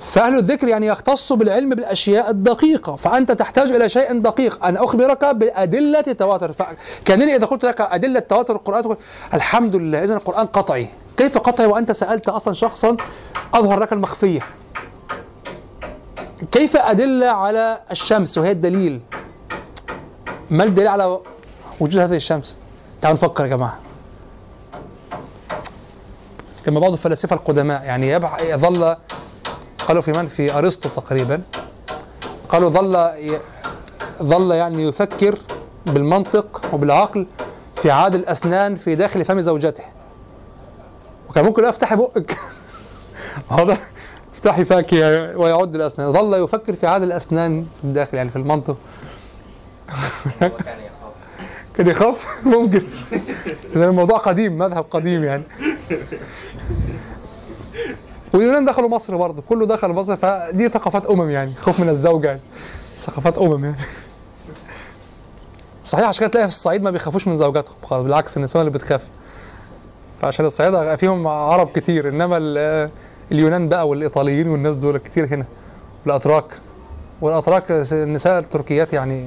فأهل 0.01 0.39
الذكر 0.39 0.69
يعني 0.69 0.87
يختص 0.87 1.33
بالعلم 1.33 1.71
بالأشياء 1.71 2.31
الدقيقة 2.31 2.97
فأنت 2.97 3.33
تحتاج 3.33 3.71
إلى 3.71 3.89
شيء 3.89 4.21
دقيق. 4.21 4.65
أن 4.65 4.77
أخبرك 4.77 5.25
بأدلة 5.25 6.05
التواتر 6.07 6.53
فكأنني 6.53 7.37
إذا 7.37 7.47
قلت 7.47 7.65
لك 7.65 7.81
أدلة 7.81 8.21
تواتر 8.21 8.57
القرآن 8.57 8.83
تقول 8.83 8.97
الحمد 9.35 9.77
لله 9.77 10.05
إذا 10.05 10.15
القرآن 10.15 10.47
قطعي. 10.47 10.89
كيف 11.17 11.39
قطعي 11.39 11.67
وأنت 11.67 11.93
سألت 11.93 12.29
أصلا 12.29 12.55
شخصا 12.55 12.97
أظهر 13.55 13.81
لك 13.81 13.93
المخفية؟ 13.93 14.41
كيف 16.53 16.77
أدلة 16.77 17.27
على 17.27 17.81
الشمس 17.91 18.39
وهي 18.39 18.51
الدليل؟ 18.51 19.01
ما 20.51 20.65
الدليل 20.65 20.89
على 20.89 21.19
وجود 21.81 22.03
هذه 22.03 22.17
الشمس؟ 22.17 22.59
تعالوا 23.03 23.19
نفكر 23.19 23.45
يا 23.45 23.49
جماعة. 23.49 23.79
كما 26.67 26.81
بعض 26.81 26.93
الفلاسفة 26.93 27.37
القدماء 27.37 27.85
يعني 27.85 28.11
يظل 28.41 28.97
قالوا 29.87 30.03
في 30.03 30.13
من؟ 30.13 30.27
في 30.27 30.59
أرسطو 30.59 30.89
تقريبا. 30.89 31.43
قالوا 32.49 32.71
ظل 32.71 33.11
ظل 34.23 34.51
يعني 34.51 34.89
يفكر 34.89 35.39
بالمنطق 35.87 36.63
وبالعقل 36.73 37.27
في 37.75 37.91
عاد 37.91 38.15
الأسنان 38.15 38.77
في 38.77 38.95
داخل 38.95 39.25
فم 39.25 39.41
زوجته. 39.41 39.85
وكان 41.29 41.45
ممكن 41.45 41.65
افتحي 41.65 41.97
بقك. 41.97 42.37
هذا 43.59 43.79
افتحي 44.35 44.65
فاك 44.65 44.93
ويعد 45.37 45.75
الاسنان 45.75 46.13
ظل 46.13 46.45
يفكر 46.45 46.73
في 46.73 46.87
عاد 46.87 47.03
الأسنان 47.03 47.67
في 47.79 47.85
الداخل 47.85 48.17
يعني 48.17 48.31
في 48.31 48.37
المنطق. 48.37 48.77
كان 51.77 51.89
يخاف. 51.89 52.27
ممكن. 52.57 52.87
اذا 53.77 53.85
الموضوع 53.85 54.19
قديم 54.19 54.59
مذهب 54.59 54.85
قديم 54.91 55.25
يعني. 55.25 55.43
واليونان 58.37 58.65
دخلوا 58.65 58.89
مصر 58.89 59.17
برضه. 59.17 59.43
كله 59.49 59.67
دخل 59.67 59.89
مصر 59.89 60.17
فدي 60.17 60.69
ثقافات 60.69 61.07
أمم 61.07 61.31
يعني 61.31 61.55
خوف 61.55 61.81
من 61.81 61.89
الزوجه 61.89 62.27
يعني. 62.27 62.41
ثقافات 62.97 63.39
أمم 63.39 63.65
يعني. 63.65 63.77
صحيح 65.85 66.09
عشان 66.09 66.21
كده 66.21 66.31
تلاقي 66.31 66.47
في 66.47 66.53
الصعيد 66.53 66.83
ما 66.83 66.91
بيخافوش 66.91 67.29
من 67.29 67.37
زوجاتهم 67.37 67.75
خالص 67.83 68.03
بالعكس 68.03 68.37
النسوان 68.37 68.67
اللي 68.67 68.79
بتخاف. 68.79 69.09
فعشان 70.21 70.47
الصعيد 70.47 70.95
فيهم 70.95 71.27
عرب 71.27 71.69
كتير 71.75 72.09
إنما 72.09 72.37
اليونان 73.33 73.69
بقى 73.69 73.89
والإيطاليين 73.89 74.49
والناس 74.49 74.77
دول 74.77 74.99
كتير 74.99 75.35
هنا. 75.35 75.45
والأتراك. 76.07 76.45
والأتراك 77.21 77.65
النساء 77.93 78.39
التركيات 78.39 78.93
يعني 78.93 79.25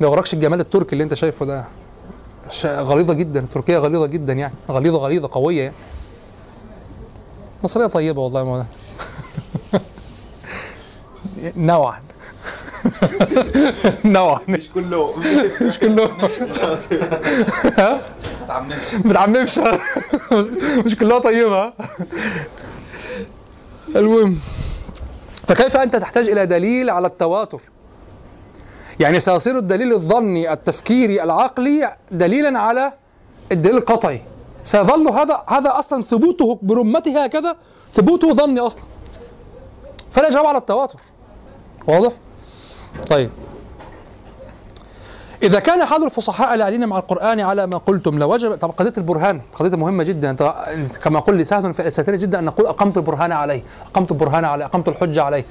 ما 0.00 0.06
يغرقش 0.06 0.34
الجمال 0.34 0.60
التركي 0.60 0.92
اللي 0.92 1.04
أنت 1.04 1.14
شايفه 1.14 1.46
ده. 1.46 1.64
غليظة 2.64 3.14
جدا 3.14 3.46
تركيا 3.54 3.78
غليظة 3.78 4.06
جدا 4.06 4.32
يعني 4.32 4.54
غليظة 4.70 4.98
غليظة 4.98 5.28
قوية 5.32 5.62
يعني. 5.62 5.74
مصرية 7.66 7.86
طيبة 7.86 8.22
والله 8.22 8.44
ما 8.44 8.66
نوعا. 11.56 12.02
نوعا. 14.04 14.40
مش 14.48 14.70
كله. 14.70 15.14
مش 15.62 15.78
كله. 15.78 16.10
ما 16.16 18.00
تعممش 18.48 18.94
ما 19.04 19.12
تعممش 19.12 19.58
مش 20.84 20.96
كلها 20.96 21.18
طيبة. 21.18 21.72
المهم 23.96 24.38
فكيف 25.46 25.76
أنت 25.76 25.96
تحتاج 25.96 26.28
إلى 26.28 26.46
دليل 26.46 26.90
على 26.90 27.06
التواتر؟ 27.06 27.60
يعني 29.00 29.20
سيصير 29.20 29.58
الدليل 29.58 29.92
الظني 29.92 30.52
التفكيري 30.52 31.22
العقلي 31.22 31.96
دليلا 32.10 32.58
على 32.58 32.92
الدليل 33.52 33.76
القطعي. 33.76 34.22
سيظل 34.66 35.08
هذا 35.08 35.42
هذا 35.46 35.78
أصلا 35.78 36.02
ثبوته 36.02 36.58
برمته 36.62 37.24
هكذا 37.24 37.56
ثبوته 37.92 38.34
ظني 38.34 38.60
أصلا. 38.60 38.82
فلا 40.10 40.30
جواب 40.30 40.46
على 40.46 40.58
التواتر. 40.58 40.98
واضح؟ 41.88 42.12
طيب. 43.10 43.30
إذا 45.42 45.60
كان 45.60 45.84
حال 45.84 46.04
الفصحاء 46.04 46.54
العالين 46.54 46.86
مع 46.86 46.98
القرآن 46.98 47.40
على 47.40 47.66
ما 47.66 47.78
قلتم 47.78 48.18
لوجب 48.18 48.54
طب 48.54 48.70
قضية 48.70 48.92
البرهان 48.98 49.40
قضية 49.54 49.76
مهمة 49.76 50.04
جدا. 50.04 50.32
كما 51.02 51.20
قل 51.20 51.36
لي 51.36 51.44
سهل 51.44 51.74
في 51.74 51.90
سهل 51.90 52.18
جدا 52.18 52.38
أن 52.38 52.44
نقول 52.44 52.66
أقمت 52.66 52.96
البرهان 52.96 53.32
عليه 53.32 53.62
أقمت 53.86 54.10
البرهان 54.10 54.44
عليه 54.44 54.64
أقمت 54.64 54.88
الحجة 54.88 55.22
عليه. 55.22 55.44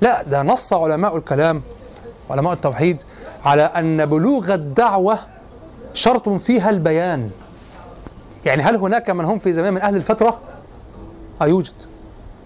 لا 0.00 0.22
ده 0.22 0.42
نص 0.42 0.72
علماء 0.72 1.16
الكلام 1.16 1.62
علماء 2.30 2.52
التوحيد 2.52 3.02
على 3.44 3.62
أن 3.62 4.06
بلوغ 4.06 4.54
الدعوة 4.54 5.18
شرط 5.94 6.28
فيها 6.28 6.70
البيان. 6.70 7.30
يعني 8.44 8.62
هل 8.62 8.76
هناك 8.76 9.10
من 9.10 9.24
هم 9.24 9.38
في 9.38 9.52
زمان 9.52 9.74
من 9.74 9.80
أهل 9.80 9.96
الفترة؟ 9.96 10.38
آه 11.42 11.46
يوجد 11.46 11.74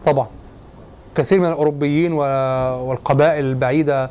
طبعا. 0.05 0.27
كثير 1.15 1.41
من 1.41 1.47
الأوروبيين 1.47 2.13
والقبائل 2.13 3.45
البعيدة 3.45 4.11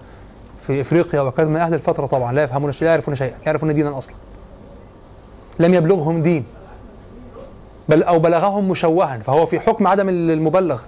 في 0.62 0.82
إفريقيا 0.82 1.22
وكذا 1.22 1.48
من 1.48 1.56
أهل 1.56 1.74
الفترة 1.74 2.06
طبعا 2.06 2.34
لا 2.34 2.44
يفهمون 2.44 2.72
شيئا 2.72 2.86
لا 2.86 2.92
يعرفون 2.92 3.16
شيئا 3.16 3.38
يعرفون 3.46 3.74
دينا 3.74 3.98
أصلا. 3.98 4.16
لم 5.60 5.74
يبلغهم 5.74 6.22
دين 6.22 6.46
بل 7.90 8.04
أو 8.04 8.20
بلغهم 8.20 8.70
مشوها 8.70 9.18
فهو 9.18 9.46
في 9.46 9.60
حكم 9.60 9.88
عدم 9.88 10.10
المبلغ. 10.10 10.82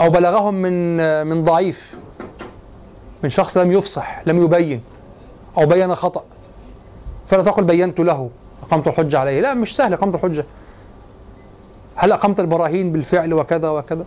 أو 0.00 0.10
بلغهم 0.10 0.54
من 0.54 0.96
من 1.26 1.44
ضعيف 1.44 1.98
من 3.22 3.28
شخص 3.28 3.56
لم 3.56 3.72
يفصح 3.72 4.22
لم 4.26 4.44
يبين 4.44 4.82
أو 5.58 5.66
بين 5.66 5.94
خطأ. 5.94 6.24
فلا 7.26 7.42
تقل 7.42 7.64
بينت 7.64 8.00
له. 8.00 8.30
أقمت 8.64 8.88
الحجة 8.88 9.18
عليه. 9.18 9.40
لا 9.40 9.54
مش 9.54 9.76
سهل 9.76 9.92
أقمت 9.92 10.14
الحجة. 10.14 10.44
هل 11.94 12.12
أقمت 12.12 12.40
البراهين 12.40 12.92
بالفعل 12.92 13.34
وكذا 13.34 13.68
وكذا؟ 13.68 14.04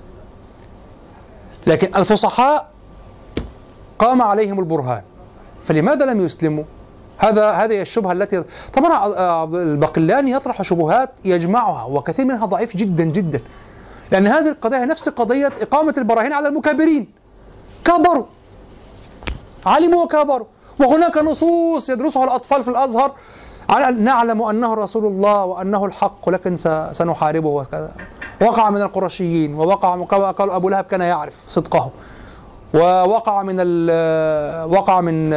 لكن 1.68 1.96
الفصحاء 1.96 2.70
قام 4.00 4.22
عليهم 4.22 4.60
البرهان. 4.60 5.02
فلماذا 5.62 6.06
لم 6.06 6.22
يسلموا؟ 6.22 6.64
هذا 7.18 7.52
هذه 7.52 7.82
الشبهة 7.82 8.12
التي 8.12 8.44
طبعا 8.74 9.06
البقلاني 9.46 10.32
يطرح 10.32 10.62
شبهات 10.62 11.10
يجمعها 11.26 11.84
وكثير 11.84 12.26
منها 12.26 12.46
ضعيف 12.46 12.78
جدا 12.78 13.04
جدا. 13.04 13.42
لأن 14.12 14.28
هذه 14.28 14.50
القضية 14.50 14.86
نفس 14.86 15.10
قضية 15.10 15.54
إقامة 15.62 15.94
البراهين 15.98 16.34
على 16.34 16.48
المكابرين. 16.48 17.08
كبروا. 17.86 18.26
علموا 19.66 20.04
وكبروا. 20.04 20.46
وهناك 20.80 21.18
نصوص 21.18 21.90
يدرسها 21.90 22.24
الأطفال 22.24 22.64
في 22.64 22.70
الأزهر 22.70 23.12
نعلم 24.00 24.42
أنه 24.42 24.74
رسول 24.74 25.06
الله 25.06 25.46
وأنه 25.46 25.86
الحق 25.86 26.18
ولكن 26.28 26.58
س- 26.58 26.98
سنحاربه 26.98 27.50
وكذا. 27.50 27.92
وقع 28.42 28.70
من 28.70 28.82
القرشيين 28.82 29.56
ووقع 29.56 29.96
كما 30.06 30.32
قال 30.32 30.50
أبو 30.52 30.70
لهب 30.70 30.84
كان 30.84 31.02
يعرف 31.02 31.36
صدقه 31.50 31.90
ووقع 32.74 33.44
من 33.44 33.56
وقع 34.78 35.02
من 35.02 35.30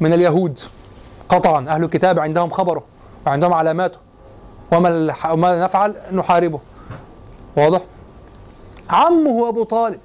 من 0.00 0.12
اليهود 0.12 0.60
قطعا. 1.28 1.64
أهل 1.68 1.84
الكتاب 1.84 2.18
عندهم 2.18 2.50
خبره 2.50 2.82
وعندهم 3.26 3.52
علاماته. 3.52 3.98
وما 4.72 5.14
وما 5.32 5.64
نفعل؟ 5.64 5.94
نحاربه. 6.12 6.60
واضح؟ 7.56 7.80
عمه 8.90 9.48
أبو 9.48 9.62
طالب. 9.62 10.00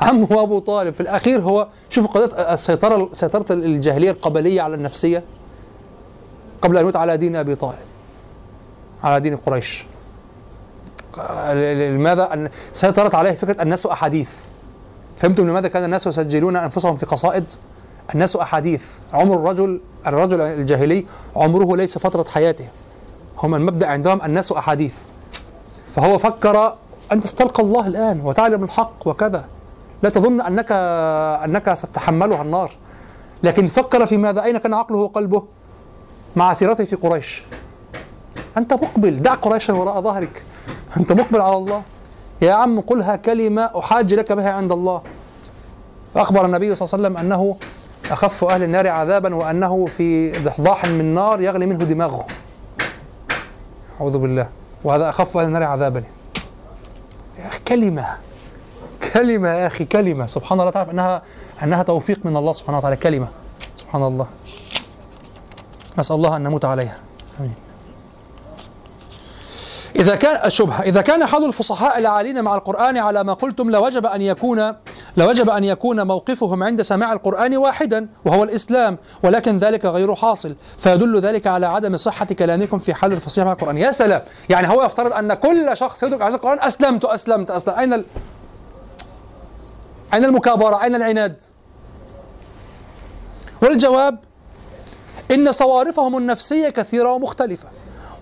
عمه 0.00 0.42
أبو 0.42 0.58
طالب 0.58 0.94
في 0.94 1.00
الأخير 1.00 1.40
هو 1.40 1.68
شوف 1.90 2.06
قضية 2.06 2.52
السيطرة 2.52 3.08
سيطرة 3.12 3.46
الجاهلية 3.50 4.10
القبلية 4.10 4.62
على 4.62 4.74
النفسية. 4.74 5.22
قبل 6.64 6.76
أن 6.76 6.82
يموت 6.82 6.96
على 6.96 7.16
دين 7.16 7.36
أبي 7.36 7.54
طالب 7.54 7.78
على 9.04 9.20
دين 9.20 9.36
قريش. 9.36 9.86
لماذا 11.94 12.32
أن 12.32 12.48
سيطرت 12.72 13.14
عليه 13.14 13.32
فكرة 13.32 13.62
الناس 13.62 13.86
أحاديث. 13.86 14.32
فهمتم 15.16 15.48
لماذا 15.48 15.68
كان 15.68 15.84
الناس 15.84 16.06
يسجلون 16.06 16.56
أنفسهم 16.56 16.96
في 16.96 17.06
قصائد؟ 17.06 17.44
الناس 18.14 18.36
أحاديث. 18.36 18.84
عمر 19.12 19.34
الرجل 19.34 19.80
الرجل 20.06 20.40
الجاهلي 20.40 21.04
عمره 21.36 21.76
ليس 21.76 21.98
فترة 21.98 22.24
حياته. 22.24 22.66
هم 23.38 23.54
المبدأ 23.54 23.86
عندهم 23.86 24.22
الناس 24.22 24.52
أحاديث. 24.52 24.96
فهو 25.92 26.18
فكر 26.18 26.76
أن 27.12 27.20
تستلقى 27.20 27.62
الله 27.62 27.86
الآن 27.86 28.20
وتعلم 28.20 28.64
الحق 28.64 29.06
وكذا. 29.06 29.44
لا 30.02 30.10
تظن 30.10 30.40
انك 30.40 30.72
أنك 31.44 31.74
ستتحملها 31.74 32.42
النار. 32.42 32.70
لكن 33.42 33.66
فكر 33.66 34.06
في 34.06 34.16
ماذا؟ 34.16 34.42
أين 34.42 34.58
كان 34.58 34.74
عقله 34.74 34.98
وقلبه؟ 34.98 35.42
مع 36.36 36.54
سيرته 36.54 36.84
في 36.84 36.96
قريش. 36.96 37.44
أنت 38.56 38.72
مقبل 38.72 39.22
دع 39.22 39.34
قريشا 39.34 39.72
وراء 39.72 40.00
ظهرك. 40.00 40.42
أنت 40.96 41.12
مقبل 41.12 41.40
على 41.40 41.56
الله. 41.56 41.82
يا 42.42 42.52
عم 42.52 42.80
قلها 42.80 43.16
كلمة 43.16 43.70
أحاج 43.78 44.14
لك 44.14 44.32
بها 44.32 44.50
عند 44.52 44.72
الله. 44.72 45.02
فأخبر 46.14 46.44
النبي 46.44 46.74
صلى 46.74 46.86
الله 46.86 46.94
عليه 46.94 47.04
وسلم 47.04 47.16
أنه 47.16 47.56
أخف 48.10 48.44
أهل 48.44 48.62
النار 48.62 48.88
عذابا 48.88 49.34
وأنه 49.34 49.86
في 49.86 50.32
ضحضاح 50.32 50.84
من 50.84 51.14
نار 51.14 51.40
يغلي 51.40 51.66
منه 51.66 51.84
دماغه. 51.84 52.26
أعوذ 54.00 54.18
بالله. 54.18 54.48
وهذا 54.84 55.08
أخف 55.08 55.36
أهل 55.36 55.46
النار 55.46 55.62
عذابا. 55.62 56.04
يا 57.38 57.46
أخي 57.46 57.60
كلمة. 57.68 58.06
كلمة 59.14 59.48
يا 59.48 59.66
أخي 59.66 59.84
كلمة. 59.84 60.26
سبحان 60.26 60.60
الله 60.60 60.70
تعرف 60.70 60.90
أنها 60.90 61.22
أنها 61.62 61.82
توفيق 61.82 62.20
من 62.24 62.36
الله 62.36 62.52
سبحانه 62.52 62.78
وتعالى. 62.78 62.96
كلمة. 62.96 63.28
سبحان 63.76 64.02
الله. 64.02 64.26
نسأل 65.98 66.16
الله 66.16 66.36
أن 66.36 66.42
نموت 66.42 66.64
عليها. 66.64 66.96
آمين. 67.40 67.54
إذا 69.96 70.14
كان 70.14 70.46
الشبهة 70.46 70.82
إذا 70.82 71.00
كان 71.00 71.26
حال 71.26 71.44
الفصحاء 71.44 71.98
العالين 71.98 72.44
مع 72.44 72.54
القرآن 72.54 72.96
على 72.98 73.24
ما 73.24 73.32
قلتم 73.32 73.70
لوجب 73.70 74.06
أن 74.06 74.22
يكون 74.22 74.74
لوجب 75.16 75.50
أن 75.50 75.64
يكون 75.64 76.06
موقفهم 76.06 76.62
عند 76.62 76.82
سماع 76.82 77.12
القرآن 77.12 77.56
واحدا 77.56 78.08
وهو 78.24 78.44
الإسلام 78.44 78.98
ولكن 79.22 79.58
ذلك 79.58 79.84
غير 79.84 80.14
حاصل. 80.14 80.56
فيدل 80.78 81.20
ذلك 81.20 81.46
على 81.46 81.66
عدم 81.66 81.96
صحة 81.96 82.26
كلامكم 82.26 82.78
في 82.78 82.94
حال 82.94 83.12
الفصيح 83.12 83.44
مع 83.44 83.52
القرآن. 83.52 83.78
يا 83.78 83.90
سلام! 83.90 84.22
يعني 84.48 84.68
هو 84.68 84.84
يفترض 84.84 85.12
أن 85.12 85.34
كل 85.34 85.76
شخص 85.76 86.02
يدرك 86.02 86.22
على 86.22 86.34
القرآن 86.34 86.58
أسلمت 86.60 87.04
أسلمت 87.04 87.50
أسلمت. 87.50 87.78
أين 87.78 87.92
ال... 87.92 88.04
أين 90.14 90.24
المكابرة؟ 90.24 90.82
أين 90.82 90.94
العناد؟ 90.94 91.42
والجواب 93.62 94.18
إن 95.30 95.52
صوارفهم 95.52 96.16
النفسية 96.16 96.68
كثيرة 96.68 97.12
ومختلفة. 97.12 97.68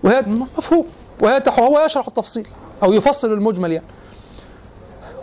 وهي 0.03 0.21
مفهوم. 0.57 0.85
وهي. 1.21 1.43
هو 1.59 1.85
يشرح 1.85 2.07
التفصيل 2.07 2.47
أو 2.83 2.93
يفصل 2.93 3.33
المجمل 3.33 3.71
يعني. 3.71 3.85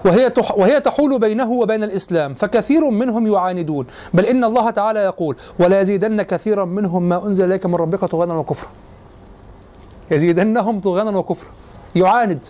وهي 0.04 0.30
تح... 0.30 0.58
وهي 0.58 0.80
تحول 0.80 1.18
بينه 1.18 1.50
وبين 1.50 1.82
الإسلام 1.82 2.34
فكثير 2.34 2.90
منهم 2.90 3.26
يعاندون. 3.26 3.86
بل 4.14 4.26
إن 4.26 4.44
الله 4.44 4.70
تعالى 4.70 5.00
يقول 5.00 5.36
ولا 5.58 5.80
يزيدن 5.80 6.22
كثيرا 6.22 6.64
منهم 6.64 7.08
ما 7.08 7.26
أنزل 7.26 7.44
إليك 7.44 7.66
من 7.66 7.74
ربك 7.74 8.04
طغيانا 8.04 8.34
وكفرا. 8.34 8.70
يزيدنهم 10.10 10.80
طغيانا 10.80 11.18
وكفرا. 11.18 11.50
يعاند. 11.94 12.46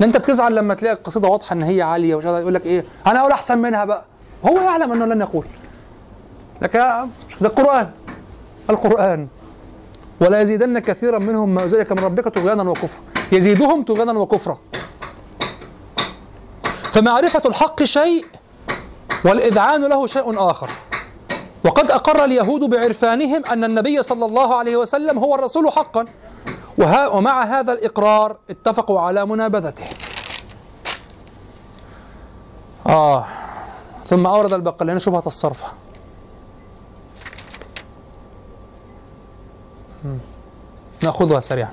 ده 0.00 0.06
أنت 0.06 0.16
بتزعل 0.16 0.54
لما 0.54 0.74
تلاقي 0.74 0.94
القصيدة 0.94 1.28
واضحة 1.28 1.54
إن 1.54 1.62
هي 1.62 1.82
عالية 1.82 2.14
ومش 2.14 2.26
عارف 2.26 2.40
يقول 2.40 2.54
لك 2.54 2.66
إيه 2.66 2.84
أنا 3.06 3.20
أقول 3.20 3.32
أحسن 3.32 3.58
منها 3.58 3.84
بقى. 3.84 4.04
هو 4.48 4.56
يعلم 4.60 4.92
أنه 4.92 5.04
لن 5.04 5.20
يقول. 5.20 5.46
لكن 6.62 6.80
ده 7.42 7.48
القران 7.48 7.90
القرآن. 8.70 9.28
ولا 10.20 10.40
يزيدن 10.40 10.78
كثيرا 10.78 11.18
منهم 11.18 11.54
ما 11.54 11.62
أنزل 11.62 11.86
من 11.90 11.98
ربك 11.98 12.28
طغيانا 12.28 12.70
وكفرا. 12.70 13.02
يزيدهم 13.32 13.84
طغيانا 13.84 14.12
وكفرا. 14.12 14.58
فمعرفة 16.92 17.42
الحق 17.46 17.82
شيء 17.82 18.26
والإذعان 19.24 19.84
له 19.84 20.06
شيء 20.06 20.50
آخر. 20.50 20.70
وقد 21.64 21.90
أقر 21.90 22.24
اليهود 22.24 22.60
بعرفانهم 22.70 23.44
أن 23.46 23.64
النبي 23.64 24.02
صلى 24.02 24.26
الله 24.26 24.54
عليه 24.54 24.76
وسلم 24.76 25.18
هو 25.18 25.34
الرسول 25.34 25.72
حقا. 25.72 26.06
وها 26.78 27.08
ومع 27.08 27.44
هذا 27.44 27.72
الإقرار 27.72 28.36
اتفقوا 28.50 29.00
على 29.00 29.26
منابذته. 29.26 29.84
آه. 32.86 33.24
ثم 34.04 34.26
أورد 34.26 34.52
البقلاني 34.52 35.00
شبهة 35.00 35.22
الصرف 35.26 35.64
نأخذها 41.02 41.40
سريعا. 41.40 41.70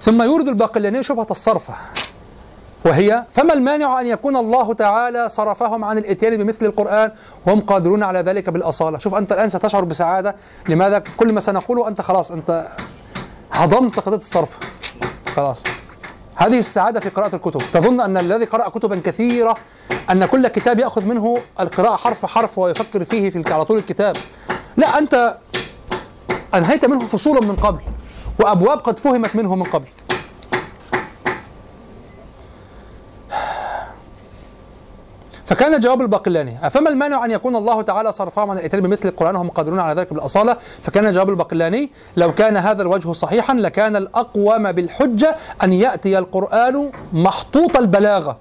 ثم 0.00 0.22
يورد 0.22 0.48
الباقلاني 0.48 1.02
شبهة 1.02 1.26
الصرفة 1.30 1.74
وهي 2.84 3.24
فما 3.30 3.52
المانع 3.52 4.00
أن 4.00 4.06
يكون 4.06 4.36
الله 4.36 4.74
تعالى 4.74 5.28
صرفهم 5.28 5.84
عن 5.84 5.98
الإتيان 5.98 6.36
بمثل 6.36 6.66
القرآن 6.66 7.12
وهم 7.46 7.60
قادرون 7.60 8.02
على 8.02 8.20
ذلك 8.20 8.50
بالأصالة؟ 8.50 8.98
شوف 8.98 9.14
أنت 9.14 9.32
الآن 9.32 9.48
ستشعر 9.48 9.84
بسعادة. 9.84 10.36
لماذا؟ 10.68 10.98
كل 10.98 11.32
ما 11.32 11.40
سنقوله 11.40 11.88
أنت 11.88 12.00
خلاص 12.00 12.32
أنت 12.32 12.68
هضمت 13.52 14.00
قضية 14.00 14.16
الصرف. 14.16 14.58
خلاص. 15.36 15.64
هذه 16.34 16.58
السعادة 16.58 17.00
في 17.00 17.08
قراءة 17.08 17.36
الكتب. 17.36 17.62
تظن 17.72 18.00
أن 18.00 18.16
الذي 18.16 18.44
قرأ 18.44 18.68
كتبا 18.68 19.00
كثيرة 19.04 19.56
أن 20.10 20.24
كل 20.24 20.48
كتاب 20.48 20.78
يأخذ 20.78 21.04
منه 21.04 21.36
القراءة 21.60 21.96
حرف 21.96 22.26
حرف 22.26 22.58
ويفكر 22.58 23.04
فيه 23.04 23.30
في 23.30 23.52
على 23.52 23.64
طول 23.64 23.78
الكتاب. 23.78 24.16
لا 24.76 24.98
أنت 24.98 25.36
أنهيت 26.54 26.84
منه 26.84 27.00
فصولا 27.00 27.40
من 27.40 27.56
قبل 27.56 27.80
وأبواب 28.40 28.78
قد 28.78 28.98
فهمت 28.98 29.36
منه 29.36 29.56
من 29.56 29.64
قبل. 29.64 29.86
فكان 35.44 35.78
جواب 35.80 36.00
الباقلاني 36.00 36.70
فما 36.70 36.88
المانع 36.88 37.24
أن 37.24 37.30
يكون 37.30 37.56
الله 37.56 37.82
تعالى 37.82 38.12
صرفهم 38.12 38.50
عن 38.50 38.58
الإتيان 38.58 38.82
بمثل 38.82 39.08
القرآن 39.08 39.36
وهم 39.36 39.48
قادرون 39.48 39.78
على 39.78 40.00
ذلك 40.00 40.12
بالأصالة؟ 40.12 40.56
فكان 40.82 41.12
جواب 41.12 41.30
الباقلاني 41.30 41.90
لو 42.16 42.34
كان 42.34 42.56
هذا 42.56 42.82
الوجه 42.82 43.12
صحيحا 43.12 43.54
لكان 43.54 43.96
الأقوم 43.96 44.72
بالحجة 44.72 45.36
أن 45.62 45.72
يأتي 45.72 46.18
القرآن 46.18 46.90
محطوط 47.12 47.76
البلاغة 47.76 48.36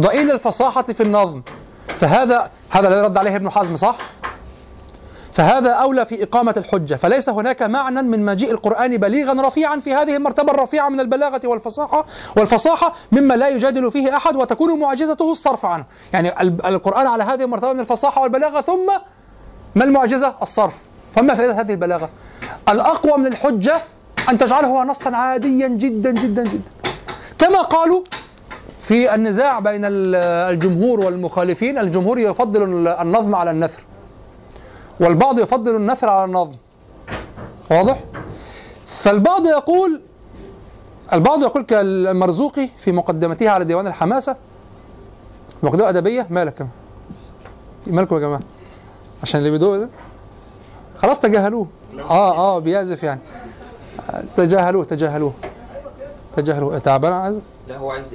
ضئيل 0.00 0.30
الفصاحة 0.30 0.82
في 0.82 1.02
النظم. 1.02 1.42
فهذا 1.88 2.50
هذا 2.70 2.88
الذي 2.88 3.00
رد 3.00 3.18
عليه 3.18 3.36
ابن 3.36 3.50
حزم 3.50 3.76
صح؟ 3.76 3.98
فهذا 5.34 5.70
أولى 5.70 6.04
في 6.04 6.22
إقامة 6.22 6.54
الحجة. 6.56 6.94
فليس 6.94 7.28
هناك 7.28 7.62
معنى 7.62 8.02
من 8.02 8.24
مجيء 8.24 8.50
القرآن 8.50 8.96
بليغا 8.96 9.46
رفيعا 9.48 9.78
في 9.78 9.94
هذه 9.94 10.16
المرتبة 10.16 10.52
الرفيعة 10.52 10.88
من 10.88 11.00
البلاغة 11.00 11.40
والفصاحة 11.44 12.06
والفصاحة 12.36 12.92
مما 13.12 13.34
لا 13.34 13.48
يجادل 13.48 13.90
فيه 13.90 14.16
أحد 14.16 14.36
وتكون 14.36 14.78
معجزته 14.80 15.32
الصرف 15.32 15.66
عنه 15.66 15.84
يعني 16.12 16.40
ال- 16.42 16.66
القرآن 16.66 17.06
على 17.06 17.24
هذه 17.24 17.44
المرتبة 17.44 17.72
من 17.72 17.80
الفصاحة 17.80 18.22
والبلاغة 18.22 18.60
ثم 18.60 18.86
ما 19.74 19.84
المعجزة؟ 19.84 20.34
الصرف. 20.42 20.78
فما 21.14 21.34
فائدة 21.34 21.60
هذه 21.60 21.70
البلاغة؟ 21.72 22.08
الأقوى 22.68 23.18
من 23.18 23.26
الحجة 23.26 23.82
أن 24.30 24.38
تجعله 24.38 24.84
نصا 24.84 25.10
عاديا 25.16 25.68
جدا 25.68 26.10
جدا 26.10 26.44
جدا. 26.44 26.70
كما 27.38 27.60
قالوا 27.60 28.02
في 28.80 29.14
النزاع 29.14 29.58
بين 29.60 29.84
ال- 29.84 30.14
الجمهور 30.54 31.00
والمخالفين 31.00 31.78
الجمهور 31.78 32.18
يفضل 32.18 32.62
النظم 33.02 33.34
على 33.34 33.50
النثر. 33.50 33.82
والبعض 35.00 35.38
يفضل 35.38 35.76
النثر 35.76 36.08
على 36.08 36.24
النظم. 36.24 36.54
واضح؟ 37.70 38.00
فالبعض 38.86 39.46
يقول 39.46 40.00
البعض 41.12 41.42
يقول 41.42 41.62
كالمرزوقي 41.62 42.68
في 42.78 42.92
مقدمته 42.92 43.48
على 43.50 43.64
ديوان 43.64 43.86
الحماسة 43.86 44.36
مقدمة 45.62 45.88
أدبية 45.88 46.26
مالك 46.30 46.66
مالكم 47.86 48.14
يا 48.14 48.20
جماعة؟ 48.20 48.40
عشان 49.22 49.38
اللي 49.40 49.50
بيدوق 49.50 49.76
ده؟ 49.76 49.88
خلاص 50.98 51.20
تجاهلوه. 51.20 51.66
آه 51.98 52.36
آه 52.36 52.58
بيعزف 52.58 53.02
يعني. 53.02 53.20
تجاهلوه 54.36 54.84
تجاهلوه. 54.84 55.32
تجاهلوه. 56.36 56.78
تعبان 56.78 57.12
عايز 57.12 57.38
لا 57.68 57.76
هو 57.78 57.90
عايز 57.90 58.14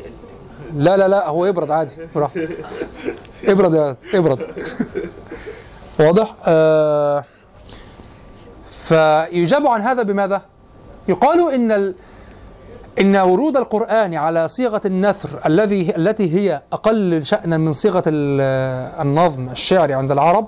لا 0.76 0.98
لا 0.98 1.08
لا 1.08 1.28
هو 1.28 1.46
يبرد 1.46 1.72
عادي 1.72 1.96
براحته. 2.16 2.48
ابرد 3.46 3.74
يا 3.74 3.82
ولد 3.82 3.98
ابرد 4.14 4.40
واضح. 6.00 6.36
آه 6.48 7.24
فيجاب 8.70 9.68
عن 9.68 9.82
هذا 9.82 10.04
بماذا؟ 10.04 10.42
يقال 11.08 11.54
إن 11.54 11.72
ال... 11.72 11.96
إن 13.02 13.16
ورود 13.16 13.58
القرآن 13.58 14.16
على 14.16 14.48
صيغة 14.48 14.82
النثر 14.86 15.30
الذي 15.46 15.96
التي 15.96 16.34
هي 16.40 16.62
أقل 16.74 17.26
شأنا 17.26 17.58
من 17.58 17.72
صيغة 17.72 18.04
ال- 18.08 19.02
النظم 19.02 19.50
الشعري 19.50 19.94
عند 19.94 20.12
العرب 20.12 20.48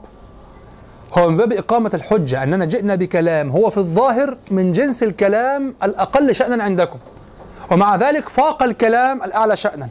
هو 1.18 1.30
من 1.30 1.38
باب 1.38 1.54
إقامة 1.54 1.92
الحجة 1.94 2.44
أننا 2.44 2.66
جئنا 2.66 2.96
بكلام 2.96 3.50
هو 3.50 3.70
في 3.70 3.78
الظاهر 3.78 4.38
من 4.52 4.72
جنس 4.72 5.04
الكلام 5.04 5.74
الأقل 5.84 6.36
شأنا 6.36 6.64
عندكم 6.64 7.00
ومع 7.72 7.96
ذلك 7.96 8.30
فاق 8.30 8.64
الكلام 8.64 9.24
الأعلى 9.24 9.56
شأنا. 9.56 9.90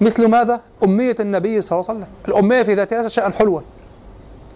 مثل 0.00 0.28
ماذا؟ 0.28 0.60
أمية 0.84 1.16
النبي 1.20 1.60
صلى 1.60 1.78
الله 1.80 1.90
عليه 1.90 2.00
وسلم 2.00 2.10
الأمية 2.28 2.62
في 2.62 2.74
ذاتها 2.74 2.96
ليست 2.96 3.10
شيئا 3.10 3.30
حلوا 3.30 3.60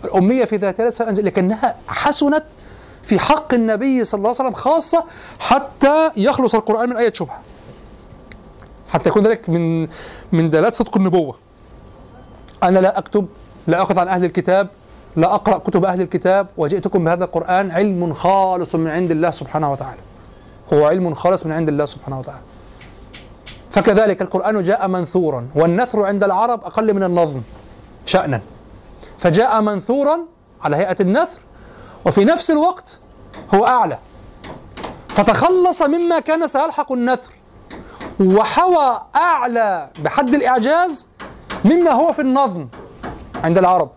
الأمية 0.04 0.44
في 0.44 0.74
شيئا 0.96 1.10
لكنها 1.10 1.74
حسنت 1.88 2.44
في 3.02 3.18
حق 3.18 3.54
النبي 3.54 4.04
صلى 4.04 4.18
الله 4.18 4.28
عليه 4.28 4.38
وسلم 4.40 4.52
خاصة 4.52 5.04
حتى 5.40 6.10
يخلص 6.16 6.54
القرآن 6.54 6.88
من 6.88 6.96
أي 6.96 7.14
شبهة. 7.14 7.40
حتى 8.88 9.08
يكون 9.08 9.22
ذلك 9.22 9.48
من 9.48 9.88
من 10.32 10.50
دلالات 10.50 10.74
صدق 10.74 10.96
النبوة. 10.96 11.36
أنا 12.62 12.78
لا 12.78 12.98
أكتب 12.98 13.26
لا 13.66 13.82
أخذ 13.82 13.98
عن 13.98 14.08
أهل 14.08 14.24
الكتاب 14.24 14.68
لا 15.16 15.34
أقرأ 15.34 15.58
كتب 15.58 15.84
أهل 15.84 16.00
الكتاب 16.00 16.46
وجئتكم 16.56 17.04
بهذا 17.04 17.24
القرآن 17.24 17.70
علم 17.70 18.12
خالص 18.12 18.74
من 18.74 18.88
عند 18.88 19.10
الله 19.10 19.30
سبحانه 19.30 19.72
وتعالى. 19.72 20.00
هو 20.72 20.86
علم 20.86 21.14
خالص 21.14 21.46
من 21.46 21.52
عند 21.52 21.68
الله 21.68 21.84
سبحانه 21.84 22.18
وتعالى. 22.18 22.42
فكذلك 23.70 24.22
القرآن 24.22 24.62
جاء 24.62 24.88
منثورا 24.88 25.48
والنثر 25.54 26.02
عند 26.02 26.24
العرب 26.24 26.64
أقل 26.64 26.94
من 26.94 27.02
النظم 27.02 27.40
شأنا. 28.06 28.40
فجاء 29.18 29.60
منثورا 29.60 30.18
على 30.62 30.76
هيئة 30.76 30.96
النثر 31.00 31.38
وفي 32.06 32.24
نفس 32.24 32.50
الوقت 32.50 32.98
هو 33.54 33.66
أعلى. 33.66 33.98
فتخلص 35.08 35.82
مما 35.82 36.20
كان 36.20 36.46
سيلحق 36.46 36.92
النثر 36.92 37.32
وحوى 38.20 39.00
أعلى 39.16 39.90
بحد 39.98 40.34
الإعجاز 40.34 41.08
مما 41.64 41.90
هو 41.90 42.12
في 42.12 42.22
النظم 42.22 42.68
عند 43.44 43.58
العرب. 43.58 43.90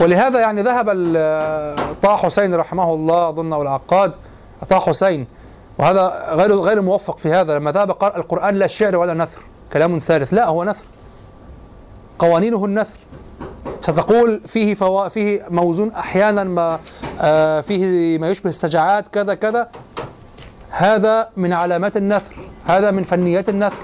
ولهذا 0.00 0.40
يعني 0.40 0.62
ذهب 0.62 0.86
طه 2.02 2.16
حسين 2.16 2.54
رحمه 2.54 2.94
الله 2.94 3.26
أو 3.26 3.62
العقاد. 3.62 4.14
طه 4.68 4.78
حسين 4.78 5.26
وهذا 5.78 6.34
غير 6.34 6.54
غير 6.54 6.82
موفق 6.82 7.18
في 7.18 7.32
هذا. 7.32 7.58
لما 7.58 7.72
ذهب 7.72 7.90
قال 7.90 8.16
القرآن 8.16 8.54
لا 8.54 8.66
شعر 8.66 8.96
ولا 8.96 9.14
نثر 9.14 9.40
كلام 9.72 9.98
ثالث. 9.98 10.32
لا 10.32 10.48
هو 10.48 10.64
نثر. 10.64 10.84
قوانينه 12.18 12.64
النثر. 12.64 12.98
ستقول 13.80 14.40
فيه 14.46 14.74
فوا 14.74 15.08
فيه 15.08 15.46
موزون 15.50 15.92
أحيانا 15.92 16.44
ما 16.44 16.80
آه 17.20 17.60
فيه 17.60 18.18
ما 18.18 18.30
يشبه 18.30 18.48
السجعات 18.48 19.08
كذا 19.08 19.34
كذا. 19.34 19.68
هذا 20.70 21.28
من 21.36 21.52
علامات 21.52 21.96
النثر 21.96 22.34
هذا 22.66 22.90
من 22.90 23.02
فنيات 23.02 23.48
النثر 23.48 23.82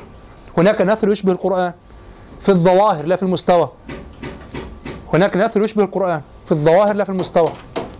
هناك 0.58 0.80
نثر 0.80 1.12
يشبه 1.12 1.32
القرآن 1.32 1.72
في 2.40 2.48
الظواهر 2.48 3.06
لا 3.06 3.16
في 3.16 3.22
المستوى. 3.22 3.68
هناك 5.12 5.36
نثر 5.36 5.62
يشبه 5.62 5.82
القرآن 5.82 6.20
في 6.46 6.52
الظواهر 6.52 6.94
لا 6.94 7.04
في 7.04 7.10
المستوى. 7.10 7.52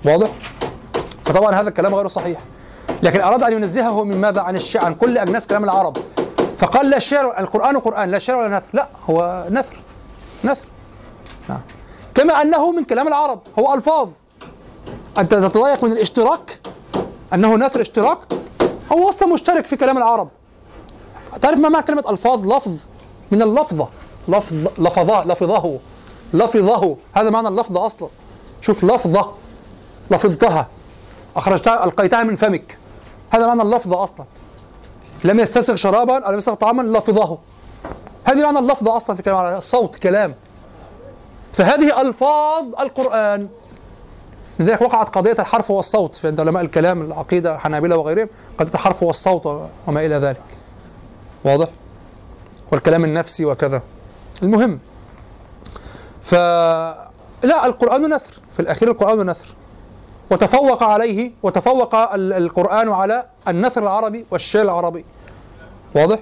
واضح؟ 0.05 0.31
فطبعا 1.25 1.55
هذا 1.55 1.69
الكلام 1.69 1.95
غير 1.95 2.07
صحيح. 2.07 2.39
لكن 3.03 3.21
أراد 3.21 3.43
أن 3.43 3.53
ينزهه 3.53 4.05
من 4.05 4.21
ماذا؟ 4.21 4.41
عن 4.41 4.57
الشعر 4.57 4.85
عن 4.85 4.95
كل 4.95 5.19
أجناس 5.19 5.47
كلام 5.47 5.65
العرب. 5.65 5.97
فقال 6.57 6.91
لا 6.91 6.97
الشعر 6.97 7.39
القرآن 7.39 7.79
قرآن 7.79 8.11
لا 8.11 8.19
شعر 8.19 8.37
ولا 8.37 8.57
نثر. 8.57 8.69
لا 8.73 8.89
هو 9.11 9.47
نثر 9.51 9.77
نثر. 10.45 10.67
نعم. 11.49 11.61
كما 12.15 12.43
أنه 12.43 12.73
من 12.73 12.85
كلام 12.85 13.09
العرب 13.09 13.41
هو 13.59 13.75
ألفاظ. 13.75 14.09
أنت 15.19 15.35
تتضايق 15.35 15.85
من 15.85 15.93
الاشتراك؟ 15.93 16.59
أنه 17.35 17.57
نثر 17.57 17.81
اشتراك 17.81 18.19
هو 18.93 19.09
أصلا 19.09 19.29
مشترك 19.29 19.67
في 19.67 19.77
كلام 19.77 19.99
العرب. 19.99 20.29
تعرف 21.43 21.59
ما 21.59 21.69
معنى 21.69 21.85
كلمة 21.85 22.05
ألفاظ؟ 22.11 22.47
لفظ. 22.47 22.77
من 23.31 23.43
اللفظة. 23.43 23.89
لفظ 24.29 24.55
لفظه 24.79 25.25
لفظه. 25.25 25.79
لفظه. 26.35 26.97
هذا 27.15 27.31
معنى 27.31 27.49
اللفظة 27.49 27.87
أصلا. 27.87 28.09
شوف 28.61 28.85
لفظة. 28.85 29.33
لفظتها. 30.11 30.69
أخرجتها 31.37 31.85
ألقيتها 31.85 32.23
من 32.23 32.37
فمك. 32.37 32.79
هذا 33.31 33.47
معنى 33.47 33.63
اللفظة 33.63 34.03
أصلا. 34.03 34.27
لم 35.25 35.41
يستسغ 35.41 35.75
شرابا 35.75 36.19
أو 36.19 36.31
لم 36.31 36.39
يستسغ 36.39 36.55
طعاما 36.55 36.83
لفظه. 36.83 37.39
هذه 38.25 38.43
معنى 38.43 38.59
اللفظة 38.59 38.97
أصلا 38.97 39.17
في 39.17 39.23
كلام. 39.23 39.57
الصوت 39.57 39.97
كلام. 39.97 40.35
فهذه 41.55 42.01
ألفاظ 42.01 42.65
القرآن. 42.81 43.49
لذلك 44.59 44.81
وقعت 44.81 45.09
قضية 45.09 45.37
الحرف 45.39 45.71
والصوت. 45.71 46.15
في 46.15 46.27
عند 46.27 46.41
علماء 46.41 46.63
الكلام 46.63 47.03
العقيدة 47.03 47.59
حنابلة 47.59 47.97
وغيرهم 47.97 48.29
قضية 48.59 48.75
الحرف 48.75 49.03
والصوت 49.03 49.47
وما 49.87 50.07
إلى 50.07 50.15
ذلك. 50.15 50.43
واضح؟ 51.45 51.69
والكلام 52.73 53.05
النفسي 53.05 53.45
وكذا. 53.45 53.83
المهم 54.43 54.79
ف 56.23 56.35
لا 57.45 57.67
القرآن 57.67 58.15
نثر. 58.15 58.41
في 58.53 58.61
الأخير 58.61 58.91
القرآن 58.91 59.31
نثر. 59.31 59.55
وتفوق 60.31 60.83
عليه 60.83 61.33
وتفوق 61.43 61.95
ال- 61.95 62.33
القرآن 62.33 62.89
على 62.89 63.25
النثر 63.49 63.83
العربي 63.83 64.27
والشعر 64.31 64.63
العربي. 64.63 65.05
واضح؟ 65.95 66.19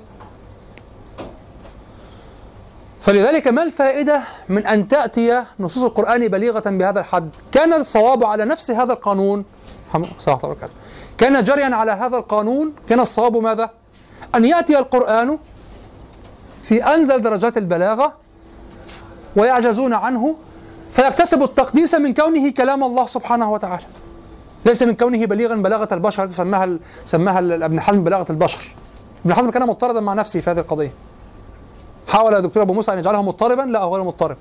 فلذلك 3.03 3.49
ما 3.49 3.63
الفائدة 3.63 4.23
من 4.49 4.67
أن 4.67 4.89
تأتي 4.89 5.45
نصوص 5.61 5.85
القرآن 5.85 6.29
بليغة 6.29 6.63
بهذا 6.67 7.01
الحد؟ 7.01 7.31
كان 7.53 7.73
الصواب 7.73 8.25
على 8.25 8.45
نفس 8.45 8.71
هذا 8.71 8.93
القانون. 8.93 9.45
كان 11.19 11.45
جريا 11.45 11.75
على 11.75 11.93
هذا 11.93 12.17
القانون 12.17 12.73
كان 12.89 13.01
الصواب 13.01 13.37
ماذا؟ 13.37 13.71
أن 14.35 14.45
يأتي 14.45 14.79
القرآن 14.79 15.39
في 16.63 16.85
أنزل 16.85 17.23
درجات 17.23 17.57
البلاغة 17.57 18.13
ويعجزون 19.37 19.93
عنه 19.93 20.37
فيكتسب 20.91 21.43
التقديس 21.43 21.95
من 21.95 22.15
كونه 22.15 22.51
كلام 22.51 22.85
الله 22.85 23.07
سبحانه 23.07 23.53
وتعالى. 23.53 23.85
ليس 24.67 24.83
من 24.83 24.95
كونه 24.95 25.27
بليغا 25.27 25.55
بلاغة 25.55 25.95
البشر 25.95 26.29
سماها 26.29 26.79
سماها 27.05 27.39
ابن 27.39 27.81
حزم 27.81 28.05
بلاغة 28.05 28.27
البشر. 28.33 28.75
ابن 29.25 29.35
حزم 29.35 29.51
كان 29.51 29.67
مضطردا 29.67 30.01
مع 30.01 30.15
نفسه 30.15 30.41
في 30.41 30.51
هذه 30.51 30.59
القضية. 30.59 31.12
حاول 32.09 32.35
الدكتور 32.35 32.63
أبو 32.63 32.73
موسى 32.73 32.93
أن 32.93 32.99
يجعله 32.99 33.23
مضطربا 33.23 33.63
لا 33.63 33.83
هو 33.83 33.95
غير 33.95 34.05
مضطرب. 34.05 34.37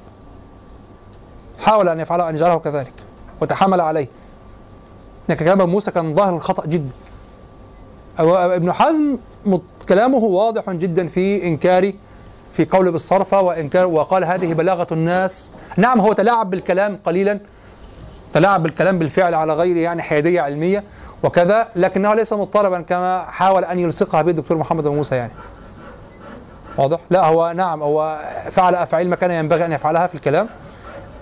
حاول 1.60 1.90
أن 1.90 2.00
يفعله 2.00 2.30
أن 2.30 2.36
يجعله 2.36 2.58
كذلك 2.58 2.94
وتحامل 3.42 3.82
عليه. 3.82 4.08
لكن 5.30 5.46
كلام 5.46 5.62
أبو 5.62 5.72
موسى 5.72 5.92
كان 5.92 6.14
ظاهر 6.14 6.36
الخطا 6.36 6.66
جدا. 6.66 6.92
ابن 8.20 8.72
حزم 8.72 9.18
كلامه 9.90 10.18
واضح 10.18 10.70
جدا 10.70 11.08
في 11.08 11.48
إنكار 11.48 11.94
في 12.52 12.66
قول 12.66 12.92
بالصرفة 12.92 13.42
وإن 13.42 13.70
كان 13.70 13.86
وقال 13.86 14.24
هذه 14.24 14.54
بلاغة 14.54 14.88
الناس. 14.92 15.52
نعم 15.78 16.00
هو 16.00 16.14
تلاعب 16.14 16.50
بالكلام 16.50 17.00
قليلا 17.06 17.40
تلاعب 18.34 18.64
بالكلام 18.64 19.00
بالفعل 19.00 19.34
على 19.34 19.54
غير 19.54 19.78
يعني 19.78 20.02
حيادية 20.02 20.42
علمية 20.42 20.84
وكذا 21.24 21.68
لكنه 21.76 22.14
ليس 22.14 22.34
مضطربا 22.34 22.82
كما 22.82 23.26
حاول 23.26 23.66
أن 23.66 23.80
يلصقها 23.80 24.22
به 24.22 24.32
الدكتور 24.32 24.58
محمد 24.58 24.84
بن 24.84 24.96
موسى 24.96 25.16
يعني. 25.16 25.32
واضح؟ 26.82 27.00
لا 27.10 27.26
هو 27.26 27.52
نعم 27.56 27.84
هو 27.84 28.20
فعل 28.52 28.76
أفعال 28.76 29.10
ما 29.10 29.16
كان 29.16 29.32
ينبغي 29.32 29.66
أن 29.66 29.72
يفعلها 29.72 30.08
في 30.08 30.16
الكلام 30.16 30.50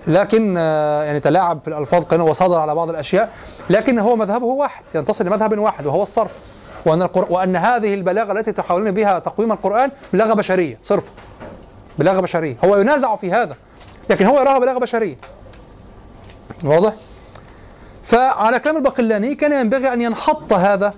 لكن 0.07 0.55
آه، 0.57 1.03
يعني 1.03 1.19
تلاعب 1.19 1.59
في 1.61 1.67
الألفاظ 1.67 2.03
قليلا 2.03 2.23
وصادر 2.23 2.57
على 2.57 2.75
بعض 2.75 2.89
الأشياء 2.89 3.33
لكن 3.69 3.99
هو 3.99 4.15
مذهبه 4.15 4.45
واحد 4.45 4.83
ينتصر 4.95 5.25
لمذهب 5.25 5.59
واحد 5.59 5.85
وهو 5.85 6.01
الصرف 6.01 6.39
وأن, 6.85 7.01
القر... 7.01 7.25
وأن 7.29 7.55
هذه 7.55 7.93
البلاغة 7.93 8.31
التي 8.31 8.51
تحاولون 8.51 8.91
بها 8.91 9.19
تقويم 9.19 9.51
القرآن 9.51 9.91
بلاغة 10.13 10.33
بشرية 10.33 10.77
صرف 10.81 11.11
بلاغة 11.99 12.19
بشرية 12.19 12.57
هو 12.65 12.77
ينازع 12.77 13.15
في 13.15 13.31
هذا 13.31 13.55
لكن 14.09 14.25
هو 14.25 14.39
يراها 14.39 14.59
بلاغة 14.59 14.79
بشرية 14.79 15.15
واضح؟ 16.63 16.93
فعلى 18.03 18.59
كلام 18.59 18.77
الباقلاني 18.77 19.35
كان 19.35 19.51
ينبغي 19.51 19.93
أن 19.93 20.01
ينحط 20.01 20.53
هذا 20.53 20.93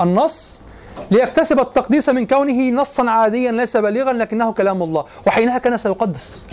النص 0.00 0.60
ليكتسب 1.10 1.60
التقديس 1.60 2.08
من 2.08 2.26
كونه 2.26 2.70
نصا 2.70 3.10
عاديا 3.10 3.52
ليس 3.52 3.76
بليغا 3.76 4.12
لكنه 4.12 4.52
كلام 4.52 4.82
الله. 4.82 5.04
وحينها 5.26 5.58
كان 5.58 5.76
سيقدس. 5.76 6.44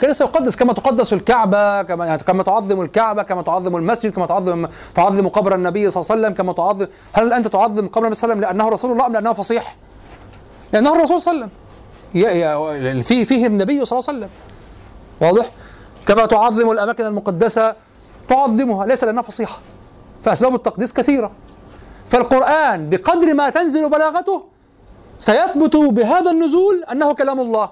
كان 0.00 0.12
سيقدس 0.12 0.56
كما 0.56 0.72
تقدس 0.72 1.12
الكعبة 1.12 1.82
كما 1.82 2.06
يعني 2.06 2.22
كما 2.22 2.42
تعظم 2.42 2.80
الكعبة 2.80 3.22
كما 3.22 3.42
تعظم 3.42 3.76
المسجد 3.76 4.12
كما 4.12 4.26
تعظم 4.26 4.66
تعظم 4.94 5.28
قبر 5.28 5.54
النبي 5.54 5.90
صلى 5.90 6.00
الله 6.00 6.12
عليه 6.12 6.22
وسلم 6.22 6.34
كما 6.34 6.52
تعظم 6.52 6.86
هل 7.12 7.32
أنت 7.32 7.48
تعظم 7.48 7.88
قبر 7.88 8.02
النبي 8.04 8.14
صلى 8.14 8.32
الله 8.32 8.46
عليه 8.46 8.46
وسلم 8.46 8.58
لأنه 8.58 8.68
رسول 8.68 8.92
الله 8.92 9.06
أم 9.06 9.12
لأنه 9.12 9.32
فصيح؟ 9.32 9.76
لأنه 10.72 10.96
الرسول 10.96 11.20
صلى 11.20 11.32
الله 11.34 11.48
عليه 12.14 12.58
وسلم. 12.58 13.02
فيه 13.02 13.24
فيه 13.24 13.46
النبي 13.46 13.84
صلى 13.84 13.98
الله 13.98 14.08
عليه 14.08 14.18
وسلم. 14.18 14.30
واضح؟ 15.20 15.50
كما 16.06 16.26
تعظم 16.26 16.70
الأماكن 16.70 17.04
المقدسة 17.04 17.74
تعظمها 18.28 18.86
ليس 18.86 19.04
لأنها 19.04 19.22
فصيحة. 19.22 19.58
فأسباب 20.22 20.54
التقديس 20.54 20.92
كثيرة. 20.92 21.30
فالقرآن 22.06 22.90
بقدر 22.90 23.34
ما 23.34 23.50
تنزل 23.50 23.90
بلاغته 23.90 24.44
سيثبت 25.18 25.76
بهذا 25.76 26.30
النزول 26.30 26.84
أنه 26.92 27.14
كلام 27.14 27.40
الله 27.40 27.68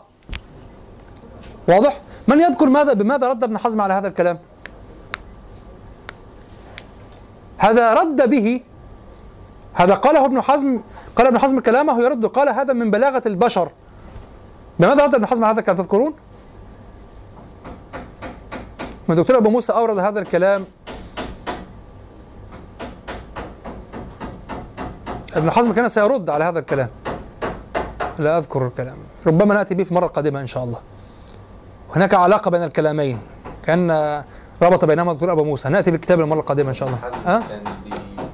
واضح؟ 1.69 2.01
من 2.29 2.41
يذكر 2.41 2.69
ماذا 2.69 2.93
بماذا 2.93 3.29
رد 3.29 3.45
ابن 3.45 3.59
حزم 3.59 3.81
على 3.81 3.95
هذا 3.95 4.09
الكلام؟ 4.09 4.39
هذا 7.59 7.95
رد 7.95 8.31
به 8.31 8.61
هذا 9.75 9.95
قاله 9.95 10.25
ابن 10.25 10.41
حزم 10.41 10.81
قال 11.17 11.27
ابن 11.27 11.39
حزم 11.39 11.61
كلامه 11.61 12.03
يرد 12.03 12.27
قال 12.27 12.49
هذا 12.49 12.73
من 12.73 12.91
بلاغة 12.91 13.23
البشر 13.27 13.69
بماذا 14.79 15.05
رد 15.05 15.15
ابن 15.15 15.27
حزم 15.27 15.45
على 15.45 15.53
هذا 15.53 15.61
الكلام 15.61 15.77
تذكرون؟ 15.77 16.15
الدكتور 19.11 19.37
أبو 19.37 19.51
موسى 19.51 19.73
أورد 19.73 19.99
هذا 19.99 20.21
الكلام 20.21 20.65
ابن 25.35 25.51
حزم 25.51 25.73
كان 25.73 25.89
سيرد 25.89 26.31
على 26.31 26.45
هذا 26.45 26.59
الكلام. 26.59 26.89
لا 28.19 28.39
أذكر 28.39 28.67
الكلام. 28.67 28.97
ربما 29.27 29.55
نأتي 29.55 29.75
به 29.75 29.85
في 29.85 29.95
مرة 29.95 30.07
قادمة 30.07 30.41
إن 30.41 30.47
شاء 30.47 30.65
الله. 30.65 30.79
هناك 31.97 32.15
علاقة 32.15 32.51
بين 32.51 32.63
الكلامين. 32.63 33.19
كأن 33.65 33.91
ربط 34.63 34.85
بينهما 34.85 35.11
الدكتور 35.11 35.33
أبو 35.33 35.45
موسى. 35.45 35.69
نأتي 35.69 35.91
بالكتاب 35.91 36.21
المرة 36.21 36.41
القادمة 36.41 36.69
إن 36.69 36.75
شاء 36.75 36.89
الله. 36.89 36.99
ها؟ 37.27 37.43
كان 37.49 37.65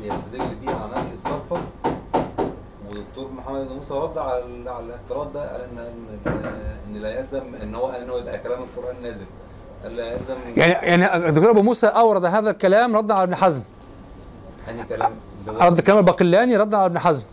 بيستدل 0.00 0.54
بيه 0.54 0.70
على 0.70 0.92
نفي 1.02 1.14
الصرفة. 1.14 1.56
والدكتور 2.88 3.30
محمد 3.32 3.68
موسى 3.70 3.94
رد 3.94 4.18
على 4.18 4.70
على 4.70 4.84
الاعتراض 4.84 5.32
ده 5.32 5.52
قال 5.52 5.60
ان 5.60 5.78
ان 5.78 6.52
إن 6.88 7.02
لا 7.02 7.20
يلزم 7.20 7.42
إن 7.62 7.74
هو 7.74 7.90
إن 7.90 8.10
هو 8.10 8.18
يبقى 8.18 8.38
كلام 8.38 8.58
القرآن 8.62 8.96
نازل. 9.02 9.26
لا 9.84 10.12
يلزم 10.12 10.34
يعني 10.56 10.72
يعني 10.72 11.28
الدكتور 11.28 11.50
أبو 11.50 11.62
موسى 11.62 11.86
أورد 11.86 12.24
هذا 12.24 12.50
الكلام 12.50 12.96
ردا 12.96 13.14
على 13.14 13.22
ابن 13.22 13.34
حزم. 13.34 13.62
رد 15.48 15.80
كلام 15.80 15.98
الباقلاني 15.98 16.56
ردا 16.56 16.76
على 16.76 16.86
ابن 16.86 16.98
حزم. 16.98 17.24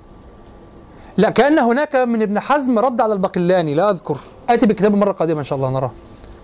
لا 1.17 1.29
كأن 1.29 1.59
هناك 1.59 1.95
من 1.95 2.21
ابن 2.21 2.39
حزم 2.39 2.79
رد 2.79 3.01
على 3.01 3.13
الباقلاني 3.13 3.73
لا 3.73 3.89
أذكر. 3.89 4.17
آتي 4.49 4.65
بالكتاب 4.65 4.93
المره 4.93 5.11
القادمه 5.11 5.39
إن 5.39 5.43
شاء 5.43 5.57
الله 5.57 5.69
نراه. 5.69 5.91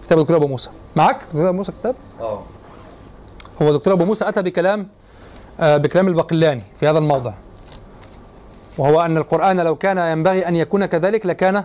كتاب 0.05 0.17
الدكتور 0.17 0.37
أبو 0.37 0.47
موسى. 0.47 0.69
معك 0.95 1.23
دكتور 1.23 1.49
أبو 1.49 1.57
موسى 1.57 1.71
كتاب؟ 1.71 1.95
آه. 2.19 2.41
هو 3.61 3.71
دكتور 3.71 3.93
أبو 3.93 4.05
موسى 4.05 4.29
أتى 4.29 4.41
بكلام 4.41 4.87
آه 5.59 5.77
بكلام 5.77 6.07
الباقلاني 6.07 6.63
في 6.79 6.89
هذا 6.89 6.97
الموضع. 6.97 7.33
وهو 8.77 9.01
أن 9.01 9.17
القرآن 9.17 9.59
لو 9.59 9.75
كان 9.75 9.97
ينبغي 9.97 10.47
أن 10.47 10.55
يكون 10.55 10.85
كذلك 10.85 11.25
لكان 11.25 11.63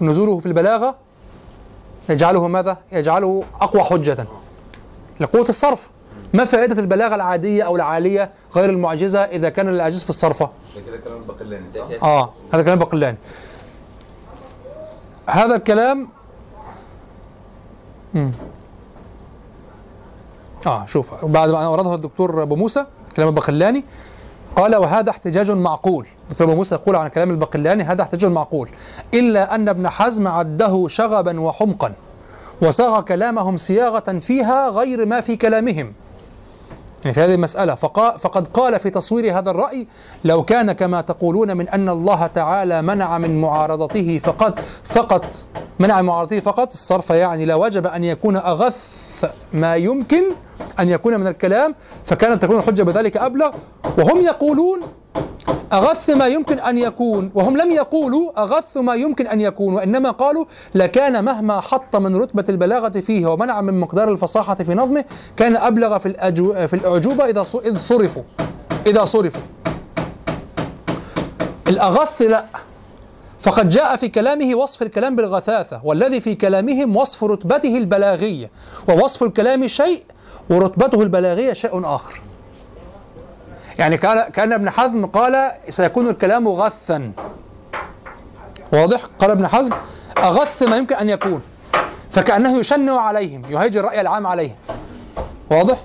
نزوله 0.00 0.38
في 0.38 0.46
البلاغة 0.46 0.94
يجعله 2.08 2.48
ماذا؟ 2.48 2.76
يجعله 2.92 3.44
أقوى 3.60 3.82
حجة. 3.82 4.26
لقوة 5.20 5.46
الصرف. 5.48 5.90
ما 6.34 6.44
فائدة 6.44 6.80
البلاغة 6.82 7.14
العادية 7.14 7.62
أو 7.62 7.76
العالية 7.76 8.30
غير 8.56 8.70
المعجزة 8.70 9.20
إذا 9.20 9.48
كان 9.48 9.68
العاجز 9.68 10.02
في 10.02 10.10
الصرفة؟ 10.10 10.50
ده 10.76 10.80
كده 10.86 10.96
كلام 11.38 11.68
صح؟ 11.74 12.02
آه 12.02 12.30
هذا 12.54 12.62
كلام 12.62 12.78
بقلاني 12.78 13.16
هذا 15.26 15.54
الكلام 15.54 16.08
مم. 18.14 18.32
آه 20.66 20.86
شوف 20.86 21.24
بعد 21.24 21.48
ما 21.50 21.64
أورده 21.64 21.94
الدكتور 21.94 22.42
أبو 22.42 22.56
موسى 22.56 22.86
كلام 23.16 23.28
البقلاني 23.28 23.84
قال 24.56 24.76
وهذا 24.76 25.10
احتجاج 25.10 25.50
معقول 25.50 26.06
الدكتور 26.24 26.46
أبو 26.46 26.56
موسى 26.56 26.74
يقول 26.74 26.96
عن 26.96 27.08
كلام 27.08 27.30
البقلاني 27.30 27.82
هذا 27.82 28.02
احتجاج 28.02 28.30
معقول 28.30 28.68
إلا 29.14 29.54
أن 29.54 29.68
ابن 29.68 29.88
حزم 29.88 30.28
عده 30.28 30.88
شغبا 30.88 31.40
وحمقا 31.40 31.92
وصاغ 32.62 33.00
كلامهم 33.00 33.56
صياغة 33.56 34.18
فيها 34.18 34.68
غير 34.68 35.06
ما 35.06 35.20
في 35.20 35.36
كلامهم 35.36 35.92
يعني 37.02 37.14
في 37.14 37.20
هذه 37.20 37.34
المسألة. 37.34 37.74
فقد 38.18 38.48
قال 38.48 38.80
في 38.80 38.90
تصوير 38.90 39.38
هذا 39.38 39.50
الرأي 39.50 39.86
لو 40.24 40.42
كان 40.42 40.72
كما 40.72 41.00
تقولون 41.00 41.56
من 41.56 41.68
أن 41.68 41.88
الله 41.88 42.26
تعالى 42.26 42.82
منع 42.82 43.18
من 43.18 43.40
معارضته 43.40 44.18
فقط 44.18 44.60
فقط 44.84 45.24
منع 45.78 46.02
من 46.02 46.06
معارضته 46.06 46.40
فقط 46.40 46.72
الصرف 46.72 47.10
يعني 47.10 47.44
لوجب 47.44 47.86
أن 47.86 48.04
يكون 48.04 48.36
أغث 48.36 49.02
ما 49.52 49.76
يمكن 49.76 50.22
أن 50.80 50.88
يكون 50.88 51.20
من 51.20 51.26
الكلام 51.26 51.74
فكانت 52.04 52.42
تكون 52.42 52.56
الحجة 52.56 52.82
بذلك 52.82 53.16
أبلغ. 53.16 53.50
وهم 53.98 54.20
يقولون 54.20 54.80
أغث 55.72 56.10
ما 56.10 56.26
يمكن 56.26 56.58
أن 56.58 56.78
يكون 56.78 57.30
وهم 57.34 57.56
لم 57.56 57.70
يقولوا 57.70 58.42
أغث 58.42 58.76
ما 58.76 58.94
يمكن 58.94 59.26
أن 59.26 59.40
يكون 59.40 59.74
وإنما 59.74 60.10
قالوا 60.10 60.44
لكان 60.74 61.24
مهما 61.24 61.60
حط 61.60 61.96
من 61.96 62.16
رتبة 62.16 62.44
البلاغة 62.48 63.00
فيه 63.00 63.26
ومنع 63.26 63.60
من 63.60 63.80
مقدار 63.80 64.08
الفصاحة 64.08 64.54
في 64.54 64.74
نظمه 64.74 65.04
كان 65.36 65.56
أبلغ 65.56 65.98
في 65.98 66.06
الأجو 66.06 66.66
في 66.66 66.76
الأعجوبة 66.76 67.24
إذا 67.24 67.40
إذ 67.40 67.76
صرفوا. 67.76 68.22
إذا 68.86 69.04
صرفوا. 69.04 69.42
الأغث 71.68 72.22
لا. 72.22 72.44
فقد 73.40 73.68
جاء 73.68 73.96
في 73.96 74.08
كلامه 74.08 74.54
وصف 74.54 74.82
الكلام 74.82 75.16
بالغثاثة 75.16 75.80
والذي 75.84 76.20
في 76.20 76.34
كلامهم 76.34 76.96
وصف 76.96 77.24
رتبته 77.24 77.78
البلاغية 77.78 78.50
ووصف 78.88 79.22
الكلام 79.22 79.66
شيء 79.66 80.02
ورتبته 80.50 81.02
البلاغية 81.02 81.52
شيء 81.52 81.84
آخر. 81.84 82.20
يعني 83.78 83.96
كان 84.32 84.52
ابن 84.52 84.70
حزم 84.70 85.06
قال 85.06 85.52
سيكون 85.68 86.08
الكلام 86.08 86.48
غثا. 86.48 87.12
واضح؟ 88.72 89.00
قال 89.18 89.30
ابن 89.30 89.46
حزم 89.46 89.72
أغث 90.18 90.62
ما 90.62 90.76
يمكن 90.76 90.94
أن 90.94 91.08
يكون. 91.08 91.42
فكأنه 92.10 92.58
يشنع 92.58 93.00
عليهم 93.00 93.42
يهيج 93.50 93.76
الرأي 93.76 94.00
العام 94.00 94.26
عليهم. 94.26 94.56
واضح؟ 95.50 95.84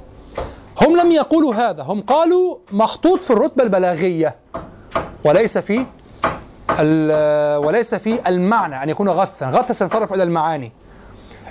هم 0.81 0.97
لم 0.97 1.11
يقولوا 1.11 1.53
هذا 1.53 1.84
هم 1.84 2.01
قالوا 2.01 2.57
محطوط 2.71 3.23
في 3.23 3.31
الرتبة 3.31 3.63
البلاغية. 3.63 4.35
وليس 5.25 5.57
في 5.57 5.85
وليس 7.65 7.95
في 7.95 8.29
المعنى 8.29 8.84
أن 8.84 8.89
يكون 8.89 9.09
غثا. 9.09 9.45
غث 9.45 9.71
سينصرف 9.71 10.13
إلى 10.13 10.23
المعاني. 10.23 10.71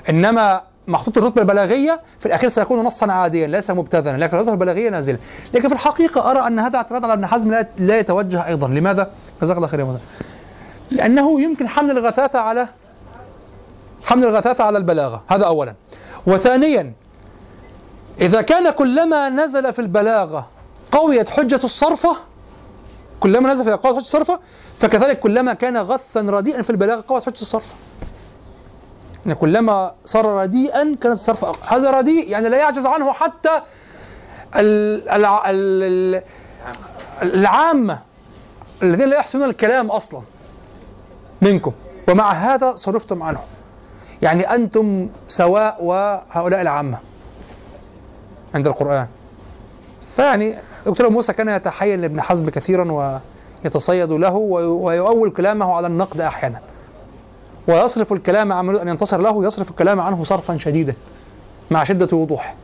إنما 0.09 0.61
محطوط 0.89 1.19
الرتبة 1.19 1.43
البلاغية 1.43 2.01
في 2.19 2.27
الأخير 2.27 2.49
سيكون 2.49 2.85
نصا 2.85 3.13
عاديا 3.13 3.47
ليس 3.47 3.71
مبتذلا 3.71 4.17
لكن 4.17 4.37
الرتبة 4.37 4.53
البلاغية 4.53 4.91
نازلة. 4.91 5.19
لكن 5.55 5.69
في 5.69 5.75
الحقيقة 5.75 6.31
أرى 6.31 6.47
أن 6.47 6.59
هذا 6.59 6.77
اعتراض 6.77 7.05
على 7.05 7.13
ابن 7.13 7.27
حزم 7.27 7.65
لا, 7.79 7.99
يتوجه 7.99 8.47
أيضا. 8.47 8.69
لماذا؟ 8.69 9.11
جزاك 9.43 9.57
الله 9.57 9.69
خير 9.69 9.81
يا 9.81 9.99
لأنه 10.91 11.41
يمكن 11.41 11.69
حمل 11.69 11.91
الغثاثة 11.91 12.39
على 12.39 12.69
حمل 14.05 14.25
الغثاثة 14.25 14.65
على 14.65 14.79
البلاغة. 14.79 15.23
هذا 15.29 15.47
اولا. 15.47 15.75
وثانيا 16.27 16.93
إذا 18.21 18.43
كان 18.43 18.71
كلما 18.71 19.29
نزل 19.29 19.73
في 19.73 19.79
البلاغة 19.79 20.49
قويت 20.93 21.31
حجة 21.31 21.61
الصرفه 21.65 22.17
كلما 23.21 23.53
نزل 23.53 23.65
في 23.65 23.73
قوة 23.73 23.93
حجة 23.93 24.01
الصرفة 24.01 24.41
فكذلك 24.79 25.21
كلما 25.21 25.55
كان 25.55 25.77
غثا 25.77 26.21
رديئا 26.21 26.63
في 26.63 26.71
البلاغة 26.71 27.05
قوة 27.09 27.21
حجة 27.21 27.41
الصرفة 27.41 27.75
يعني 29.27 29.39
كلما 29.39 29.93
صار 30.05 30.27
رديئا 30.27 30.83
كانت 30.83 31.15
الصرفة 31.15 31.49
أقوى. 31.51 31.63
هذا 31.69 31.91
رديء 31.91 32.31
يعني 32.31 32.49
لا 32.49 32.57
يعجز 32.57 32.87
عنه 32.87 33.13
حتى 33.13 33.63
ال- 34.57 35.09
الع- 35.09 35.51
ال- 35.51 36.17
ال- 36.17 36.23
العامة 37.23 37.99
الذين 38.83 39.09
لا 39.09 39.17
يحسنون 39.17 39.49
الكلام 39.49 39.91
أصلا 39.91 40.21
منكم. 41.43 41.73
ومع 42.09 42.33
هذا 42.33 42.75
صرفتم 42.75 43.23
عنه. 43.23 43.41
يعني 44.23 44.55
أنتم 44.55 45.09
سواء 45.29 45.85
وهؤلاء 45.85 46.61
العامة 46.61 46.99
عند 48.55 48.67
القرآن. 48.67 49.07
فيعني 50.17 50.55
دكتور 50.87 51.11
موسى 51.11 51.33
كان 51.33 51.49
يتحين 51.49 52.01
لابن 52.01 52.21
حزم 52.21 52.51
كثيرا 52.51 53.21
ويتصيد 53.65 54.11
له 54.11 54.35
ويؤول 54.37 55.31
كلامه 55.31 55.75
على 55.75 55.87
النقد 55.87 56.21
أحيانا. 56.21 56.61
ويصرف 57.69 58.13
الكلام 58.13 58.53
عن 58.53 58.77
أن 58.77 58.89
ينتصر 58.89 59.21
له 59.21 59.45
يصرف 59.45 59.71
الكلام 59.71 60.01
عنه 60.01 60.25
صرفا 60.25 60.57
شديدا 60.57 60.95
مع 61.71 61.85
شدة 61.85 62.17
وضوح. 62.17 62.55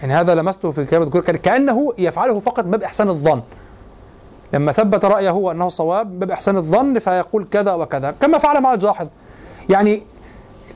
يعني 0.00 0.14
هذا 0.14 0.34
لمسته 0.34 0.70
في 0.70 0.84
كلام 0.84 1.02
الدكتور 1.02 1.36
كأنه 1.36 1.94
يفعله 1.98 2.40
فقط 2.40 2.64
باب 2.64 2.82
إحسان 2.82 3.08
الظن. 3.08 3.42
لما 4.52 4.72
ثبت 4.72 5.04
رأيه 5.04 5.50
أنه 5.52 5.68
صواب 5.68 6.18
باب 6.18 6.30
إحسان 6.30 6.56
الظن 6.56 6.98
فيقول 6.98 7.46
كذا 7.50 7.72
وكذا. 7.72 8.10
كما 8.20 8.38
فعل 8.38 8.60
مع 8.62 8.74
الجاحظ. 8.74 9.06
يعني 9.68 10.02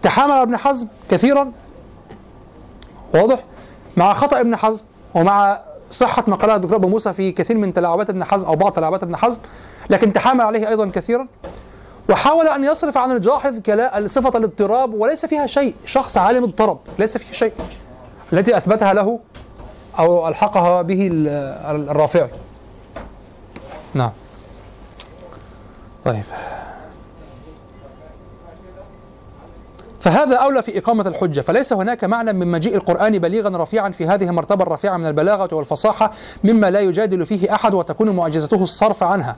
تحامل 0.03 0.33
ابن 0.33 0.57
حزم 0.57 0.89
كثيرا 1.11 1.53
واضح. 3.15 3.39
مع 3.97 4.13
خطأ 4.13 4.41
ابن 4.41 4.57
حزم 4.57 4.85
ومع 5.15 5.61
صحة 5.91 6.25
ما 6.29 6.37
قاله 6.37 6.57
الدكتور 6.57 6.77
أبو 6.77 6.89
موسى 6.89 7.13
في 7.13 7.33
كثير 7.33 7.59
من 7.59 7.73
تلاعبات 7.73 8.11
ابن 8.11 8.25
حزم 8.25 8.47
أو 8.47 8.57
بعض 8.57 8.73
تلاعبات 8.73 9.03
ابن 9.03 9.17
حزم 9.17 9.41
لكن 9.91 10.13
تحامل 10.13 10.41
عليه 10.41 10.69
أيضا 10.69 10.91
كثيرا. 10.91 11.27
وحاول 12.09 12.49
أن 12.49 12.65
يصرف 12.65 12.99
عن 12.99 13.11
الجاحظ 13.11 13.61
صفة 14.07 14.39
الاضطراب 14.39 14.95
وليس 14.95 15.27
فيها 15.27 15.47
شيء. 15.47 15.75
شخص 15.85 16.19
عالم 16.19 16.45
اضطرب 16.45 16.79
ليس 16.99 17.19
فيه 17.19 17.33
شيء. 17.33 17.53
التي 18.33 18.57
أثبتها 18.57 18.95
له 18.95 19.21
أو 19.99 20.29
ألحقها 20.29 20.83
به 20.83 21.09
الرافعي. 21.13 22.31
نعم. 23.95 24.11
طيب. 26.05 26.25
فهذا 30.01 30.37
أولى 30.37 30.63
في 30.63 30.79
إقامة 30.79 31.09
الحجة. 31.09 31.41
فليس 31.41 31.73
هناك 31.73 32.05
معنى 32.05 32.33
من 32.33 32.47
مجيء 32.47 32.75
القرآن 32.75 33.19
بليغا 33.19 33.63
رفيعا 33.63 33.91
في 33.91 34.07
هذه 34.07 34.29
المرتبة 34.29 34.63
الرفيعة 34.63 34.97
من 34.97 35.07
البلاغة 35.07 35.55
والفصاحة 35.55 36.13
مما 36.45 36.71
لا 36.71 36.81
يجادل 36.81 37.27
فيه 37.27 37.55
أحد 37.55 37.75
وتكون 37.75 38.11
معجزته 38.11 38.63
الصرف 38.63 39.03
عنها. 39.03 39.37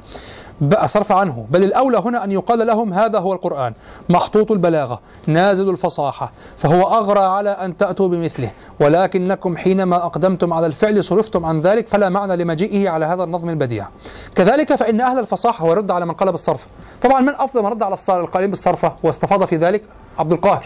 صرف 0.87 1.13
عنه. 1.13 1.47
بل 1.51 1.65
الأولى 1.65 1.99
هنا 1.99 2.25
أن 2.25 2.33
يقال 2.33 2.67
لهم 2.67 2.93
هذا 2.93 3.19
هو 3.19 3.33
القرآن. 3.33 3.73
محطوط 4.09 4.53
البلاغة 4.53 5.01
نازل 5.27 5.69
الفصاحة 5.69 6.33
فهو 6.57 6.83
أغرى 6.83 7.21
على 7.21 7.51
أن 7.51 7.77
تأتوا 7.77 8.09
بمثله. 8.09 8.51
ولكنكم 8.81 9.57
حينما 9.57 9.97
أقدمتم 9.97 10.53
على 10.53 10.67
الفعل 10.67 11.05
صرفتم 11.05 11.47
عن 11.47 11.59
ذلك 11.59 11.89
فلا 11.89 12.09
معنى 12.09 12.37
لمجيئه 12.37 12.89
على 12.89 13.07
هذا 13.07 13.25
النظم 13.25 13.49
البديع. 13.49 13.89
كذلك 14.35 14.75
فإن 14.75 15.01
أهل 15.01 15.19
الفصاحة 15.19 15.65
هو 15.65 15.71
يرد 15.71 15.91
على 15.91 16.07
من 16.07 16.13
قال 16.13 16.31
بالصرف 16.31 16.67
طبعا 17.03 17.21
من 17.21 17.35
أفضل 17.35 17.63
من 17.63 17.69
رد 17.69 17.83
على 17.83 17.97
القائلين 18.09 18.51
بالصرفة 18.51 18.97
واستفاض 19.03 19.45
في 19.45 19.57
ذلك 19.57 19.83
عبد 20.19 20.33
القاهر. 20.33 20.65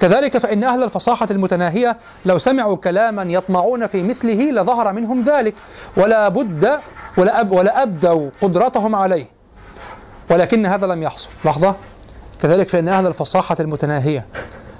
كذلك 0.00 0.38
فإن 0.38 0.64
أهل 0.64 0.82
الفصاحة 0.82 1.28
المتناهية 1.30 1.96
لو 2.24 2.38
سمعوا 2.38 2.76
كلاما 2.76 3.22
يطمعون 3.22 3.86
في 3.86 4.02
مثله 4.02 4.50
لظهر 4.50 4.92
منهم 4.92 5.22
ذلك 5.22 5.54
ولا 5.96 6.28
بد 6.28 6.78
ولا, 7.18 7.40
أب 7.40 7.52
ولا 7.52 7.82
أبدوا 7.82 8.30
قدرتهم 8.42 8.94
عليه. 8.94 9.26
ولكن 10.30 10.66
هذا 10.66 10.86
لم 10.86 11.02
يحصل. 11.02 11.30
لحظة. 11.44 11.74
كذلك 12.42 12.68
فإن 12.68 12.88
أهل 12.88 13.06
الفصاحة 13.06 13.56
المتناهية 13.60 14.26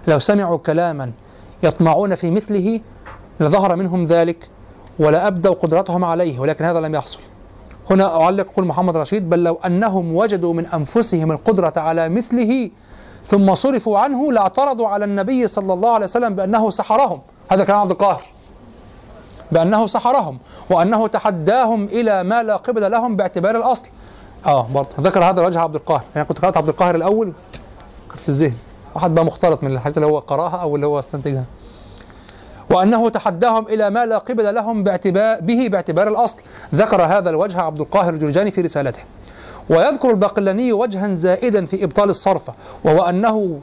لو 0.07 0.19
سمعوا 0.19 0.59
كلاما 0.59 1.13
يطمعون 1.63 2.15
في 2.15 2.31
مثله 2.31 2.81
لظهر 3.41 3.77
منهم 3.77 4.05
ذلك 4.05 4.49
ولا 4.99 5.27
أبدوا 5.27 5.55
قدرتهم 5.55 6.05
عليه 6.05 6.39
ولكن 6.39 6.65
هذا 6.65 6.81
لم 6.81 6.95
يحصل. 6.95 7.21
هنا 7.91 8.21
أعلق 8.23 8.47
قول 8.57 8.67
محمد 8.67 8.97
رشيد 8.97 9.31
بل 9.31 9.45
لو 9.45 9.59
أنهم 9.67 10.17
وجدوا 10.17 10.55
من 10.55 10.67
أنفسهم 10.67 11.33
القدرة 11.33 11.73
على 11.77 12.09
مثله 12.09 12.71
ثم 13.25 13.55
صرفوا 13.55 13.99
عنه 13.99 14.33
لاعترضوا 14.33 14.89
على 14.89 15.05
النبي 15.05 15.49
صلى 15.49 15.73
الله 15.73 15.91
عليه 15.91 16.05
وسلم 16.05 16.35
بأنه 16.35 16.71
سحرهم. 16.71 17.21
هذا 17.53 17.65
كلام 17.65 17.81
عبد 17.81 17.91
القاهر. 17.91 18.23
بأنه 19.53 19.87
سحرهم 19.87 20.39
وأنه 20.71 21.07
تحداهم 21.07 21.85
إلى 21.85 22.23
ما 22.23 22.43
لا 22.43 22.57
قبل 22.57 22.91
لهم 22.91 23.17
باعتبار 23.17 23.57
الأصل. 23.57 23.87
آه 24.47 24.67
برضه. 24.75 24.89
ذكر 25.01 25.25
هذا 25.25 25.41
الوجه 25.41 25.61
عبد 25.61 25.75
القاهر. 25.75 26.05
يعني 26.15 26.29
كنت 26.29 26.39
قرأت 26.39 26.57
عبد 26.57 26.69
القاهر 26.69 26.95
الأول 26.95 27.33
في 28.17 28.29
الذهن. 28.29 28.55
واحد 28.95 29.15
بقى 29.15 29.25
مختلط 29.25 29.63
من 29.63 29.73
الحاجات 29.73 29.97
اللي 29.97 30.09
هو 30.09 30.19
قراها 30.19 30.57
أو 30.57 30.77
اللي 30.77 30.87
هو 30.87 30.99
استنتجها. 30.99 31.45
وأنه 32.71 33.09
تحداهم 33.09 33.67
إلى 33.69 33.91
ما 33.91 34.07
لا 34.07 34.19
قبل 34.19 34.55
لهم 34.55 34.83
باعتبار 34.83 35.41
به 35.41 35.69
باعتبار 35.69 36.09
الأصل. 36.09 36.39
ذكر 36.75 37.03
هذا 37.03 37.31
الوجه 37.31 37.61
عبد 37.61 37.81
القاهر 37.81 38.15
الجرجاني 38.15 38.51
في 38.51 38.61
رسالته. 38.61 39.03
ويذكر 39.69 40.11
الباقلاني 40.11 40.73
وجها 40.73 41.15
زائدا 41.15 41.65
في 41.65 41.85
إبطال 41.85 42.11
الصرفة 42.11 42.55
وهو 42.85 43.03
أنه 43.03 43.61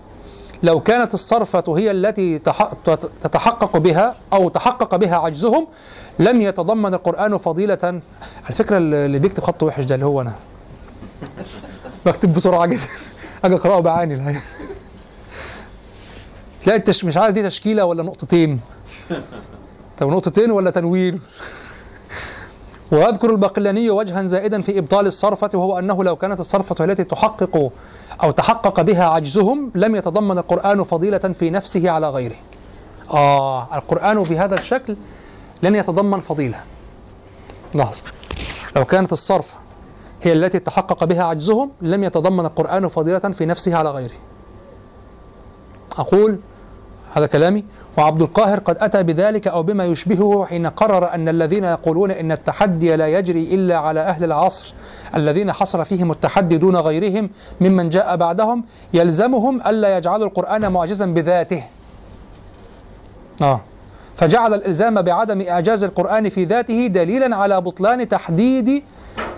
لو 0.64 0.80
كانت 0.80 1.14
الصرفة 1.14 1.64
هي 1.78 1.92
التي 1.92 2.40
تتحقق 3.22 3.78
بها 3.78 4.16
أو 4.34 4.50
تحقق 4.50 4.96
بها 4.96 5.16
عجزهم 5.16 5.68
لم 6.20 6.42
يتضمن 6.42 6.94
القرآن 6.94 7.38
فضيلة. 7.38 8.02
الفكرة 8.50 8.78
اللي 8.78 9.20
بيكتب 9.20 9.44
خط 9.44 9.64
وحش 9.64 9.84
ده 9.86 9.96
اللي 9.96 10.06
هو 10.06 10.22
أنا. 10.22 10.34
بكتب 12.06 12.34
بسرعة 12.34 12.66
جدا. 12.66 12.82
أجي 13.46 13.56
أقرأه 13.56 13.80
بعاني 13.80 14.16
تلاقي. 16.62 16.82
مش 17.04 17.18
عارف 17.18 17.34
دي 17.34 17.44
تشكيلة 17.44 17.86
ولا 17.86 18.04
نقطتين. 18.04 18.60
طب 20.00 20.10
نقطتين 20.10 20.52
ولا 20.52 20.72
تنوين 20.72 21.22
ويذكر 22.92 23.30
الباقلاني 23.30 23.90
وجها 23.90 24.24
زائدا 24.24 24.62
في 24.62 24.80
إبطال 24.80 25.08
الصرفة 25.08 25.50
وهو 25.54 25.80
أنه 25.80 26.04
لو 26.04 26.16
كانت 26.16 26.40
الصرفة 26.40 26.86
التي 26.86 27.04
تحقق 27.04 27.72
أو 28.24 28.32
تحقق 28.32 28.82
بها 28.82 29.06
عجزهم 29.06 29.72
لم 29.76 29.96
يتضمن 29.96 30.38
القرآن 30.38 30.84
فضيلة 30.84 31.18
في 31.18 31.50
نفسه 31.50 31.90
على 31.90 32.10
غيره. 32.10 32.36
آه 33.12 33.78
القرآن 33.78 34.24
بهذا 34.24 34.56
الشكل 34.56 34.96
لن 35.64 35.76
يتضمن 35.76 36.20
فضيلة. 36.20 36.60
لحظة. 37.76 38.04
لو 38.76 38.86
كانت 38.86 39.12
الصرفة 39.12 39.56
هي 40.22 40.34
التي 40.34 40.60
تحقق 40.60 41.04
بها 41.04 41.24
عجزهم 41.24 41.72
لم 41.82 42.04
يتضمن 42.04 42.46
القرآن 42.46 42.88
فضيلة 42.88 43.20
في 43.20 43.46
نفسه 43.46 43.76
على 43.76 43.92
غيره. 43.92 44.16
أقول 45.98 46.40
هذا 47.12 47.26
كلامي. 47.26 47.64
وعبد 47.98 48.22
القاهر 48.22 48.60
قد 48.60 48.78
أتى 48.80 49.04
بذلك 49.04 49.48
أو 49.48 49.64
بما 49.64 49.86
يشبهه 49.86 50.46
حين 50.46 50.68
قرر 50.68 51.14
أن 51.14 51.30
الذين 51.30 51.64
يقولون 51.64 52.12
إن 52.12 52.32
التحدي 52.32 52.96
لا 52.96 53.08
يجري 53.08 53.44
إلا 53.44 53.78
على 53.78 54.00
أهل 54.00 54.24
العصر 54.24 54.74
الذين 55.16 55.52
حصل 55.52 55.86
فيهم 55.86 56.12
التحدي 56.12 56.58
دون 56.58 56.76
غيرهم 56.76 57.30
ممن 57.62 57.90
جاء 57.90 58.16
بعدهم 58.16 58.64
يلزمهم 58.94 59.62
ألا 59.68 59.98
يجعلوا 59.98 60.28
القرآن 60.28 60.72
معجزا 60.72 61.06
بذاته. 61.06 61.64
آه. 63.42 63.62
فجعل 64.16 64.54
الإلزام 64.54 65.02
بعدم 65.02 65.42
إعجاز 65.42 65.84
القرآن 65.84 66.30
في 66.30 66.44
ذاته 66.44 66.88
دليلا 66.88 67.36
على 67.36 67.62
بطلان 67.62 68.10
تحديد 68.10 68.84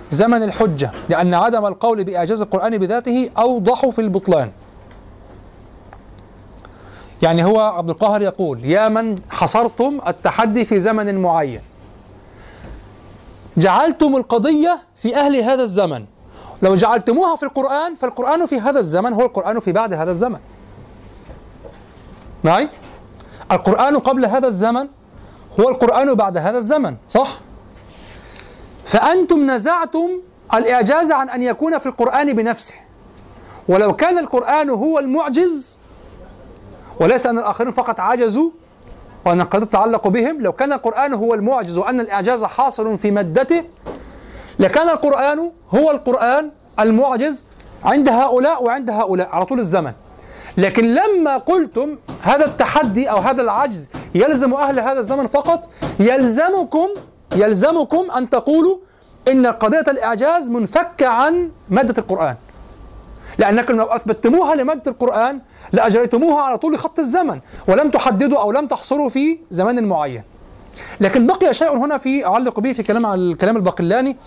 زمن 0.10 0.44
الحجة 0.44 0.92
لأن 1.10 1.34
عدم 1.34 1.66
القول 1.66 2.04
بإعجاز 2.04 2.42
القرآن 2.42 2.78
بذاته 2.78 3.30
أوضح 3.38 3.90
في 3.90 4.02
البطلان. 4.02 4.52
يعني 7.22 7.44
هو 7.44 7.60
عبد 7.60 7.90
القاهر 7.90 8.22
يقول 8.22 8.66
يا 8.66 8.90
من 8.90 9.20
حصرتم 9.30 10.00
التحدي 10.08 10.66
في 10.66 10.80
زمن 10.80 11.22
معين 11.22 11.62
جعلتم 13.58 14.16
القضية 14.16 14.80
في 14.96 15.16
أهل 15.16 15.36
هذا 15.36 15.64
الزمن 15.64 16.06
لو 16.62 16.76
جعلتموها 16.76 17.36
في 17.36 17.44
القرآن 17.44 17.96
فالقرآن 17.96 18.46
في 18.46 18.60
هذا 18.60 18.80
الزمن 18.80 19.14
هو 19.14 19.22
القرآن 19.22 19.60
في 19.60 19.72
بعد 19.72 19.94
هذا 19.94 20.12
الزمن 20.12 20.40
معي؟ 22.44 22.70
القرآن 23.52 23.98
قبل 24.00 24.26
هذا 24.26 24.48
الزمن 24.48 24.88
هو 25.60 25.70
القرآن 25.70 26.14
بعد 26.14 26.38
هذا 26.38 26.58
الزمن 26.58 26.96
صح؟ 27.10 27.40
فأنتم 28.86 29.52
نزعتم 29.52 30.10
الإعجاز 30.54 31.12
عن 31.12 31.30
أن 31.30 31.42
يكون 31.42 31.78
في 31.78 31.86
القرآن 31.86 32.34
بنفسه 32.34 32.74
ولو 33.68 33.96
كان 33.96 34.18
القرآن 34.18 34.70
هو 34.70 35.00
المعجز 35.00 35.80
وليس 37.00 37.28
أن 37.28 37.40
الآخرين 37.40 37.72
فقط 37.72 38.00
عجزوا 38.00 38.50
وأن 39.26 39.42
القضية 39.42 39.66
تتعلق 39.66 40.08
بهم. 40.08 40.42
لو 40.42 40.52
كان 40.52 40.74
القرآن 40.74 41.14
هو 41.14 41.34
المعجز 41.34 41.78
وأن 41.78 42.00
الإعجاز 42.00 42.44
حاصل 42.44 42.98
في 42.98 43.12
مادته 43.12 43.64
لكان 44.60 44.90
القرآن 44.90 45.52
هو 45.72 45.92
القرآن 45.92 46.52
المعجز 46.80 47.46
عند 47.84 48.10
هؤلاء 48.10 48.64
وعند 48.64 48.90
هؤلاء 48.90 49.30
على 49.32 49.46
طول 49.46 49.60
الزمن. 49.60 49.92
لكن 50.58 50.94
لما 50.94 51.38
قلتم 51.38 51.98
هذا 52.22 52.46
التحدي 52.46 53.10
أو 53.10 53.18
هذا 53.18 53.42
العجز 53.42 53.90
يلزم 54.16 54.54
أهل 54.54 54.80
هذا 54.80 55.00
الزمن 55.00 55.28
فقط 55.28 55.70
يلزمكم 56.00 56.88
يلزمكم 57.36 58.12
أن 58.12 58.30
تقولوا 58.30 58.78
إن 59.28 59.48
قضية 59.48 59.84
الإعجاز 59.88 60.50
منفكة 60.50 61.08
عن 61.08 61.52
مادة 61.70 61.94
القرآن. 61.98 62.36
لأنكم 63.38 63.78
لو 63.78 63.86
أثبتموها 63.86 64.56
لمادة 64.56 64.92
القرآن 64.92 65.42
لأجريتموها 65.72 66.42
على 66.42 66.58
طول 66.58 66.78
خط 66.78 67.00
الزمن 67.00 67.40
ولم 67.68 67.90
تحددوا 67.90 68.40
أو 68.40 68.52
لم 68.52 68.68
تحصروا 68.68 69.10
في 69.10 69.38
زمان 69.52 69.84
معين. 69.84 70.24
لكن 71.02 71.28
بقي 71.28 71.54
شيء 71.54 71.78
هنا 71.78 71.98
في 71.98 72.26
أعلق 72.26 72.60
به 72.60 72.74
في 72.74 72.84
كلام 72.84 73.06
على 73.06 73.22
الكلام 73.22 73.58
الباقلاني 73.58 74.18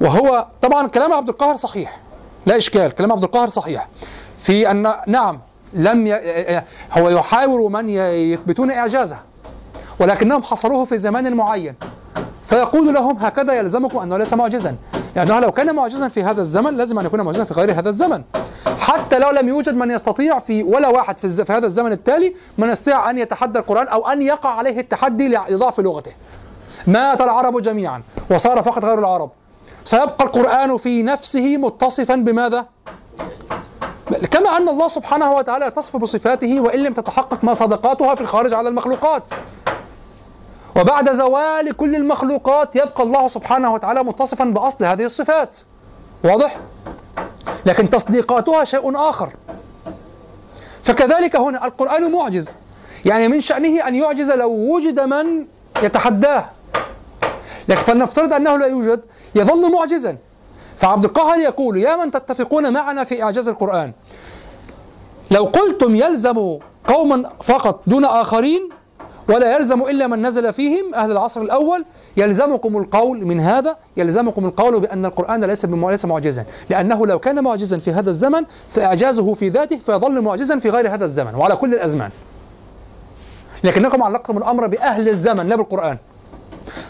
وهو 0.00 0.46
طبعا 0.62 0.86
كلام 0.86 1.12
عبد 1.12 1.28
القاهر 1.28 1.56
صحيح. 1.56 2.00
لا 2.46 2.56
إشكال 2.56 2.90
كلام 2.90 3.12
عبد 3.12 3.22
القاهر 3.22 3.48
صحيح. 3.48 3.88
في 4.38 4.70
أن 4.70 4.94
نعم 5.06 5.40
لم 5.72 6.06
ي... 6.06 6.12
هو 6.92 7.08
يحاول 7.08 7.72
من 7.72 7.88
يثبتون 7.88 8.70
إعجازه 8.70 9.16
ولكنهم 9.98 10.42
حصروه 10.42 10.84
في 10.84 10.98
زمان 10.98 11.34
معين. 11.34 11.74
فيقول 12.46 12.94
لهم 12.94 13.16
هكذا 13.16 13.52
يلزمكم 13.52 13.98
أنه 13.98 14.16
ليس 14.18 14.34
معجزا 14.34 14.76
لأنه 15.16 15.40
لو 15.40 15.52
كان 15.52 15.74
معجزا 15.74 16.08
في 16.08 16.22
هذا 16.22 16.40
الزمن 16.40 16.76
لازم 16.76 16.98
أن 16.98 17.06
يكون 17.06 17.20
معجزا 17.20 17.44
في 17.44 17.54
غير 17.54 17.72
هذا 17.72 17.88
الزمن 17.88 18.22
حتى 18.78 19.18
لو 19.18 19.30
لم 19.30 19.48
يوجد 19.48 19.74
من 19.74 19.90
يستطيع 19.90 20.38
في 20.38 20.62
ولا 20.62 20.88
واحد 20.88 21.18
في. 21.18 21.44
في 21.44 21.52
هذا 21.52 21.66
الزمن 21.66 21.92
التالي 21.92 22.34
من 22.58 22.68
يستطيع 22.68 23.10
أن 23.10 23.18
يتحدى 23.18 23.58
القرآن 23.58 23.88
أو 23.88 24.08
أن 24.08 24.22
يقع 24.22 24.50
عليه 24.50 24.80
التحدي 24.80 25.28
لضعف 25.28 25.80
لغته 25.80 26.12
مات 26.86 27.20
العرب 27.20 27.62
جميعا 27.62 28.02
وصار 28.30 28.62
فقط 28.62 28.84
غير 28.84 28.98
العرب 28.98 29.30
سيبقى 29.84 30.24
القرآن 30.24 30.76
في 30.76 31.02
نفسه 31.02 31.56
متصفا 31.56 32.14
بماذا؟ 32.14 32.66
كما 34.30 34.56
أن 34.56 34.68
الله 34.68 34.88
سبحانه 34.88 35.32
وتعالى 35.32 35.66
يتصف 35.66 35.96
بصفاته 35.96 36.60
وإن 36.60 36.80
لم 36.80 36.92
تتحقق 36.92 37.44
ما 37.44 37.52
صدقاتها 37.52 38.14
في 38.14 38.20
الخارج 38.20 38.54
على 38.54 38.68
المخلوقات 38.68 39.22
وبعد 40.76 41.12
زوال 41.12 41.76
كل 41.76 41.94
المخلوقات 41.94 42.76
يبقى 42.76 43.02
الله 43.02 43.28
سبحانه 43.28 43.72
وتعالى 43.72 44.04
متصفا 44.04 44.44
بأصل 44.44 44.84
هذه 44.84 45.04
الصفات. 45.04 45.58
واضح؟ 46.24 46.60
لكن 47.66 47.90
تصديقاتها 47.90 48.64
شيء 48.64 48.96
آخر. 48.96 49.30
فكذلك 50.82 51.36
هنا 51.36 51.66
القرآن 51.66 52.12
معجز. 52.12 52.48
يعني 53.04 53.28
من 53.28 53.40
شأنه 53.40 53.88
أن 53.88 53.94
يعجز 53.94 54.30
لو 54.30 54.50
وجد 54.50 55.00
من 55.00 55.46
يتحداه. 55.82 56.50
لكن 57.68 57.80
فلنفترض 57.80 58.32
أنه 58.32 58.56
لا 58.56 58.66
يوجد 58.66 59.00
يظل 59.34 59.72
معجزا. 59.72 60.16
فعبد 60.76 61.04
القاهر 61.04 61.38
يقول 61.38 61.76
يا 61.76 61.96
من 61.96 62.10
تتفقون 62.10 62.72
معنا 62.72 63.04
في 63.04 63.22
إعجاز 63.22 63.48
القرآن؟ 63.48 63.92
لو 65.30 65.44
قلتم 65.44 65.94
يلزم 65.94 66.58
قوما 66.86 67.30
فقط 67.42 67.80
دون 67.86 68.04
آخرين 68.04 68.68
ولا 69.28 69.56
يلزم 69.56 69.82
إلا 69.82 70.06
من 70.06 70.26
نزل 70.26 70.52
فيهم 70.52 70.94
أهل 70.94 71.10
العصر 71.10 71.40
الأول. 71.40 71.84
يلزمكم 72.16 72.76
القول 72.76 73.24
من 73.24 73.40
هذا 73.40 73.76
يلزمكم 73.96 74.44
القول 74.44 74.80
بأن 74.80 75.04
القرآن 75.06 75.44
ليس 75.44 75.64
ليس 75.64 76.04
معجزا. 76.04 76.44
لأنه 76.70 77.06
لو 77.06 77.18
كان 77.18 77.44
معجزا 77.44 77.78
في 77.78 77.90
هذا 77.90 78.10
الزمن 78.10 78.44
فإعجازه 78.68 79.34
في 79.34 79.48
ذاته 79.48 79.78
فيظل 79.78 80.20
معجزا 80.22 80.58
في 80.58 80.70
غير 80.70 80.94
هذا 80.94 81.04
الزمن 81.04 81.34
وعلى 81.34 81.56
كل 81.56 81.74
الأزمان. 81.74 82.10
لكنكم 83.64 84.02
علقتم 84.02 84.38
الأمر 84.38 84.66
بأهل 84.66 85.08
الزمن 85.08 85.46
لا 85.48 85.56
بالقرآن. 85.56 85.98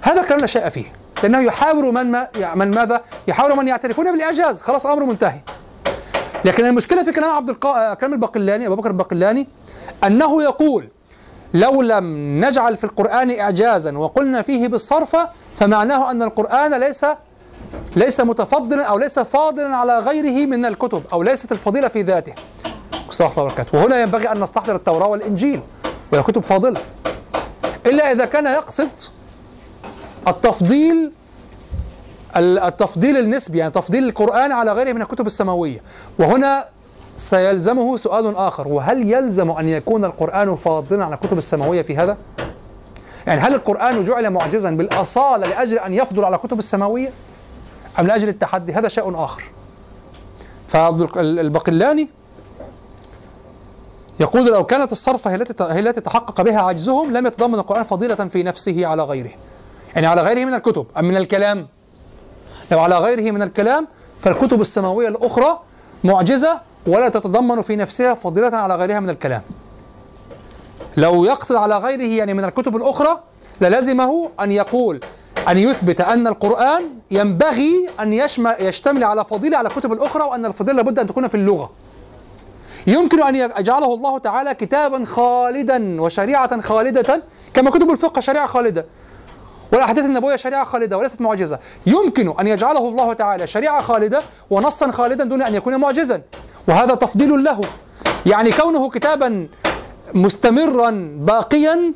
هذا 0.02 0.20
الكلام 0.20 0.40
لا 0.40 0.46
شيء 0.46 0.68
فيه. 0.68 0.84
لأنه 1.22 1.40
يحاور 1.40 1.90
من 1.90 2.10
ما 2.10 2.28
من 2.54 2.70
ماذا؟ 2.70 3.00
يحاول 3.28 3.56
من 3.56 3.68
يعترفون 3.68 4.12
بالإعجاز. 4.12 4.62
خلاص 4.62 4.86
الامر 4.86 5.04
منتهي. 5.04 5.40
لكن 6.44 6.66
المشكلة 6.66 7.02
في 7.02 7.12
كلام 7.12 7.30
عبد 7.30 7.50
القا... 7.50 7.94
كلام 7.94 8.12
الباقلاني 8.12 8.66
أبو 8.66 8.74
بكر 8.74 8.90
الباقلاني 8.90 9.46
أنه 10.04 10.42
يقول 10.42 10.88
لو 11.54 11.82
لم 11.82 12.04
نجعل 12.44 12.76
في 12.76 12.84
القرآن 12.84 13.30
اعجازا 13.40 13.98
وقلنا 13.98 14.42
فيه 14.42 14.68
بالصرف 14.68 15.16
فمعناه 15.56 16.10
أن 16.10 16.22
القرآن 16.22 16.74
ليس 16.74 17.06
ليس 17.96 18.20
متفضلا 18.20 18.84
أو 18.84 18.98
ليس 18.98 19.18
فاضلا 19.18 19.76
على 19.76 19.98
غيره 19.98 20.46
من 20.46 20.66
الكتب 20.66 21.02
أو 21.12 21.22
ليست 21.22 21.52
الفضيلة 21.52 21.88
في 21.88 22.02
ذاته. 22.02 22.34
صلى 23.10 23.28
الله 23.28 23.42
وبركاته 23.42 23.78
وهنا 23.78 24.02
ينبغي 24.02 24.32
أن 24.32 24.40
نستحضر 24.40 24.74
التوراة 24.74 25.06
والإنجيل 25.06 25.60
وهي 26.12 26.22
كتب 26.22 26.42
فاضلة. 26.42 26.80
إلا 27.86 28.12
إذا 28.12 28.24
كان 28.24 28.46
يقصد 28.46 28.90
التفضيل 30.28 31.12
التفضيل 32.36 33.16
النسبي 33.16 33.58
يعني 33.58 33.72
تفضيل 33.72 34.04
القرآن 34.08 34.52
على 34.52 34.72
غيره 34.72 34.92
من 34.92 35.02
الكتب 35.02 35.26
السماوية 35.26 35.82
وهنا 36.18 36.64
سيلزمه 37.16 37.96
سؤال 37.96 38.36
آخر 38.36 38.68
وهل 38.68 39.12
يلزم 39.12 39.50
أن 39.50 39.68
يكون 39.68 40.04
القرآن 40.04 40.56
فاضلا 40.56 41.04
على 41.04 41.14
الكتب 41.14 41.38
السماوية 41.38 41.82
في 41.82 41.96
هذا؟ 41.96 42.16
يعني 43.26 43.40
هل 43.40 43.54
القرآن 43.54 44.04
جعل 44.04 44.30
معجزا 44.30 44.70
بالأصالة 44.70 45.46
لأجل 45.46 45.78
أن 45.78 45.94
يفضل 45.94 46.24
على 46.24 46.36
الكتب 46.36 46.58
السماوية؟ 46.58 47.10
أم 47.98 48.06
لأجل 48.06 48.28
التحدي؟ 48.28 48.72
هذا 48.72 48.88
شيء 48.88 49.24
آخر. 49.24 49.42
فعبد 50.68 51.16
الباقلاني 51.18 52.08
يقول 54.20 54.46
لو 54.46 54.64
كانت 54.64 54.92
الصرف 54.92 55.28
هي 55.28 55.34
التي 55.34 55.64
هي 55.64 55.80
التي 55.80 56.00
تحقق 56.00 56.40
بها 56.40 56.60
عجزهم 56.60 57.12
لم 57.12 57.26
يتضمن 57.26 57.54
القرآن 57.54 57.82
فضيلة 57.82 58.14
في 58.14 58.42
نفسه 58.42 58.86
على 58.86 59.02
غيره. 59.02 59.30
يعني 59.94 60.06
على 60.06 60.22
غيره 60.22 60.44
من 60.44 60.54
الكتب. 60.54 60.86
أم 60.98 61.04
من 61.04 61.16
الكلام؟ 61.16 61.66
لو 62.72 62.80
على 62.80 62.98
غيره 62.98 63.30
من 63.30 63.42
الكلام 63.42 63.88
فالكتب 64.20 64.60
السماوية 64.60 65.08
الأخرى 65.08 65.60
معجزة 66.04 66.60
ولا 66.86 67.08
تتضمن 67.08 67.62
في 67.62 67.76
نفسها 67.76 68.14
فضيلة 68.14 68.56
على 68.56 68.76
غيرها 68.76 69.00
من 69.00 69.10
الكلام. 69.10 69.42
لو 70.96 71.24
يقصد 71.24 71.56
على 71.56 71.78
غيره 71.78 72.16
يعني 72.18 72.34
من 72.34 72.44
الكتب 72.44 72.76
الأخرى 72.76 73.20
للزمه 73.60 74.30
أن 74.40 74.52
يقول 74.52 75.00
أن 75.48 75.58
يثبت 75.58 76.00
أن 76.00 76.26
القرآن 76.26 76.82
ينبغي 77.10 77.86
أن 78.00 78.12
يشمل 78.12 78.54
يشتمل 78.60 79.04
على 79.04 79.24
فضيلة 79.24 79.58
على 79.58 79.68
الكتب 79.68 79.92
الأخرى 79.92 80.22
وأن 80.22 80.46
الفضيلة 80.46 80.76
لابد 80.76 80.98
أن 80.98 81.06
تكون 81.06 81.28
في 81.28 81.34
اللغة. 81.34 81.70
يمكن 82.86 83.22
أن 83.22 83.34
يجعله 83.34 83.94
الله 83.94 84.18
تعالى 84.18 84.54
كتابا 84.54 85.04
خالدا 85.04 86.02
وشريعة 86.02 86.60
خالدة 86.60 87.22
كما 87.54 87.70
كتب 87.70 87.90
الفقه 87.90 88.20
شريعة 88.20 88.46
خالدة 88.46 88.86
والأحاديث 89.72 90.04
النبوية 90.04 90.36
شريعة 90.36 90.64
خالدة 90.64 90.98
وليست 90.98 91.20
معجزة. 91.20 91.58
يمكن 91.86 92.34
أن 92.40 92.46
يجعله 92.46 92.88
الله 92.88 93.12
تعالى 93.12 93.46
شريعة 93.46 93.82
خالدة 93.82 94.22
ونصا 94.50 94.90
خالدا 94.90 95.24
دون 95.24 95.42
أن 95.42 95.54
يكون 95.54 95.76
معجزا. 95.76 96.22
وهذا 96.68 96.94
تفضيل 96.94 97.44
له. 97.44 97.60
يعني 98.26 98.52
كونه 98.52 98.90
كتابا 98.90 99.48
مستمرا 100.14 100.90
باقيا 101.20 101.92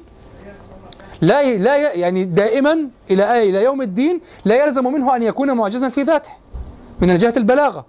لا 1.20 1.56
لا 1.56 1.76
يعني 1.76 2.24
دائما 2.24 2.88
إلى 3.10 3.48
إلى 3.48 3.62
يوم 3.62 3.82
الدين 3.82 4.20
لا 4.44 4.64
يلزم 4.64 4.84
منه 4.92 5.16
أن 5.16 5.22
يكون 5.22 5.52
معجزا 5.56 5.88
في 5.88 6.02
ذاته 6.02 6.30
من 7.00 7.18
جهه 7.18 7.34
البلاغة. 7.36 7.84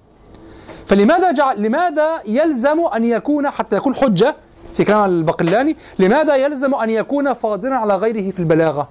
فلماذا 0.86 1.32
جعل 1.32 1.64
لماذا 1.64 2.22
يلزم 2.26 2.80
أن 2.80 3.06
يكون 3.06 3.50
حتى 3.50 3.76
يكون 3.76 3.96
حجة 3.96 4.36
في 4.74 4.84
كلام 4.86 5.06
البقلاني 5.06 5.76
لماذا 6.00 6.36
يلزم 6.36 6.76
أن 6.76 6.90
يكون 6.90 7.34
فاضلا 7.34 7.76
على 7.76 7.96
غيره 7.96 8.32
في 8.32 8.40
البلاغة؟ 8.40 8.90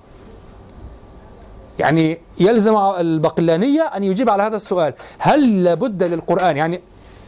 يعني 1.78 2.19
يلزم 2.40 2.77
البقلانية 2.77 3.82
أن 3.82 4.05
يجيب 4.05 4.31
على 4.31 4.43
هذا 4.43 4.56
السؤال. 4.56 4.94
هل 5.19 5.65
لابد 5.65 6.02
للقرآن؟ 6.02 6.56
يعني 6.56 6.81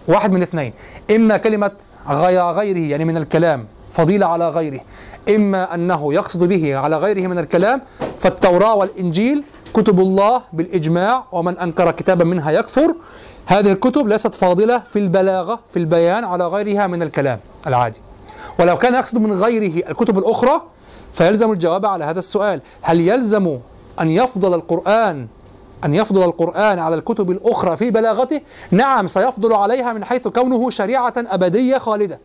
واحد 0.08 0.32
من 0.32 0.42
اثنين. 0.42 0.72
إما 1.10 1.36
كلمة 1.36 1.70
غير 2.08 2.42
غيره 2.42 2.78
يعني 2.78 3.04
من 3.04 3.16
الكلام 3.16 3.66
فضيلة 3.90 4.26
على 4.26 4.48
غيره. 4.48 4.80
إما 5.28 5.74
أنه 5.74 6.14
يقصد 6.14 6.48
به 6.48 6.76
على 6.76 6.96
غيره 6.96 7.26
من 7.26 7.38
الكلام 7.38 7.82
فالتوراة 8.18 8.74
والإنجيل 8.74 9.44
كتب 9.74 10.00
الله 10.00 10.42
بالإجماع 10.52 11.24
ومن 11.32 11.58
أنكر 11.58 11.90
كتابا 11.90 12.24
منها 12.24 12.50
يكفر. 12.50 12.94
هذه 13.46 13.72
الكتب 13.72 14.08
ليست 14.08 14.34
فاضلة 14.34 14.78
في 14.78 14.98
البلاغة 14.98 15.60
في 15.70 15.78
البيان 15.78 16.24
على 16.24 16.46
غيرها 16.46 16.86
من 16.86 17.02
الكلام 17.02 17.40
العادي. 17.66 18.00
ولو 18.58 18.78
كان 18.78 18.94
يقصد 18.94 19.18
من 19.18 19.32
غيره 19.32 19.90
الكتب 19.90 20.18
الأخرى 20.18 20.62
فيلزم 21.12 21.52
الجواب 21.52 21.86
على 21.86 22.04
هذا 22.04 22.18
السؤال. 22.18 22.60
هل 22.82 23.00
يلزم 23.00 23.58
أن 24.00 24.10
يفضل 24.10 24.54
القرآن 24.54 25.26
أن 25.84 25.94
يفضل 25.94 26.22
القرآن 26.22 26.78
على 26.78 26.94
الكتب 26.94 27.30
الأخرى 27.30 27.76
في 27.76 27.90
بلاغته؟ 27.90 28.40
نعم 28.70 29.06
سيفضل 29.06 29.52
عليها 29.52 29.92
من 29.92 30.04
حيث 30.04 30.28
كونه 30.28 30.70
شريعة 30.70 31.14
أبدية 31.16 31.78
خالدة. 31.78 32.18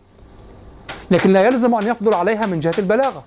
لكن 1.11 1.33
لا 1.33 1.47
يلزم 1.47 1.75
أن 1.75 1.87
يفضل 1.87 2.13
عليها 2.13 2.45
من 2.45 2.59
جهة 2.59 2.73
البلاغة. 2.77 3.23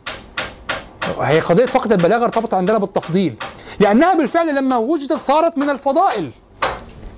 هي 1.20 1.40
قضية 1.40 1.66
فقط 1.66 1.92
البلاغة 1.92 2.24
ارتبطت 2.24 2.54
عندنا 2.54 2.78
بالتفضيل. 2.78 3.36
لأنها 3.80 4.14
بالفعل 4.14 4.54
لما 4.54 4.76
وجدت 4.76 5.12
صارت 5.12 5.58
من 5.58 5.70
الفضائل 5.70 6.30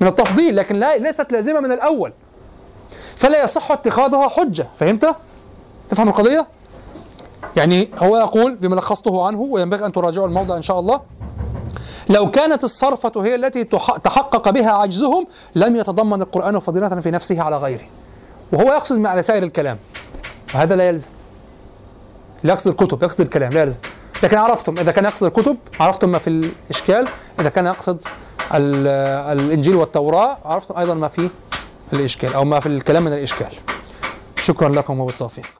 من 0.01 0.07
التفضيل 0.07 0.57
لكن 0.57 0.77
لا 0.77 0.99
ليست 0.99 1.32
لازمة 1.32 1.61
من 1.61 1.73
الأول. 1.73 2.12
فلا 3.16 3.45
يصح 3.45 3.73
اتخاذها 3.73 4.28
حجة. 4.28 4.66
فهمت؟ 4.78 5.15
تفهم 5.91 6.09
القضية؟ 6.09 6.47
يعني 7.57 7.89
هو 7.99 8.16
يقول 8.16 8.55
بما 8.55 8.74
لخصته 8.74 9.27
عنه 9.27 9.41
وينبغي 9.41 9.87
أن 9.87 9.93
تراجعوا 9.93 10.27
الموضع 10.27 10.57
إن 10.57 10.62
شاء 10.62 10.81
الله. 10.81 11.01
لو 12.09 12.31
كانت 12.31 12.65
الصرفة 12.65 13.13
هي 13.17 13.35
التي 13.35 13.65
تح- 13.65 13.97
تحقق 13.97 14.51
بها 14.51 14.71
عجزهم 14.71 15.27
لم 15.55 15.77
يتضمن 15.77 16.23
القرآن 16.23 16.59
فضيلة 16.59 17.01
في 17.01 17.11
نفسه 17.11 17.43
على 17.43 17.57
غيره. 17.57 17.85
وهو 18.53 18.73
يقصد 18.73 19.07
على 19.07 19.23
سائر 19.23 19.43
الكلام. 19.43 19.79
وهذا 20.55 20.77
لا 20.77 20.89
يلزم. 20.89 21.09
لا 22.43 22.53
يقصد 22.53 22.69
الكتب 22.71 23.03
يقصد 23.03 23.21
الكلام 23.21 23.53
لا 23.53 23.63
يلزم. 23.63 23.81
لكن 24.23 24.37
عرفتم 24.39 24.79
إذا 24.79 24.93
كان 24.93 25.05
يقصد 25.05 25.27
الكتب 25.27 25.57
عرفتم 25.81 26.09
ما 26.09 26.19
في 26.19 26.31
الإشكال. 26.31 27.09
إذا 27.41 27.49
كان 27.49 27.67
يقصد 27.67 28.03
ال- 28.55 29.39
الإنجيل 29.39 29.77
والتوراة 29.77 30.39
عرفتم 30.45 30.79
أيضا 30.79 30.95
ما 30.95 31.09
في 31.09 31.31
الإشكال 31.93 32.35
أو 32.35 32.45
ما 32.45 32.61
في 32.61 32.67
الكلام 32.67 33.05
من 33.05 33.13
الإشكال. 33.13 33.49
شكرا 34.41 34.69
لكم 34.69 35.01
وبالتوفيق. 35.01 35.60